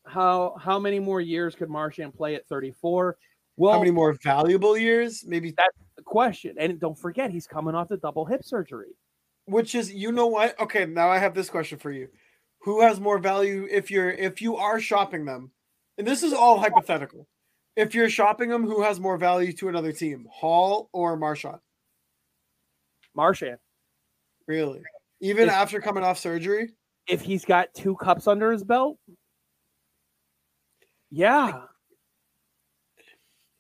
How 0.10 0.56
how 0.60 0.80
many 0.80 1.00
more 1.00 1.22
years 1.22 1.56
could 1.56 1.70
Marchand 1.70 2.14
play 2.16 2.36
at 2.36 2.48
34? 2.48 3.18
Well, 3.58 3.74
How 3.74 3.80
many 3.80 3.92
more 3.92 4.14
valuable 4.24 4.78
years? 4.78 5.24
Maybe 5.28 5.52
that's 5.52 5.78
the 5.98 6.04
question, 6.04 6.56
and 6.60 6.80
don't 6.80 6.98
forget 6.98 7.30
he's 7.30 7.46
coming 7.46 7.76
off 7.76 7.90
the 7.90 7.98
double 7.98 8.26
hip 8.26 8.44
surgery. 8.44 8.96
which 9.46 9.76
is 9.76 9.94
you 9.94 10.12
know 10.12 10.28
what? 10.28 10.60
Okay, 10.60 10.86
now 10.86 11.10
I 11.10 11.18
have 11.20 11.34
this 11.34 11.50
question 11.50 11.78
for 11.78 11.92
you. 11.92 12.08
Who 12.64 12.82
has 12.82 13.00
more 13.00 13.20
value 13.20 13.68
if 13.70 13.90
you're 13.92 14.10
if 14.10 14.42
you 14.42 14.56
are 14.58 14.80
shopping 14.80 15.26
them? 15.26 15.52
And 15.98 16.08
this 16.08 16.24
is 16.24 16.34
all 16.34 16.58
hypothetical. 16.60 17.28
If 17.76 17.94
you're 17.94 18.10
shopping 18.10 18.50
them, 18.50 18.64
who 18.66 18.82
has 18.82 19.00
more 19.00 19.18
value 19.18 19.54
to 19.54 19.68
another 19.70 19.92
team? 19.92 20.26
Hall 20.32 20.90
or 20.94 21.16
Marchand? 21.18 21.60
Marchand, 23.16 23.58
Really? 24.48 24.82
Even 25.22 25.48
If- 25.50 25.54
after 25.54 25.80
coming 25.82 26.04
off 26.04 26.18
surgery? 26.18 26.72
if 27.08 27.22
he's 27.22 27.44
got 27.44 27.74
two 27.74 27.96
cups 27.96 28.28
under 28.28 28.52
his 28.52 28.64
belt, 28.64 28.98
yeah. 31.12 31.62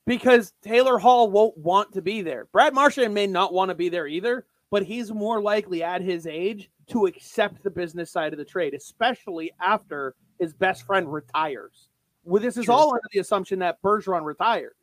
Because 0.05 0.53
Taylor 0.63 0.97
Hall 0.97 1.29
won't 1.29 1.57
want 1.57 1.93
to 1.93 2.01
be 2.01 2.21
there. 2.21 2.47
Brad 2.51 2.73
Marchand 2.73 3.13
may 3.13 3.27
not 3.27 3.53
want 3.53 3.69
to 3.69 3.75
be 3.75 3.89
there 3.89 4.07
either, 4.07 4.45
but 4.71 4.83
he's 4.83 5.11
more 5.11 5.41
likely 5.41 5.83
at 5.83 6.01
his 6.01 6.25
age 6.25 6.69
to 6.87 7.05
accept 7.05 7.63
the 7.63 7.69
business 7.69 8.11
side 8.11 8.33
of 8.33 8.39
the 8.39 8.45
trade, 8.45 8.73
especially 8.73 9.51
after 9.61 10.15
his 10.39 10.53
best 10.53 10.85
friend 10.85 11.11
retires. 11.11 11.89
Well, 12.23 12.41
this 12.41 12.57
is 12.57 12.65
True. 12.65 12.73
all 12.73 12.89
under 12.89 13.07
the 13.11 13.19
assumption 13.19 13.59
that 13.59 13.81
Bergeron 13.81 14.23
retires. 14.23 14.73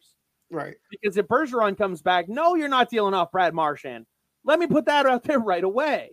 Right. 0.50 0.76
Because 0.90 1.16
if 1.16 1.26
Bergeron 1.26 1.76
comes 1.76 2.02
back, 2.02 2.28
no, 2.28 2.54
you're 2.54 2.68
not 2.68 2.88
dealing 2.88 3.14
off 3.14 3.32
Brad 3.32 3.54
Marchand. 3.54 4.06
Let 4.44 4.58
me 4.58 4.66
put 4.66 4.86
that 4.86 5.06
out 5.06 5.24
there 5.24 5.40
right 5.40 5.64
away. 5.64 6.10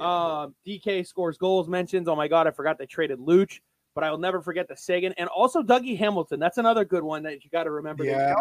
Um, 0.00 0.54
DK 0.64 1.04
scores 1.06 1.38
goals, 1.38 1.68
mentions. 1.68 2.06
Oh 2.06 2.14
my 2.14 2.28
God, 2.28 2.46
I 2.46 2.52
forgot 2.52 2.78
they 2.78 2.86
traded 2.86 3.18
Luch, 3.18 3.58
but 3.98 4.04
I 4.04 4.12
will 4.12 4.18
never 4.18 4.40
forget 4.40 4.68
the 4.68 4.76
Seguin 4.76 5.12
and 5.18 5.28
also 5.28 5.60
Dougie 5.60 5.98
Hamilton. 5.98 6.38
That's 6.38 6.58
another 6.58 6.84
good 6.84 7.02
one 7.02 7.24
that 7.24 7.42
you 7.42 7.50
got 7.50 7.64
to 7.64 7.72
remember. 7.72 8.04
Yeah. 8.04 8.32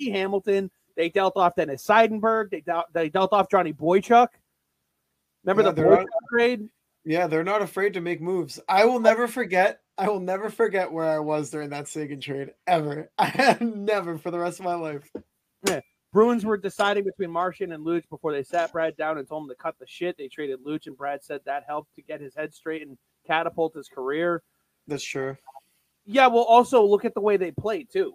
Dougie 0.00 0.12
Hamilton. 0.12 0.70
They 0.94 1.08
dealt 1.08 1.36
off 1.36 1.56
Dennis 1.56 1.84
Seidenberg. 1.84 2.50
They 2.50 2.60
dealt, 2.60 2.84
they 2.92 3.08
dealt 3.08 3.32
off 3.32 3.50
Johnny 3.50 3.72
Boychuk. 3.72 4.28
Remember 5.42 5.64
Yeah, 5.64 5.70
the 5.72 5.82
Boychuk 5.82 5.96
not- 5.98 6.06
trade? 6.32 6.68
Yeah, 7.04 7.26
they're 7.26 7.42
not 7.42 7.62
afraid 7.62 7.94
to 7.94 8.00
make 8.00 8.20
moves. 8.22 8.60
I 8.68 8.84
will 8.84 9.00
never 9.00 9.26
forget. 9.26 9.80
I 9.98 10.08
will 10.08 10.20
never 10.20 10.48
forget 10.50 10.92
where 10.92 11.08
I 11.10 11.18
was 11.18 11.50
during 11.50 11.70
that 11.70 11.88
Seguin 11.88 12.20
trade 12.20 12.52
ever. 12.68 13.10
I 13.18 13.56
never 13.60 14.18
for 14.18 14.30
the 14.30 14.38
rest 14.38 14.60
of 14.60 14.64
my 14.66 14.74
life. 14.76 15.10
Bruins 16.12 16.44
were 16.44 16.58
deciding 16.58 17.02
between 17.02 17.32
Marchand 17.32 17.72
and 17.72 17.84
Luch 17.84 18.08
before 18.08 18.30
they 18.30 18.44
sat 18.44 18.70
Brad 18.70 18.96
down 18.96 19.18
and 19.18 19.26
told 19.26 19.42
him 19.42 19.48
to 19.48 19.56
cut 19.56 19.74
the 19.80 19.86
shit. 19.88 20.16
They 20.16 20.28
traded 20.28 20.64
Luch, 20.64 20.86
and 20.86 20.96
Brad 20.96 21.24
said 21.24 21.40
that 21.44 21.64
helped 21.66 21.92
to 21.96 22.02
get 22.02 22.20
his 22.20 22.36
head 22.36 22.54
straight 22.54 22.82
and 22.86 22.96
catapult 23.26 23.74
his 23.74 23.88
career. 23.88 24.44
That's 24.86 25.04
true. 25.04 25.36
Yeah, 26.04 26.26
well, 26.26 26.42
also 26.42 26.84
look 26.84 27.04
at 27.04 27.14
the 27.14 27.20
way 27.20 27.36
they 27.36 27.52
play 27.52 27.84
too. 27.84 28.14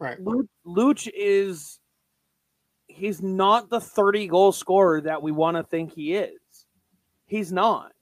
Right. 0.00 0.18
Luch, 0.66 1.10
is 1.14 1.78
he's 2.86 3.22
not 3.22 3.68
the 3.70 3.80
30 3.80 4.28
goal 4.28 4.52
scorer 4.52 5.00
that 5.02 5.22
we 5.22 5.32
want 5.32 5.56
to 5.56 5.62
think 5.62 5.92
he 5.92 6.14
is. 6.14 6.38
He's 7.26 7.52
not. 7.52 7.92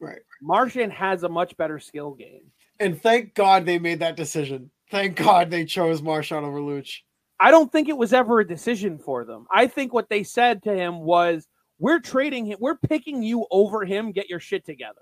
Right. 0.00 0.20
Marchand 0.40 0.92
has 0.92 1.22
a 1.22 1.28
much 1.28 1.56
better 1.56 1.78
skill 1.78 2.14
game. 2.14 2.50
And 2.80 3.00
thank 3.00 3.34
God 3.34 3.64
they 3.64 3.78
made 3.78 4.00
that 4.00 4.16
decision. 4.16 4.70
Thank 4.90 5.16
God 5.16 5.50
they 5.50 5.64
chose 5.64 6.02
Marchand 6.02 6.44
over 6.44 6.58
Luch. 6.58 6.98
I 7.38 7.50
don't 7.50 7.72
think 7.72 7.88
it 7.88 7.96
was 7.96 8.12
ever 8.12 8.40
a 8.40 8.46
decision 8.46 8.98
for 8.98 9.24
them. 9.24 9.46
I 9.50 9.66
think 9.66 9.92
what 9.92 10.08
they 10.08 10.22
said 10.22 10.62
to 10.64 10.74
him 10.74 11.00
was, 11.00 11.48
"We're 11.78 11.98
trading 11.98 12.46
him. 12.46 12.58
We're 12.60 12.76
picking 12.76 13.22
you 13.22 13.46
over 13.50 13.84
him. 13.84 14.12
Get 14.12 14.28
your 14.28 14.38
shit 14.38 14.64
together." 14.64 15.00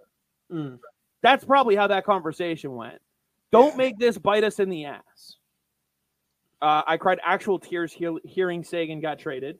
Mm. 0.50 0.78
That's 1.22 1.44
probably 1.44 1.76
how 1.76 1.86
that 1.88 2.04
conversation 2.04 2.74
went. 2.74 3.00
Don't 3.52 3.72
Yeah. 3.72 3.76
make 3.76 3.98
this 3.98 4.16
bite 4.18 4.44
us 4.44 4.58
in 4.60 4.68
the 4.70 4.86
ass. 4.86 5.36
Uh, 6.62 6.82
I 6.86 6.96
cried 6.96 7.18
actual 7.24 7.58
tears 7.58 7.92
hear, 7.92 8.14
hearing 8.24 8.62
Seguin 8.64 9.00
got 9.00 9.18
traded. 9.18 9.58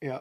Yeah. 0.00 0.20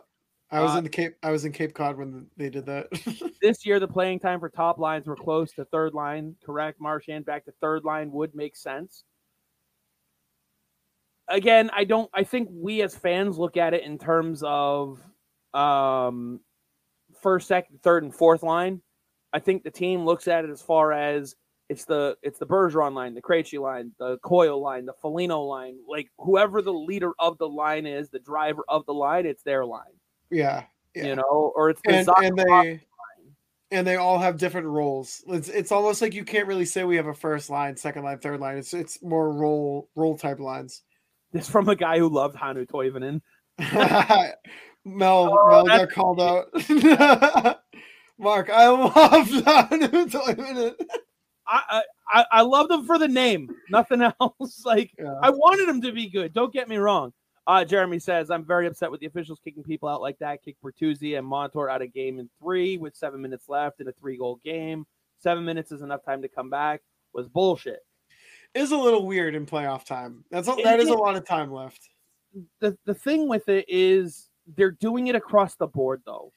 I 0.51 0.61
was 0.61 0.73
Uh, 0.73 0.79
in 0.79 0.83
the 0.83 0.89
Cape 0.89 1.15
I 1.21 1.29
was 1.31 1.45
in 1.45 1.51
Cape 1.51 1.75
Cod 1.75 1.95
when 1.97 2.27
they 2.35 2.49
did 2.49 2.65
that. 2.65 2.87
This 3.41 3.65
year, 3.65 3.79
the 3.79 3.87
playing 3.87 4.19
time 4.19 4.39
for 4.39 4.49
top 4.49 4.79
lines 4.79 5.05
were 5.07 5.15
close 5.15 5.53
to 5.53 5.65
third 5.65 5.93
line. 5.93 6.35
Correct. 6.43 6.81
Marchand 6.81 7.23
back 7.25 7.45
to 7.45 7.51
third 7.61 7.83
line 7.85 8.11
would 8.11 8.33
make 8.35 8.55
sense. 8.55 9.03
Again, 11.27 11.69
I 11.71 11.83
don't. 11.83 12.09
I 12.13 12.23
think 12.23 12.49
we 12.51 12.81
as 12.81 12.95
fans 12.95 13.37
look 13.37 13.55
at 13.55 13.73
it 13.75 13.83
in 13.83 13.99
terms 13.99 14.41
of 14.43 14.99
um, 15.53 16.39
first, 17.21 17.47
second, 17.47 17.81
third, 17.83 18.03
and 18.03 18.13
fourth 18.13 18.41
line. 18.41 18.81
I 19.33 19.39
think 19.39 19.63
the 19.63 19.71
team 19.71 20.05
looks 20.05 20.27
at 20.27 20.45
it 20.45 20.51
as 20.51 20.61
far 20.61 20.91
as 20.91 21.35
it's 21.69 21.85
the 21.85 22.17
it's 22.23 22.39
the 22.39 22.47
Bergeron 22.47 22.93
line, 22.93 23.13
the 23.13 23.21
Krejci 23.21 23.59
line, 23.61 23.91
the 23.99 24.17
Coyle 24.19 24.61
line, 24.61 24.85
the 24.85 24.93
Foligno 24.93 25.41
line. 25.41 25.77
Like 25.87 26.09
whoever 26.17 26.61
the 26.61 26.73
leader 26.73 27.11
of 27.19 27.37
the 27.37 27.47
line 27.47 27.85
is, 27.85 28.09
the 28.09 28.19
driver 28.19 28.63
of 28.67 28.85
the 28.85 28.93
line, 28.93 29.25
it's 29.25 29.43
their 29.43 29.65
line. 29.65 29.83
yeah. 30.31 30.63
Yeah. 30.95 31.05
You 31.05 31.15
know, 31.17 31.53
or 31.55 31.69
it's 31.69 31.81
the 31.85 31.95
and, 31.95 32.09
and 32.17 32.37
they 32.37 32.79
and 33.71 33.85
they 33.85 33.97
all 33.97 34.17
have 34.17 34.39
different 34.39 34.65
roles. 34.65 35.23
It's 35.27 35.47
it's 35.47 35.71
almost 35.71 36.01
like 36.01 36.15
you 36.15 36.25
can't 36.25 36.47
really 36.47 36.65
say 36.65 36.83
we 36.83 36.95
have 36.95 37.05
a 37.05 37.13
first 37.13 37.51
line, 37.51 37.77
second 37.77 38.03
line, 38.03 38.17
third 38.17 38.39
line. 38.39 38.57
It's 38.57 38.73
it's 38.73 39.01
more 39.03 39.31
role 39.31 39.87
role 39.95 40.17
type 40.17 40.39
lines. 40.39 40.81
This 41.31 41.47
from 41.47 41.69
a 41.69 41.75
guy 41.75 41.99
who 41.99 42.09
loved 42.09 42.35
Hannu 42.35 42.65
Toivonen. 42.67 43.21
Mel 44.83 45.37
Oh, 45.39 45.63
Mel 45.63 45.65
got 45.65 45.91
called 45.91 46.19
out. 46.21 47.59
Mark, 48.19 48.49
I 48.49 48.67
love 48.67 49.29
that. 49.45 50.75
I, 51.47 51.61
I 51.69 51.83
I, 52.11 52.25
I 52.31 52.41
love 52.41 52.67
them 52.69 52.85
for 52.85 52.97
the 52.97 53.07
name, 53.07 53.49
nothing 53.69 54.01
else. 54.21 54.63
like 54.65 54.91
Yeah. 54.99 55.15
I 55.21 55.29
wanted 55.29 55.67
them 55.67 55.81
to 55.81 55.91
be 55.91 56.09
good. 56.09 56.33
Don't 56.33 56.51
get 56.53 56.67
me 56.67 56.77
wrong. 56.77 57.13
Uh, 57.47 57.63
Jeremy 57.65 57.97
says 57.99 58.29
I'm 58.29 58.43
very 58.45 58.67
upset 58.67 58.91
with 58.91 58.99
the 58.99 59.07
officials 59.07 59.39
kicking 59.43 59.63
people 59.63 59.89
out 59.89 60.01
like 60.01 60.19
that. 60.19 60.43
Kick 60.43 60.57
Bertuzzi 60.63 61.17
and 61.17 61.25
Montour 61.25 61.69
out 61.69 61.81
of 61.81 61.93
game 61.93 62.19
in 62.19 62.29
three 62.41 62.77
with 62.77 62.95
seven 62.95 63.21
minutes 63.21 63.47
left 63.49 63.79
in 63.79 63.87
a 63.87 63.91
three 63.93 64.17
goal 64.17 64.39
game. 64.43 64.85
Seven 65.19 65.43
minutes 65.45 65.71
is 65.71 65.81
enough 65.81 66.03
time 66.05 66.21
to 66.21 66.27
come 66.27 66.49
back. 66.49 66.81
Was 67.13 67.27
bullshit. 67.27 67.79
is 68.53 68.71
a 68.71 68.77
little 68.77 69.05
weird 69.07 69.33
in 69.35 69.45
playoff 69.45 69.83
time. 69.85 70.23
That's 70.29 70.47
a, 70.47 70.51
It 70.57 70.63
that 70.63 70.79
is 70.79 70.89
a 70.89 70.93
lot 70.93 71.15
of 71.15 71.25
time 71.25 71.51
left. 71.51 71.89
the 72.59 72.77
the 72.85 72.93
thing 72.93 73.27
with 73.27 73.49
it 73.49 73.65
is 73.67 74.29
they're 74.55 74.71
doing 74.71 75.07
it 75.07 75.15
across 75.15 75.55
the 75.55 75.67
board 75.67 76.01
though. 76.05 76.31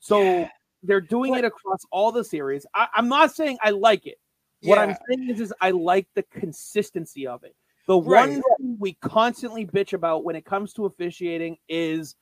So 0.00 0.20
Yeah. 0.22 0.48
They're 0.86 1.00
doing 1.00 1.30
What- 1.30 1.40
it 1.40 1.44
across 1.46 1.84
all 1.90 2.12
the 2.12 2.24
series. 2.24 2.66
I, 2.74 2.88
I'm 2.94 3.08
not 3.08 3.34
saying 3.34 3.58
I 3.62 3.70
like 3.70 4.06
it. 4.06 4.18
What 4.62 4.78
I'm 4.78 4.96
saying 5.08 5.28
is, 5.28 5.40
is 5.40 5.52
I 5.60 5.72
like 5.72 6.06
the 6.14 6.22
consistency 6.24 7.26
of 7.26 7.44
it. 7.44 7.54
The 7.86 8.00
Right. 8.00 8.30
one 8.30 8.42
thing 8.58 8.76
we 8.80 8.94
constantly 8.94 9.66
bitch 9.66 9.92
about 9.92 10.24
when 10.24 10.36
it 10.36 10.46
comes 10.46 10.72
to 10.74 10.86
officiating 10.86 11.58
is 11.68 12.16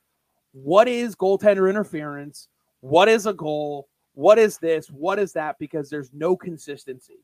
what 0.51 0.89
is 0.89 1.15
goaltender 1.15 1.69
interference? 1.69 2.49
What 2.81 3.07
is 3.07 3.27
a 3.27 3.33
goal? 3.33 3.87
What 4.13 4.37
is 4.39 4.57
this? 4.57 4.87
What 4.91 5.19
is 5.19 5.31
that? 5.33 5.57
Because 5.57 5.89
there's 5.89 6.11
no 6.13 6.35
consistency. 6.35 7.23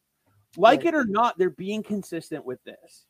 Like 0.56 0.80
Right. 0.80 0.88
it 0.88 0.95
or 0.95 1.03
not, 1.06 1.38
they're 1.38 1.49
being 1.49 1.84
consistent 1.84 2.45
with 2.45 2.64
this. 2.64 3.06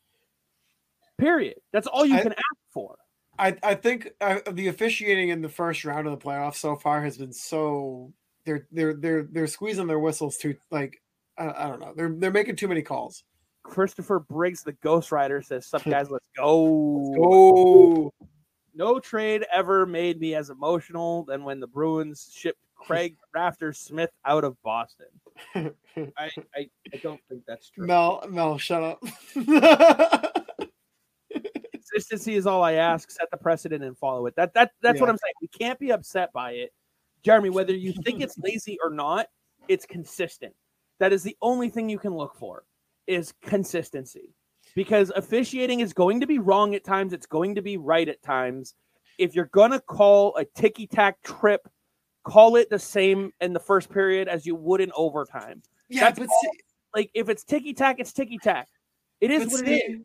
Period. 1.16 1.60
That's 1.72 1.86
all 1.86 2.04
you 2.04 2.16
I- 2.16 2.22
can 2.22 2.32
ask 2.32 2.72
for. 2.72 2.96
I 3.38 3.56
I 3.62 3.74
think 3.76 4.10
uh, 4.20 4.40
the 4.50 4.66
officiating 4.68 5.28
in 5.30 5.40
the 5.42 5.48
first 5.48 5.84
round 5.84 6.06
of 6.06 6.18
the 6.18 6.22
playoffs 6.26 6.56
so 6.56 6.76
far 6.76 7.02
has 7.02 7.16
been 7.16 7.32
so 7.32 8.12
they're 8.50 8.66
they're 8.72 8.94
they're 8.94 9.22
they're 9.30 9.46
squeezing 9.46 9.86
their 9.86 9.98
whistles 9.98 10.36
too 10.36 10.56
like 10.70 11.00
I, 11.38 11.48
I 11.48 11.68
don't 11.68 11.80
know 11.80 11.92
they're 11.96 12.12
they're 12.12 12.30
making 12.30 12.56
too 12.56 12.68
many 12.68 12.82
calls. 12.82 13.24
Christopher 13.62 14.18
Briggs, 14.18 14.62
the 14.62 14.72
Ghost 14.72 15.12
Rider, 15.12 15.42
says, 15.42 15.66
"Sup 15.66 15.84
guys, 15.84 16.10
let's 16.10 16.24
go." 16.36 16.42
Oh, 16.44 18.10
No 18.74 18.98
trade 18.98 19.44
ever 19.52 19.84
made 19.84 20.18
me 20.18 20.34
as 20.34 20.48
emotional 20.50 21.24
than 21.24 21.44
when 21.44 21.60
the 21.60 21.66
Bruins 21.66 22.32
shipped 22.34 22.64
Craig 22.74 23.16
Rafter 23.34 23.72
Smith 23.72 24.10
out 24.24 24.44
of 24.44 24.60
Boston. 24.62 25.06
I, 25.54 25.70
I, 26.16 26.70
I 26.92 26.96
don't 27.02 27.20
think 27.28 27.44
that's 27.46 27.68
true. 27.70 27.86
Mel 27.86 28.24
Mel, 28.28 28.56
shut 28.58 28.82
up. 28.82 29.02
Consistency 31.72 32.34
is 32.34 32.46
all 32.46 32.62
I 32.62 32.72
ask. 32.74 33.10
Set 33.10 33.30
the 33.30 33.36
precedent 33.36 33.84
and 33.84 33.96
follow 33.96 34.26
it. 34.26 34.34
That 34.36 34.54
that 34.54 34.72
that's 34.80 35.00
what 35.00 35.10
I'm 35.10 35.18
saying. 35.18 35.34
We 35.42 35.48
can't 35.48 35.78
be 35.78 35.90
upset 35.90 36.32
by 36.32 36.52
it, 36.52 36.72
Jeremy. 37.22 37.50
Whether 37.50 37.74
you 37.74 37.92
think 38.04 38.20
it's 38.22 38.38
lazy 38.38 38.78
or 38.82 38.90
not, 38.90 39.26
it's 39.68 39.86
consistent. 39.86 40.54
That 40.98 41.12
is 41.12 41.22
the 41.22 41.36
only 41.42 41.68
thing 41.70 41.88
you 41.88 41.98
can 41.98 42.14
look 42.14 42.34
for 42.36 42.64
is 43.06 43.32
consistency. 43.42 44.34
Because 44.74 45.10
officiating 45.16 45.80
is 45.80 45.92
going 45.92 46.20
to 46.20 46.26
be 46.26 46.38
wrong 46.38 46.74
at 46.74 46.84
times. 46.84 47.12
It's 47.12 47.26
going 47.26 47.54
to 47.56 47.62
be 47.62 47.76
right 47.76 48.08
at 48.08 48.22
times. 48.22 48.74
If 49.18 49.34
you're 49.34 49.50
gonna 49.52 49.80
call 49.80 50.36
a 50.36 50.44
ticky 50.44 50.86
tack 50.86 51.20
trip, 51.22 51.68
call 52.24 52.56
it 52.56 52.70
the 52.70 52.78
same 52.78 53.32
in 53.40 53.52
the 53.52 53.60
first 53.60 53.90
period 53.90 54.28
as 54.28 54.46
you 54.46 54.54
would 54.54 54.80
in 54.80 54.92
overtime. 54.94 55.62
yeah, 55.88 56.02
That's 56.04 56.18
but 56.20 56.28
all- 56.28 56.40
see, 56.42 56.60
Like 56.94 57.10
if 57.14 57.28
it's 57.28 57.44
ticky 57.44 57.74
tack, 57.74 57.96
it's 57.98 58.12
ticky 58.12 58.38
tack. 58.38 58.68
It 59.20 59.30
is 59.30 59.50
what 59.50 59.60
see, 59.66 59.74
it 59.74 59.90
is. 59.92 60.00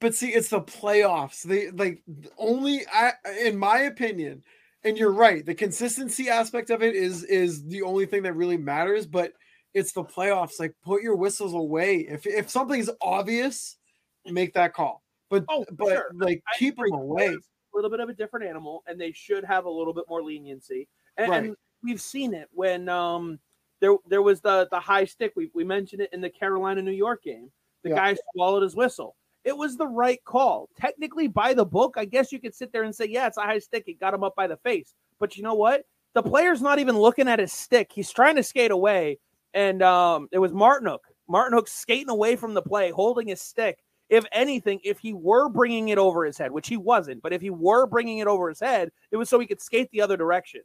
but 0.00 0.14
see, 0.14 0.30
it's 0.30 0.48
the 0.48 0.60
playoffs. 0.62 1.42
They 1.42 1.70
like 1.70 2.02
only 2.38 2.80
I, 2.92 3.12
in 3.42 3.56
my 3.58 3.80
opinion, 3.82 4.42
and 4.86 4.96
you're 4.96 5.12
right. 5.12 5.44
The 5.44 5.54
consistency 5.54 6.28
aspect 6.30 6.70
of 6.70 6.82
it 6.82 6.94
is 6.94 7.24
is 7.24 7.64
the 7.66 7.82
only 7.82 8.06
thing 8.06 8.22
that 8.22 8.34
really 8.34 8.56
matters. 8.56 9.06
But 9.06 9.32
it's 9.74 9.92
the 9.92 10.04
playoffs. 10.04 10.58
Like 10.58 10.74
put 10.82 11.02
your 11.02 11.16
whistles 11.16 11.52
away. 11.54 12.06
If 12.08 12.26
if 12.26 12.48
something's 12.48 12.88
obvious, 13.02 13.76
make 14.24 14.54
that 14.54 14.72
call. 14.74 15.02
But 15.28 15.44
Oh, 15.48 15.64
but 15.72 15.88
sure. 15.88 16.10
like 16.14 16.42
I 16.54 16.58
keep 16.58 16.76
them 16.76 16.92
away. 16.92 17.26
A 17.28 17.76
little 17.76 17.90
bit 17.90 18.00
of 18.00 18.08
a 18.08 18.14
different 18.14 18.46
animal, 18.46 18.82
and 18.86 18.98
they 18.98 19.12
should 19.12 19.44
have 19.44 19.66
a 19.66 19.70
little 19.70 19.92
bit 19.92 20.04
more 20.08 20.22
leniency. 20.22 20.88
And, 21.18 21.30
Right. 21.30 21.44
and 21.44 21.56
we've 21.82 22.00
seen 22.00 22.32
it 22.32 22.48
when 22.52 22.88
um 22.88 23.38
there 23.80 23.96
there 24.06 24.22
was 24.22 24.40
the 24.40 24.68
the 24.70 24.80
high 24.80 25.04
stick. 25.04 25.32
We 25.36 25.50
we 25.52 25.64
mentioned 25.64 26.00
it 26.00 26.10
in 26.12 26.20
the 26.20 26.30
Carolina 26.30 26.80
New 26.80 26.92
York 26.92 27.22
game. 27.24 27.50
The 27.82 27.90
Yeah. 27.90 27.96
guy 27.96 28.16
swallowed 28.32 28.62
his 28.62 28.74
whistle. 28.76 29.16
It 29.46 29.56
was 29.56 29.76
the 29.76 29.86
right 29.86 30.22
call. 30.24 30.68
Technically, 30.76 31.28
by 31.28 31.54
the 31.54 31.64
book, 31.64 31.94
I 31.96 32.04
guess 32.04 32.32
you 32.32 32.40
could 32.40 32.54
sit 32.54 32.72
there 32.72 32.82
and 32.82 32.92
say, 32.92 33.06
yeah, 33.06 33.28
it's 33.28 33.36
a 33.36 33.42
high 33.42 33.60
stick. 33.60 33.84
It 33.86 34.00
got 34.00 34.12
him 34.12 34.24
up 34.24 34.34
by 34.34 34.48
the 34.48 34.56
face. 34.56 34.92
But 35.20 35.36
you 35.36 35.44
know 35.44 35.54
what? 35.54 35.84
The 36.14 36.22
player's 36.22 36.60
not 36.60 36.80
even 36.80 36.98
looking 36.98 37.28
at 37.28 37.38
his 37.38 37.52
stick. 37.52 37.92
He's 37.94 38.10
trying 38.10 38.34
to 38.36 38.42
skate 38.42 38.72
away. 38.72 39.20
And 39.54 39.82
um, 39.82 40.28
it 40.32 40.40
was 40.40 40.52
Martin 40.52 40.96
Martin 41.28 41.60
skating 41.66 42.10
away 42.10 42.34
from 42.34 42.54
the 42.54 42.62
play, 42.62 42.90
holding 42.90 43.28
his 43.28 43.40
stick. 43.40 43.78
If 44.08 44.24
anything, 44.32 44.80
if 44.82 44.98
he 44.98 45.12
were 45.12 45.48
bringing 45.48 45.90
it 45.90 45.98
over 45.98 46.24
his 46.24 46.36
head, 46.36 46.50
which 46.50 46.68
he 46.68 46.76
wasn't, 46.76 47.22
but 47.22 47.32
if 47.32 47.40
he 47.40 47.50
were 47.50 47.86
bringing 47.86 48.18
it 48.18 48.26
over 48.26 48.48
his 48.48 48.60
head, 48.60 48.90
it 49.12 49.16
was 49.16 49.28
so 49.28 49.38
he 49.38 49.46
could 49.46 49.60
skate 49.60 49.90
the 49.92 50.02
other 50.02 50.16
direction. 50.16 50.62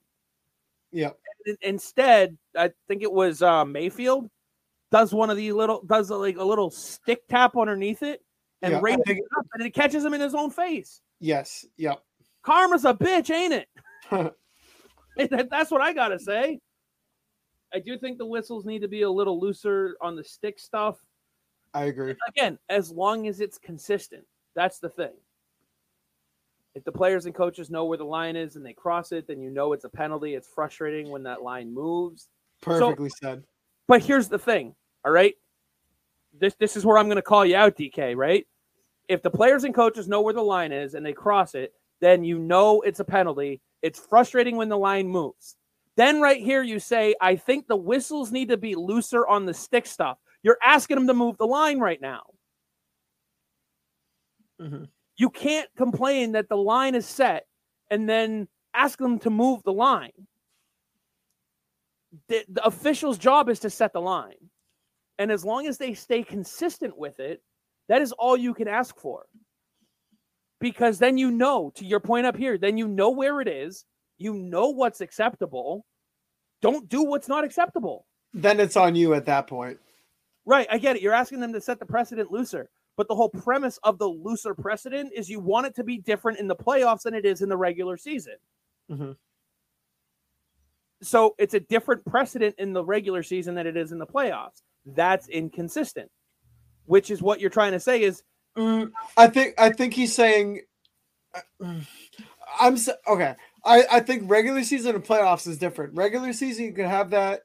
Yeah. 0.92 1.12
Instead, 1.62 2.36
I 2.58 2.72
think 2.88 3.04
it 3.04 3.12
was 3.12 3.44
uh, 3.44 3.64
Mayfield 3.64 4.30
does 4.92 5.14
one 5.14 5.30
of 5.30 5.38
the 5.38 5.52
little 5.52 5.84
does 5.84 6.10
like 6.10 6.38
a 6.38 6.44
little 6.44 6.70
stick 6.72 7.28
tap 7.30 7.56
underneath 7.56 8.04
it 8.04 8.22
and 8.62 8.74
Yeah, 8.74 8.80
raises 8.82 9.04
it 9.06 9.24
up, 9.38 9.46
and 9.54 9.66
it 9.66 9.72
catches 9.72 10.04
him 10.04 10.14
in 10.14 10.22
his 10.22 10.36
own 10.36 10.50
face. 10.50 11.02
Yes. 11.20 11.66
Yep. 11.78 12.02
Karma's 12.44 12.86
a 12.86 12.94
bitch, 12.94 13.30
ain't 13.30 13.54
it? 13.54 13.68
That's 15.50 15.72
what 15.72 15.82
I 15.82 15.94
gotta 15.94 16.20
say. 16.20 16.60
I 17.74 17.80
do 17.80 17.98
think 17.98 18.18
the 18.18 18.26
whistles 18.26 18.66
need 18.66 18.80
to 18.80 18.88
be 18.88 19.04
a 19.04 19.10
little 19.10 19.40
looser 19.40 19.96
on 20.02 20.16
the 20.16 20.24
stick 20.24 20.60
stuff. 20.60 20.98
I 21.74 21.86
agree. 21.86 22.16
Again, 22.28 22.58
as 22.70 22.92
long 22.92 23.28
as 23.28 23.40
it's 23.40 23.58
consistent, 23.58 24.26
that's 24.56 24.80
the 24.80 24.90
thing. 24.90 25.14
If 26.76 26.84
the 26.84 26.92
players 26.92 27.26
and 27.26 27.36
coaches 27.36 27.70
know 27.70 27.86
where 27.86 27.98
the 27.98 28.06
line 28.06 28.36
is 28.36 28.56
and 28.56 28.66
they 28.66 28.74
cross 28.74 29.12
it, 29.12 29.28
then 29.28 29.42
you 29.42 29.50
know 29.50 29.74
it's 29.74 29.84
a 29.84 29.90
penalty. 29.90 30.36
It's 30.36 30.48
frustrating 30.48 31.10
when 31.10 31.24
that 31.24 31.44
line 31.44 31.74
moves. 31.74 32.30
Perfectly 32.62 33.10
said. 33.22 33.44
But 33.88 34.02
here's 34.02 34.30
the 34.30 34.40
thing, 34.40 34.76
all 35.04 35.12
right? 35.12 35.36
This 36.42 36.56
this 36.56 36.76
is 36.76 36.86
where 36.86 36.98
I'm 36.98 37.06
going 37.06 37.16
to 37.18 37.22
call 37.22 37.46
you 37.46 37.56
out, 37.56 37.78
DK, 37.78 38.18
right? 38.18 38.46
If 39.08 39.22
the 39.22 39.30
players 39.30 39.64
and 39.64 39.74
coaches 39.74 40.08
know 40.08 40.22
where 40.22 40.34
the 40.34 40.42
line 40.42 40.72
is 40.72 40.96
and 40.96 41.06
they 41.06 41.14
cross 41.14 41.56
it, 41.56 41.72
then 42.02 42.24
you 42.24 42.40
know 42.40 42.82
it's 42.82 43.00
a 43.00 43.06
penalty. 43.06 43.62
It's 43.82 44.00
frustrating 44.00 44.58
when 44.58 44.68
the 44.68 44.78
line 44.78 45.08
moves. 45.08 45.56
Then 45.98 46.20
right 46.20 46.42
here 46.42 46.64
you 46.64 46.80
say, 46.80 47.16
I 47.22 47.36
think 47.36 47.68
the 47.68 47.76
whistles 47.76 48.32
need 48.32 48.50
to 48.50 48.58
be 48.58 48.76
looser 48.76 49.28
on 49.28 49.46
the 49.46 49.54
stick 49.54 49.86
stuff. 49.86 50.18
You're 50.42 50.58
asking 50.64 50.96
them 50.96 51.08
to 51.08 51.14
move 51.14 51.38
the 51.38 51.46
line 51.46 51.80
right 51.80 52.02
now. 52.02 52.24
Mhm. 54.60 54.90
You 55.18 55.30
can't 55.30 55.70
complain 55.76 56.32
that 56.32 56.50
the 56.50 56.58
line 56.58 56.96
is 56.96 57.06
set 57.06 57.46
and 57.92 58.10
then 58.10 58.48
ask 58.74 58.98
them 58.98 59.20
to 59.20 59.30
move 59.30 59.62
the 59.64 59.74
line. 59.74 60.28
The, 62.28 62.46
the 62.50 62.66
official's 62.66 63.18
job 63.18 63.50
is 63.50 63.60
to 63.60 63.70
set 63.70 63.94
the 63.94 64.02
line. 64.02 64.51
And 65.22 65.32
as 65.32 65.46
long 65.46 65.68
as 65.68 65.78
they 65.78 65.94
stay 65.94 66.24
consistent 66.24 66.98
with 66.98 67.20
it, 67.20 67.44
that 67.90 68.02
is 68.02 68.12
all 68.14 68.36
you 68.36 68.56
can 68.56 68.68
ask 68.68 68.98
for. 68.98 69.28
Because 70.60 70.98
then 70.98 71.16
you 71.20 71.30
know, 71.30 71.72
to 71.76 71.86
your 71.86 72.00
point 72.00 72.26
up 72.26 72.36
here, 72.36 72.58
then 72.58 72.76
you 72.76 72.88
know 72.88 73.12
where 73.12 73.40
it 73.40 73.48
is, 73.48 73.86
you 74.18 74.34
know 74.34 74.70
what's 74.70 75.00
acceptable. 75.00 75.86
Don't 76.60 76.90
do 76.90 77.04
what's 77.04 77.28
not 77.28 77.44
acceptable. 77.44 78.08
Then 78.34 78.60
it's 78.60 78.76
on 78.76 78.96
you 78.96 79.14
at 79.14 79.28
that 79.28 79.46
point. 79.46 79.78
Right, 80.44 80.66
I 80.72 80.80
get 80.80 80.96
it. 80.96 81.04
You're 81.04 81.14
asking 81.14 81.40
them 81.40 81.54
to 81.54 81.62
set 81.62 81.78
the 81.78 81.86
precedent 81.86 82.32
looser. 82.32 82.72
But 82.98 83.08
the 83.08 83.14
whole 83.14 83.30
premise 83.30 83.78
of 83.84 84.00
the 84.00 84.08
looser 84.08 84.56
precedent 84.56 85.12
is 85.16 85.30
you 85.30 85.40
want 85.40 85.68
it 85.68 85.76
to 85.76 85.84
be 85.84 86.00
different 86.00 86.40
in 86.40 86.48
the 86.48 86.56
playoffs 86.56 87.04
than 87.04 87.14
it 87.14 87.26
is 87.28 87.44
in 87.44 87.50
the 87.50 87.58
regular 87.58 87.96
season. 87.96 88.38
Mhm. 88.90 89.18
So 91.04 91.36
it's 91.38 91.54
a 91.54 91.60
different 91.60 92.06
precedent 92.06 92.56
in 92.58 92.74
the 92.74 92.84
regular 92.84 93.22
season 93.22 93.54
than 93.54 93.68
it 93.68 93.78
is 93.78 93.92
in 93.92 94.00
the 94.00 94.08
playoffs. 94.08 94.64
That's 94.86 95.28
inconsistent. 95.28 96.10
Which 96.86 97.12
is 97.12 97.22
what 97.22 97.40
you're 97.40 97.50
trying 97.50 97.72
to 97.72 97.80
say 97.80 98.02
is 98.02 98.24
Mm, 98.58 98.92
I 99.16 99.28
think 99.28 99.56
I 99.58 99.70
think 99.70 99.94
he's 99.94 100.14
saying 100.14 100.62
I'm 102.60 102.78
okay. 103.08 103.36
I 103.64 103.84
I 103.92 104.00
think 104.02 104.30
regular 104.30 104.64
season 104.64 104.96
and 104.96 105.04
playoffs 105.04 105.48
is 105.48 105.58
different. 105.58 105.96
Regular 105.96 106.34
season 106.34 106.66
you 106.66 106.74
can 106.74 106.90
have 106.90 107.12
that 107.12 107.42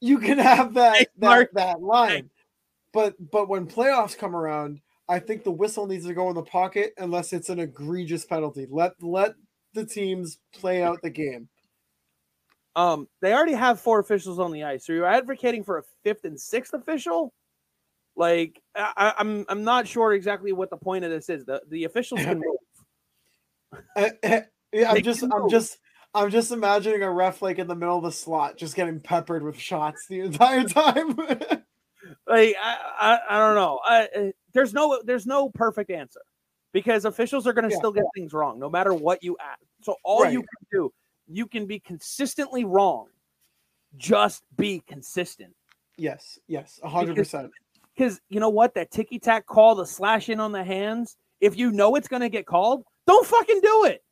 you 0.00 0.18
can 0.18 0.38
have 0.38 0.74
that 0.74 1.08
that, 1.18 1.54
that 1.54 1.80
line. 1.80 2.30
But 2.92 3.14
but 3.30 3.48
when 3.48 3.66
playoffs 3.66 4.18
come 4.18 4.36
around, 4.36 4.80
I 5.08 5.18
think 5.18 5.44
the 5.44 5.50
whistle 5.50 5.86
needs 5.86 6.06
to 6.06 6.14
go 6.14 6.28
in 6.28 6.34
the 6.34 6.42
pocket 6.42 6.92
unless 6.98 7.32
it's 7.32 7.48
an 7.48 7.58
egregious 7.58 8.26
penalty. 8.26 8.66
Let 8.70 8.92
let 9.02 9.34
the 9.72 9.86
teams 9.86 10.38
play 10.52 10.82
out 10.82 11.00
the 11.02 11.10
game. 11.10 11.48
Um 12.78 13.08
they 13.20 13.32
already 13.34 13.54
have 13.54 13.80
four 13.80 13.98
officials 13.98 14.38
on 14.38 14.52
the 14.52 14.62
ice. 14.64 14.88
Are 14.88 14.94
you 14.94 15.04
advocating 15.04 15.64
for 15.64 15.78
a 15.78 15.82
fifth 16.04 16.24
and 16.24 16.38
sixth 16.40 16.74
official? 16.74 17.32
Like 18.16 18.62
I, 18.74 18.92
I- 18.96 19.14
I'm 19.18 19.44
I'm 19.48 19.64
not 19.64 19.88
sure 19.88 20.12
exactly 20.12 20.52
what 20.52 20.70
the 20.70 20.76
point 20.76 21.04
of 21.04 21.10
this 21.10 21.28
is. 21.28 21.44
The 21.44 21.60
the 21.68 21.84
officials 21.84 22.20
can 22.22 22.38
move. 23.72 23.82
Eh, 23.96 24.10
eh, 24.22 24.42
yeah, 24.72 24.92
I'm 24.92 25.02
just 25.02 25.22
I'm 25.24 25.50
just 25.50 25.78
I'm 26.14 26.30
just 26.30 26.52
imagining 26.52 27.02
a 27.02 27.10
ref 27.12 27.42
like 27.42 27.58
in 27.58 27.66
the 27.66 27.74
middle 27.74 27.98
of 27.98 28.04
the 28.04 28.12
slot 28.12 28.56
just 28.56 28.76
getting 28.76 29.00
peppered 29.00 29.42
with 29.42 29.58
shots 29.58 30.06
the 30.08 30.20
entire 30.20 30.64
time. 30.68 31.16
like 31.16 32.54
I, 32.62 32.76
I, 33.00 33.18
I 33.28 33.38
don't 33.38 33.54
know. 33.56 33.80
I, 33.84 34.32
there's 34.54 34.72
no 34.72 35.00
there's 35.04 35.26
no 35.26 35.50
perfect 35.50 35.90
answer 35.90 36.20
because 36.72 37.04
officials 37.04 37.46
are 37.46 37.52
going 37.52 37.64
to 37.68 37.70
Yeah. 37.70 37.78
still 37.78 37.92
get 37.92 38.04
things 38.14 38.32
wrong 38.32 38.58
no 38.58 38.70
matter 38.70 38.94
what 38.94 39.22
you 39.22 39.36
ask. 39.40 39.60
So 39.82 39.96
all 40.04 40.24
you 40.30 40.40
can 40.40 40.66
do, 40.72 40.92
you 41.28 41.46
can 41.46 41.66
be 41.66 41.78
consistently 41.78 42.64
wrong. 42.64 43.06
Just 43.96 44.42
be 44.56 44.82
consistent. 44.86 45.54
Yes, 45.96 46.38
yes, 46.46 46.78
a 46.82 46.86
100. 46.86 47.16
Because 47.94 48.20
you 48.28 48.38
know 48.40 48.48
what? 48.48 48.74
That 48.74 48.90
ticky 48.90 49.18
tack 49.18 49.46
call, 49.46 49.74
the 49.74 49.86
slash 49.86 50.28
in 50.28 50.40
on 50.40 50.52
the 50.52 50.62
hands, 50.62 51.16
if 51.40 51.56
you 51.56 51.72
know 51.72 51.96
it's 51.96 52.08
going 52.08 52.22
to 52.22 52.28
get 52.28 52.46
called, 52.46 52.84
don't 53.06 53.26
fucking 53.26 53.60
do 53.60 53.84
it. 53.86 54.04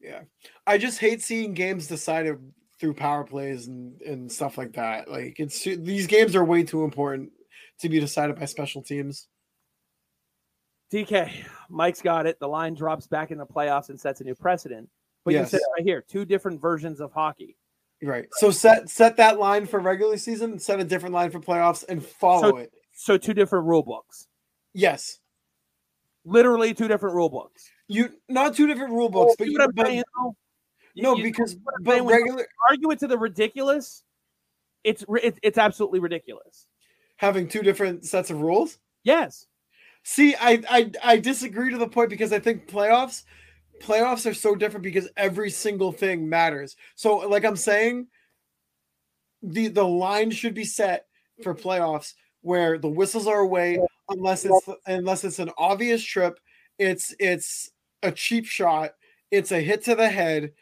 Yeah, 0.00 0.20
I 0.66 0.78
just 0.78 0.98
hate 0.98 1.22
seeing 1.22 1.54
games 1.54 1.86
decided 1.86 2.38
through 2.78 2.94
power 2.94 3.24
plays 3.24 3.66
and 3.66 4.00
and 4.02 4.30
stuff 4.30 4.56
like 4.56 4.72
that. 4.74 5.10
Like 5.10 5.38
it's 5.38 5.62
these 5.62 6.06
games 6.06 6.36
are 6.36 6.44
way 6.44 6.62
too 6.62 6.84
important 6.84 7.32
to 7.80 7.88
be 7.88 8.00
decided 8.00 8.38
by 8.38 8.44
special 8.46 8.82
teams. 8.82 9.28
DK, 10.92 11.32
Mike's 11.68 12.00
got 12.00 12.26
it. 12.26 12.38
The 12.38 12.48
line 12.48 12.74
drops 12.74 13.06
back 13.06 13.30
in 13.30 13.38
the 13.38 13.46
playoffs 13.46 13.88
and 13.88 14.00
sets 14.00 14.20
a 14.20 14.24
new 14.24 14.34
precedent. 14.34 14.88
But 15.26 15.34
you 15.34 15.40
Yes. 15.40 15.50
said 15.50 15.60
right 15.76 15.84
here 15.84 16.00
two 16.00 16.24
different 16.24 16.60
versions 16.60 17.00
of 17.00 17.12
hockey. 17.12 17.56
Right. 18.02 18.28
So 18.36 18.50
set 18.52 18.88
set 18.88 19.16
that 19.16 19.38
line 19.40 19.66
for 19.66 19.80
regular 19.80 20.16
season, 20.18 20.58
set 20.60 20.78
a 20.78 20.84
different 20.84 21.14
line 21.14 21.30
for 21.32 21.40
playoffs, 21.40 21.84
and 21.88 22.02
follow 22.04 22.50
So- 22.52 22.56
it. 22.58 22.72
So 22.92 23.18
two 23.18 23.34
different 23.34 23.66
rule 23.66 23.82
books. 23.82 24.28
Yes. 24.72 25.18
Literally 26.24 26.72
two 26.74 26.86
different 26.88 27.16
rule 27.16 27.28
books. 27.28 27.68
You 27.88 28.10
not 28.28 28.54
two 28.54 28.66
different 28.68 28.92
rule 28.92 29.08
books, 29.08 29.32
oh, 29.32 29.36
but, 29.38 29.46
you, 29.48 29.52
what 29.54 29.62
I'm 29.62 29.72
but 29.74 29.86
saying, 29.86 30.04
though? 30.16 30.36
You- 30.94 31.02
no, 31.02 31.16
you- 31.16 31.24
because 31.24 31.56
but 31.82 32.04
regular 32.06 32.46
argue 32.70 32.90
it 32.92 33.00
to 33.00 33.08
the 33.08 33.18
ridiculous, 33.18 34.04
it's 34.84 35.04
it's 35.22 35.38
it's 35.42 35.58
absolutely 35.58 35.98
ridiculous. 35.98 36.68
having 37.16 37.48
two 37.48 37.62
different 37.62 38.04
sets 38.04 38.30
of 38.30 38.40
rules. 38.42 38.78
Yes. 39.02 39.46
See, 40.04 40.36
I, 40.36 40.62
I 40.70 40.90
I 41.02 41.16
disagree 41.18 41.70
to 41.72 41.78
the 41.78 41.88
point 41.88 42.10
because 42.10 42.32
I 42.32 42.38
think 42.38 42.68
playoffs 42.68 43.24
playoffs 43.80 44.28
are 44.28 44.34
so 44.34 44.54
different 44.54 44.84
because 44.84 45.08
every 45.16 45.50
single 45.50 45.92
thing 45.92 46.28
matters. 46.28 46.76
So 46.94 47.16
like 47.16 47.44
I'm 47.44 47.56
saying 47.56 48.06
the 49.42 49.68
the 49.68 49.86
line 49.86 50.30
should 50.30 50.54
be 50.54 50.64
set 50.64 51.06
for 51.42 51.54
mm-hmm. 51.54 51.68
playoffs 51.68 52.14
where 52.42 52.78
the 52.78 52.88
whistles 52.88 53.26
are 53.26 53.40
away 53.40 53.78
unless 54.08 54.44
it's 54.44 54.68
unless 54.86 55.24
it's 55.24 55.38
an 55.38 55.50
obvious 55.58 56.02
trip, 56.02 56.38
it's 56.78 57.14
it's 57.18 57.70
a 58.02 58.12
cheap 58.12 58.46
shot, 58.46 58.92
it's 59.30 59.52
a 59.52 59.60
hit 59.60 59.84
to 59.84 59.94
the 59.94 60.08
head, 60.08 60.52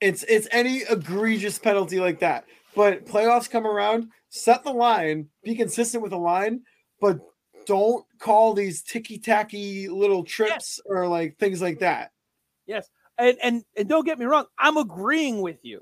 it's 0.00 0.22
it's 0.24 0.48
any 0.50 0.82
egregious 0.88 1.58
penalty 1.58 2.00
like 2.00 2.20
that. 2.20 2.44
But 2.74 3.06
playoffs 3.06 3.50
come 3.50 3.66
around, 3.66 4.08
set 4.30 4.64
the 4.64 4.72
line, 4.72 5.28
be 5.42 5.54
consistent 5.54 6.02
with 6.02 6.10
the 6.10 6.18
line, 6.18 6.62
but 7.00 7.20
don't 7.66 8.04
call 8.18 8.54
these 8.54 8.82
ticky 8.82 9.18
tacky 9.18 9.88
little 9.88 10.24
trips 10.24 10.80
or 10.84 11.08
like 11.08 11.38
things 11.38 11.62
like 11.62 11.78
that. 11.80 12.12
Yes. 12.66 12.88
And 13.18 13.36
and 13.42 13.64
and 13.76 13.88
don't 13.88 14.04
get 14.04 14.18
me 14.18 14.24
wrong, 14.26 14.46
I'm 14.58 14.76
agreeing 14.76 15.40
with 15.42 15.58
you. 15.62 15.80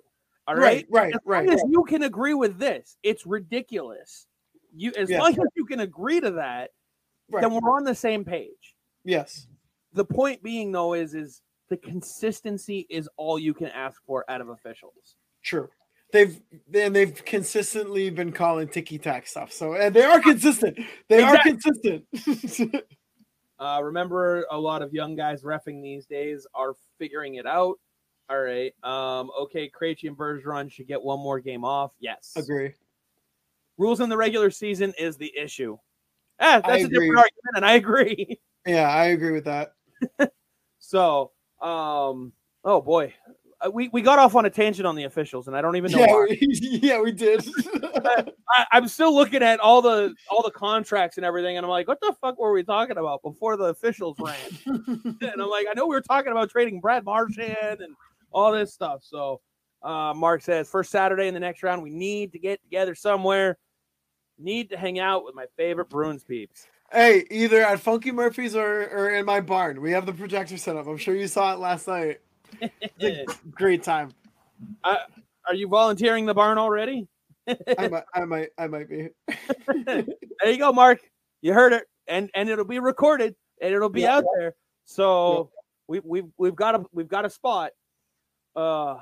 All 0.49 0.57
right. 0.57 0.85
right, 0.91 1.15
right. 1.25 1.49
as 1.49 1.63
you 1.71 1.85
can 1.85 2.03
agree 2.03 2.35
with 2.35 2.59
this, 2.59 2.97
it's 3.03 3.25
ridiculous. 3.27 4.27
You 4.75 4.93
as 4.99 5.09
Yes. 5.09 5.21
long 5.21 5.31
as 5.33 5.49
you 5.55 5.65
can 5.65 5.81
agree 5.81 6.21
to 6.21 6.33
that, 6.33 6.71
right. 7.31 7.41
then 7.43 7.53
we're 7.55 7.71
on 7.75 7.85
the 7.85 7.95
same 7.95 8.25
page. 8.25 8.75
yes, 9.05 9.47
The 9.93 10.05
point 10.05 10.43
being 10.43 10.73
though 10.73 10.95
is 10.95 11.15
is 11.15 11.43
the 11.69 11.77
consistency 11.77 12.87
is 12.91 13.09
all 13.17 13.39
you 13.39 13.55
can 13.55 13.69
ask 13.69 14.03
for 14.05 14.25
out 14.29 14.41
of 14.41 14.49
officials. 14.49 15.17
true. 15.43 15.69
They've 16.13 16.39
and 16.75 16.95
they've 16.95 17.25
consistently 17.25 18.11
been 18.11 18.33
calling 18.33 18.69
ticky 18.69 18.99
tack 18.99 19.27
stuff. 19.27 19.51
So 19.53 19.75
and 19.75 19.95
they 19.95 20.03
are 20.05 20.21
consistent. 20.21 20.79
They 21.09 21.23
are 21.23 21.39
consistent. 21.43 22.05
Uh, 23.59 23.81
remember, 23.83 24.47
a 24.51 24.59
lot 24.59 24.83
of 24.83 24.93
young 24.93 25.15
guys 25.15 25.43
refing 25.43 25.83
these 25.83 26.07
days 26.07 26.47
are 26.55 26.75
figuring 26.99 27.37
it 27.37 27.47
out. 27.47 27.79
All 28.29 28.41
right. 28.41 28.73
Um, 28.83 29.31
okay, 29.43 29.71
Krejci 29.71 30.09
and 30.09 30.17
Bergeron 30.17 30.71
should 30.71 30.89
get 30.89 31.03
one 31.03 31.21
more 31.21 31.41
game 31.41 31.65
off. 31.65 31.93
Yes. 32.01 32.33
Agree. 32.37 32.73
Rules 33.79 34.01
in 34.01 34.09
the 34.09 34.17
regular 34.17 34.51
season 34.51 34.93
is 34.99 35.17
the 35.17 35.33
issue. 35.37 35.77
Ah, 36.41 36.61
that's 36.61 36.69
I 36.69 36.77
a 36.79 36.85
agree. 36.85 36.89
different 36.89 37.19
argument, 37.19 37.57
and 37.57 37.67
I 37.67 37.73
agree. 37.75 38.41
Yeah, 38.67 38.89
I 38.89 39.07
agree 39.07 39.33
with 39.33 39.45
that. 39.45 39.75
So, 40.85 41.31
um, 41.61 42.33
oh 42.65 42.81
boy, 42.83 43.15
we 43.71 43.89
we 43.89 44.03
got 44.03 44.19
off 44.19 44.35
on 44.35 44.45
a 44.47 44.51
tangent 44.51 44.87
on 44.87 44.97
the 44.97 45.05
officials, 45.05 45.47
and 45.49 45.57
I 45.57 45.61
don't 45.63 45.77
even 45.77 45.93
know 45.93 45.99
Yeah, 46.01 46.07
why. 46.13 46.27
we, 46.31 46.39
yeah, 46.83 47.01
we 47.01 47.13
did. 47.13 47.47
I, 48.05 48.67
I'm 48.73 48.89
still 48.89 49.15
looking 49.15 49.43
at 49.43 49.61
all 49.61 49.83
the 49.83 50.15
all 50.31 50.43
the 50.43 50.51
contracts 50.51 51.17
and 51.17 51.27
everything, 51.27 51.57
and 51.57 51.65
I'm 51.65 51.71
like, 51.71 51.87
what 51.89 52.01
the 52.01 52.15
fuck 52.21 52.39
were 52.39 52.53
we 52.53 52.63
talking 52.65 52.99
about 52.99 53.23
before 53.23 53.57
the 53.57 53.65
officials 53.67 54.17
ran? 54.19 54.37
and 54.67 55.43
I'm 55.43 55.49
like, 55.51 55.67
I 55.71 55.75
know 55.77 55.87
we 55.87 55.95
were 55.95 56.01
talking 56.01 56.33
about 56.33 56.51
trading 56.51 56.81
Brad 56.81 57.05
Marchand 57.05 57.81
and 57.81 57.95
all 58.31 58.51
this 58.53 58.73
stuff. 58.73 59.01
So, 59.05 59.41
uh, 59.83 60.13
Mark 60.15 60.43
says 60.43 60.69
first 60.69 60.91
Saturday 60.91 61.29
in 61.29 61.35
the 61.35 61.41
next 61.41 61.63
round, 61.63 61.83
we 61.83 61.91
need 61.91 62.33
to 62.33 62.39
get 62.39 62.63
together 62.63 62.95
somewhere. 62.95 63.59
Need 64.39 64.71
to 64.71 64.77
hang 64.77 64.99
out 64.99 65.25
with 65.25 65.35
my 65.35 65.45
favorite 65.57 65.89
Bruins 65.89 66.25
peeps. 66.25 66.67
hey, 66.91 67.25
either 67.31 67.63
at 67.63 67.79
Funky 67.81 68.11
Murphy's 68.11 68.57
or, 68.57 68.89
or 68.91 69.11
in 69.11 69.25
my 69.25 69.41
barn. 69.41 69.81
We 69.81 69.93
have 69.93 70.05
the 70.07 70.13
projector 70.13 70.57
set 70.57 70.77
up. 70.77 70.87
I'm 70.89 70.97
sure 70.97 71.15
you 71.15 71.29
saw 71.29 71.53
it 71.53 71.59
last 71.59 71.87
night. 71.87 72.21
It's 72.99 73.35
a 73.35 73.49
great 73.51 73.83
time. 73.83 74.13
Are 74.85 75.55
you 75.55 75.69
volunteering 75.69 76.27
the 76.27 76.35
barn 76.35 76.59
already? 76.59 77.09
I 77.79 77.89
might, 77.89 78.05
I 78.15 78.25
might, 78.25 78.49
I 78.59 78.67
might 78.69 78.89
be. 78.89 79.09
there 79.85 80.05
you 80.45 80.59
go, 80.59 80.73
Mark. 80.73 81.01
You 81.41 81.53
heard 81.53 81.73
it, 81.73 81.85
and 82.07 82.31
and 82.35 82.49
it'll 82.49 82.65
be 82.65 82.79
recorded, 82.79 83.35
and 83.61 83.75
it'll 83.75 83.89
be 83.89 84.03
Yeah. 84.03 84.19
out 84.19 84.25
there. 84.37 84.55
So 84.85 85.51
we 85.89 86.01
we've 86.05 86.31
we've 86.39 86.55
got 86.55 86.77
a 86.77 86.85
we've 86.93 87.09
got 87.09 87.25
a 87.25 87.31
spot. 87.31 87.73
Uh, 88.55 88.99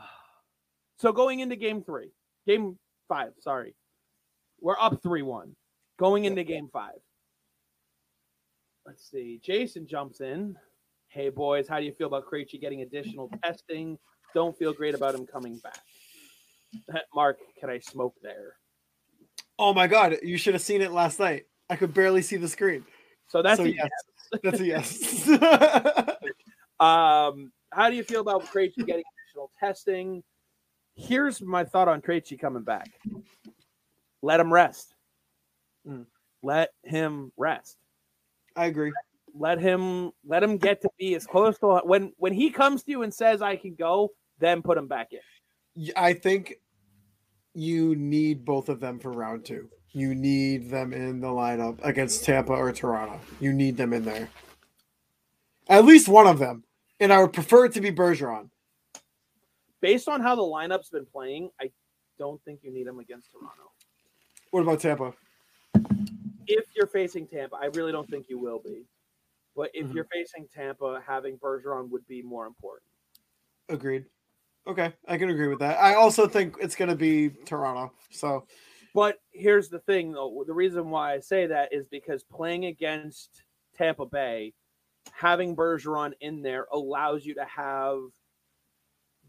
so 0.98 1.12
going 1.12 1.40
into 1.40 1.56
game 1.56 1.82
three, 1.82 2.12
game 2.46 2.78
five. 3.08 3.32
Sorry, 3.40 3.74
we're 4.60 4.78
up 4.80 5.02
three 5.02 5.22
one. 5.22 5.54
Going 5.98 6.24
into 6.24 6.44
game 6.44 6.68
five. 6.72 6.96
Let's 8.86 9.10
see. 9.10 9.38
Jason 9.42 9.86
jumps 9.86 10.22
in. 10.22 10.56
Hey 11.10 11.28
boys, 11.28 11.66
how 11.66 11.80
do 11.80 11.84
you 11.84 11.92
feel 11.92 12.06
about 12.06 12.24
Krejci 12.26 12.60
getting 12.60 12.82
additional 12.82 13.28
testing? 13.42 13.98
Don't 14.32 14.56
feel 14.56 14.72
great 14.72 14.94
about 14.94 15.12
him 15.14 15.26
coming 15.26 15.58
back. 15.58 15.80
Mark, 17.14 17.38
can 17.58 17.68
I 17.68 17.80
smoke 17.80 18.14
there? 18.22 18.54
Oh 19.58 19.74
my 19.74 19.88
god, 19.88 20.18
you 20.22 20.38
should 20.38 20.54
have 20.54 20.62
seen 20.62 20.80
it 20.80 20.92
last 20.92 21.18
night. 21.18 21.46
I 21.68 21.74
could 21.74 21.92
barely 21.92 22.22
see 22.22 22.36
the 22.36 22.48
screen. 22.48 22.84
So 23.26 23.42
that's 23.42 23.58
so 23.58 23.64
a 23.64 23.68
yes, 23.68 23.90
that's 24.42 24.60
a 24.60 24.64
yes. 24.64 25.28
Um, 26.80 27.52
how 27.72 27.90
do 27.90 27.96
you 27.96 28.02
feel 28.02 28.22
about 28.22 28.46
Krejci 28.46 28.86
getting 28.86 29.04
additional 29.26 29.50
testing? 29.60 30.22
Here's 30.94 31.42
my 31.42 31.62
thought 31.62 31.88
on 31.88 32.00
Krejci 32.00 32.40
coming 32.40 32.62
back. 32.62 32.90
Let 34.22 34.40
him 34.40 34.50
rest. 34.50 34.94
Mm. 35.86 36.06
Let 36.42 36.70
him 36.82 37.32
rest. 37.36 37.76
I 38.56 38.64
agree. 38.64 38.92
Let 39.34 39.60
him 39.60 40.12
let 40.24 40.42
him 40.42 40.58
get 40.58 40.82
to 40.82 40.90
be 40.98 41.14
as 41.14 41.26
close 41.26 41.58
to 41.58 41.80
when 41.84 42.12
when 42.16 42.32
he 42.32 42.50
comes 42.50 42.82
to 42.84 42.90
you 42.90 43.02
and 43.02 43.12
says 43.12 43.42
I 43.42 43.56
can 43.56 43.74
go, 43.74 44.10
then 44.38 44.62
put 44.62 44.76
him 44.76 44.88
back 44.88 45.12
in. 45.12 45.90
I 45.96 46.14
think 46.14 46.54
you 47.54 47.94
need 47.96 48.44
both 48.44 48.68
of 48.68 48.80
them 48.80 48.98
for 48.98 49.12
round 49.12 49.44
two. 49.44 49.68
You 49.92 50.14
need 50.14 50.70
them 50.70 50.92
in 50.92 51.20
the 51.20 51.28
lineup 51.28 51.84
against 51.84 52.24
Tampa 52.24 52.52
or 52.52 52.72
Toronto. 52.72 53.20
You 53.40 53.52
need 53.52 53.76
them 53.76 53.92
in 53.92 54.04
there. 54.04 54.28
At 55.68 55.84
least 55.84 56.08
one 56.08 56.26
of 56.26 56.38
them. 56.38 56.64
And 57.00 57.12
I 57.12 57.20
would 57.20 57.32
prefer 57.32 57.64
it 57.64 57.72
to 57.74 57.80
be 57.80 57.90
Bergeron. 57.90 58.50
Based 59.80 60.08
on 60.08 60.20
how 60.20 60.34
the 60.34 60.42
lineup's 60.42 60.90
been 60.90 61.06
playing, 61.06 61.50
I 61.60 61.70
don't 62.18 62.40
think 62.44 62.60
you 62.62 62.72
need 62.72 62.86
him 62.86 62.98
against 62.98 63.32
Toronto. 63.32 63.70
What 64.50 64.62
about 64.62 64.80
Tampa? 64.80 65.14
If 66.46 66.66
you're 66.74 66.86
facing 66.86 67.26
Tampa, 67.26 67.56
I 67.56 67.66
really 67.66 67.92
don't 67.92 68.08
think 68.08 68.26
you 68.28 68.38
will 68.38 68.58
be. 68.58 68.84
But 69.60 69.72
if 69.74 69.88
Mhm. 69.88 69.94
you're 69.94 70.06
facing 70.06 70.48
Tampa, 70.48 71.02
having 71.06 71.38
Bergeron 71.38 71.90
would 71.90 72.06
be 72.06 72.22
more 72.22 72.46
important. 72.46 72.88
Agreed. 73.68 74.06
Okay, 74.66 74.94
I 75.06 75.18
can 75.18 75.28
agree 75.28 75.48
with 75.48 75.58
that. 75.58 75.76
I 75.78 75.96
also 75.96 76.26
think 76.26 76.56
it's 76.62 76.74
going 76.74 76.88
to 76.88 76.96
be 76.96 77.28
Toronto. 77.28 77.94
So, 78.10 78.46
But 78.94 79.18
here's 79.32 79.68
the 79.68 79.80
thing, 79.80 80.12
though. 80.12 80.44
The 80.46 80.54
reason 80.54 80.88
why 80.88 81.12
I 81.12 81.20
say 81.20 81.46
that 81.46 81.74
is 81.74 81.86
because 81.88 82.24
playing 82.24 82.64
against 82.64 83.44
Tampa 83.74 84.06
Bay, 84.06 84.54
having 85.12 85.54
Bergeron 85.54 86.14
in 86.20 86.40
there 86.40 86.66
allows 86.72 87.26
you 87.26 87.34
to 87.34 87.44
have 87.44 88.00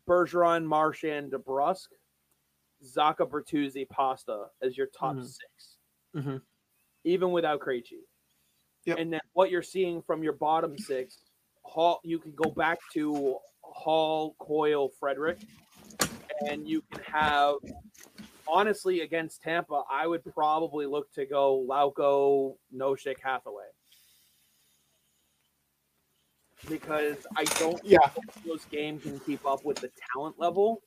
Bergeron, 0.08 0.64
Marchand, 0.64 1.34
DeBrusk, 1.34 1.90
Zacha 2.82 3.30
Bertuzzi, 3.30 3.86
Pasta 3.90 4.50
as 4.62 4.78
your 4.78 4.88
top 4.88 5.18
Mhm. 5.18 5.26
6 5.26 5.78
Mhm. 6.16 6.42
even 7.04 7.32
without 7.34 7.60
Krejci. 7.60 8.06
Yep. 8.86 8.98
And 8.98 9.14
then 9.14 9.22
what 9.34 9.52
you're 9.52 9.62
seeing 9.62 10.02
from 10.02 10.24
your 10.24 10.34
bottom 10.34 10.78
six, 10.78 11.20
Hall, 11.64 12.00
you 12.04 12.20
can 12.20 12.34
go 12.34 12.50
back 12.52 12.80
to 12.94 13.38
Hall, 13.62 14.36
Coyle, 14.40 14.90
Frederic, 15.00 15.40
and 16.48 16.68
you 16.68 16.82
can 16.82 17.02
have 17.04 17.56
honestly, 18.48 19.02
against 19.02 19.42
Tampa, 19.42 19.84
I 19.90 20.08
would 20.08 20.24
probably 20.26 20.86
look 20.86 21.12
to 21.14 21.26
go 21.26 21.66
Lauko, 21.70 22.58
Nosek, 22.76 23.16
Hathaway. 23.24 23.66
Because 26.68 27.18
I 27.38 27.46
don't 27.46 27.84
Yeah. 27.84 28.00
think 28.10 28.26
those 28.46 28.66
games 28.66 29.04
can 29.04 29.20
keep 29.22 29.46
up 29.46 29.64
with 29.64 29.80
the 29.80 29.92
talent 30.14 30.38
level 30.40 30.82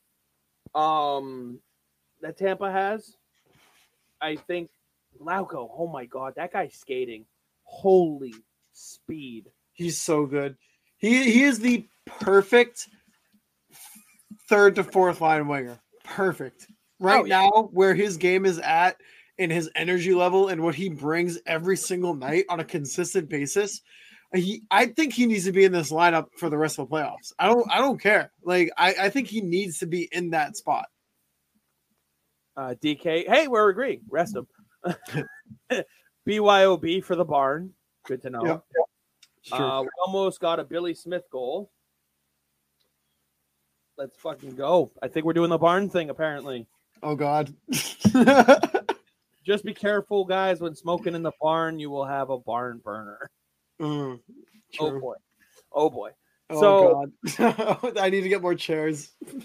um 0.75 1.61
that 2.21 2.37
Tampa 2.37 2.71
has. 2.71 3.17
I 4.21 4.37
think 4.37 4.71
Lauko, 5.21 5.71
oh 5.73 5.87
my 5.87 6.07
god, 6.07 6.35
that 6.37 6.53
guy's 6.53 6.75
skating. 6.75 7.27
Holy 7.65 8.35
speed. 8.73 9.51
He's 9.73 10.01
so 10.01 10.27
good. 10.27 10.57
He 10.97 11.31
he 11.33 11.43
is 11.43 11.59
the 11.59 11.87
perfect 12.07 12.89
third 14.49 14.77
to 14.77 14.85
fourth 14.85 15.21
line 15.21 15.49
winger. 15.49 15.81
Perfect. 16.05 16.67
Right 17.01 17.21
Oh, 17.21 17.25
yeah. 17.25 17.43
now, 17.43 17.69
where 17.73 17.95
his 17.95 18.17
game 18.17 18.47
is 18.47 18.59
at 18.61 18.97
and 19.39 19.51
his 19.51 19.69
energy 19.75 20.15
level 20.15 20.49
and 20.49 20.63
what 20.63 20.75
he 20.75 20.89
brings 20.89 21.39
every 21.47 21.77
single 21.77 22.15
night 22.15 22.45
on 22.49 22.61
a 22.61 22.65
consistent 22.65 23.29
basis. 23.29 23.81
He, 24.33 24.63
I 24.71 24.87
think 24.87 25.13
he 25.13 25.27
needs 25.27 25.45
to 25.45 25.53
be 25.53 25.65
in 25.65 25.73
this 25.73 25.91
lineup 25.93 26.27
for 26.39 26.49
the 26.51 26.59
rest 26.59 26.79
of 26.79 26.89
the 26.89 26.95
playoffs. 26.97 27.33
I 27.39 27.47
don't, 27.47 27.71
I 27.71 27.79
don't 27.79 28.01
care. 28.01 28.33
Like, 28.43 28.71
I, 28.77 28.95
I 29.03 29.09
think 29.11 29.29
he 29.29 29.41
needs 29.41 29.79
to 29.79 29.87
be 29.87 30.09
in 30.13 30.31
that 30.31 30.57
spot. 30.57 30.87
Uh 32.57 32.75
DK. 32.83 33.27
Hey, 33.29 33.49
we're 33.49 33.69
agreeing. 33.69 34.03
Rest 34.09 34.37
him. 34.37 34.47
BYOB 36.27 37.05
for 37.05 37.17
the 37.17 37.25
barn. 37.25 37.73
Good 38.07 38.23
to 38.23 38.31
know. 38.31 38.45
Yep. 38.45 38.65
Sure. 39.43 39.61
Uh, 39.63 39.83
we 39.83 39.89
almost 40.07 40.41
got 40.41 40.59
a 40.59 40.65
Billy 40.65 40.95
Smith 40.95 41.25
goal. 41.31 41.71
Let's 43.97 44.17
fucking 44.17 44.57
go. 44.57 44.91
I 45.03 45.09
think 45.09 45.25
we're 45.27 45.35
doing 45.35 45.51
the 45.51 45.59
barn 45.59 45.89
thing, 45.89 46.11
apparently. 46.11 46.67
oh 47.03 47.15
God. 47.15 47.55
Just 49.45 49.65
be 49.65 49.75
careful, 49.75 50.25
guys. 50.25 50.61
When 50.61 50.75
smoking 50.75 51.15
in 51.15 51.23
the 51.23 51.33
barn, 51.41 51.79
you 51.79 51.91
will 51.91 52.07
have 52.07 52.31
a 52.31 52.39
barn 52.39 52.81
burner. 52.83 53.31
Mm, 53.81 54.21
Oh 54.81 54.99
boy. 54.99 55.15
Oh 55.71 55.91
boy. 55.91 56.11
Oh 56.51 57.11
God. 57.37 57.99
I 57.99 58.11
need 58.11 58.23
to 58.23 58.29
get 58.29 58.43
more 58.43 58.55
chairs. 58.55 59.13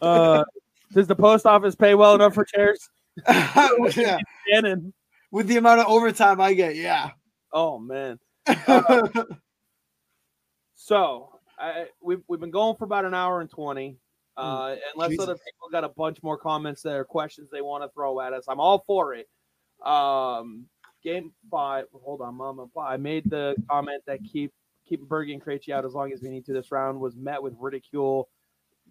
Uh, 0.00 0.44
does 0.92 1.08
the 1.08 1.16
post 1.16 1.44
office 1.44 1.74
pay 1.74 1.92
well 1.96 2.14
enough 2.14 2.32
for 2.32 2.44
chairs? 2.44 2.88
yeah. 3.28 4.16
Shannon. 4.48 4.94
With 5.30 5.46
the 5.46 5.56
amount 5.56 5.80
of 5.80 5.86
overtime 5.86 6.40
I 6.40 6.54
get, 6.54 6.76
yeah. 6.76 7.10
Oh 7.52 7.78
man. 7.78 8.18
So 10.88 11.28
I, 11.58 11.86
we've 12.00 12.22
we've 12.28 12.40
been 12.40 12.50
going 12.50 12.76
for 12.76 12.84
about 12.86 13.04
an 13.04 13.12
hour 13.12 13.42
and 13.42 13.50
twenty. 13.50 13.98
Uh, 14.38 14.76
unless 14.94 15.10
Jesus. 15.10 15.22
other 15.24 15.34
people 15.34 15.68
got 15.70 15.84
a 15.84 15.88
bunch 15.90 16.22
more 16.22 16.38
comments 16.38 16.80
there, 16.80 17.04
questions 17.04 17.50
they 17.50 17.60
want 17.60 17.82
to 17.82 17.90
throw 17.92 18.20
at 18.20 18.32
us, 18.32 18.44
I'm 18.48 18.58
all 18.58 18.84
for 18.86 19.12
it. 19.12 19.28
Um, 19.84 20.64
game 21.04 21.32
five. 21.50 21.84
Hold 21.92 22.22
on, 22.22 22.36
Mama. 22.36 22.68
I 22.80 22.96
made 22.96 23.28
the 23.28 23.54
comment 23.68 24.02
that 24.06 24.20
keep 24.24 24.50
keep 24.88 25.02
Berge 25.02 25.28
and 25.28 25.44
Krejci 25.44 25.70
out 25.74 25.84
as 25.84 25.92
long 25.92 26.10
as 26.10 26.22
we 26.22 26.30
need 26.30 26.46
to 26.46 26.54
this 26.54 26.72
round 26.72 26.98
was 27.00 27.16
met 27.16 27.42
with 27.42 27.54
ridicule. 27.58 28.30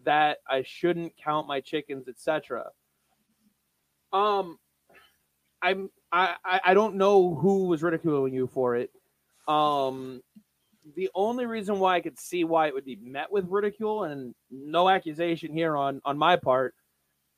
That 0.03 0.37
I 0.47 0.61
shouldn't 0.61 1.13
count 1.17 1.47
my 1.47 1.61
chickens, 1.61 2.07
etc. 2.07 2.65
Um, 4.13 4.59
I'm 5.63 5.89
I 6.11 6.35
I 6.65 6.73
don't 6.73 6.95
know 6.95 7.35
who 7.35 7.65
was 7.65 7.83
ridiculing 7.83 8.33
you 8.33 8.47
for 8.47 8.75
it. 8.75 8.91
Um, 9.47 10.21
the 10.95 11.09
only 11.15 11.45
reason 11.45 11.79
why 11.79 11.95
I 11.95 12.01
could 12.01 12.19
see 12.19 12.43
why 12.43 12.67
it 12.67 12.73
would 12.73 12.85
be 12.85 12.97
met 13.01 13.31
with 13.31 13.45
ridicule 13.49 14.05
and 14.05 14.33
no 14.49 14.89
accusation 14.89 15.51
here 15.51 15.75
on 15.75 16.01
on 16.05 16.17
my 16.17 16.35
part, 16.35 16.73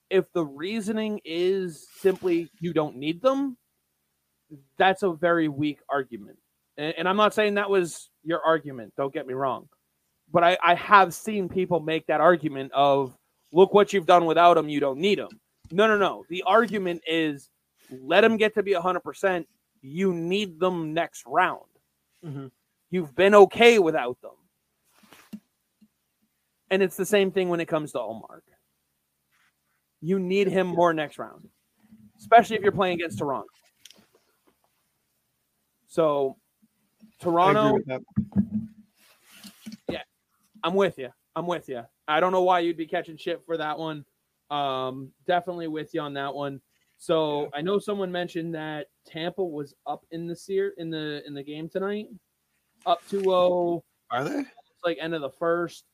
if 0.10 0.32
the 0.34 0.46
reasoning 0.46 1.20
is 1.26 1.88
simply 1.98 2.50
you 2.60 2.74
don't 2.74 2.98
need 2.98 3.22
them, 3.22 3.58
that's 4.78 5.04
a 5.04 5.12
very 5.12 5.48
weak 5.48 5.80
argument. 5.90 6.38
And, 6.78 6.94
and 7.00 7.10
I'm 7.10 7.18
not 7.18 7.34
saying 7.34 7.56
that 7.56 7.70
was 7.70 8.10
your 8.24 8.42
argument. 8.44 8.94
Don't 8.98 9.14
get 9.14 9.28
me 9.28 9.34
wrong, 9.34 9.68
but 10.32 10.44
I, 10.44 10.58
I 10.64 10.76
have 10.76 11.14
seen 11.14 11.50
people 11.50 11.80
make 11.80 12.06
that 12.08 12.22
argument 12.22 12.72
of 12.74 13.16
look 13.52 13.74
what 13.74 13.94
you've 13.94 14.06
done 14.06 14.26
without 14.26 14.56
them. 14.56 14.70
You 14.70 14.80
don't 14.80 15.00
need 15.00 15.20
them. 15.20 15.30
No, 15.72 15.88
no, 15.88 15.98
no. 15.98 16.26
The 16.30 16.44
argument 16.46 17.02
is 17.08 17.50
let 17.92 18.22
them 18.22 18.38
get 18.38 18.54
to 18.56 18.64
be 18.64 18.74
100%. 18.74 19.48
You 19.82 20.14
need 20.14 20.60
them 20.60 20.94
next 20.94 21.24
round. 21.26 21.66
Mhm. 22.24 22.52
You've 22.90 23.16
been 23.16 23.36
okay 23.36 23.80
without 23.80 24.20
them. 24.22 24.36
And 26.72 26.84
it's 26.84 26.98
the 26.98 27.06
same 27.06 27.32
thing 27.32 27.50
when 27.50 27.60
it 27.60 27.68
comes 27.68 27.92
to 27.94 28.00
Ullmark. 28.00 28.42
You 30.02 30.20
need 30.20 30.48
him 30.48 30.68
more 30.68 30.94
next 30.94 31.18
round, 31.18 31.50
especially 32.18 32.56
if 32.56 32.62
you're 32.62 32.72
playing 32.72 32.96
against 32.96 33.20
Toronto. 33.20 33.48
So, 35.88 36.38
Toronto, 37.20 37.80
Yeah. 39.90 40.04
I'm 40.64 40.76
with 40.76 40.98
you. 41.00 41.10
I'm 41.36 41.48
with 41.48 41.68
you. 41.68 41.84
I 42.08 42.20
don't 42.20 42.32
know 42.32 42.44
why 42.44 42.60
you'd 42.60 42.78
be 42.78 42.86
catching 42.86 43.18
shit 43.18 43.44
for 43.46 43.58
that 43.58 43.78
one. 43.78 44.06
Um, 44.50 45.12
definitely 45.26 45.68
with 45.68 45.94
you 45.94 46.02
on 46.02 46.14
that 46.14 46.34
one. 46.34 46.62
So 47.02 47.50
I 47.54 47.62
know 47.62 47.80
someone 47.80 48.12
mentioned 48.12 48.54
that 48.56 48.88
Tampa 49.08 49.44
was 49.44 49.74
up 49.88 50.06
in 50.12 50.28
the 50.28 50.36
seer 50.36 50.74
in 50.78 50.90
the 50.90 51.22
in 51.26 51.34
the 51.34 51.42
game 51.44 51.70
tonight, 51.70 52.08
up 52.86 53.02
2-0, 53.10 53.82
Are 54.12 54.24
they? 54.26 54.40
it's 54.42 54.50
like 54.84 54.98
end 55.02 55.16
of 55.16 55.22
the 55.22 55.30
first. 55.30 55.86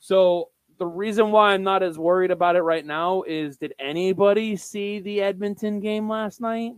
So 0.00 0.50
the 0.78 0.86
reason 0.86 1.30
why 1.32 1.52
I'm 1.54 1.62
not 1.62 1.82
as 1.82 1.98
worried 1.98 2.30
about 2.30 2.56
it 2.56 2.62
right 2.62 2.84
now 2.84 3.22
is 3.26 3.56
did 3.56 3.72
anybody 3.78 4.54
see 4.54 5.00
the 5.00 5.22
Edmonton 5.22 5.80
game 5.80 6.08
last 6.10 6.40
night? 6.42 6.72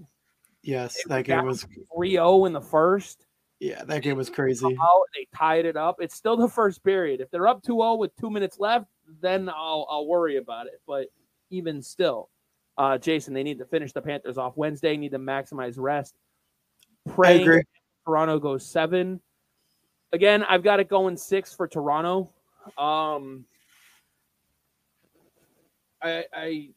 Yes, 0.62 0.96
They 1.08 1.16
that 1.16 1.24
game 1.24 1.44
was 1.44 1.66
3-0 1.96 2.46
in 2.46 2.52
the 2.52 2.60
first. 2.60 3.26
yeah, 3.58 3.82
that 3.84 4.02
game 4.02 4.16
was 4.16 4.30
crazy. 4.30 4.64
out, 4.64 5.02
they 5.12 5.26
tied 5.36 5.66
it 5.66 5.76
up. 5.76 5.96
It's 5.98 6.14
still 6.14 6.36
the 6.36 6.48
first 6.48 6.84
period. 6.84 7.20
If 7.20 7.32
they're 7.32 7.48
up 7.48 7.64
2-0 7.64 7.98
with 7.98 8.14
two 8.14 8.30
minutes 8.30 8.60
left, 8.60 8.86
then 9.20 9.48
I'll 9.48 9.88
I'll 9.90 10.06
worry 10.06 10.36
about 10.36 10.66
it. 10.68 10.80
But 10.86 11.08
even 11.50 11.82
still, 11.82 12.30
uh, 12.78 12.98
Jason, 12.98 13.34
they 13.34 13.42
need 13.42 13.58
to 13.58 13.64
finish 13.66 13.92
the 13.92 14.00
Panthers 14.02 14.38
off 14.38 14.56
Wednesday. 14.56 14.96
Need 14.96 15.12
to 15.12 15.18
maximize 15.18 15.74
rest. 15.78 16.14
I 17.08 17.10
Praying. 17.12 17.64
Toronto 18.06 18.38
goes 18.38 18.66
seven. 18.66 19.20
Again, 20.12 20.42
I've 20.44 20.62
got 20.62 20.80
it 20.80 20.88
going 20.88 21.16
six 21.16 21.54
for 21.54 21.66
Toronto. 21.68 22.30
Um, 22.78 23.44
I 26.02 26.24
I 26.32 26.68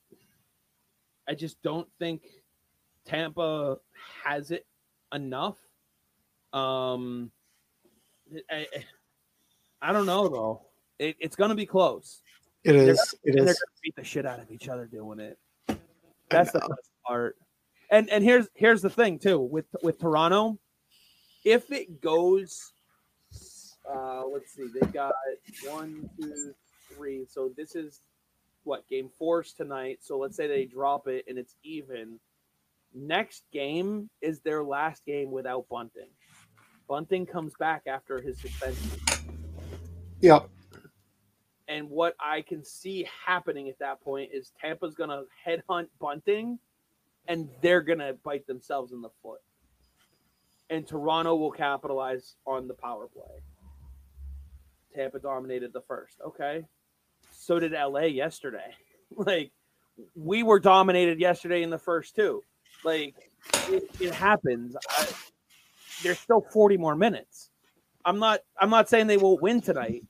I 1.27 1.33
just 1.35 1.61
don't 1.61 1.87
think 1.99 2.21
Tampa 3.05 3.77
has 4.23 4.51
it 4.51 4.65
enough. 5.13 5.57
Um, 6.53 7.31
I, 8.51 8.67
I- 9.81 9.93
don't 9.93 10.05
know 10.05 10.27
though. 10.27 10.61
It, 10.97 11.15
it's 11.19 11.35
going 11.35 11.49
to 11.49 11.55
be 11.55 11.65
close. 11.65 12.21
It 12.63 12.75
is. 12.75 12.85
They're 12.85 12.93
is. 12.93 13.15
It 13.23 13.31
they're 13.33 13.37
is. 13.39 13.45
going 13.45 13.55
to 13.55 13.81
beat 13.83 13.95
the 13.95 14.03
shit 14.03 14.25
out 14.25 14.39
of 14.39 14.49
each 14.51 14.69
other 14.69 14.85
doing 14.85 15.19
it. 15.19 15.37
I 16.31 16.35
That's 16.35 16.51
the 16.51 16.59
know. 16.59 16.67
best 16.69 16.89
part. 17.05 17.37
And 17.91 18.09
and 18.09 18.23
here's 18.23 18.47
here's 18.55 18.81
the 18.81 18.89
thing 18.89 19.19
too 19.19 19.39
with 19.39 19.65
with 19.83 19.99
Toronto, 19.99 20.57
if 21.43 21.71
it 21.71 22.01
goes, 22.01 22.73
uh, 23.89 24.23
let's 24.25 24.53
see, 24.53 24.67
they 24.73 24.87
got 24.87 25.13
one, 25.67 26.09
two, 26.19 26.53
three. 26.93 27.25
So 27.29 27.51
this 27.55 27.75
is 27.75 28.01
what 28.63 28.87
game 28.89 29.09
four's 29.17 29.53
tonight. 29.53 29.99
So 30.01 30.17
let's 30.17 30.35
say 30.35 30.47
they 30.47 30.65
drop 30.65 31.07
it 31.07 31.25
and 31.27 31.37
it's 31.37 31.55
even. 31.63 32.19
Next 32.97 33.43
game 33.51 34.09
is 34.21 34.39
their 34.39 34.63
last 34.63 35.05
game 35.05 35.29
without 35.29 35.67
Bunting. 35.69 36.07
Bunting 36.87 37.25
comes 37.25 37.53
back 37.59 37.83
after 37.87 38.21
his 38.21 38.39
suspension. 38.39 38.89
Yep. 40.21 40.49
And 41.67 41.89
what 41.89 42.15
I 42.19 42.41
can 42.41 42.63
see 42.63 43.07
happening 43.25 43.69
at 43.69 43.79
that 43.79 44.01
point 44.01 44.29
is 44.33 44.51
Tampa's 44.61 44.95
going 44.95 45.09
to 45.09 45.23
headhunt 45.45 45.87
Bunting 45.99 46.59
and 47.27 47.49
they're 47.61 47.81
going 47.81 47.99
to 47.99 48.15
bite 48.23 48.45
themselves 48.45 48.91
in 48.91 49.01
the 49.01 49.09
foot. 49.23 49.39
And 50.69 50.87
Toronto 50.87 51.35
will 51.35 51.51
capitalize 51.51 52.35
on 52.45 52.67
the 52.67 52.73
power 52.73 53.07
play. 53.07 53.41
Tampa 54.95 55.19
dominated 55.19 55.73
the 55.73 55.81
first. 55.81 56.17
Okay. 56.25 56.65
So 57.31 57.59
did 57.59 57.73
LA 57.73 58.01
yesterday. 58.01 58.75
Like, 59.15 59.51
we 60.15 60.41
were 60.41 60.59
dominated 60.59 61.19
yesterday 61.19 61.61
in 61.61 61.69
the 61.69 61.77
first 61.77 62.15
two. 62.15 62.41
Like, 62.83 63.13
it, 63.69 63.87
it 64.01 64.13
happens. 64.13 64.75
I, 64.89 65.07
there's 66.01 66.19
still 66.19 66.41
40 66.41 66.77
more 66.77 66.95
minutes. 66.95 67.51
I'm 68.03 68.19
not 68.19 68.41
I'm 68.59 68.69
not 68.69 68.87
saying 68.87 69.07
they 69.07 69.17
won't 69.17 69.41
win 69.41 69.61
tonight, 69.61 70.03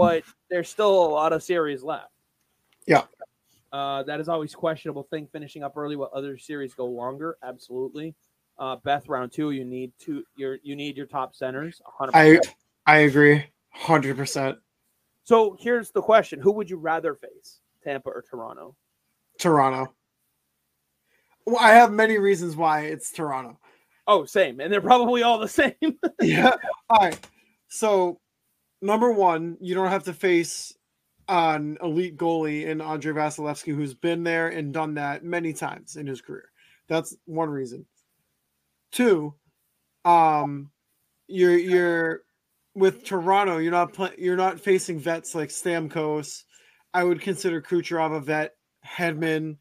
but 0.00 0.24
there's 0.48 0.68
still 0.68 1.04
a 1.04 1.10
lot 1.10 1.32
of 1.32 1.42
series 1.42 1.82
left. 1.82 2.12
Yeah. 2.86 3.04
Uh, 3.72 4.02
that 4.04 4.18
is 4.18 4.28
always 4.28 4.54
questionable 4.54 5.04
thing. 5.04 5.28
Finishing 5.30 5.62
up 5.62 5.76
early, 5.76 5.94
while 5.96 6.10
other 6.14 6.38
series 6.38 6.74
go 6.74 6.86
longer. 6.86 7.36
Absolutely. 7.42 8.14
Uh, 8.58 8.76
Beth, 8.76 9.08
round 9.08 9.32
two, 9.32 9.50
you 9.52 9.64
need 9.64 9.92
two. 9.98 10.24
Your 10.36 10.58
you 10.62 10.74
need 10.74 10.96
your 10.96 11.06
top 11.06 11.34
centers. 11.34 11.80
100%. 12.00 12.10
I 12.14 12.40
I 12.86 12.98
agree. 13.00 13.44
Hundred 13.72 14.16
percent. 14.16 14.58
so 15.22 15.56
here's 15.60 15.90
the 15.92 16.02
question: 16.02 16.40
Who 16.40 16.52
would 16.52 16.68
you 16.68 16.76
rather 16.76 17.14
face, 17.14 17.60
Tampa 17.84 18.10
or 18.10 18.22
Toronto? 18.22 18.74
Toronto. 19.38 19.94
Well, 21.46 21.58
I 21.58 21.70
have 21.70 21.92
many 21.92 22.18
reasons 22.18 22.56
why 22.56 22.82
it's 22.82 23.12
Toronto. 23.12 23.58
Oh, 24.06 24.24
same, 24.24 24.60
and 24.60 24.72
they're 24.72 24.80
probably 24.80 25.22
all 25.22 25.38
the 25.38 25.48
same. 25.62 25.74
yeah. 26.20 26.54
All 26.90 26.98
right. 26.98 27.18
So, 27.68 28.19
number 28.80 29.12
one, 29.12 29.56
you 29.60 29.74
don't 29.74 29.90
have 29.90 30.04
to 30.04 30.12
face 30.12 30.74
an 31.28 31.78
elite 31.82 32.16
goalie 32.16 32.66
in 32.66 32.80
Andrei 32.80 33.12
Vasilevskiy, 33.12 33.74
who's 33.74 33.94
been 33.94 34.24
there 34.24 34.48
and 34.48 34.72
done 34.72 34.94
that 34.94 35.24
many 35.24 35.52
times 35.52 35.96
in 35.96 36.06
his 36.06 36.20
career. 36.20 36.50
That's 36.88 37.16
one 37.24 37.50
reason. 37.50 37.86
Two, 38.90 39.34
um, 40.04 40.70
you're 41.28 41.56
you're 41.56 42.22
with 42.74 43.04
Toronto. 43.04 43.58
You're 43.58 43.70
not 43.70 44.18
you're 44.18 44.36
not 44.36 44.60
facing 44.60 44.98
vets 44.98 45.34
like 45.34 45.50
Stamkos. 45.50 46.42
I 46.92 47.04
would 47.04 47.20
consider 47.20 47.62
Kucherov 47.62 48.16
a 48.16 48.20
vet. 48.20 48.54
Hedman, 48.84 49.58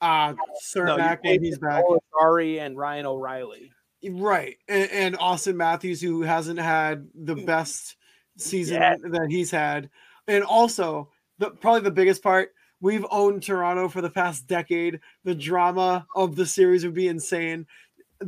uh, 0.00 0.34
Cernak 0.74 1.18
no, 1.22 1.30
when 1.30 1.42
he's 1.42 1.58
back. 1.58 1.84
Sorry, 2.18 2.58
and 2.58 2.76
Ryan 2.76 3.06
O'Reilly. 3.06 3.70
Right, 4.06 4.56
and, 4.68 4.90
and, 4.90 5.18
Auston 5.18 5.54
Matthews, 5.54 6.00
who 6.00 6.22
hasn't 6.22 6.58
had 6.58 7.08
the 7.14 7.36
best 7.36 7.96
season 8.36 8.76
yeah. 8.76 8.96
that 9.10 9.30
he's 9.30 9.50
had, 9.50 9.90
and 10.28 10.44
also 10.44 11.10
the 11.38 11.50
probably 11.50 11.80
the 11.80 11.90
biggest 11.90 12.22
part. 12.22 12.50
We've 12.80 13.06
owned 13.10 13.42
Toronto 13.42 13.88
for 13.88 14.02
the 14.02 14.10
past 14.10 14.46
decade. 14.46 15.00
The 15.24 15.34
drama 15.34 16.06
of 16.14 16.36
the 16.36 16.44
series 16.44 16.84
would 16.84 16.94
be 16.94 17.08
insane. 17.08 17.66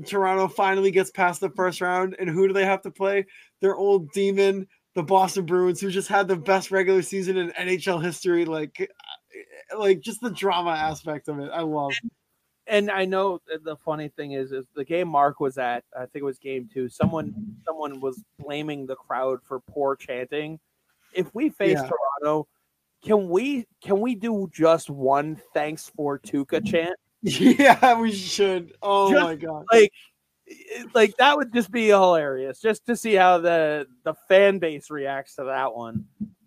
Toronto 0.06 0.48
finally 0.48 0.90
gets 0.90 1.10
past 1.10 1.40
the 1.40 1.50
first 1.50 1.80
round, 1.80 2.16
and 2.18 2.28
who 2.28 2.46
do 2.48 2.54
they 2.54 2.64
have 2.64 2.82
to 2.82 2.90
play? 2.90 3.26
Their 3.60 3.76
old 3.76 4.10
demon, 4.12 4.66
the 4.94 5.02
Boston 5.02 5.46
Bruins, 5.46 5.80
who 5.80 5.90
just 5.90 6.08
had 6.08 6.28
the 6.28 6.36
best 6.36 6.70
regular 6.70 7.02
season 7.02 7.36
in 7.36 7.50
NHL 7.50 8.02
history. 8.02 8.44
Like, 8.44 8.90
like 9.76 10.00
just 10.00 10.20
the 10.20 10.30
drama 10.30 10.70
aspect 10.70 11.28
of 11.28 11.38
it, 11.38 11.50
I 11.52 11.60
love 11.62 11.92
and 12.66 12.90
I 12.90 13.04
know 13.04 13.40
the 13.62 13.76
funny 13.76 14.08
thing 14.08 14.32
is, 14.32 14.52
is 14.52 14.66
the 14.74 14.84
game 14.84 15.08
Mark 15.08 15.40
was 15.40 15.58
at. 15.58 15.84
I 15.94 16.00
think 16.00 16.16
it 16.16 16.24
was 16.24 16.38
game 16.38 16.68
two. 16.72 16.88
Someone, 16.88 17.56
someone 17.64 18.00
was 18.00 18.22
blaming 18.38 18.86
the 18.86 18.96
crowd 18.96 19.40
for 19.44 19.60
poor 19.60 19.96
chanting. 19.96 20.58
If 21.12 21.32
we 21.34 21.48
face 21.50 21.78
yeah. 21.80 21.88
Toronto, 21.88 22.48
can 23.04 23.28
we 23.28 23.66
can 23.82 24.00
we 24.00 24.14
do 24.14 24.50
just 24.52 24.90
one 24.90 25.40
thanks 25.54 25.90
for 25.96 26.18
Tuukka 26.18 26.66
chant? 26.66 26.96
Yeah, 27.22 27.98
we 27.98 28.12
should. 28.12 28.74
Oh 28.82 29.10
just, 29.10 29.24
my 29.24 29.34
god! 29.34 29.64
Like, 29.72 29.92
like 30.94 31.16
that 31.16 31.36
would 31.36 31.52
just 31.52 31.72
be 31.72 31.86
hilarious, 31.86 32.60
just 32.60 32.86
to 32.86 32.94
see 32.94 33.14
how 33.14 33.38
the 33.38 33.86
the 34.04 34.14
fan 34.28 34.58
base 34.58 34.90
reacts 34.90 35.34
to 35.36 35.44
that 35.44 35.74
one. 35.74 36.04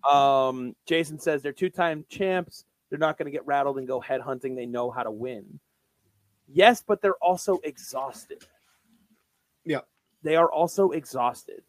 Um, 0.09 0.75
Jason 0.85 1.19
says 1.19 1.41
they're 1.41 1.51
two 1.51 1.69
time 1.69 2.05
champs. 2.07 2.63
They're 2.89 2.99
not 2.99 3.17
going 3.17 3.25
to 3.25 3.31
get 3.31 3.45
rattled 3.45 3.77
and 3.77 3.87
go 3.87 3.99
head 3.99 4.21
hunting. 4.21 4.55
They 4.55 4.65
know 4.65 4.89
how 4.89 5.03
to 5.03 5.11
win. 5.11 5.59
Yes, 6.51 6.83
but 6.85 7.01
they're 7.01 7.13
also 7.15 7.59
exhausted. 7.63 8.45
Yeah. 9.65 9.81
They 10.23 10.35
are 10.35 10.51
also 10.51 10.91
exhausted. 10.91 11.61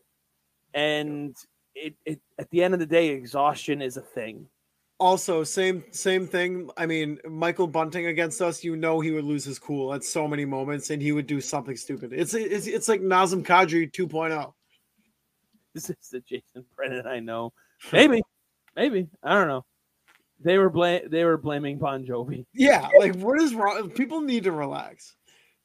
And 0.74 1.36
it, 1.74 1.94
it 2.04 2.20
at 2.38 2.50
the 2.50 2.62
end 2.62 2.74
of 2.74 2.80
the 2.80 2.86
day, 2.86 3.08
exhaustion 3.08 3.82
is 3.82 3.96
a 3.96 4.02
thing. 4.02 4.46
Also, 4.98 5.44
same 5.44 5.84
same 5.92 6.26
thing. 6.26 6.70
I 6.76 6.86
mean, 6.86 7.18
Michael 7.28 7.66
Bunting 7.66 8.06
against 8.06 8.42
us, 8.42 8.62
you 8.62 8.76
know 8.76 9.00
he 9.00 9.10
would 9.10 9.24
lose 9.24 9.44
his 9.44 9.58
cool 9.58 9.94
at 9.94 10.04
so 10.04 10.28
many 10.28 10.44
moments 10.44 10.90
and 10.90 11.00
he 11.00 11.12
would 11.12 11.26
do 11.26 11.40
something 11.40 11.76
stupid. 11.76 12.12
It's 12.12 12.34
it's, 12.34 12.66
it's 12.66 12.88
like 12.88 13.00
Nazem 13.00 13.42
Kadri 13.42 13.90
2.0. 13.90 14.52
This 15.74 15.88
is 15.88 15.96
the 16.10 16.20
Jason 16.20 16.64
Brennan 16.76 17.06
I 17.06 17.20
know. 17.20 17.52
Maybe. 17.92 18.22
Maybe. 18.76 19.08
I 19.22 19.34
don't 19.34 19.48
know. 19.48 19.64
They 20.42 20.58
were 20.58 20.70
blame 20.70 21.02
they 21.08 21.24
were 21.24 21.36
blaming 21.36 21.78
Bon 21.78 22.04
Jovi. 22.04 22.46
Yeah, 22.54 22.88
like 22.98 23.14
what 23.16 23.40
is 23.40 23.54
wrong? 23.54 23.90
People 23.90 24.20
need 24.20 24.44
to 24.44 24.52
relax. 24.52 25.14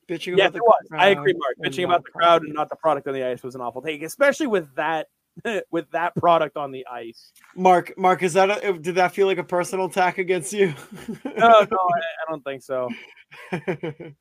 Bitching 0.10 0.38
yeah, 0.38 0.48
about 0.48 0.54
the 0.54 0.88
crowd. 0.90 1.02
I 1.02 1.08
agree, 1.10 1.34
Mark. 1.34 1.56
Bitching 1.64 1.86
about 1.86 2.04
the 2.04 2.12
crowd 2.12 2.44
and 2.44 2.54
not 2.54 2.70
the 2.70 2.76
product 2.76 3.08
on 3.08 3.14
the 3.14 3.24
ice 3.24 3.42
was 3.42 3.56
an 3.56 3.62
awful 3.62 3.82
take, 3.82 4.04
especially 4.04 4.48
with 4.48 4.74
that 4.76 5.08
with 5.72 5.90
that 5.92 6.16
product 6.16 6.58
on 6.58 6.72
the 6.72 6.86
ice. 6.88 7.32
Mark, 7.56 7.98
Mark, 7.98 8.24
is 8.24 8.34
that 8.34 8.64
a, 8.64 8.74
did 8.74 8.96
that 8.96 9.14
feel 9.14 9.28
like 9.28 9.38
a 9.38 9.44
personal 9.44 9.86
attack 9.86 10.18
against 10.18 10.54
you? 10.54 10.74
no, 11.26 11.34
no, 11.36 11.48
I, 11.48 11.66
I, 11.68 12.30
don't 12.30 12.44
think 12.44 12.62
so. 12.62 12.90
um, 13.52 14.12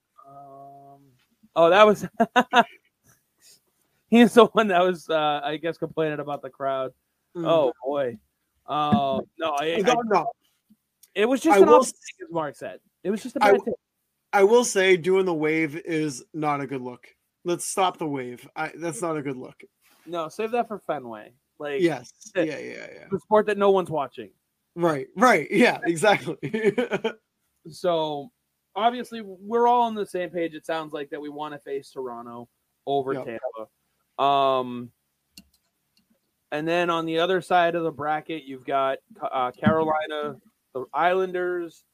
oh, 1.54 1.70
that 1.70 1.86
was 1.86 2.06
he's 4.10 4.34
the 4.34 4.46
one 4.46 4.68
that 4.68 4.82
was, 4.82 5.08
uh, 5.08 5.40
I 5.42 5.56
guess, 5.56 5.78
complaining 5.78 6.20
about 6.20 6.42
the 6.42 6.50
crowd. 6.50 6.92
Mm. 7.36 7.46
Oh 7.46 7.72
boy. 7.84 8.18
Uh, 8.66 9.20
no, 9.38 9.56
I, 9.58 9.82
no, 9.84 10.00
no. 10.06 10.32
It 11.14 11.28
was 11.28 11.40
just 11.40 11.56
I 11.56 11.62
an 11.62 11.66
will, 11.66 11.80
as 11.80 11.94
Mark 12.30 12.56
said. 12.56 12.80
It 13.02 13.10
was 13.10 13.22
just 13.22 13.36
a 13.36 13.40
bad 13.40 13.56
I, 14.32 14.40
I 14.40 14.44
will 14.44 14.64
say 14.64 14.96
doing 14.96 15.26
the 15.26 15.34
wave 15.34 15.76
is 15.76 16.24
not 16.34 16.60
a 16.60 16.66
good 16.66 16.80
look. 16.80 17.06
Let's 17.44 17.64
stop 17.64 17.98
the 17.98 18.08
wave. 18.08 18.48
I, 18.56 18.72
that's 18.74 19.02
not 19.02 19.16
a 19.16 19.22
good 19.22 19.36
look. 19.36 19.62
No, 20.06 20.28
save 20.28 20.50
that 20.52 20.68
for 20.68 20.80
Fenway. 20.80 21.32
Like 21.58 21.80
yes, 21.80 22.12
yeah, 22.34 22.42
yeah, 22.42 22.58
yeah. 22.58 23.04
The 23.10 23.20
sport 23.20 23.46
that 23.46 23.58
no 23.58 23.70
one's 23.70 23.90
watching. 23.90 24.30
Right, 24.74 25.06
right, 25.16 25.46
yeah, 25.50 25.78
exactly. 25.84 26.36
so 27.70 28.32
obviously, 28.74 29.20
we're 29.22 29.68
all 29.68 29.82
on 29.82 29.94
the 29.94 30.06
same 30.06 30.30
page. 30.30 30.54
It 30.54 30.66
sounds 30.66 30.92
like 30.92 31.10
that 31.10 31.20
we 31.20 31.28
want 31.28 31.54
to 31.54 31.60
face 31.60 31.90
Toronto 31.90 32.48
over 32.86 33.12
yep. 33.12 33.24
Tampa. 33.24 34.22
Um, 34.22 34.90
and 36.50 36.66
then 36.66 36.90
on 36.90 37.06
the 37.06 37.20
other 37.20 37.40
side 37.40 37.76
of 37.76 37.84
the 37.84 37.92
bracket, 37.92 38.44
you've 38.44 38.66
got 38.66 38.98
uh, 39.22 39.52
Carolina 39.52 40.36
the 40.74 40.84
Islanders, 40.92 41.84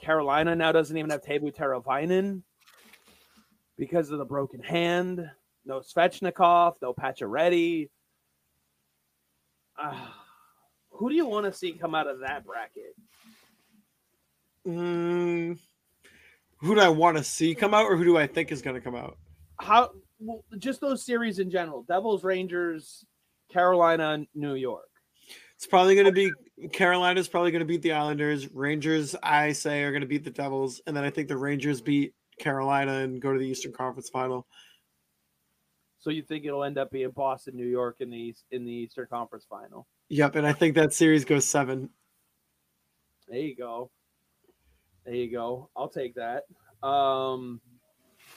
Carolina 0.00 0.54
now 0.54 0.72
doesn't 0.72 0.96
even 0.96 1.10
have 1.10 1.22
Teuvo 1.22 1.54
Teravainen 1.54 2.42
because 3.76 4.10
of 4.10 4.18
the 4.18 4.24
broken 4.24 4.62
hand. 4.62 5.28
No 5.64 5.80
Svechnikov, 5.80 6.74
no 6.80 6.94
Pacioretty. 6.94 7.90
Uh, 9.78 10.06
who 10.90 11.10
do 11.10 11.14
you 11.14 11.26
want 11.26 11.44
to 11.46 11.52
see 11.52 11.72
come 11.72 11.94
out 11.94 12.06
of 12.06 12.20
that 12.20 12.44
bracket? 12.46 12.94
Mm, 14.66 15.58
who 16.58 16.74
do 16.74 16.80
I 16.80 16.88
want 16.88 17.16
to 17.16 17.24
see 17.24 17.54
come 17.54 17.74
out, 17.74 17.84
or 17.84 17.96
who 17.96 18.04
do 18.04 18.16
I 18.16 18.26
think 18.26 18.50
is 18.50 18.62
going 18.62 18.74
to 18.74 18.80
come 18.80 18.94
out? 18.94 19.18
How? 19.60 19.90
Well, 20.18 20.42
just 20.58 20.80
those 20.80 21.04
series 21.04 21.38
in 21.38 21.50
general: 21.50 21.84
Devils, 21.86 22.24
Rangers, 22.24 23.04
Carolina, 23.52 24.24
New 24.34 24.54
York. 24.54 24.88
It's 25.56 25.66
probably 25.66 25.94
going 25.94 26.06
to 26.06 26.12
be 26.12 26.30
Carolina's 26.72 27.28
probably 27.28 27.50
going 27.50 27.60
to 27.60 27.66
beat 27.66 27.82
the 27.82 27.92
Islanders. 27.92 28.52
Rangers, 28.52 29.14
I 29.22 29.52
say, 29.52 29.82
are 29.82 29.90
going 29.90 30.02
to 30.02 30.06
beat 30.06 30.24
the 30.24 30.30
Devils, 30.30 30.80
and 30.86 30.96
then 30.96 31.04
I 31.04 31.10
think 31.10 31.28
the 31.28 31.36
Rangers 31.36 31.80
beat 31.80 32.14
Carolina 32.38 32.98
and 32.98 33.20
go 33.20 33.32
to 33.32 33.38
the 33.38 33.46
Eastern 33.46 33.72
Conference 33.72 34.08
Final. 34.10 34.46
So 35.98 36.10
you 36.10 36.22
think 36.22 36.44
it'll 36.44 36.62
end 36.62 36.78
up 36.78 36.90
being 36.90 37.10
Boston, 37.10 37.56
New 37.56 37.66
York 37.66 37.96
in 38.00 38.10
the 38.10 38.34
in 38.50 38.64
the 38.64 38.72
Eastern 38.72 39.06
Conference 39.06 39.46
Final? 39.48 39.86
Yep, 40.08 40.36
and 40.36 40.46
I 40.46 40.52
think 40.52 40.74
that 40.76 40.92
series 40.92 41.24
goes 41.24 41.44
seven. 41.44 41.90
There 43.28 43.40
you 43.40 43.56
go. 43.56 43.90
There 45.04 45.14
you 45.14 45.30
go. 45.30 45.70
I'll 45.74 45.88
take 45.88 46.14
that. 46.14 46.44
Um, 46.86 47.60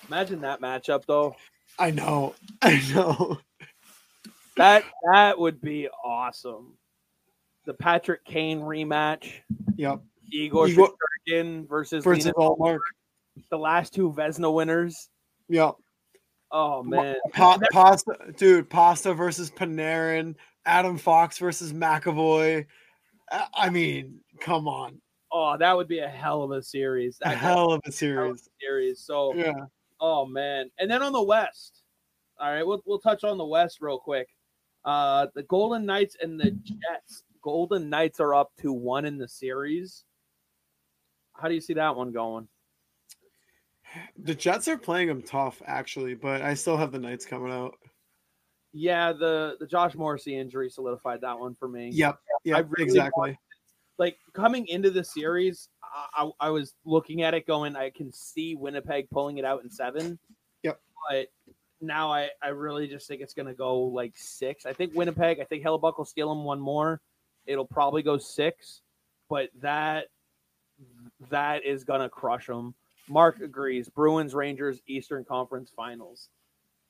imagine 0.08 0.42
that 0.42 0.62
matchup, 0.62 1.04
though. 1.06 1.36
I 1.78 1.92
know. 1.92 2.34
I 2.62 2.82
know. 2.94 3.40
That 4.56 4.84
that 5.14 5.38
would 5.38 5.62
be 5.62 5.90
awesome 6.04 6.79
the 7.70 7.74
Patrick 7.76 8.26
Kane 8.26 8.62
rematch. 8.62 9.32
Yep. 9.76 10.02
Igor, 10.32 10.70
Igor 10.70 10.90
versus, 11.68 12.04
versus 12.04 12.34
Ullmark. 12.36 12.80
The 13.52 13.60
last 13.60 13.94
two 13.94 14.12
Vezina 14.12 14.52
winners. 14.52 15.08
Yep. 15.50 15.76
Oh 16.52 16.82
man. 16.82 17.18
Pa- 17.32 17.60
pasta, 17.72 18.16
dude, 18.38 18.72
Pasta 18.72 19.14
versus 19.14 19.52
Panarin, 19.52 20.34
Adam 20.66 20.98
Fox 20.98 21.38
versus 21.38 21.74
McAvoy. 21.74 22.66
I 23.54 23.70
mean, 23.70 24.22
come 24.42 24.68
on. 24.68 25.00
Oh, 25.32 25.56
that 25.56 25.78
would 25.78 25.88
be 25.88 26.00
a 26.00 26.08
hell 26.08 26.42
of 26.42 26.50
a 26.50 26.64
series. 26.64 27.20
That 27.20 27.34
a 27.34 27.38
hell 27.38 27.72
of 27.72 27.82
a 27.86 27.92
series. 27.92 28.32
Of 28.32 28.38
a 28.38 28.66
series. 28.66 29.00
So 29.00 29.36
yeah. 29.36 29.66
Oh 30.02 30.26
man. 30.26 30.72
And 30.80 30.90
then 30.90 31.04
on 31.04 31.14
the 31.14 31.22
West. 31.22 31.84
All 32.40 32.52
right, 32.52 32.66
we'll 32.66 32.82
we'll 32.88 32.98
touch 32.98 33.24
on 33.24 33.38
the 33.38 33.46
West 33.46 33.78
real 33.80 34.00
quick. 34.00 34.28
Uh 34.86 35.28
the 35.36 35.44
Golden 35.44 35.86
Knights 35.86 36.18
and 36.20 36.40
the 36.40 36.50
Jets 36.50 37.26
Golden 37.42 37.90
Knights 37.90 38.20
are 38.20 38.36
up 38.36 38.52
to 38.62 38.72
one 38.74 39.06
in 39.06 39.18
the 39.18 39.28
series. 39.28 40.04
How 41.34 41.48
do 41.48 41.54
you 41.54 41.62
see 41.62 41.74
that 41.74 41.96
one 41.96 42.12
going? 42.12 42.48
The 44.18 44.36
Jets 44.36 44.68
are 44.68 44.78
playing 44.78 45.08
them 45.08 45.22
tough, 45.22 45.62
actually, 45.66 46.14
but 46.14 46.42
I 46.42 46.54
still 46.54 46.78
have 46.78 46.92
the 46.92 47.00
Knights 47.00 47.26
coming 47.26 47.52
out. 47.52 47.76
Yeah, 48.72 49.14
the 49.14 49.56
the 49.60 49.66
Josh 49.66 49.96
Morrissey 49.96 50.38
injury 50.38 50.70
solidified 50.70 51.22
that 51.22 51.40
one 51.40 51.56
for 51.56 51.68
me. 51.68 51.90
Yep, 51.92 52.20
yeah, 52.44 52.62
really 52.68 52.84
exactly. 52.84 53.38
like 53.98 54.18
coming 54.34 54.68
into 54.68 54.92
the 54.92 55.04
series, 55.04 55.70
I, 56.14 56.30
I 56.40 56.50
was 56.52 56.76
looking 56.86 57.24
at 57.24 57.34
it 57.34 57.48
going, 57.48 57.76
I 57.76 57.90
can 57.90 58.12
see 58.12 58.54
Winnipeg 58.54 59.10
pulling 59.10 59.40
it 59.40 59.46
out 59.46 59.64
in 59.64 59.72
seven. 59.72 60.20
Yep, 60.62 60.80
but 61.10 61.28
now 61.82 62.12
I 62.12 62.30
I 62.44 62.50
really 62.50 62.88
just 62.88 63.08
think 63.08 63.22
it's 63.22 63.34
gonna 63.34 63.56
go 63.56 63.80
like 63.80 64.14
six. 64.16 64.68
I 64.68 64.74
think 64.74 64.94
Winnipeg. 64.94 65.40
I 65.40 65.46
think 65.46 65.64
Hellebuyck 65.64 65.98
will 65.98 66.06
steal 66.06 66.30
them 66.30 66.44
one 66.44 66.60
more 66.60 67.02
it'll 67.50 67.66
probably 67.68 68.04
go 68.04 68.18
six. 68.18 68.82
But 69.30 69.50
that 69.62 70.06
that 71.30 71.66
is 71.66 71.84
gonna 71.84 72.10
crush 72.10 72.48
them. 72.48 72.74
Mark 73.10 73.42
agrees. 73.42 73.90
Bruins, 73.90 74.34
Rangers, 74.34 74.80
Eastern 74.88 75.26
Conference 75.26 75.72
Finals. 75.76 76.30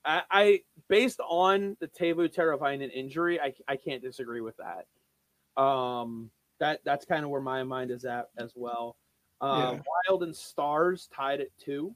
I, 0.06 0.22
I 0.30 0.62
based 0.88 1.20
on 1.28 1.76
the 1.80 1.88
Teuvo 1.88 2.34
Teravainen 2.34 2.92
injury, 2.94 3.40
I, 3.40 3.54
I 3.68 3.76
can't 3.76 4.02
disagree 4.02 4.42
with 4.42 4.56
that. 4.58 5.62
Um, 5.62 6.30
that 6.60 6.82
that's 6.86 7.06
kind 7.06 7.24
of 7.24 7.30
where 7.30 7.42
my 7.42 7.64
mind 7.64 7.92
is 7.92 8.06
at 8.06 8.30
as 8.38 8.52
well. 8.56 8.98
Uh, 9.42 9.74
Yeah. 9.74 9.82
Wild 10.10 10.24
and 10.24 10.36
Stars 10.36 11.10
tied 11.14 11.42
at 11.42 11.48
two. 11.58 11.96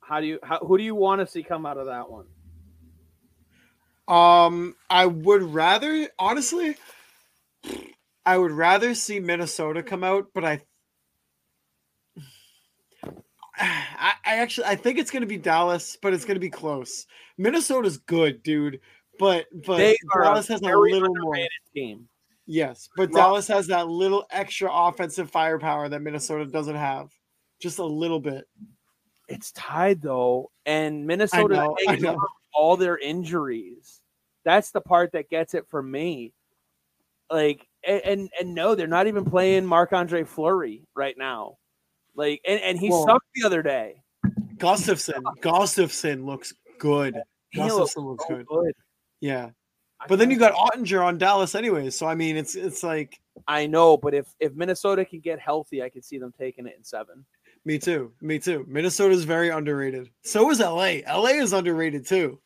How 0.00 0.20
do 0.20 0.26
you 0.26 0.38
how, 0.42 0.58
who 0.58 0.78
do 0.78 0.84
you 0.84 0.94
want 0.94 1.20
to 1.20 1.26
see 1.26 1.42
come 1.42 1.66
out 1.66 1.76
of 1.76 1.86
that 1.86 2.10
one? 2.10 2.26
Um, 4.08 4.74
I 4.88 5.04
would 5.04 5.42
rather, 5.42 6.08
honestly, 6.18 6.76
I 8.24 8.38
would 8.38 8.52
rather 8.52 8.94
see 8.94 9.20
Minnesota 9.20 9.82
come 9.82 10.02
out, 10.02 10.28
but 10.34 10.44
I, 10.44 10.62
I, 13.58 14.12
I 14.24 14.36
actually, 14.36 14.66
I 14.66 14.76
think 14.76 14.98
it's 14.98 15.10
going 15.10 15.20
to 15.20 15.26
be 15.26 15.36
Dallas, 15.36 15.98
but 16.00 16.14
it's 16.14 16.24
going 16.24 16.36
to 16.36 16.40
be 16.40 16.50
close. 16.50 17.06
Minnesota's 17.36 17.98
good, 17.98 18.42
dude, 18.42 18.80
but 19.18 19.46
but 19.66 19.76
They 19.76 19.96
Dallas 20.14 20.48
has 20.48 20.62
a 20.62 20.76
little 20.76 21.14
more. 21.16 21.36
team. 21.74 22.08
Yes, 22.46 22.88
but 22.96 23.10
Rock- 23.10 23.16
Dallas 23.16 23.48
has 23.48 23.66
that 23.66 23.88
little 23.88 24.24
extra 24.30 24.70
offensive 24.72 25.30
firepower 25.30 25.90
that 25.90 26.00
Minnesota 26.00 26.46
doesn't 26.46 26.76
have, 26.76 27.10
just 27.60 27.78
a 27.78 27.84
little 27.84 28.20
bit. 28.20 28.46
It's 29.28 29.52
tied 29.52 30.00
though, 30.00 30.50
and 30.64 31.06
Minnesota 31.06 31.54
know, 31.56 32.18
I 32.58 32.64
takes 32.64 32.64
know. 32.64 32.64
over 32.64 32.66
all 32.66 32.76
their 32.76 32.98
injuries. 32.98 34.00
That's 34.44 34.70
the 34.70 34.80
part 34.80 35.12
that 35.12 35.28
gets 35.30 35.54
it 35.54 35.66
for 35.68 35.82
me. 35.82 36.32
Like, 37.30 37.66
and 37.86 38.00
and, 38.04 38.30
and 38.40 38.54
no, 38.54 38.74
they're 38.74 38.86
not 38.86 39.06
even 39.06 39.24
playing 39.24 39.66
Marc 39.66 39.92
Andre 39.92 40.24
Fleury 40.24 40.86
right 40.94 41.16
now. 41.18 41.56
Like, 42.14 42.40
and, 42.46 42.60
and 42.60 42.78
he 42.78 42.88
Well- 42.90 43.06
sucked 43.06 43.26
the 43.34 43.44
other 43.46 43.62
day. 43.62 44.02
Gustavsson, 44.56 45.22
Gustavsson 45.42 46.24
looks 46.24 46.52
good. 46.78 47.16
He 47.50 47.60
Gustavsson 47.60 48.04
looks 48.04 48.24
so 48.26 48.36
good. 48.36 48.46
good. 48.46 48.72
Yeah, 49.20 49.50
but 50.08 50.18
then 50.18 50.30
you 50.30 50.38
got 50.38 50.52
Oettinger 50.54 51.04
on 51.04 51.16
Dallas 51.18 51.54
anyways. 51.54 51.96
So 51.96 52.06
I 52.06 52.14
mean, 52.14 52.36
it's 52.36 52.54
it's 52.56 52.82
like 52.82 53.20
I 53.46 53.66
know, 53.66 53.96
but 53.96 54.14
if 54.14 54.26
if 54.40 54.54
Minnesota 54.54 55.04
can 55.04 55.20
get 55.20 55.38
healthy, 55.38 55.82
I 55.82 55.88
could 55.88 56.04
see 56.04 56.18
them 56.18 56.32
taking 56.38 56.66
it 56.66 56.74
in 56.76 56.82
seven. 56.84 57.24
me 57.64 57.78
too, 57.78 58.12
me 58.20 58.38
too. 58.38 58.64
Minnesota's 58.68 59.24
very 59.24 59.50
underrated. 59.50 60.10
So 60.24 60.50
is 60.50 60.58
LA. 60.60 61.00
LA 61.06 61.38
is 61.40 61.52
underrated 61.52 62.06
too. 62.06 62.40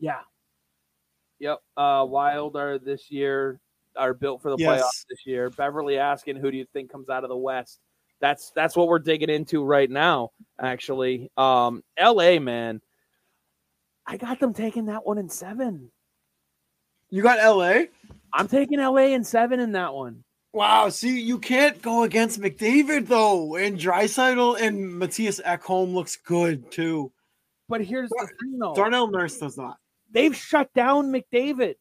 Yeah. 0.00 0.20
Yep. 1.38 1.58
Uh 1.76 2.04
Wild 2.08 2.56
are 2.56 2.78
this 2.78 3.10
year 3.10 3.60
are 3.96 4.14
built 4.14 4.42
for 4.42 4.50
the 4.50 4.56
Yes. 4.58 4.82
playoffs 4.82 5.04
this 5.08 5.26
year. 5.26 5.50
Beverly 5.50 5.98
asking 5.98 6.36
who 6.36 6.50
do 6.50 6.56
you 6.56 6.66
think 6.72 6.90
comes 6.90 7.08
out 7.08 7.22
of 7.24 7.30
the 7.30 7.36
West? 7.36 7.78
That's 8.20 8.50
that's 8.50 8.76
what 8.76 8.88
we're 8.88 8.98
digging 8.98 9.30
into 9.30 9.64
right 9.64 9.90
now, 9.90 10.30
actually. 10.60 11.30
Um 11.36 11.82
LA, 11.98 12.38
man. 12.38 12.80
I 14.06 14.16
got 14.16 14.40
them 14.40 14.52
taking 14.54 14.86
that 14.86 15.06
one 15.06 15.18
in 15.18 15.28
seven. 15.28 15.90
You 17.10 17.22
got 17.22 17.38
LA. 17.38 17.84
I'm 18.32 18.48
taking 18.48 18.78
LA 18.80 19.08
in 19.14 19.24
seven 19.24 19.60
in 19.60 19.72
that 19.72 19.94
one. 19.94 20.24
Wow. 20.52 20.88
See, 20.88 21.20
you 21.20 21.38
can't 21.38 21.80
go 21.80 22.02
against 22.02 22.40
McDavid 22.40 23.06
though, 23.06 23.56
and 23.56 23.78
Draisaitl 23.78 24.60
and 24.60 24.92
Mattias 25.00 25.42
Ekholm 25.42 25.94
looks 25.94 26.16
good 26.16 26.70
too. 26.70 27.12
But 27.68 27.82
here's 27.84 28.10
the 28.10 28.28
thing 28.40 28.58
though. 28.58 28.74
Darnell 28.74 29.08
Nurse 29.08 29.38
does 29.38 29.56
not. 29.56 29.76
They've 30.12 30.34
shut 30.34 30.72
down 30.74 31.12
McDavid. 31.12 31.74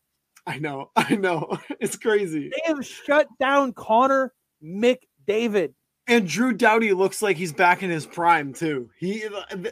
I 0.46 0.60
know. 0.60 0.92
I 0.96 1.16
know. 1.16 1.58
It's 1.80 1.98
crazy. 1.98 2.50
They 2.50 2.62
have 2.74 2.86
shut 2.86 3.28
down 3.40 3.74
Connor 3.74 4.34
McDavid. 4.64 5.74
And 6.08 6.28
Drew 6.28 6.54
Doughty 6.54 6.94
looks 6.94 7.22
like 7.22 7.38
he's 7.38 7.54
back 7.54 7.84
in 7.84 7.90
his 7.90 8.06
prime 8.06 8.52
too. 8.54 8.90
He 8.98 9.26
uh, 9.26 9.44
uh, 9.52 9.70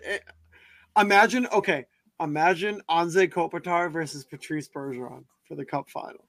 imagine 1.00 1.48
okay, 1.52 1.86
imagine 2.20 2.82
Anze 2.90 3.28
Kopitar 3.32 3.92
versus 3.92 4.24
Patrice 4.24 4.70
Bergeron 4.70 5.24
for 5.48 5.56
the 5.56 5.66
Cup 5.66 5.90
final. 5.90 6.28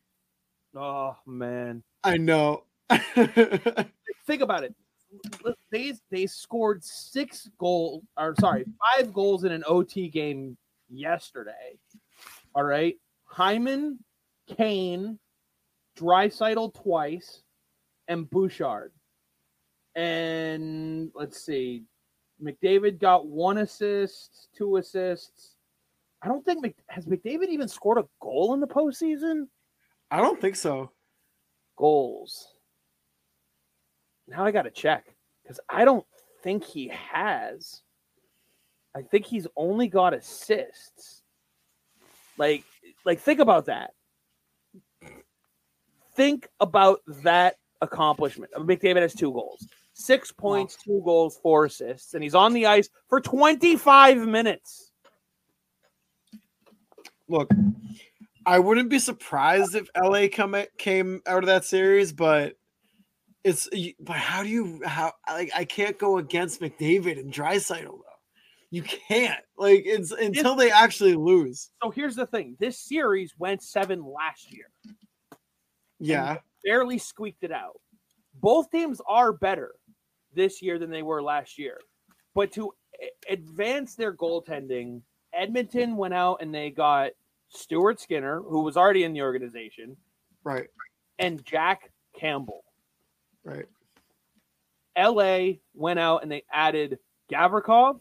Oh 0.75 1.15
man. 1.27 1.83
I 2.05 2.17
know. 2.17 2.65
think 2.89 4.41
about 4.41 4.65
it. 4.65 4.75
They 5.71 5.95
they 6.11 6.27
scored 6.27 6.83
six 6.85 7.49
goals, 7.59 8.03
or 8.17 8.35
sorry, 8.41 8.65
five 8.97 9.13
goals 9.13 9.45
in 9.45 9.53
an 9.53 9.65
OT 9.67 10.09
game 10.09 10.57
yesterday. 10.89 11.79
All 12.55 12.65
right, 12.65 12.97
Hyman, 13.25 13.99
Kane, 14.57 15.19
Draisaitl 15.99 16.75
twice, 16.75 17.43
and 18.09 18.29
Bouchard. 18.29 18.93
And 19.95 21.11
let's 21.15 21.41
see, 21.41 21.85
McDavid 22.43 22.99
got 23.01 23.27
one 23.27 23.59
assist, 23.59 24.49
two 24.57 24.77
assists. 24.77 25.57
I 26.23 26.29
don't 26.29 26.45
think 26.45 26.63
Mc, 26.63 26.77
has 26.89 27.07
McDavid 27.07 27.49
even 27.49 27.69
scored 27.69 27.99
a 27.99 28.07
goal 28.21 28.55
in 28.55 28.61
the 28.61 28.67
postseason. 28.67 29.47
I 30.11 30.21
don't 30.21 30.41
think 30.41 30.57
so. 30.57 30.91
goals. 31.77 32.55
Now 34.27 34.45
I 34.45 34.51
got 34.51 34.63
to 34.63 34.71
check 34.71 35.15
because 35.43 35.61
I 35.69 35.85
don't 35.85 36.05
think 36.43 36.65
he 36.65 36.89
has. 36.89 37.83
I 38.97 39.03
think 39.03 39.27
he's 39.27 39.47
only 39.57 39.87
got 39.89 40.15
assists. 40.15 41.18
Like, 42.39 42.65
like 43.05 43.21
think 43.21 43.41
about 43.41 43.67
that. 43.67 43.91
Think 46.15 46.49
about 46.61 47.01
that 47.23 47.57
accomplishment. 47.81 48.53
McDavid 48.53 49.03
has 49.03 49.15
two 49.15 49.33
goals, 49.33 49.67
six 49.95 50.33
points, 50.33 50.77
two 50.77 51.03
goals, 51.05 51.39
four 51.43 51.67
assists, 51.67 52.15
and 52.15 52.23
he's 52.23 52.35
on 52.35 52.53
the 52.53 52.67
ice 52.67 52.89
for 53.09 53.21
25 53.21 54.19
minutes. 54.27 54.93
Look, 57.29 57.51
I 58.47 58.59
wouldn't 58.59 58.89
be 58.89 58.99
surprised 58.99 59.75
if 59.75 59.89
LA 59.97 60.27
come 60.33 60.57
came 60.79 61.21
out 61.27 61.43
of 61.43 61.47
that 61.47 61.65
series, 61.65 62.13
but 62.13 62.55
it's 63.45 63.69
but 64.01 64.17
how 64.17 64.43
do 64.43 64.49
you 64.49 64.81
how 64.85 65.13
like 65.29 65.51
I 65.55 65.65
can't 65.65 65.99
go 65.99 66.19
against 66.19 66.61
McDavid 66.61 67.19
and 67.19 67.33
though. 67.99 68.08
You 68.71 68.83
can't 68.83 69.41
like 69.57 69.85
it's 69.87 70.13
until 70.13 70.55
they 70.55 70.71
actually 70.71 71.15
lose. 71.15 71.71
So 71.83 71.91
here's 71.91 72.17
the 72.17 72.27
thing: 72.27 72.57
this 72.61 72.79
series 72.79 73.33
went 73.39 73.63
seven 73.63 74.05
last 74.05 74.53
year. 74.53 74.71
Yeah, 75.99 76.39
barely 76.65 76.99
squeaked 76.99 77.45
it 77.45 77.53
out. 77.53 77.81
Both 78.35 78.71
teams 78.71 79.01
are 79.09 79.33
better 79.33 79.75
this 80.35 80.61
year 80.61 80.79
than 80.79 80.91
they 80.91 81.03
were 81.03 81.23
last 81.23 81.59
year. 81.59 81.81
But 82.35 82.53
to 82.53 82.73
advance 83.29 83.95
their 83.95 84.13
goaltending, 84.15 85.01
Edmonton 85.33 85.97
went 85.97 86.15
out 86.15 86.39
and 86.43 86.55
they 86.55 86.71
got 86.71 87.13
Stuart 87.49 88.01
Skinner, 88.01 88.43
who 88.43 88.63
was 88.63 88.77
already 88.77 89.05
in 89.05 89.15
the 89.15 89.23
organization, 89.23 89.97
right, 90.45 90.69
and 91.19 91.43
Jack 91.45 91.91
Campbell. 92.19 92.65
right. 93.45 93.67
LA 94.99 95.59
went 95.75 95.99
out 95.99 96.23
and 96.23 96.31
they 96.31 96.43
added 96.53 96.99
Gavrikov 97.33 98.01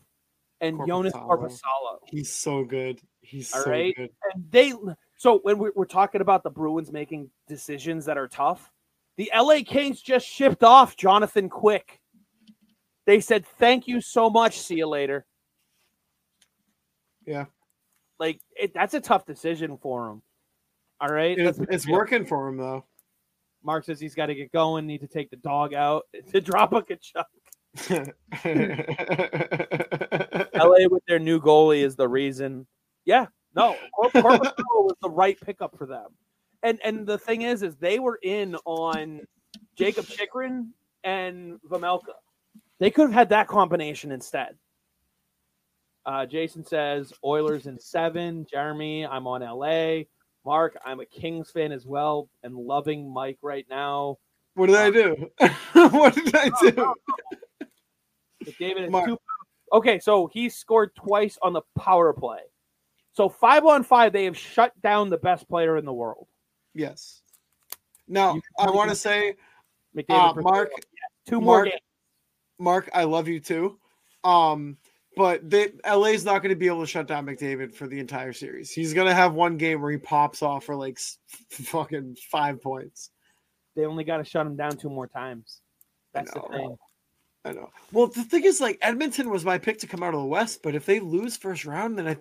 and 0.61 0.77
Joonas. 0.79 1.11
Korpisalo. 1.11 1.99
He's 2.05 2.31
so 2.33 2.63
good. 2.63 2.99
He's 3.21 3.53
All 3.53 3.63
so 3.63 3.69
right. 3.71 3.95
good. 3.95 4.09
And 4.33 4.51
they 4.51 4.73
so 5.17 5.39
when 5.39 5.57
we- 5.57 5.71
we're 5.75 5.85
talking 5.85 6.21
about 6.21 6.43
the 6.43 6.49
Bruins 6.49 6.91
making 6.91 7.29
decisions 7.47 8.05
that 8.05 8.17
are 8.17 8.27
tough, 8.27 8.71
the 9.17 9.31
LA 9.35 9.61
Kings 9.63 10.01
just 10.01 10.27
shipped 10.27 10.63
off 10.63 10.95
Jonathan 10.95 11.49
Quick. 11.49 11.99
They 13.05 13.19
said, 13.19 13.45
"Thank 13.45 13.87
you 13.87 14.01
so 14.01 14.29
much. 14.29 14.59
See 14.59 14.75
you 14.75 14.87
later." 14.87 15.25
Yeah. 17.25 17.45
Like 18.19 18.41
it, 18.55 18.73
that's 18.73 18.93
a 18.93 19.01
tough 19.01 19.25
decision 19.25 19.77
for 19.77 20.09
him. 20.09 20.21
All 20.99 21.09
right, 21.09 21.37
It's, 21.37 21.59
it's 21.69 21.87
working 21.87 22.25
for 22.25 22.47
him 22.47 22.57
though. 22.57 22.83
Mark 23.63 23.85
says 23.85 23.99
he's 23.99 24.15
got 24.15 24.27
to 24.27 24.35
get 24.35 24.51
going. 24.51 24.87
Need 24.87 25.01
to 25.01 25.07
take 25.07 25.29
the 25.29 25.35
dog 25.35 25.73
out 25.73 26.03
to 26.31 26.41
drop 26.41 26.73
a 26.73 26.81
Tkachuk. 26.81 27.25
LA 30.55 30.87
with 30.89 31.03
their 31.07 31.19
new 31.19 31.39
goalie 31.39 31.83
is 31.83 31.95
the 31.95 32.07
reason. 32.07 32.67
Yeah, 33.05 33.27
no, 33.55 33.75
Cor- 33.95 34.11
Korpisalo 34.11 34.83
was 34.83 34.95
the 35.01 35.09
right 35.09 35.39
pickup 35.39 35.77
for 35.77 35.85
them. 35.85 36.07
And 36.63 36.79
and 36.83 37.05
the 37.05 37.17
thing 37.17 37.43
is, 37.43 37.63
is 37.63 37.75
they 37.75 37.99
were 37.99 38.19
in 38.21 38.55
on 38.65 39.21
Jakob 39.77 40.05
Chychrun 40.05 40.73
and 41.03 41.59
Vejmelka. 41.69 42.13
They 42.79 42.91
could 42.91 43.03
have 43.07 43.13
had 43.13 43.29
that 43.29 43.47
combination 43.47 44.11
instead. 44.11 44.55
Uh, 46.05 46.25
Jason 46.25 46.63
says 46.63 47.11
Oilers 47.23 47.67
in 47.67 47.79
seven. 47.79 48.45
Jeremy, 48.49 49.05
I'm 49.05 49.27
on 49.27 49.41
LA. 49.41 50.03
Mark, 50.45 50.77
I'm 50.85 51.01
a 51.01 51.05
Kings 51.05 51.51
fan 51.51 51.71
as 51.73 51.85
well 51.85 52.29
and 52.43 52.55
loving 52.55 53.11
Mike 53.13 53.37
right 53.41 53.65
now. 53.69 54.17
what 54.53 54.67
did 54.67 54.75
I 54.77 54.89
do? 54.89 55.29
what 55.73 56.15
did 56.15 56.33
I 56.33 56.49
do? 56.71 56.93
McDavid 58.47 58.81
has 58.81 58.91
Mark. 58.91 59.07
two. 59.07 59.17
Okay, 59.73 59.99
so 59.99 60.27
he 60.27 60.47
scored 60.49 60.95
twice 60.95 61.37
on 61.41 61.53
the 61.53 61.61
power 61.77 62.13
play. 62.13 62.39
So 63.13 63.27
five 63.29 63.65
on 63.65 63.83
five, 63.83 64.13
they 64.13 64.25
have 64.25 64.37
shut 64.37 64.79
down 64.81 65.09
the 65.09 65.17
best 65.17 65.47
player 65.49 65.77
in 65.77 65.85
the 65.85 65.93
world. 65.93 66.27
Yes. 66.73 67.21
Now 68.07 68.39
I 68.59 68.69
want 68.71 68.89
to 68.89 68.95
say 68.95 69.35
Uh, 70.09 70.33
Mark, 70.37 70.69
two 71.27 71.41
more 71.41 71.57
Mark- 71.57 71.65
games. 71.69 71.81
Mark, 72.59 72.89
I 72.93 73.03
love 73.03 73.27
you 73.27 73.39
too. 73.39 73.77
Um, 74.23 74.77
but 75.15 75.49
they, 75.49 75.71
LA's 75.87 76.23
not 76.23 76.41
going 76.43 76.49
to 76.51 76.55
be 76.55 76.67
able 76.67 76.81
to 76.81 76.87
shut 76.87 77.07
down 77.07 77.25
McDavid 77.25 77.73
for 77.73 77.87
the 77.87 77.99
entire 77.99 78.33
series. 78.33 78.71
He's 78.71 78.93
going 78.93 79.07
to 79.07 79.13
have 79.15 79.33
one 79.33 79.57
game 79.57 79.81
where 79.81 79.91
he 79.91 79.97
pops 79.97 80.41
off 80.43 80.63
for 80.65 80.75
like 80.75 80.99
fucking 81.49 82.15
five 82.31 82.61
points. 82.61 83.09
They 83.75 83.85
only 83.85 84.03
got 84.03 84.17
to 84.17 84.23
shut 84.23 84.45
him 84.45 84.55
down 84.55 84.77
two 84.77 84.89
more 84.89 85.07
times. 85.07 85.61
That's 86.13 86.31
the 86.33 86.41
thing. 86.41 86.77
I 87.47 87.53
know. 87.53 87.69
Well, 87.93 88.07
the 88.07 88.23
thing 88.23 88.43
is, 88.43 88.59
like 88.59 88.77
Edmonton 88.81 89.29
was 89.29 89.45
my 89.45 89.57
pick 89.57 89.77
to 89.79 89.87
come 89.87 90.03
out 90.03 90.13
of 90.13 90.19
the 90.19 90.25
West, 90.25 90.61
but 90.61 90.75
if 90.75 90.85
they 90.85 90.99
lose 90.99 91.37
first 91.37 91.63
round, 91.63 91.97
then 91.97 92.07
I, 92.07 92.17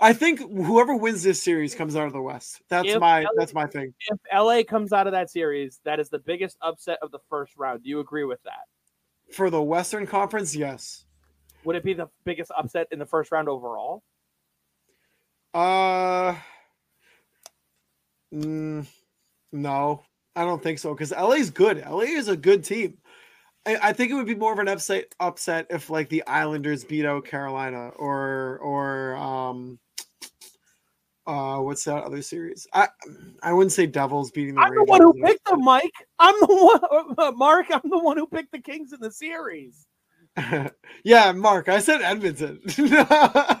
I 0.00 0.12
think 0.14 0.40
whoever 0.40 0.96
wins 0.96 1.22
this 1.22 1.42
series 1.42 1.74
comes 1.74 1.96
out 1.96 2.06
of 2.06 2.14
the 2.14 2.22
West. 2.22 2.62
That's 2.70 2.88
If 2.88 2.98
my 2.98 3.20
LA 3.20 3.28
that's 3.36 3.52
my 3.52 3.66
thing. 3.66 3.92
If 4.08 4.18
LA 4.34 4.62
comes 4.62 4.94
out 4.94 5.06
of 5.06 5.12
that 5.12 5.28
series, 5.28 5.80
that 5.84 6.00
is 6.00 6.08
the 6.08 6.18
biggest 6.18 6.56
upset 6.62 6.98
of 7.02 7.10
the 7.10 7.18
first 7.28 7.52
round. 7.58 7.82
Do 7.82 7.90
you 7.90 8.00
agree 8.00 8.24
with 8.24 8.42
that? 8.44 9.34
For 9.34 9.50
the 9.50 9.62
Western 9.62 10.06
Conference, 10.06 10.56
yes. 10.56 11.04
Would 11.64 11.76
it 11.76 11.84
be 11.84 11.92
the 11.92 12.08
biggest 12.24 12.50
upset 12.56 12.88
in 12.90 12.98
the 12.98 13.06
first 13.06 13.30
round 13.30 13.50
overall? 13.50 14.02
Uh, 15.52 16.36
mm, 18.32 18.86
no, 19.52 20.02
I 20.34 20.44
don't 20.44 20.62
think 20.62 20.78
so 20.78 20.94
because 20.94 21.12
LA 21.12 21.32
is 21.32 21.50
good. 21.50 21.84
LA 21.86 22.00
is 22.00 22.28
a 22.28 22.36
good 22.36 22.64
team. 22.64 22.96
I, 23.66 23.76
I 23.82 23.92
think 23.92 24.10
it 24.10 24.14
would 24.14 24.26
be 24.26 24.34
more 24.34 24.52
of 24.52 24.58
an 24.58 24.68
upset 24.68 25.14
upset 25.20 25.66
if 25.70 25.90
like 25.90 26.08
the 26.08 26.26
Islanders 26.26 26.84
beat 26.84 27.04
out 27.04 27.24
Carolina 27.24 27.90
or 27.96 28.58
or 28.62 29.16
um 29.16 29.78
uh 31.26 31.58
what's 31.58 31.84
that 31.84 32.04
other 32.04 32.22
series? 32.22 32.66
I 32.72 32.88
I 33.42 33.52
wouldn't 33.52 33.72
say 33.72 33.86
Devils 33.86 34.30
beating 34.30 34.54
the 34.54 34.62
I'm 34.62 34.74
the 34.74 34.84
one 34.84 35.02
who 35.02 35.12
picked 35.12 35.44
them, 35.46 35.62
Mike. 35.62 35.92
I'm 36.18 36.34
the 36.40 37.14
one, 37.16 37.36
Mark. 37.36 37.66
I'm 37.70 37.88
the 37.88 37.98
one 37.98 38.16
who 38.16 38.26
picked 38.26 38.52
the 38.52 38.60
Kings 38.60 38.92
in 38.92 39.00
the 39.00 39.12
series. 39.12 39.86
yeah, 41.04 41.32
Mark, 41.32 41.68
I 41.68 41.80
said 41.80 42.02
Edmonton. 42.02 42.60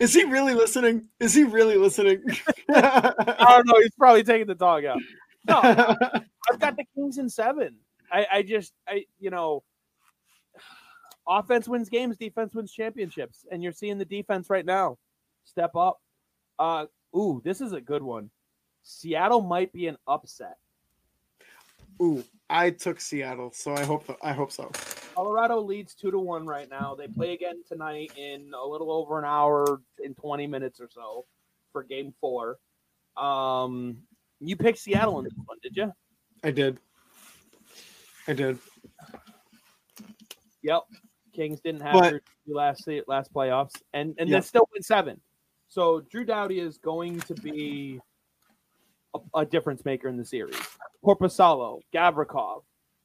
Is 0.00 0.14
he 0.14 0.24
really 0.24 0.54
listening? 0.54 1.08
Is 1.20 1.34
he 1.34 1.44
really 1.44 1.76
listening? 1.76 2.22
I 2.70 3.12
don't 3.38 3.66
know. 3.66 3.80
He's 3.80 3.94
probably 3.96 4.24
taking 4.24 4.46
the 4.46 4.54
dog 4.54 4.84
out. 4.84 4.98
No, 5.46 5.60
I've 5.62 6.58
got 6.58 6.76
the 6.76 6.84
Kings 6.94 7.18
in 7.18 7.28
seven. 7.28 7.76
I, 8.12 8.26
I 8.32 8.42
just, 8.42 8.72
I, 8.86 9.06
you 9.18 9.30
know, 9.30 9.62
offense 11.26 11.66
wins 11.66 11.88
games, 11.88 12.16
defense 12.16 12.54
wins 12.54 12.72
championships, 12.72 13.46
and 13.50 13.62
you're 13.62 13.72
seeing 13.72 13.98
the 13.98 14.04
defense 14.04 14.50
right 14.50 14.66
now 14.66 14.98
step 15.44 15.74
up. 15.74 16.00
Uh, 16.58 16.86
ooh, 17.16 17.40
this 17.44 17.60
is 17.60 17.72
a 17.72 17.80
good 17.80 18.02
one. 18.02 18.30
Seattle 18.82 19.40
might 19.40 19.72
be 19.72 19.86
an 19.86 19.96
upset. 20.06 20.58
Ooh, 22.00 22.24
I 22.50 22.70
took 22.70 23.00
Seattle, 23.00 23.52
so 23.52 23.74
I 23.74 23.84
hope 23.84 24.16
I 24.22 24.32
hope 24.32 24.50
so. 24.50 24.70
Colorado 25.14 25.60
leads 25.60 25.94
two 25.94 26.10
to 26.10 26.18
one 26.18 26.46
right 26.46 26.68
now. 26.68 26.94
They 26.94 27.06
play 27.06 27.32
again 27.32 27.62
tonight 27.68 28.12
in 28.16 28.50
a 28.60 28.66
little 28.66 28.90
over 28.90 29.18
an 29.18 29.24
hour 29.24 29.80
in 30.02 30.14
20 30.14 30.46
minutes 30.46 30.80
or 30.80 30.88
so 30.90 31.26
for 31.72 31.82
game 31.82 32.14
four. 32.20 32.58
Um, 33.16 33.98
you 34.40 34.56
picked 34.56 34.78
Seattle 34.78 35.18
in 35.18 35.24
this 35.24 35.34
one, 35.44 35.58
did 35.62 35.76
you? 35.76 35.92
I 36.42 36.50
did. 36.50 36.78
I 38.28 38.32
did. 38.34 38.58
Yep. 40.62 40.82
Kings 41.32 41.60
didn't 41.60 41.80
have 41.82 41.94
But- 41.94 42.10
Drew 42.10 42.54
last 42.56 42.88
last 43.06 43.32
playoffs, 43.32 43.80
and 43.92 44.14
and 44.18 44.28
Yep. 44.28 44.42
they 44.42 44.46
still 44.46 44.68
win 44.72 44.82
seven. 44.82 45.20
So 45.68 46.00
Drew 46.02 46.24
Doughty 46.24 46.60
is 46.60 46.76
going 46.78 47.20
to 47.20 47.34
be 47.34 47.98
a, 49.14 49.20
a 49.40 49.46
difference 49.46 49.84
maker 49.84 50.08
in 50.08 50.16
the 50.18 50.24
series. 50.24 50.56
Korpisalo, 51.04 51.80
Gavrikov, 51.94 52.62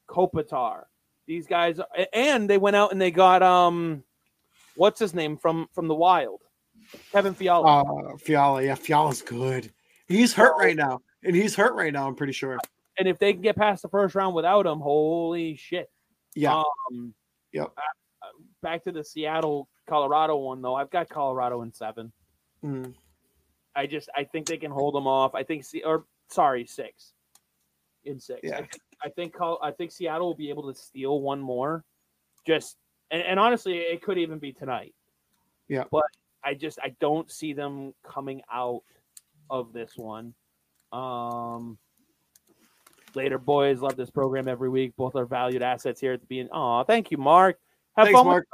Kopitar, 0.10 0.84
these 1.26 1.48
guys, 1.48 1.80
and 2.14 2.49
they 2.49 2.57
went 2.57 2.76
out 2.76 2.91
and 2.91 2.99
they 3.02 3.11
got 3.11 3.41
um, 3.41 4.03
what's 4.76 4.99
his 4.99 5.14
name 5.14 5.38
from 5.38 5.69
from 5.73 5.88
the 5.88 5.95
Wild, 5.95 6.41
Kevin 7.14 7.34
Fiala. 7.34 7.81
Uh, 8.14 8.18
Fiala, 8.18 8.64
yeah, 8.64 8.76
Fiala's 8.76 9.22
good. 9.22 9.72
He's 10.07 10.34
hurt 10.34 10.57
right 10.57 10.76
now, 10.76 11.02
and 11.23 11.35
he's 11.35 11.56
hurt 11.56 11.73
right 11.76 11.94
now. 11.94 12.07
I'm 12.07 12.15
pretty 12.15 12.34
sure. 12.34 12.57
And 12.97 13.07
if 13.07 13.19
they 13.19 13.33
can 13.33 13.41
get 13.41 13.55
past 13.55 13.81
the 13.81 13.89
first 13.89 14.15
round 14.15 14.33
without 14.35 14.65
him, 14.65 14.79
holy 14.79 15.55
shit! 15.55 15.89
Yeah, 16.35 16.63
Um, 16.91 17.13
Yep. 17.53 17.73
uh, 17.77 18.27
back 18.61 18.83
to 18.83 18.91
the 18.91 19.03
Seattle 19.03 19.69
Colorado 19.87 20.35
one 20.37 20.61
though. 20.61 20.75
I've 20.75 20.89
got 20.89 21.09
Colorado 21.09 21.61
in 21.61 21.71
seven. 21.73 22.11
Mm. 22.63 22.93
I 23.75 23.85
just 23.87 24.09
I 24.15 24.23
think 24.23 24.47
they 24.47 24.57
can 24.57 24.71
hold 24.71 24.95
them 24.95 25.07
off. 25.07 25.35
I 25.35 25.43
think 25.43 25.63
Se- 25.63 25.83
or 25.83 26.05
sorry 26.29 26.65
six 26.65 27.13
in 28.05 28.19
six. 28.19 28.41
Yeah. 28.43 28.55
I 28.57 28.61
think 28.61 28.81
I 29.03 29.09
think, 29.09 29.33
Col- 29.35 29.59
I 29.61 29.71
think 29.71 29.91
Seattle 29.91 30.27
will 30.27 30.35
be 30.35 30.49
able 30.49 30.73
to 30.73 30.79
steal 30.79 31.21
one 31.21 31.39
more. 31.39 31.83
Just 32.45 32.77
and, 33.11 33.21
and 33.21 33.39
honestly, 33.39 33.77
it 33.77 34.01
could 34.01 34.17
even 34.17 34.39
be 34.39 34.51
tonight. 34.51 34.93
Yeah. 35.67 35.83
but 35.91 36.03
I 36.43 36.53
just 36.55 36.79
I 36.81 36.95
don't 36.99 37.29
see 37.31 37.53
them 37.53 37.93
coming 38.03 38.41
out 38.51 38.83
of 39.49 39.71
this 39.73 39.93
one. 39.95 40.33
Um. 40.91 41.77
Later, 43.18 43.39
boys. 43.39 43.81
Love 43.81 43.95
this 43.95 44.11
program 44.11 44.48
every 44.48 44.69
week. 44.69 44.94
Both 44.95 45.15
are 45.15 45.26
valued 45.26 45.64
assets 45.64 45.99
here 45.99 46.14
at 46.14 46.22
the 46.22 46.27
being. 46.27 46.48
Oh, 46.53 46.84
thank 46.84 47.10
you, 47.10 47.18
Mark. 47.18 47.57
Have 47.95 48.06
Thanks, 48.06 48.18
fun, 48.19 48.27
Mark. 48.27 48.48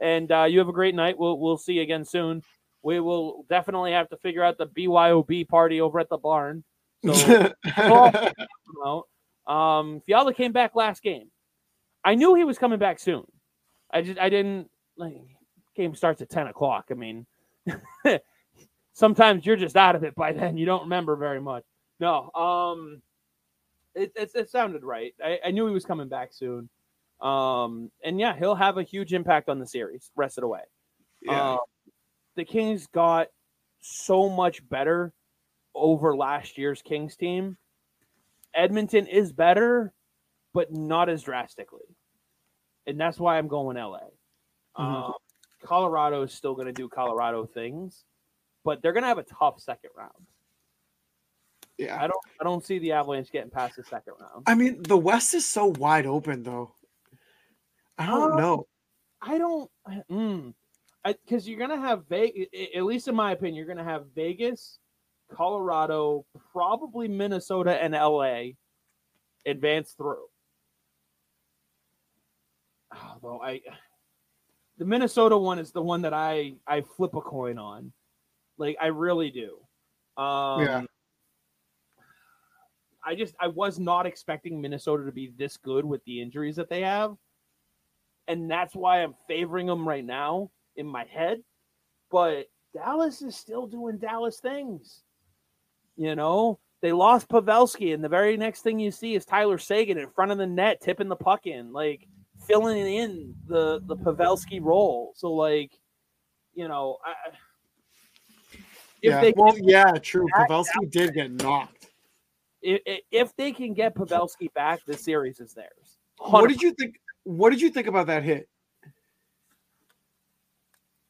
and 0.00 0.30
uh, 0.30 0.44
you 0.44 0.60
have 0.60 0.68
a 0.68 0.72
great 0.72 0.94
night. 0.94 1.18
We'll 1.18 1.40
we'll 1.40 1.58
see 1.58 1.72
you 1.72 1.82
again 1.82 2.04
soon. 2.04 2.40
We 2.84 3.00
will 3.00 3.44
definitely 3.50 3.90
have 3.90 4.08
to 4.10 4.16
figure 4.18 4.44
out 4.44 4.58
the 4.58 4.68
BYOB 4.68 5.48
party 5.48 5.80
over 5.80 5.98
at 5.98 6.08
the 6.08 6.18
barn. 6.18 6.62
So. 7.04 7.52
Um, 9.46 10.00
Fiala 10.06 10.32
came 10.32 10.52
back 10.52 10.76
last 10.76 11.02
game. 11.02 11.28
I 12.04 12.14
knew 12.14 12.36
he 12.36 12.44
was 12.44 12.56
coming 12.56 12.78
back 12.78 13.00
soon. 13.00 13.24
I 13.92 14.02
just 14.02 14.18
I 14.20 14.28
didn't 14.28 14.70
like 14.96 15.16
game 15.74 15.96
starts 15.96 16.22
at 16.22 16.30
ten 16.30 16.46
o'clock. 16.46 16.86
I 16.92 16.94
mean, 16.94 17.26
sometimes 18.92 19.44
you're 19.44 19.56
just 19.56 19.76
out 19.76 19.96
of 19.96 20.04
it 20.04 20.14
by 20.14 20.32
then. 20.32 20.56
You 20.56 20.66
don't 20.66 20.82
remember 20.82 21.16
very 21.16 21.40
much. 21.40 21.64
No, 21.98 22.30
um, 22.32 23.02
it 23.94 24.12
it, 24.16 24.30
it 24.34 24.50
sounded 24.50 24.84
right. 24.84 25.14
I, 25.22 25.38
I 25.46 25.50
knew 25.50 25.66
he 25.66 25.72
was 25.74 25.84
coming 25.84 26.08
back 26.08 26.32
soon. 26.32 26.68
Um, 27.20 27.90
and 28.02 28.18
yeah, 28.18 28.36
he'll 28.36 28.54
have 28.54 28.78
a 28.78 28.82
huge 28.82 29.12
impact 29.12 29.48
on 29.48 29.58
the 29.58 29.66
series. 29.66 30.10
Rest 30.16 30.38
it 30.38 30.44
away. 30.44 30.62
yeah. 31.20 31.52
Um, 31.52 31.58
the 32.36 32.44
Kings 32.44 32.86
got 32.86 33.28
so 33.80 34.30
much 34.30 34.66
better 34.68 35.12
over 35.74 36.16
last 36.16 36.56
year's 36.56 36.80
Kings 36.80 37.16
team. 37.16 37.56
Edmonton 38.54 39.06
is 39.06 39.32
better, 39.32 39.92
but 40.54 40.72
not 40.72 41.08
as 41.08 41.22
drastically. 41.22 41.84
And 42.86 42.98
that's 42.98 43.18
why 43.18 43.36
I'm 43.36 43.48
going 43.48 43.76
LA. 43.76 44.00
Mhm. 44.78 45.08
Um, 45.08 45.12
Colorado 45.62 46.22
is 46.22 46.32
still 46.32 46.54
going 46.54 46.66
to 46.66 46.72
do 46.72 46.88
Colorado 46.88 47.44
things, 47.44 48.04
but 48.64 48.80
they're 48.80 48.92
going 48.92 49.02
to 49.02 49.08
have 49.08 49.18
a 49.18 49.24
tough 49.24 49.60
second 49.60 49.90
round. 49.96 50.26
Yeah. 51.80 51.96
I 52.02 52.06
don't 52.06 52.20
I 52.40 52.44
don't 52.44 52.64
see 52.64 52.78
the 52.78 52.92
Avalanche 52.92 53.30
getting 53.30 53.50
past 53.50 53.76
the 53.76 53.84
second 53.84 54.14
round. 54.20 54.44
I 54.46 54.54
mean, 54.54 54.82
the 54.82 54.96
West 54.98 55.34
is 55.34 55.46
so 55.46 55.66
wide 55.66 56.06
open, 56.06 56.42
though. 56.42 56.74
I 57.98 58.06
don't 58.06 58.32
Uh, 58.32 58.36
know. 58.36 58.66
I 59.22 59.36
don't, 59.36 59.70
mm, 60.10 60.54
because 61.04 61.46
you're 61.48 61.58
gonna 61.58 61.80
have 61.80 62.06
Vegas. 62.08 62.46
At 62.74 62.84
least 62.84 63.08
in 63.08 63.14
my 63.14 63.32
opinion, 63.32 63.56
you're 63.56 63.66
gonna 63.66 63.84
have 63.84 64.06
Vegas, 64.14 64.78
Colorado, 65.30 66.24
probably 66.52 67.08
Minnesota 67.08 67.82
and 67.82 67.94
LA 67.94 68.52
advance 69.46 69.92
through. 69.92 70.26
Although 72.92 73.40
I, 73.42 73.60
the 74.78 74.84
Minnesota 74.84 75.36
one 75.36 75.58
is 75.58 75.70
the 75.72 75.82
one 75.82 76.02
that 76.02 76.14
I 76.14 76.54
I 76.66 76.80
flip 76.80 77.14
a 77.14 77.20
coin 77.20 77.58
on, 77.58 77.92
like 78.58 78.76
I 78.80 78.86
really 78.88 79.30
do. 79.30 79.58
Um, 80.20 80.60
Yeah. 80.62 80.82
I 83.04 83.14
just 83.14 83.34
I 83.40 83.48
was 83.48 83.78
not 83.78 84.06
expecting 84.06 84.60
Minnesota 84.60 85.04
to 85.04 85.12
be 85.12 85.32
this 85.36 85.56
good 85.56 85.84
with 85.84 86.04
the 86.04 86.20
injuries 86.20 86.56
that 86.56 86.68
they 86.68 86.82
have 86.82 87.16
and 88.30 88.48
that's 88.48 88.76
why 88.76 89.02
I'm 89.02 89.14
favoring 89.26 89.66
them 89.66 89.86
right 89.86 90.04
now 90.04 90.50
in 90.76 90.86
my 90.86 91.04
head. 91.04 91.42
But 92.12 92.46
Dallas 92.72 93.22
is 93.22 93.34
still 93.34 93.66
doing 93.66 93.98
Dallas 93.98 94.38
things. 94.38 95.02
You 95.96 96.14
know, 96.14 96.60
they 96.80 96.92
lost 96.92 97.28
Pavelski, 97.28 97.92
and 97.92 98.02
the 98.02 98.08
very 98.08 98.36
next 98.36 98.62
thing 98.62 98.78
you 98.78 98.92
see 98.92 99.16
is 99.16 99.24
Tyler 99.24 99.58
Seguin 99.58 99.98
in 99.98 100.08
front 100.10 100.30
of 100.30 100.38
the 100.38 100.46
net, 100.46 100.80
tipping 100.80 101.08
the 101.08 101.16
puck 101.16 101.46
in, 101.46 101.72
like 101.72 102.06
filling 102.46 102.78
in 102.78 103.34
the 103.48 103.80
the 103.86 103.96
Pavelski 103.96 104.60
role. 104.62 105.12
So, 105.16 105.32
like, 105.32 105.72
you 106.54 106.68
know, 106.68 106.98
I, 107.04 107.30
if 109.02 109.10
yeah. 109.10 109.20
they 109.20 109.34
well, 109.36 109.56
yeah, 109.60 109.90
true. 110.00 110.26
Pavelski 110.36 110.88
did 110.90 111.14
get 111.14 111.32
knocked. 111.32 111.79
If, 112.62 113.00
if 113.10 113.36
they 113.36 113.52
can 113.52 113.74
get 113.74 113.94
Pavelski 113.94 114.52
back, 114.54 114.80
the 114.86 114.96
series 114.96 115.40
is 115.40 115.54
theirs. 115.54 115.98
What 116.18 116.48
did 116.48 116.60
you 116.62 116.72
think? 116.72 117.00
What 117.24 117.50
did 117.50 117.60
you 117.60 117.70
think 117.70 117.86
about 117.86 118.06
that 118.08 118.22
hit? 118.22 118.48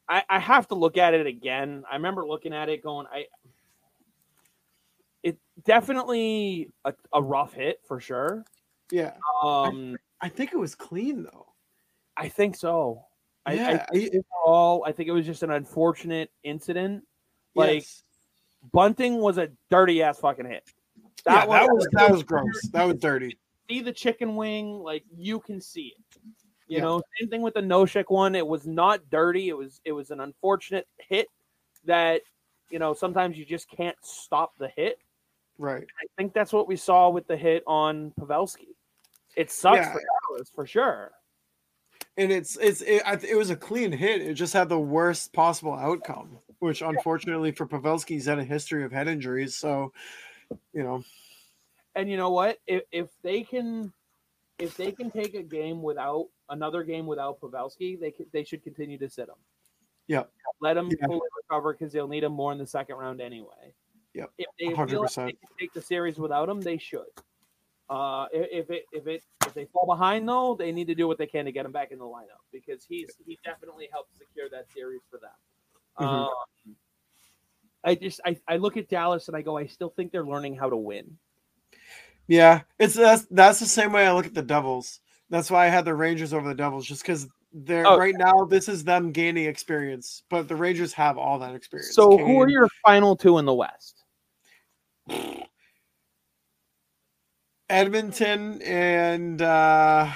I, 0.07 0.23
I 0.29 0.39
have 0.39 0.67
to 0.69 0.75
look 0.75 0.97
at 0.97 1.13
it 1.13 1.25
again. 1.25 1.83
I 1.89 1.95
remember 1.95 2.25
looking 2.27 2.53
at 2.53 2.67
it 2.69 2.83
going, 2.83 3.07
I 3.11 3.25
it 5.23 5.37
definitely 5.63 6.69
a, 6.83 6.93
a 7.13 7.21
rough 7.21 7.53
hit 7.53 7.79
for 7.87 7.99
sure. 7.99 8.43
Yeah. 8.91 9.13
Um, 9.43 9.95
I 10.19 10.27
think 10.29 10.51
it 10.51 10.57
was 10.57 10.75
clean 10.75 11.23
though. 11.23 11.47
I 12.17 12.27
think 12.27 12.55
so. 12.57 13.05
I, 13.45 13.51
I 13.51 13.55
Yeah, 13.55 13.85
think 13.85 14.13
I- 14.13 14.17
overall, 14.45 14.83
I 14.85 14.91
think 14.91 15.07
it 15.07 15.13
was 15.13 15.25
just 15.25 15.43
an 15.43 15.51
unfortunate 15.51 16.29
incident. 16.43 17.03
Like 17.55 17.81
Yes. 17.83 18.03
bunting 18.73 19.17
was 19.17 19.37
a 19.37 19.49
dirty 19.69 20.03
ass 20.03 20.19
fucking 20.19 20.45
hit. 20.45 20.63
Yeah, 21.25 21.45
that 21.45 21.69
was 21.69 21.87
that 21.93 22.11
was 22.11 22.23
gross. 22.23 22.61
That 22.71 22.83
was 22.85 22.97
dirty. 22.99 23.37
see 23.69 23.81
the 23.81 23.91
chicken 23.91 24.35
wing, 24.35 24.79
like 24.79 25.03
you 25.15 25.39
can 25.39 25.61
see 25.61 25.93
it. 25.97 26.21
You 26.67 26.77
Yeah. 26.77 26.83
know, 26.83 27.01
same 27.19 27.29
thing 27.29 27.41
with 27.41 27.53
the 27.53 27.61
Noshik 27.61 28.05
one. 28.09 28.33
It 28.35 28.45
was 28.47 28.65
not 28.65 29.09
dirty. 29.09 29.49
It 29.49 29.57
was 29.57 29.81
it 29.85 29.91
was 29.91 30.11
an 30.11 30.19
unfortunate 30.21 30.87
hit 30.97 31.27
that 31.85 32.21
you 32.69 32.79
know 32.79 32.93
sometimes 32.93 33.37
you 33.37 33.45
just 33.45 33.69
can't 33.69 33.97
stop 34.01 34.57
the 34.57 34.69
hit. 34.69 34.99
Right. 35.57 35.83
I 35.83 36.05
think 36.17 36.33
that's 36.33 36.53
what 36.53 36.67
we 36.67 36.75
saw 36.75 37.09
with 37.09 37.27
the 37.27 37.37
hit 37.37 37.63
on 37.67 38.11
Pavelski. 38.19 38.69
It 39.35 39.51
sucks 39.51 39.77
Yeah. 39.77 39.93
for 39.93 40.01
Dallas 40.29 40.49
for 40.53 40.65
sure. 40.65 41.11
And 42.17 42.31
it's 42.31 42.57
it's 42.57 42.81
it, 42.81 43.01
it 43.23 43.35
was 43.37 43.49
a 43.51 43.55
clean 43.55 43.91
hit. 43.91 44.21
It 44.21 44.33
just 44.33 44.53
had 44.53 44.69
the 44.69 44.79
worst 44.79 45.31
possible 45.33 45.73
outcome, 45.73 46.37
which 46.59 46.81
unfortunately 46.81 47.51
for 47.51 47.65
Pavelski, 47.67 48.09
he's 48.09 48.25
had 48.25 48.39
a 48.39 48.43
history 48.43 48.83
of 48.83 48.91
head 48.91 49.07
injuries. 49.07 49.55
So, 49.55 49.93
you 50.73 50.83
know, 50.83 51.03
And 51.95 52.09
you 52.09 52.17
know 52.17 52.29
what? 52.31 52.59
If 52.67 52.83
if 52.91 53.09
they 53.21 53.43
can 53.43 53.91
if 54.59 54.77
they 54.77 54.91
can 54.91 55.09
take 55.11 55.33
a 55.33 55.43
game 55.43 55.81
without 55.81 56.27
another 56.49 56.83
game 56.83 57.07
without 57.07 57.41
Pavelski, 57.41 57.99
they 57.99 58.11
can, 58.11 58.27
they 58.31 58.43
should 58.43 58.63
continue 58.63 58.97
to 58.97 59.09
sit 59.09 59.27
him. 59.27 59.35
Yeah. 60.07 60.23
Let 60.59 60.77
him 60.77 60.89
Yeah. 60.89 61.07
fully 61.07 61.27
recover 61.37 61.73
because 61.73 61.91
they'll 61.91 62.07
need 62.07 62.23
him 62.23 62.33
more 62.33 62.51
in 62.51 62.57
the 62.57 62.67
second 62.67 62.97
round 62.97 63.21
anyway. 63.21 63.73
Yep. 64.13 64.31
If 64.37 64.47
they 64.59 64.65
feel 64.67 65.01
like 65.01 65.11
100%. 65.11 65.25
they 65.25 65.31
can 65.31 65.49
take 65.59 65.73
the 65.73 65.81
series 65.81 66.19
without 66.19 66.49
him, 66.49 66.61
they 66.61 66.77
should. 66.77 67.07
Uh, 67.89 68.27
if 68.31 68.69
it 68.69 68.85
if 68.93 69.07
it 69.07 69.23
if 69.45 69.53
they 69.53 69.65
fall 69.65 69.85
behind 69.85 70.27
though, 70.27 70.55
they 70.55 70.71
need 70.71 70.87
to 70.87 70.95
do 70.95 71.07
what 71.07 71.17
they 71.17 71.27
can 71.27 71.43
to 71.43 71.51
get 71.51 71.65
him 71.65 71.73
back 71.73 71.91
in 71.91 71.99
the 71.99 72.05
lineup 72.05 72.39
because 72.51 72.85
he's 72.85 73.17
he 73.25 73.37
definitely 73.43 73.89
helped 73.91 74.15
secure 74.17 74.47
that 74.49 74.65
series 74.71 75.01
for 75.09 75.17
them. 75.17 75.31
Mhm. 75.99 76.27
Um, 76.27 76.75
I 77.83 77.95
just 77.95 78.21
I, 78.25 78.37
I 78.47 78.57
look 78.57 78.77
at 78.77 78.89
Dallas 78.89 79.27
and 79.27 79.35
I 79.35 79.41
go, 79.41 79.57
I 79.57 79.65
still 79.67 79.89
think 79.89 80.11
they're 80.11 80.25
learning 80.25 80.55
how 80.55 80.69
to 80.69 80.77
win. 80.77 81.17
yeah, 82.27 82.61
it's 82.79 82.93
that's 82.93 83.25
that's 83.31 83.59
the 83.59 83.65
same 83.65 83.91
way 83.91 84.05
I 84.07 84.13
look 84.13 84.25
at 84.25 84.33
the 84.33 84.41
Devils. 84.41 84.99
That's 85.29 85.49
why 85.49 85.65
I 85.65 85.69
had 85.69 85.85
the 85.85 85.95
Rangers 85.95 86.33
over 86.33 86.47
the 86.47 86.55
Devils, 86.55 86.85
just 86.85 87.01
because 87.01 87.27
they're 87.53 87.87
Oh. 87.87 87.97
right 87.97 88.15
now. 88.17 88.45
This 88.45 88.69
is 88.69 88.83
them 88.83 89.11
gaining 89.11 89.45
experience, 89.45 90.23
but 90.29 90.47
the 90.47 90.55
Rangers 90.55 90.93
have 90.93 91.17
all 91.17 91.39
that 91.39 91.55
experience. 91.55 91.95
So 91.95 92.17
who 92.17 92.41
are 92.41 92.49
your 92.49 92.67
final 92.85 93.15
two 93.15 93.37
in 93.37 93.45
the 93.45 93.53
West? 93.53 94.03
Edmonton 97.69 98.61
and 98.61 99.41
uh 99.41 100.11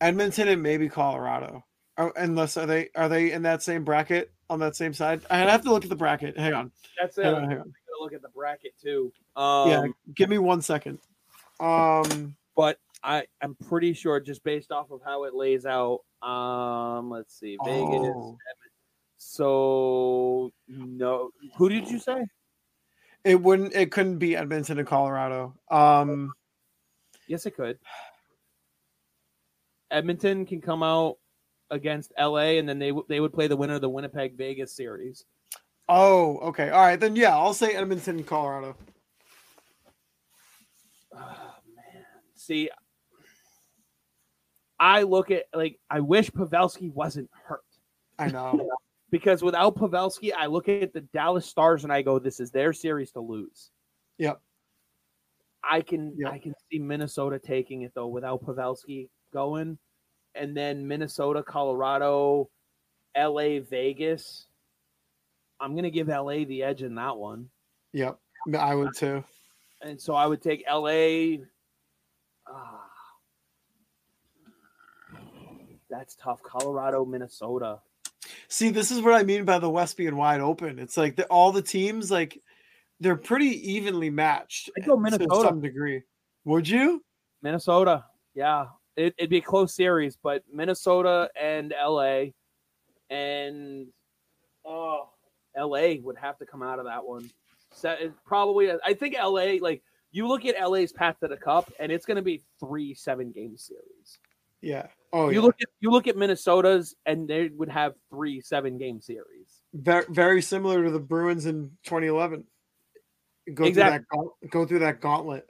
Edmonton 0.00 0.48
and 0.48 0.62
maybe 0.62 0.88
Colorado. 0.88 1.64
Or, 1.96 2.12
unless 2.16 2.56
are 2.56 2.66
they 2.66 2.90
are 2.94 3.08
they 3.08 3.32
in 3.32 3.42
that 3.42 3.62
same 3.62 3.84
bracket 3.84 4.30
on 4.50 4.58
that 4.60 4.76
same 4.76 4.92
side? 4.94 5.22
I'd 5.30 5.48
have 5.48 5.62
to 5.64 5.70
look 5.70 5.84
at 5.84 5.90
the 5.90 5.96
bracket. 5.96 6.38
Hang 6.38 6.54
on. 6.54 6.72
That's 7.00 7.18
it. 7.18 7.24
Hang 7.24 7.34
I'm 7.34 7.36
on, 7.36 7.42
gonna 7.44 7.54
hang 7.54 7.60
on. 7.62 7.74
look 8.00 8.12
at 8.12 8.22
the 8.22 8.28
bracket 8.28 8.72
too. 8.82 9.12
Um, 9.36 9.68
yeah, 9.70 9.86
give 10.14 10.28
me 10.30 10.38
one 10.38 10.62
second. 10.62 10.98
Um 11.60 12.36
but 12.56 12.78
I 13.02 13.26
I'm 13.42 13.54
pretty 13.68 13.92
sure 13.92 14.18
just 14.20 14.42
based 14.44 14.72
off 14.72 14.90
of 14.90 15.00
how 15.04 15.24
it 15.24 15.34
lays 15.34 15.66
out. 15.66 16.00
Um, 16.22 17.10
let's 17.10 17.38
see, 17.38 17.56
Vegas. 17.64 18.00
oh, 18.14 18.38
So 19.18 20.52
no, 20.68 21.30
who 21.56 21.68
did 21.68 21.88
you 21.90 21.98
say? 21.98 22.24
it 23.24 23.40
wouldn't 23.40 23.74
it 23.74 23.90
couldn't 23.92 24.18
be 24.18 24.36
Edmonton 24.36 24.78
and 24.78 24.86
Colorado. 24.88 25.54
Um 25.70 26.32
Yes, 27.26 27.44
it 27.46 27.50
could. 27.56 27.78
Edmonton 29.90 30.46
can 30.46 30.60
come 30.60 30.82
out 30.82 31.18
against 31.70 32.12
LA, 32.18 32.56
and 32.58 32.68
then 32.68 32.78
they 32.78 32.88
w- 32.88 33.06
they 33.08 33.20
would 33.20 33.32
play 33.32 33.46
the 33.46 33.56
winner 33.56 33.74
of 33.74 33.80
the 33.80 33.88
Winnipeg 33.88 34.36
Vegas 34.36 34.74
series. 34.74 35.24
oh, 35.88 36.38
okay. 36.38 36.70
All 36.70 36.80
right, 36.80 36.98
then 36.98 37.16
yeah, 37.16 37.36
I'll 37.36 37.54
say 37.54 37.74
Edmonton 37.74 38.16
and 38.16 38.26
Colorado. 38.26 38.76
Oh 41.14 41.54
man, 41.74 42.04
see, 42.34 42.70
I 44.78 45.02
look 45.02 45.30
at 45.30 45.44
like 45.54 45.78
I 45.90 46.00
wish 46.00 46.30
Pavelski 46.30 46.92
wasn't 46.92 47.30
hurt. 47.32 47.60
I 48.18 48.28
know. 48.28 48.68
because 49.10 49.42
without 49.42 49.76
Pavelski, 49.76 50.32
I 50.36 50.46
look 50.46 50.68
at 50.68 50.92
the 50.92 51.00
Dallas 51.00 51.46
Stars 51.46 51.84
and 51.84 51.92
I 51.92 52.02
go, 52.02 52.18
"This 52.18 52.40
is 52.40 52.50
their 52.50 52.72
series 52.72 53.12
to 53.12 53.20
lose." 53.20 53.70
Yep. 54.18 54.40
I 55.64 55.80
can 55.80 56.14
Yep. 56.18 56.32
I 56.32 56.38
can 56.38 56.54
see 56.70 56.78
Minnesota 56.78 57.38
taking 57.38 57.82
it 57.82 57.92
though 57.94 58.06
without 58.08 58.44
Pavelski 58.44 59.08
going, 59.32 59.78
and 60.38 60.56
then 60.56 60.86
Minnesota, 60.86 61.42
Colorado, 61.42 62.48
L.A., 63.14 63.58
Vegas. 63.58 64.46
I'm 65.60 65.74
gonna 65.74 65.90
give 65.90 66.08
L.A. 66.08 66.44
the 66.44 66.62
edge 66.62 66.82
in 66.82 66.94
that 66.96 67.16
one, 67.16 67.48
yep. 67.92 68.18
I 68.56 68.74
would 68.74 68.94
too. 68.94 69.24
and 69.82 70.00
so 70.00 70.14
I 70.14 70.26
would 70.26 70.40
take 70.40 70.64
L.A. 70.66 71.40
Ah. 72.46 72.84
That's 75.90 76.14
tough. 76.16 76.42
Colorado, 76.42 77.04
Minnesota. 77.04 77.80
See, 78.48 78.70
this 78.70 78.90
is 78.90 79.00
what 79.00 79.14
I 79.14 79.22
mean 79.22 79.44
by 79.44 79.58
the 79.58 79.70
West 79.70 79.96
being 79.96 80.16
wide 80.16 80.40
open. 80.40 80.78
It's 80.78 80.96
like 80.96 81.16
the, 81.16 81.24
all 81.26 81.50
the 81.50 81.62
teams, 81.62 82.10
like 82.10 82.40
they're 83.00 83.16
pretty 83.16 83.72
evenly 83.72 84.10
matched 84.10 84.70
I'd 84.76 84.84
go 84.84 84.96
to 84.96 85.00
Minnesota. 85.00 85.48
some 85.48 85.60
degree. 85.60 86.02
Would 86.44 86.68
you? 86.68 87.02
Minnesota. 87.42 88.04
Yeah. 88.34 88.66
It, 88.98 89.14
it'd 89.16 89.30
be 89.30 89.38
a 89.38 89.42
close 89.42 89.74
series, 89.74 90.18
but 90.20 90.42
Minnesota 90.52 91.30
and 91.40 91.72
LA 91.80 92.24
and 93.10 93.86
oh, 94.66 95.08
LA 95.56 95.94
would 96.02 96.16
have 96.18 96.36
to 96.38 96.46
come 96.46 96.62
out 96.62 96.78
of 96.78 96.86
that 96.86 97.06
one. 97.06 97.30
So 97.72 97.90
it 97.90 98.12
probably, 98.26 98.70
I 98.84 98.94
think 98.94 99.14
LA, 99.16 99.54
like 99.60 99.82
you 100.10 100.26
look 100.26 100.44
at 100.44 100.56
LA's 100.60 100.92
path 100.92 101.20
to 101.20 101.28
the 101.28 101.36
cup, 101.36 101.72
and 101.78 101.92
it's 101.92 102.06
going 102.06 102.16
to 102.16 102.22
be 102.22 102.42
three 102.58 102.94
seven 102.94 103.30
game 103.30 103.56
series. 103.56 104.18
Yeah. 104.62 104.88
Oh, 105.12 105.28
you 105.28 105.36
yeah. 105.36 105.40
look 105.42 105.56
at 105.62 105.68
you 105.80 105.90
look 105.90 106.06
at 106.08 106.16
Minnesota's, 106.16 106.96
and 107.06 107.28
they 107.28 107.48
would 107.48 107.68
have 107.68 107.94
three 108.10 108.40
seven 108.40 108.78
game 108.78 109.00
series. 109.00 109.62
very, 109.74 110.04
very 110.08 110.42
similar 110.42 110.84
to 110.84 110.90
the 110.90 110.98
Bruins 110.98 111.46
in 111.46 111.70
2011. 111.84 112.44
Go 113.54 113.64
Exactly. 113.64 114.04
through 114.10 114.32
that 114.42 114.50
go 114.50 114.66
through 114.66 114.78
that 114.80 115.00
gauntlet. 115.00 115.48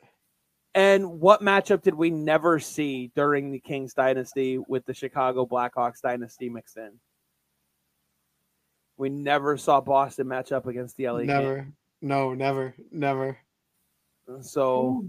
And 0.75 1.21
what 1.21 1.41
matchup 1.41 1.83
did 1.83 1.95
we 1.95 2.11
never 2.11 2.59
see 2.61 3.11
during 3.17 3.51
the 3.51 3.59
Kings 3.59 3.95
dynasty 3.95 4.59
with 4.59 4.85
the 4.85 4.95
Chicago 4.95 5.47
Blackhawks 5.47 6.01
dynasty 6.01 6.49
mixed 6.49 6.77
in? 6.77 6.93
We 8.97 9.09
never 9.09 9.57
saw 9.57 9.81
Boston 9.81 10.29
match 10.29 10.53
up 10.53 10.67
against 10.67 10.97
the 10.97 11.09
LA 11.09 11.21
Never. 11.21 11.69
No, 12.01 12.35
never, 12.35 12.75
never. 12.93 13.39
So 14.43 15.05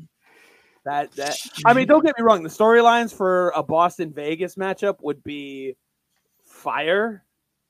that 0.85 1.11
that 1.13 1.35
I 1.65 1.73
mean, 1.73 1.87
don't 1.87 2.03
get 2.03 2.17
me 2.17 2.23
wrong. 2.23 2.41
The 2.41 2.49
storylines 2.49 3.13
for 3.13 3.51
a 3.55 3.61
Boston 3.61 4.13
Vegas 4.13 4.55
matchup 4.55 4.97
would 5.01 5.23
be 5.23 5.75
fire, 6.45 7.23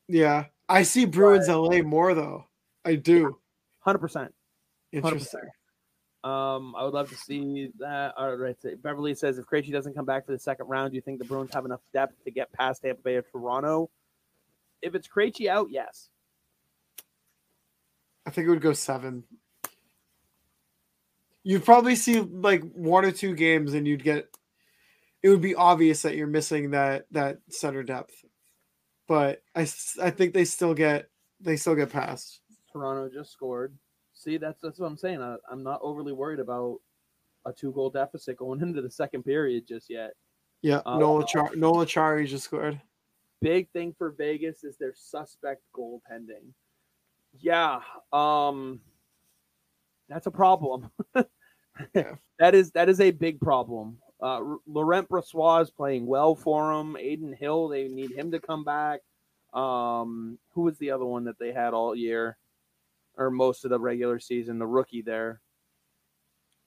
Yeah, 0.07 0.45
I 0.67 0.83
see 0.83 1.05
Bruins 1.05 1.47
LA 1.47 1.81
more 1.81 2.13
though. 2.13 2.45
I 2.85 2.95
do. 2.95 3.37
hundred 3.79 3.99
percent. 3.99 4.33
Interesting. 4.91 5.41
Um, 6.23 6.75
I 6.75 6.83
would 6.83 6.93
love 6.93 7.09
to 7.09 7.15
see 7.15 7.71
that. 7.79 8.13
All 8.17 8.35
right, 8.35 8.55
so 8.61 8.71
Beverly 8.81 9.15
says 9.15 9.37
if 9.37 9.45
Krejci 9.45 9.71
doesn't 9.71 9.95
come 9.95 10.05
back 10.05 10.25
for 10.25 10.33
the 10.33 10.39
second 10.39 10.67
round, 10.67 10.91
do 10.91 10.95
you 10.95 11.01
think 11.01 11.19
the 11.19 11.25
Bruins 11.25 11.53
have 11.53 11.65
enough 11.65 11.81
depth 11.93 12.21
to 12.25 12.31
get 12.31 12.51
past 12.51 12.81
Tampa 12.81 13.01
Bay 13.01 13.15
or 13.15 13.21
Toronto? 13.21 13.89
If 14.81 14.95
it's 14.95 15.07
Krejci 15.07 15.47
out, 15.47 15.67
yes. 15.71 16.09
I 18.25 18.31
think 18.31 18.47
it 18.47 18.49
would 18.49 18.61
go 18.61 18.73
seven. 18.73 19.23
You'd 21.43 21.65
probably 21.65 21.95
see 21.95 22.19
like 22.19 22.63
one 22.73 23.05
or 23.05 23.11
two 23.11 23.33
games, 23.33 23.73
and 23.73 23.87
you'd 23.87 24.03
get. 24.03 24.27
It 25.23 25.29
would 25.29 25.41
be 25.41 25.55
obvious 25.55 26.01
that 26.03 26.15
you're 26.15 26.27
missing 26.27 26.71
that 26.71 27.05
that 27.11 27.39
center 27.49 27.81
depth, 27.81 28.13
but 29.07 29.41
I 29.55 29.61
I 30.01 30.11
think 30.11 30.33
they 30.33 30.45
still 30.45 30.73
get 30.73 31.09
they 31.39 31.55
still 31.55 31.75
get 31.75 31.91
past. 31.91 32.41
Toronto 32.71 33.09
just 33.11 33.31
scored. 33.31 33.73
See, 34.19 34.35
that's 34.37 34.59
that's 34.61 34.79
what 34.79 34.87
I'm 34.87 34.97
saying. 34.97 35.21
I, 35.21 35.37
I'm 35.49 35.63
not 35.63 35.79
overly 35.81 36.11
worried 36.11 36.41
about 36.41 36.79
a 37.45 37.53
two 37.53 37.71
goal 37.71 37.89
deficit 37.89 38.35
going 38.37 38.61
into 38.61 38.81
the 38.81 38.91
second 38.91 39.23
period 39.23 39.65
just 39.67 39.89
yet. 39.89 40.11
Yeah, 40.61 40.81
Uh, 40.85 40.99
Nola 40.99 41.25
Char- 41.25 41.55
Nola 41.55 41.85
Chari 41.85 42.27
just 42.27 42.43
scored. 42.43 42.81
Big 43.41 43.69
thing 43.71 43.95
for 43.97 44.11
Vegas 44.11 44.65
is 44.65 44.75
their 44.77 44.93
suspect 44.93 45.61
goaltending. 45.73 46.51
Yeah, 47.39 47.79
um, 48.11 48.81
that's 50.09 50.27
a 50.27 50.31
problem. 50.31 50.91
Yeah. 51.95 52.15
That 52.39 52.55
is 52.55 52.71
that 52.71 52.89
is 52.89 52.99
a 52.99 53.11
big 53.11 53.39
problem. 53.39 53.99
Uh, 54.21 54.41
Laurent 54.67 55.07
Brossoit 55.07 55.61
is 55.61 55.71
playing 55.71 56.05
well 56.05 56.35
for 56.35 56.73
them. 56.73 56.97
Adin 56.97 57.31
Hill, 57.31 57.69
they 57.69 57.87
need 57.87 58.11
him 58.11 58.31
to 58.31 58.39
come 58.41 58.65
back. 58.65 58.99
Um, 59.53 60.37
who 60.53 60.63
was 60.63 60.77
the 60.79 60.91
other 60.91 61.05
one 61.05 61.23
that 61.23 61.39
they 61.39 61.53
had 61.53 61.73
all 61.73 61.95
year, 61.95 62.37
or 63.19 63.29
most 63.29 63.65
of 63.65 63.69
the 63.69 63.79
regular 63.79 64.19
season? 64.19 64.57
The 64.57 64.65
rookie 64.65 65.03
there, 65.03 65.41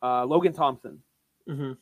uh, 0.02 0.24
Logan 0.24 0.52
Thompson. 0.52 1.02
Mhm. 1.48 1.76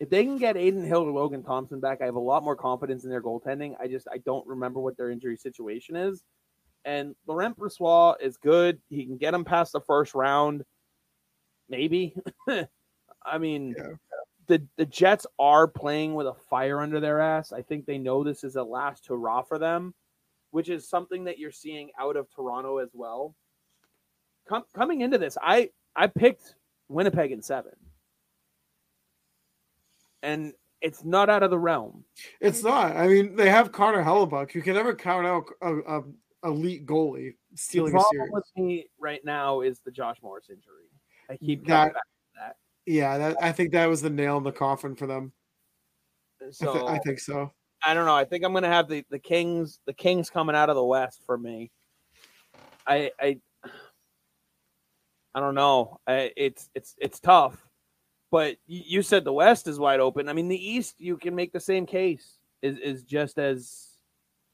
if 0.00 0.08
they 0.08 0.24
can 0.24 0.38
get 0.38 0.56
Adin 0.56 0.84
Hill 0.84 1.02
or 1.02 1.10
Logan 1.12 1.42
Thompson 1.42 1.80
back, 1.80 2.00
I 2.00 2.06
have 2.06 2.14
a 2.14 2.20
lot 2.20 2.42
more 2.44 2.56
confidence 2.56 3.04
in 3.04 3.10
their 3.10 3.20
goaltending. 3.22 3.74
I 3.80 3.88
just 3.88 4.06
I 4.10 4.18
don't 4.18 4.46
remember 4.46 4.80
what 4.80 4.96
their 4.96 5.10
injury 5.10 5.36
situation 5.36 5.96
is. 5.96 6.24
And 6.84 7.14
Laurent 7.26 7.58
Brossoit 7.58 8.20
is 8.20 8.36
good. 8.38 8.80
He 8.88 9.04
can 9.04 9.18
get 9.18 9.32
them 9.32 9.44
past 9.44 9.72
the 9.72 9.80
first 9.80 10.14
round. 10.14 10.64
Maybe. 11.68 12.14
I 13.26 13.38
mean, 13.38 13.74
yeah. 13.76 13.94
the 14.46 14.66
the 14.76 14.86
Jets 14.86 15.26
are 15.38 15.66
playing 15.66 16.14
with 16.14 16.28
a 16.28 16.34
fire 16.48 16.80
under 16.80 17.00
their 17.00 17.20
ass. 17.20 17.52
I 17.52 17.62
think 17.62 17.84
they 17.84 17.98
know 17.98 18.22
this 18.24 18.44
is 18.44 18.56
a 18.56 18.62
last 18.62 19.06
hurrah 19.08 19.42
for 19.42 19.58
them, 19.58 19.94
which 20.52 20.68
is 20.70 20.88
something 20.88 21.24
that 21.24 21.38
you're 21.38 21.50
seeing 21.50 21.90
out 21.98 22.16
of 22.16 22.30
Toronto 22.30 22.78
as 22.78 22.90
well. 22.94 23.34
Com- 24.48 24.64
coming 24.74 25.02
into 25.02 25.18
this, 25.18 25.36
I 25.42 25.70
I 25.94 26.06
picked 26.06 26.54
Winnipeg 26.88 27.32
in 27.32 27.42
seven 27.42 27.72
and 30.22 30.52
it's 30.80 31.04
not 31.04 31.28
out 31.28 31.42
of 31.42 31.50
the 31.50 31.58
realm. 31.58 32.04
It's 32.40 32.62
not. 32.62 32.96
I 32.96 33.08
mean, 33.08 33.34
they 33.34 33.50
have 33.50 33.72
Connor 33.72 34.02
Hellebuyck. 34.02 34.54
You 34.54 34.62
can 34.62 34.74
never 34.74 34.94
count 34.94 35.26
out 35.26 35.44
a, 35.60 35.98
a 35.98 36.02
elite 36.44 36.86
goalie 36.86 37.34
stealing 37.54 37.92
the 37.92 37.98
a 37.98 38.04
series. 38.10 38.30
with 38.32 38.44
me 38.56 38.86
right 38.98 39.24
now 39.24 39.60
is 39.62 39.80
the 39.80 39.90
Josh 39.90 40.16
Morris 40.22 40.46
injury. 40.48 40.88
I 41.28 41.36
keep 41.36 41.66
that, 41.66 41.92
that. 42.36 42.56
Yeah, 42.86 43.18
that, 43.18 43.36
I 43.42 43.52
think 43.52 43.72
that 43.72 43.86
was 43.86 44.02
the 44.02 44.10
nail 44.10 44.38
in 44.38 44.44
the 44.44 44.52
coffin 44.52 44.94
for 44.94 45.06
them. 45.06 45.32
So 46.50 46.70
I, 46.70 46.72
th- 46.72 46.90
I 46.90 46.98
think 46.98 47.18
so. 47.18 47.50
I 47.84 47.94
don't 47.94 48.06
know. 48.06 48.14
I 48.14 48.24
think 48.24 48.44
I'm 48.44 48.52
going 48.52 48.62
to 48.62 48.68
have 48.68 48.88
the 48.88 49.04
the 49.10 49.18
Kings 49.18 49.80
the 49.86 49.92
Kings 49.92 50.30
coming 50.30 50.54
out 50.54 50.70
of 50.70 50.76
the 50.76 50.84
West 50.84 51.22
for 51.26 51.36
me. 51.36 51.70
I 52.86 53.10
I 53.20 53.40
I 55.34 55.40
don't 55.40 55.54
know. 55.54 56.00
It's 56.06 56.70
it's 56.74 56.94
it's 56.98 57.20
tough 57.20 57.68
but 58.30 58.56
you 58.66 59.02
said 59.02 59.24
the 59.24 59.32
West 59.32 59.66
is 59.66 59.78
wide 59.78 60.00
open. 60.00 60.28
I 60.28 60.32
mean, 60.32 60.48
the 60.48 60.70
East 60.70 60.96
you 60.98 61.16
can 61.16 61.34
make 61.34 61.52
the 61.52 61.60
same 61.60 61.86
case 61.86 62.38
is 62.62 62.78
is 62.78 63.02
just 63.02 63.38
as 63.38 63.88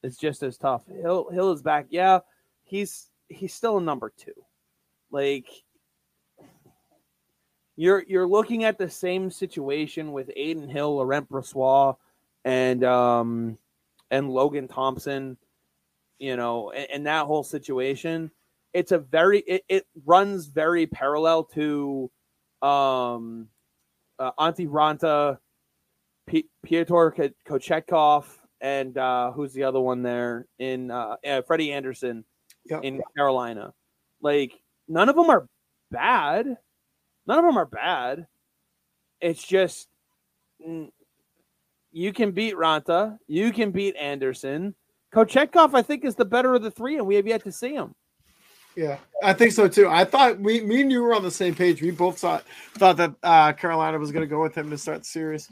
is 0.03 0.17
just 0.17 0.43
as 0.43 0.57
tough. 0.57 0.83
Hill 0.87 1.29
Hill 1.31 1.53
is 1.53 1.63
back. 1.63 1.87
Yeah, 1.91 2.21
he's 2.63 3.11
he's 3.29 3.53
still 3.53 3.79
a 3.79 3.83
number 3.83 4.13
two. 4.17 4.33
Like 5.11 5.49
you're 7.77 8.05
you're 8.07 8.29
looking 8.29 8.63
at 8.65 8.79
the 8.79 8.89
same 8.89 9.31
situation 9.31 10.13
with 10.13 10.31
Adin 10.31 10.69
Hill, 10.69 10.97
Laurent 10.97 11.29
Brossoit, 11.29 11.97
and 12.45 12.85
um 12.85 13.59
and 14.11 14.31
Logan 14.31 14.69
Thompson. 14.69 15.37
You 16.21 16.37
know, 16.37 16.71
and, 16.71 16.91
and 16.93 17.07
that 17.07 17.27
whole 17.27 17.43
situation. 17.43 18.31
It's 18.75 18.93
a 18.93 18.99
very 18.99 19.39
it, 19.41 19.65
it 19.69 19.87
runs 20.05 20.47
very 20.47 20.87
parallel 20.87 21.45
to 21.55 22.11
um 22.61 23.49
uh, 24.19 24.33
Antti 24.39 24.69
Raanta, 24.69 25.39
P- 26.27 26.49
Pyotr 26.65 27.33
Kochetkov, 27.47 28.25
and 28.61 28.97
uh, 28.99 29.33
who's 29.33 29.53
the 29.53 29.65
other 29.65 29.81
one 29.81 30.03
there 30.03 30.47
in 30.59 30.91
uh, 30.91 31.17
uh, 31.27 31.43
Freddie 31.43 31.73
Andersen 31.73 32.25
yep. 32.69 32.85
in 32.85 33.01
Carolina. 33.17 33.73
Like 34.21 34.61
none 34.89 35.09
of 35.09 35.17
them 35.17 35.31
are 35.31 35.47
bad. 35.91 36.47
None 37.27 37.39
of 37.39 37.45
them 37.45 37.57
are 37.57 37.67
bad. 37.67 38.27
It's 39.21 39.43
just 39.43 39.89
you 41.93 42.13
can 42.13 42.33
beat 42.33 42.55
Raanta, 42.55 43.19
you 43.27 43.53
can 43.53 43.71
beat 43.71 43.97
Andersen. 43.97 44.75
Kochetkov, 45.15 45.75
I 45.75 45.83
think, 45.83 46.05
is 46.05 46.17
the 46.17 46.25
better 46.25 46.55
of 46.55 46.63
the 46.63 46.71
three, 46.71 46.97
and 46.97 47.07
we 47.07 47.15
have 47.15 47.27
yet 47.27 47.45
to 47.45 47.53
see 47.53 47.73
him. 47.73 47.95
Yeah, 48.77 48.99
I 49.23 49.33
think 49.33 49.53
so 49.53 49.69
too. 49.69 49.89
I 49.89 50.05
thought 50.05 50.41
we, 50.41 50.61
me 50.61 50.81
and 50.81 50.91
you 50.91 51.03
were 51.03 51.15
on 51.15 51.23
the 51.23 51.31
same 51.31 51.55
page. 51.55 51.81
We 51.81 51.91
both 51.91 52.19
thought 52.19 52.45
thought 52.75 52.97
that 52.97 53.15
uh, 53.23 53.53
Carolina 53.53 53.99
was 53.99 54.11
going 54.11 54.23
to 54.23 54.29
go 54.29 54.43
with 54.43 54.57
him 54.57 54.71
to 54.71 54.79
start 54.79 55.01
the 55.01 55.05
series. 55.05 55.51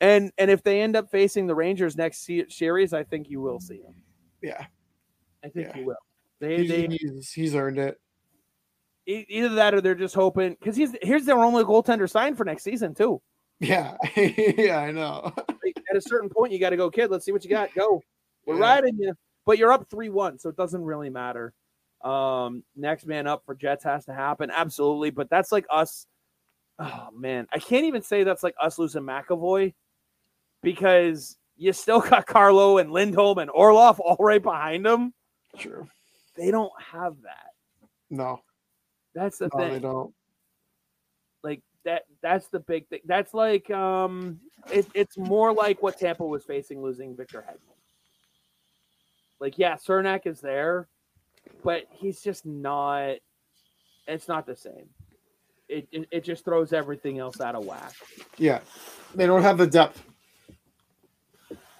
And 0.00 0.32
and 0.38 0.50
if 0.50 0.62
they 0.62 0.80
end 0.80 0.96
up 0.96 1.10
facing 1.10 1.46
the 1.46 1.54
Rangers 1.54 1.96
next 1.96 2.28
series, 2.48 2.92
I 2.92 3.04
think 3.04 3.28
you 3.30 3.40
will 3.40 3.60
see 3.60 3.76
him. 3.76 3.94
Yeah, 4.42 4.64
I 5.44 5.48
think 5.48 5.68
yeah. 5.68 5.78
you 5.78 5.86
will. 5.86 5.96
They, 6.40 6.58
he's, 6.58 6.68
they 6.68 6.86
he's, 6.86 7.32
he's 7.32 7.54
earned 7.54 7.78
it. 7.78 8.00
Either 9.06 9.50
that 9.56 9.74
or 9.74 9.80
they're 9.80 9.94
just 9.96 10.14
hoping 10.14 10.56
because 10.58 10.76
he's 10.76 10.94
here's 11.02 11.24
their 11.24 11.38
only 11.38 11.64
goaltender 11.64 12.08
signed 12.08 12.36
for 12.36 12.44
next 12.44 12.62
season 12.62 12.94
too. 12.94 13.20
Yeah, 13.58 13.96
yeah, 14.16 14.78
I 14.78 14.92
know. 14.92 15.32
At 15.90 15.96
a 15.96 16.00
certain 16.00 16.30
point, 16.30 16.52
you 16.52 16.58
got 16.58 16.70
to 16.70 16.76
go, 16.76 16.90
kid. 16.90 17.10
Let's 17.10 17.24
see 17.24 17.32
what 17.32 17.44
you 17.44 17.50
got. 17.50 17.74
Go. 17.74 18.02
We're 18.46 18.54
yeah. 18.54 18.60
riding 18.60 18.96
you, 18.98 19.14
but 19.44 19.58
you're 19.58 19.72
up 19.72 19.88
three 19.90 20.08
one, 20.08 20.38
so 20.38 20.48
it 20.48 20.56
doesn't 20.56 20.82
really 20.82 21.10
matter. 21.10 21.52
Um, 22.04 22.64
next 22.74 23.06
man 23.06 23.26
up 23.26 23.44
for 23.46 23.54
Jets 23.54 23.84
has 23.84 24.04
to 24.06 24.14
happen, 24.14 24.50
absolutely. 24.50 25.10
But 25.10 25.30
that's 25.30 25.52
like 25.52 25.66
us. 25.70 26.06
Oh 26.78 27.08
man, 27.16 27.46
I 27.52 27.58
can't 27.58 27.84
even 27.84 28.02
say 28.02 28.24
that's 28.24 28.42
like 28.42 28.54
us 28.60 28.78
losing 28.78 29.02
McAvoy 29.02 29.74
because 30.62 31.36
you 31.56 31.72
still 31.72 32.00
got 32.08 32.26
Carlo 32.26 32.78
and 32.78 32.92
Lindholm 32.92 33.38
and 33.38 33.50
Orlov 33.50 34.00
all 34.00 34.16
right 34.18 34.42
behind 34.42 34.84
them. 34.84 35.14
Sure, 35.58 35.86
they 36.36 36.50
don't 36.50 36.72
have 36.80 37.14
that. 37.22 37.50
No, 38.10 38.40
that's 39.14 39.38
the 39.38 39.48
no, 39.52 39.58
thing. 39.58 39.72
They 39.74 39.80
don't. 39.80 40.14
Like 41.44 41.62
that. 41.84 42.02
That's 42.22 42.48
the 42.48 42.60
big 42.60 42.88
thing. 42.88 43.00
That's 43.04 43.34
like 43.34 43.70
um, 43.70 44.40
it, 44.72 44.86
it's 44.94 45.16
more 45.16 45.52
like 45.52 45.82
what 45.82 45.98
Tampa 45.98 46.24
was 46.24 46.44
facing 46.44 46.82
losing 46.82 47.16
Victor 47.16 47.44
Hedman. 47.48 47.72
Like, 49.42 49.58
yeah, 49.58 49.74
Cernak 49.74 50.24
is 50.28 50.40
there, 50.40 50.88
but 51.64 51.84
he's 51.90 52.20
just 52.20 52.46
not. 52.46 53.16
It's 54.06 54.28
not 54.28 54.46
the 54.46 54.56
same. 54.56 54.88
It, 55.68 55.88
it, 55.92 56.08
it 56.10 56.24
just 56.24 56.44
throws 56.44 56.72
everything 56.72 57.18
else 57.18 57.40
out 57.40 57.54
of 57.54 57.64
whack. 57.64 57.94
Yeah, 58.36 58.60
they 59.14 59.26
don't 59.26 59.42
have 59.42 59.58
the 59.58 59.66
depth. 59.66 60.02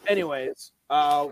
Anyways, 0.06 0.72
uh, 0.88 1.28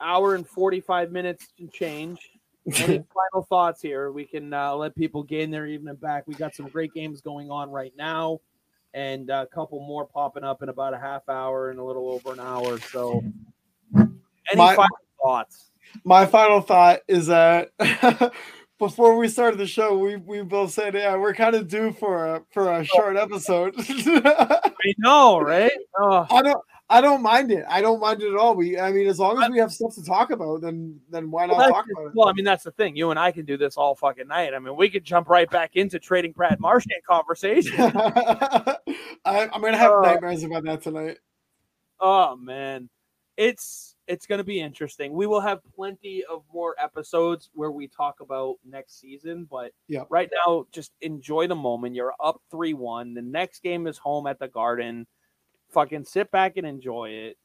hour 0.00 0.34
and 0.34 0.46
forty 0.46 0.80
five 0.80 1.10
minutes 1.10 1.48
to 1.58 1.68
change. 1.68 2.30
Any 2.66 3.04
final 3.14 3.46
thoughts 3.48 3.82
here? 3.82 4.10
We 4.10 4.24
can 4.24 4.52
uh, 4.52 4.74
let 4.74 4.94
people 4.96 5.22
gain 5.22 5.50
their 5.50 5.66
evening 5.66 5.96
back. 5.96 6.26
We 6.26 6.34
got 6.34 6.54
some 6.54 6.68
great 6.68 6.92
games 6.92 7.20
going 7.20 7.50
on 7.50 7.70
right 7.70 7.92
now, 7.96 8.40
and 8.94 9.30
a 9.30 9.46
couple 9.46 9.80
more 9.80 10.06
popping 10.06 10.44
up 10.44 10.62
in 10.62 10.68
about 10.68 10.94
a 10.94 10.98
half 10.98 11.28
hour 11.28 11.70
and 11.70 11.78
a 11.78 11.84
little 11.84 12.08
over 12.10 12.32
an 12.32 12.40
hour. 12.40 12.78
So, 12.78 13.22
any 13.96 14.56
My, 14.56 14.76
final 14.76 14.98
thoughts? 15.22 15.70
My 16.04 16.26
final 16.26 16.60
thought 16.60 17.00
is 17.08 17.26
that 17.28 17.70
before 18.78 19.16
we 19.16 19.28
started 19.28 19.58
the 19.58 19.66
show, 19.66 19.96
we, 19.96 20.16
we 20.16 20.42
both 20.42 20.72
said, 20.72 20.94
yeah, 20.94 21.16
we're 21.16 21.34
kind 21.34 21.54
of 21.54 21.68
due 21.68 21.92
for 21.92 22.26
a 22.26 22.42
for 22.50 22.72
a 22.72 22.84
short 22.84 23.16
episode. 23.16 23.74
I 23.78 24.94
know, 24.98 25.38
right? 25.40 25.72
Oh. 25.98 26.26
I 26.30 26.42
don't 26.42 26.60
I 26.90 27.00
don't 27.00 27.22
mind 27.22 27.50
it. 27.50 27.64
I 27.68 27.80
don't 27.80 27.98
mind 27.98 28.22
it 28.22 28.30
at 28.30 28.36
all. 28.36 28.54
We 28.54 28.78
I 28.78 28.92
mean, 28.92 29.06
as 29.06 29.18
long 29.18 29.42
as 29.42 29.48
we 29.50 29.58
have 29.58 29.72
stuff 29.72 29.94
to 29.94 30.04
talk 30.04 30.30
about, 30.30 30.60
then 30.60 31.00
then 31.10 31.30
why 31.30 31.46
not 31.46 31.56
well, 31.56 31.70
talk 31.70 31.86
about 31.90 32.08
it? 32.08 32.12
Well, 32.14 32.28
I 32.28 32.32
mean, 32.34 32.44
that's 32.44 32.64
the 32.64 32.72
thing. 32.72 32.94
You 32.94 33.10
and 33.10 33.18
I 33.18 33.32
can 33.32 33.46
do 33.46 33.56
this 33.56 33.76
all 33.76 33.94
fucking 33.94 34.28
night. 34.28 34.52
I 34.52 34.58
mean, 34.58 34.76
we 34.76 34.90
could 34.90 35.04
jump 35.04 35.28
right 35.28 35.48
back 35.50 35.76
into 35.76 35.98
trading 35.98 36.32
Brad 36.32 36.60
Marchand 36.60 37.02
conversation. 37.08 37.74
I, 37.80 38.76
am 39.24 39.60
gonna 39.62 39.78
have 39.78 39.92
uh, 39.92 40.00
nightmares 40.02 40.44
about 40.44 40.64
that 40.64 40.82
tonight. 40.82 41.18
Oh 42.00 42.36
man, 42.36 42.90
it's 43.38 43.93
it's 44.06 44.26
going 44.26 44.38
to 44.38 44.44
be 44.44 44.60
interesting. 44.60 45.12
We 45.12 45.26
will 45.26 45.40
have 45.40 45.60
plenty 45.74 46.24
of 46.30 46.42
more 46.52 46.74
episodes 46.78 47.50
where 47.54 47.70
we 47.70 47.88
talk 47.88 48.20
about 48.20 48.56
next 48.64 49.00
season, 49.00 49.46
but 49.50 49.72
yeah. 49.88 50.02
right 50.10 50.30
now, 50.46 50.66
just 50.72 50.92
enjoy 51.00 51.46
the 51.46 51.54
moment. 51.54 51.94
You're 51.94 52.14
up 52.22 52.40
3 52.50 52.74
1. 52.74 53.14
The 53.14 53.22
next 53.22 53.62
game 53.62 53.86
is 53.86 53.98
home 53.98 54.26
at 54.26 54.38
the 54.38 54.48
Garden. 54.48 55.06
Fucking 55.70 56.04
sit 56.04 56.30
back 56.30 56.56
and 56.56 56.66
enjoy 56.66 57.10
it. 57.10 57.38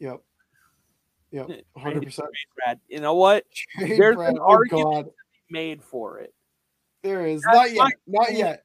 Yep. 0.00 0.20
Yep. 1.30 1.48
100%. 1.76 2.20
Brad. 2.56 2.80
You 2.88 3.00
know 3.00 3.14
what? 3.14 3.44
Trade 3.78 3.98
There's 3.98 4.16
Brad. 4.16 4.34
an 4.34 4.38
oh, 4.40 4.50
argument 4.50 5.08
made 5.50 5.82
for 5.82 6.18
it. 6.18 6.34
There 7.02 7.26
is. 7.26 7.42
That's 7.42 7.56
Not 7.56 7.72
yet. 7.72 7.92
Not 8.06 8.32
yet. 8.34 8.64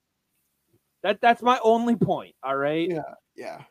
That, 1.04 1.22
that's 1.22 1.42
my 1.42 1.60
only 1.64 1.96
point. 1.96 2.36
All 2.44 2.58
right. 2.58 2.90
Yeah. 2.90 3.02
Yeah 3.36 3.62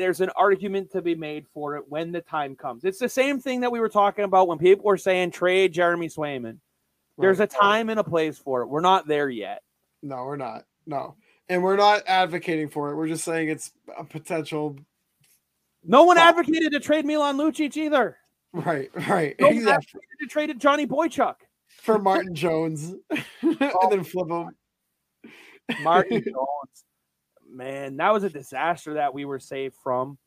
there's 0.00 0.20
an 0.20 0.30
argument 0.30 0.90
to 0.92 1.02
be 1.02 1.14
made 1.14 1.46
for 1.52 1.76
it 1.76 1.84
when 1.88 2.10
the 2.10 2.20
time 2.20 2.56
comes. 2.56 2.84
It's 2.84 2.98
the 2.98 3.08
same 3.08 3.38
thing 3.38 3.60
that 3.60 3.70
we 3.70 3.80
were 3.80 3.88
talking 3.88 4.24
about 4.24 4.48
when 4.48 4.58
people 4.58 4.86
were 4.86 4.96
saying 4.96 5.30
trade 5.30 5.72
Jeremy 5.72 6.08
Swayman. 6.08 6.58
There's 7.18 7.40
a 7.40 7.46
time 7.46 7.90
and 7.90 8.00
a 8.00 8.04
place 8.04 8.38
for 8.38 8.62
it. 8.62 8.68
We're 8.68 8.80
not 8.80 9.06
there 9.06 9.28
yet. 9.28 9.62
No, 10.02 10.24
we're 10.24 10.36
not. 10.36 10.64
No. 10.86 11.16
And 11.50 11.62
we're 11.62 11.76
not 11.76 12.02
advocating 12.06 12.70
for 12.70 12.90
it. 12.90 12.96
We're 12.96 13.08
just 13.08 13.24
saying 13.24 13.50
it's 13.50 13.72
a 13.96 14.04
potential. 14.04 14.76
No 15.84 16.04
one 16.04 16.16
advocated 16.16 16.72
to 16.72 16.80
trade 16.80 17.04
Milan 17.04 17.36
Lucic 17.36 17.76
either. 17.76 18.16
Right, 18.52 18.90
right. 19.08 19.36
No 19.38 19.48
exactly. 19.48 20.00
to 20.20 20.26
trade 20.26 20.58
Johnny 20.58 20.86
Boychuk 20.86 21.36
for 21.82 21.98
Martin 21.98 22.34
Jones 22.34 22.94
and 23.42 23.58
then 23.90 24.04
flip 24.04 24.30
him. 24.30 24.50
Martin 25.82 26.24
Jones 26.24 26.84
man, 27.50 27.96
that 27.96 28.12
was 28.12 28.24
a 28.24 28.30
disaster 28.30 28.94
that 28.94 29.14
we 29.14 29.24
were 29.24 29.38
saved 29.38 29.74
from. 29.82 30.18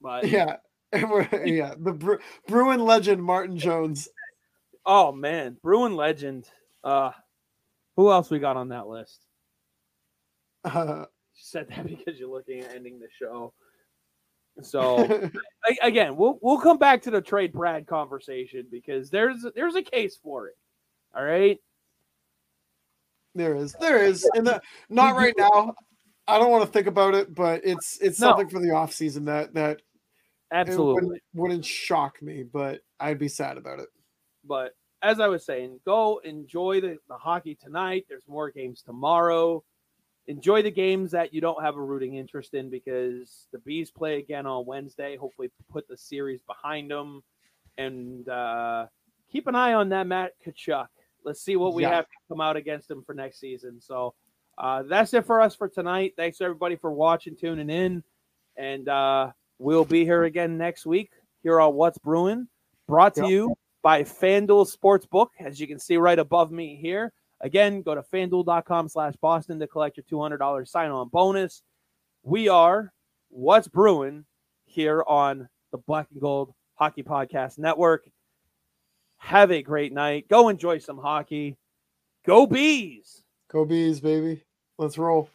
But 0.00 0.28
yeah, 0.28 0.56
yeah, 0.92 1.74
the 1.78 1.92
Bru- 1.92 2.20
Bruin 2.46 2.80
legend 2.80 3.22
Martin 3.22 3.58
Jones. 3.58 4.08
Oh 4.86 5.12
man, 5.12 5.56
Bruin 5.62 5.96
legend. 5.96 6.48
Uh 6.84 7.10
who 7.96 8.12
else 8.12 8.30
we 8.30 8.38
got 8.38 8.56
on 8.56 8.68
that 8.68 8.86
list? 8.86 9.24
Uh, 10.64 11.04
said 11.34 11.68
that 11.68 11.86
because 11.86 12.18
you're 12.18 12.28
looking 12.28 12.60
at 12.60 12.74
ending 12.74 12.98
the 12.98 13.06
show. 13.18 13.54
So 14.60 15.30
again, 15.80 16.16
we'll 16.16 16.38
we'll 16.42 16.58
come 16.58 16.78
back 16.78 17.02
to 17.02 17.10
the 17.10 17.20
trade 17.20 17.52
Brad 17.52 17.86
conversation 17.86 18.66
because 18.70 19.08
there's 19.08 19.46
there's 19.54 19.76
a 19.76 19.82
case 19.82 20.18
for 20.20 20.48
it. 20.48 20.56
All 21.16 21.24
right. 21.24 21.58
There 23.38 23.54
is, 23.54 23.74
there 23.80 24.04
is, 24.04 24.28
and 24.34 24.46
the, 24.46 24.60
not 24.90 25.16
right 25.16 25.34
now. 25.38 25.74
I 26.26 26.38
don't 26.38 26.50
want 26.50 26.64
to 26.64 26.70
think 26.70 26.86
about 26.86 27.14
it, 27.14 27.34
but 27.34 27.62
it's 27.64 27.98
it's 28.02 28.20
No. 28.20 28.28
something 28.28 28.50
for 28.50 28.60
the 28.60 28.72
off 28.72 28.92
season 28.92 29.24
that 29.26 29.54
that 29.54 29.80
Absolutely. 30.52 30.94
wouldn't, 30.94 31.22
wouldn't 31.34 31.64
shock 31.64 32.20
me, 32.20 32.42
but 32.42 32.80
I'd 33.00 33.18
be 33.18 33.28
sad 33.28 33.56
about 33.56 33.78
it. 33.78 33.88
But 34.44 34.74
as 35.02 35.20
I 35.20 35.28
was 35.28 35.44
saying, 35.44 35.80
go 35.84 36.18
enjoy 36.24 36.80
the, 36.80 36.98
the 37.08 37.16
hockey 37.16 37.54
tonight. 37.54 38.06
There's 38.08 38.26
more 38.26 38.50
games 38.50 38.82
tomorrow. 38.82 39.62
Enjoy 40.26 40.62
the 40.62 40.70
games 40.70 41.12
that 41.12 41.32
you 41.32 41.40
don't 41.40 41.62
have 41.62 41.76
a 41.76 41.80
rooting 41.80 42.16
interest 42.16 42.52
in 42.52 42.68
because 42.68 43.46
the 43.52 43.58
Bees 43.60 43.90
play 43.90 44.18
again 44.18 44.46
on 44.46 44.66
Wednesday. 44.66 45.16
Hopefully, 45.16 45.50
put 45.70 45.88
the 45.88 45.96
series 45.96 46.42
behind 46.42 46.90
them 46.90 47.22
and 47.78 48.28
uh, 48.28 48.86
keep 49.30 49.46
an 49.46 49.54
eye 49.54 49.72
on 49.72 49.88
that 49.90 50.06
Matt 50.06 50.32
Tkachuk. 50.44 50.88
Let's 51.28 51.42
see 51.42 51.56
what 51.56 51.74
we 51.74 51.82
Yeah. 51.82 51.90
have 51.90 52.06
to 52.06 52.16
come 52.28 52.40
out 52.40 52.56
against 52.56 52.90
him 52.90 53.02
for 53.04 53.14
next 53.14 53.38
season. 53.38 53.82
So 53.82 54.14
uh, 54.56 54.82
that's 54.84 55.12
it 55.12 55.26
for 55.26 55.42
us 55.42 55.54
for 55.54 55.68
tonight. 55.68 56.14
Thanks 56.16 56.40
everybody 56.40 56.74
for 56.76 56.90
watching, 56.90 57.36
tuning 57.36 57.68
in, 57.68 58.02
and 58.56 58.88
uh, 58.88 59.30
we'll 59.58 59.84
be 59.84 60.04
here 60.06 60.24
again 60.24 60.56
next 60.56 60.86
week 60.86 61.12
here 61.42 61.60
on 61.60 61.74
What's 61.74 61.98
Bruin, 61.98 62.48
brought 62.86 63.14
to 63.16 63.20
Yep. 63.22 63.30
you 63.30 63.54
by 63.82 64.04
FanDuel 64.04 64.74
Sportsbook, 64.74 65.28
as 65.38 65.60
you 65.60 65.66
can 65.66 65.78
see 65.78 65.98
right 65.98 66.18
above 66.18 66.50
me 66.50 66.76
here. 66.80 67.12
Again, 67.42 67.82
go 67.82 67.94
to 67.94 68.02
fanduel.com 68.02 68.88
slash 68.88 69.14
Boston 69.20 69.60
to 69.60 69.66
collect 69.66 69.98
your 69.98 70.04
$200 70.04 70.66
sign 70.66 70.90
on 70.90 71.08
bonus. 71.08 71.62
We 72.22 72.48
are 72.48 72.90
What's 73.28 73.68
Bruin 73.68 74.24
here 74.64 75.04
on 75.06 75.46
the 75.72 75.78
Black 75.78 76.08
and 76.10 76.20
Gold 76.22 76.52
Hockey 76.76 77.02
Podcast 77.02 77.58
Network. 77.58 78.08
Have 79.18 79.50
a 79.50 79.62
great 79.62 79.92
night. 79.92 80.28
Go 80.28 80.48
enjoy 80.48 80.78
some 80.78 80.98
hockey. 80.98 81.56
Go 82.26 82.46
Bees. 82.46 83.22
Go 83.50 83.64
bees, 83.64 84.00
baby. 84.00 84.42
Let's 84.78 84.98
roll. 84.98 85.30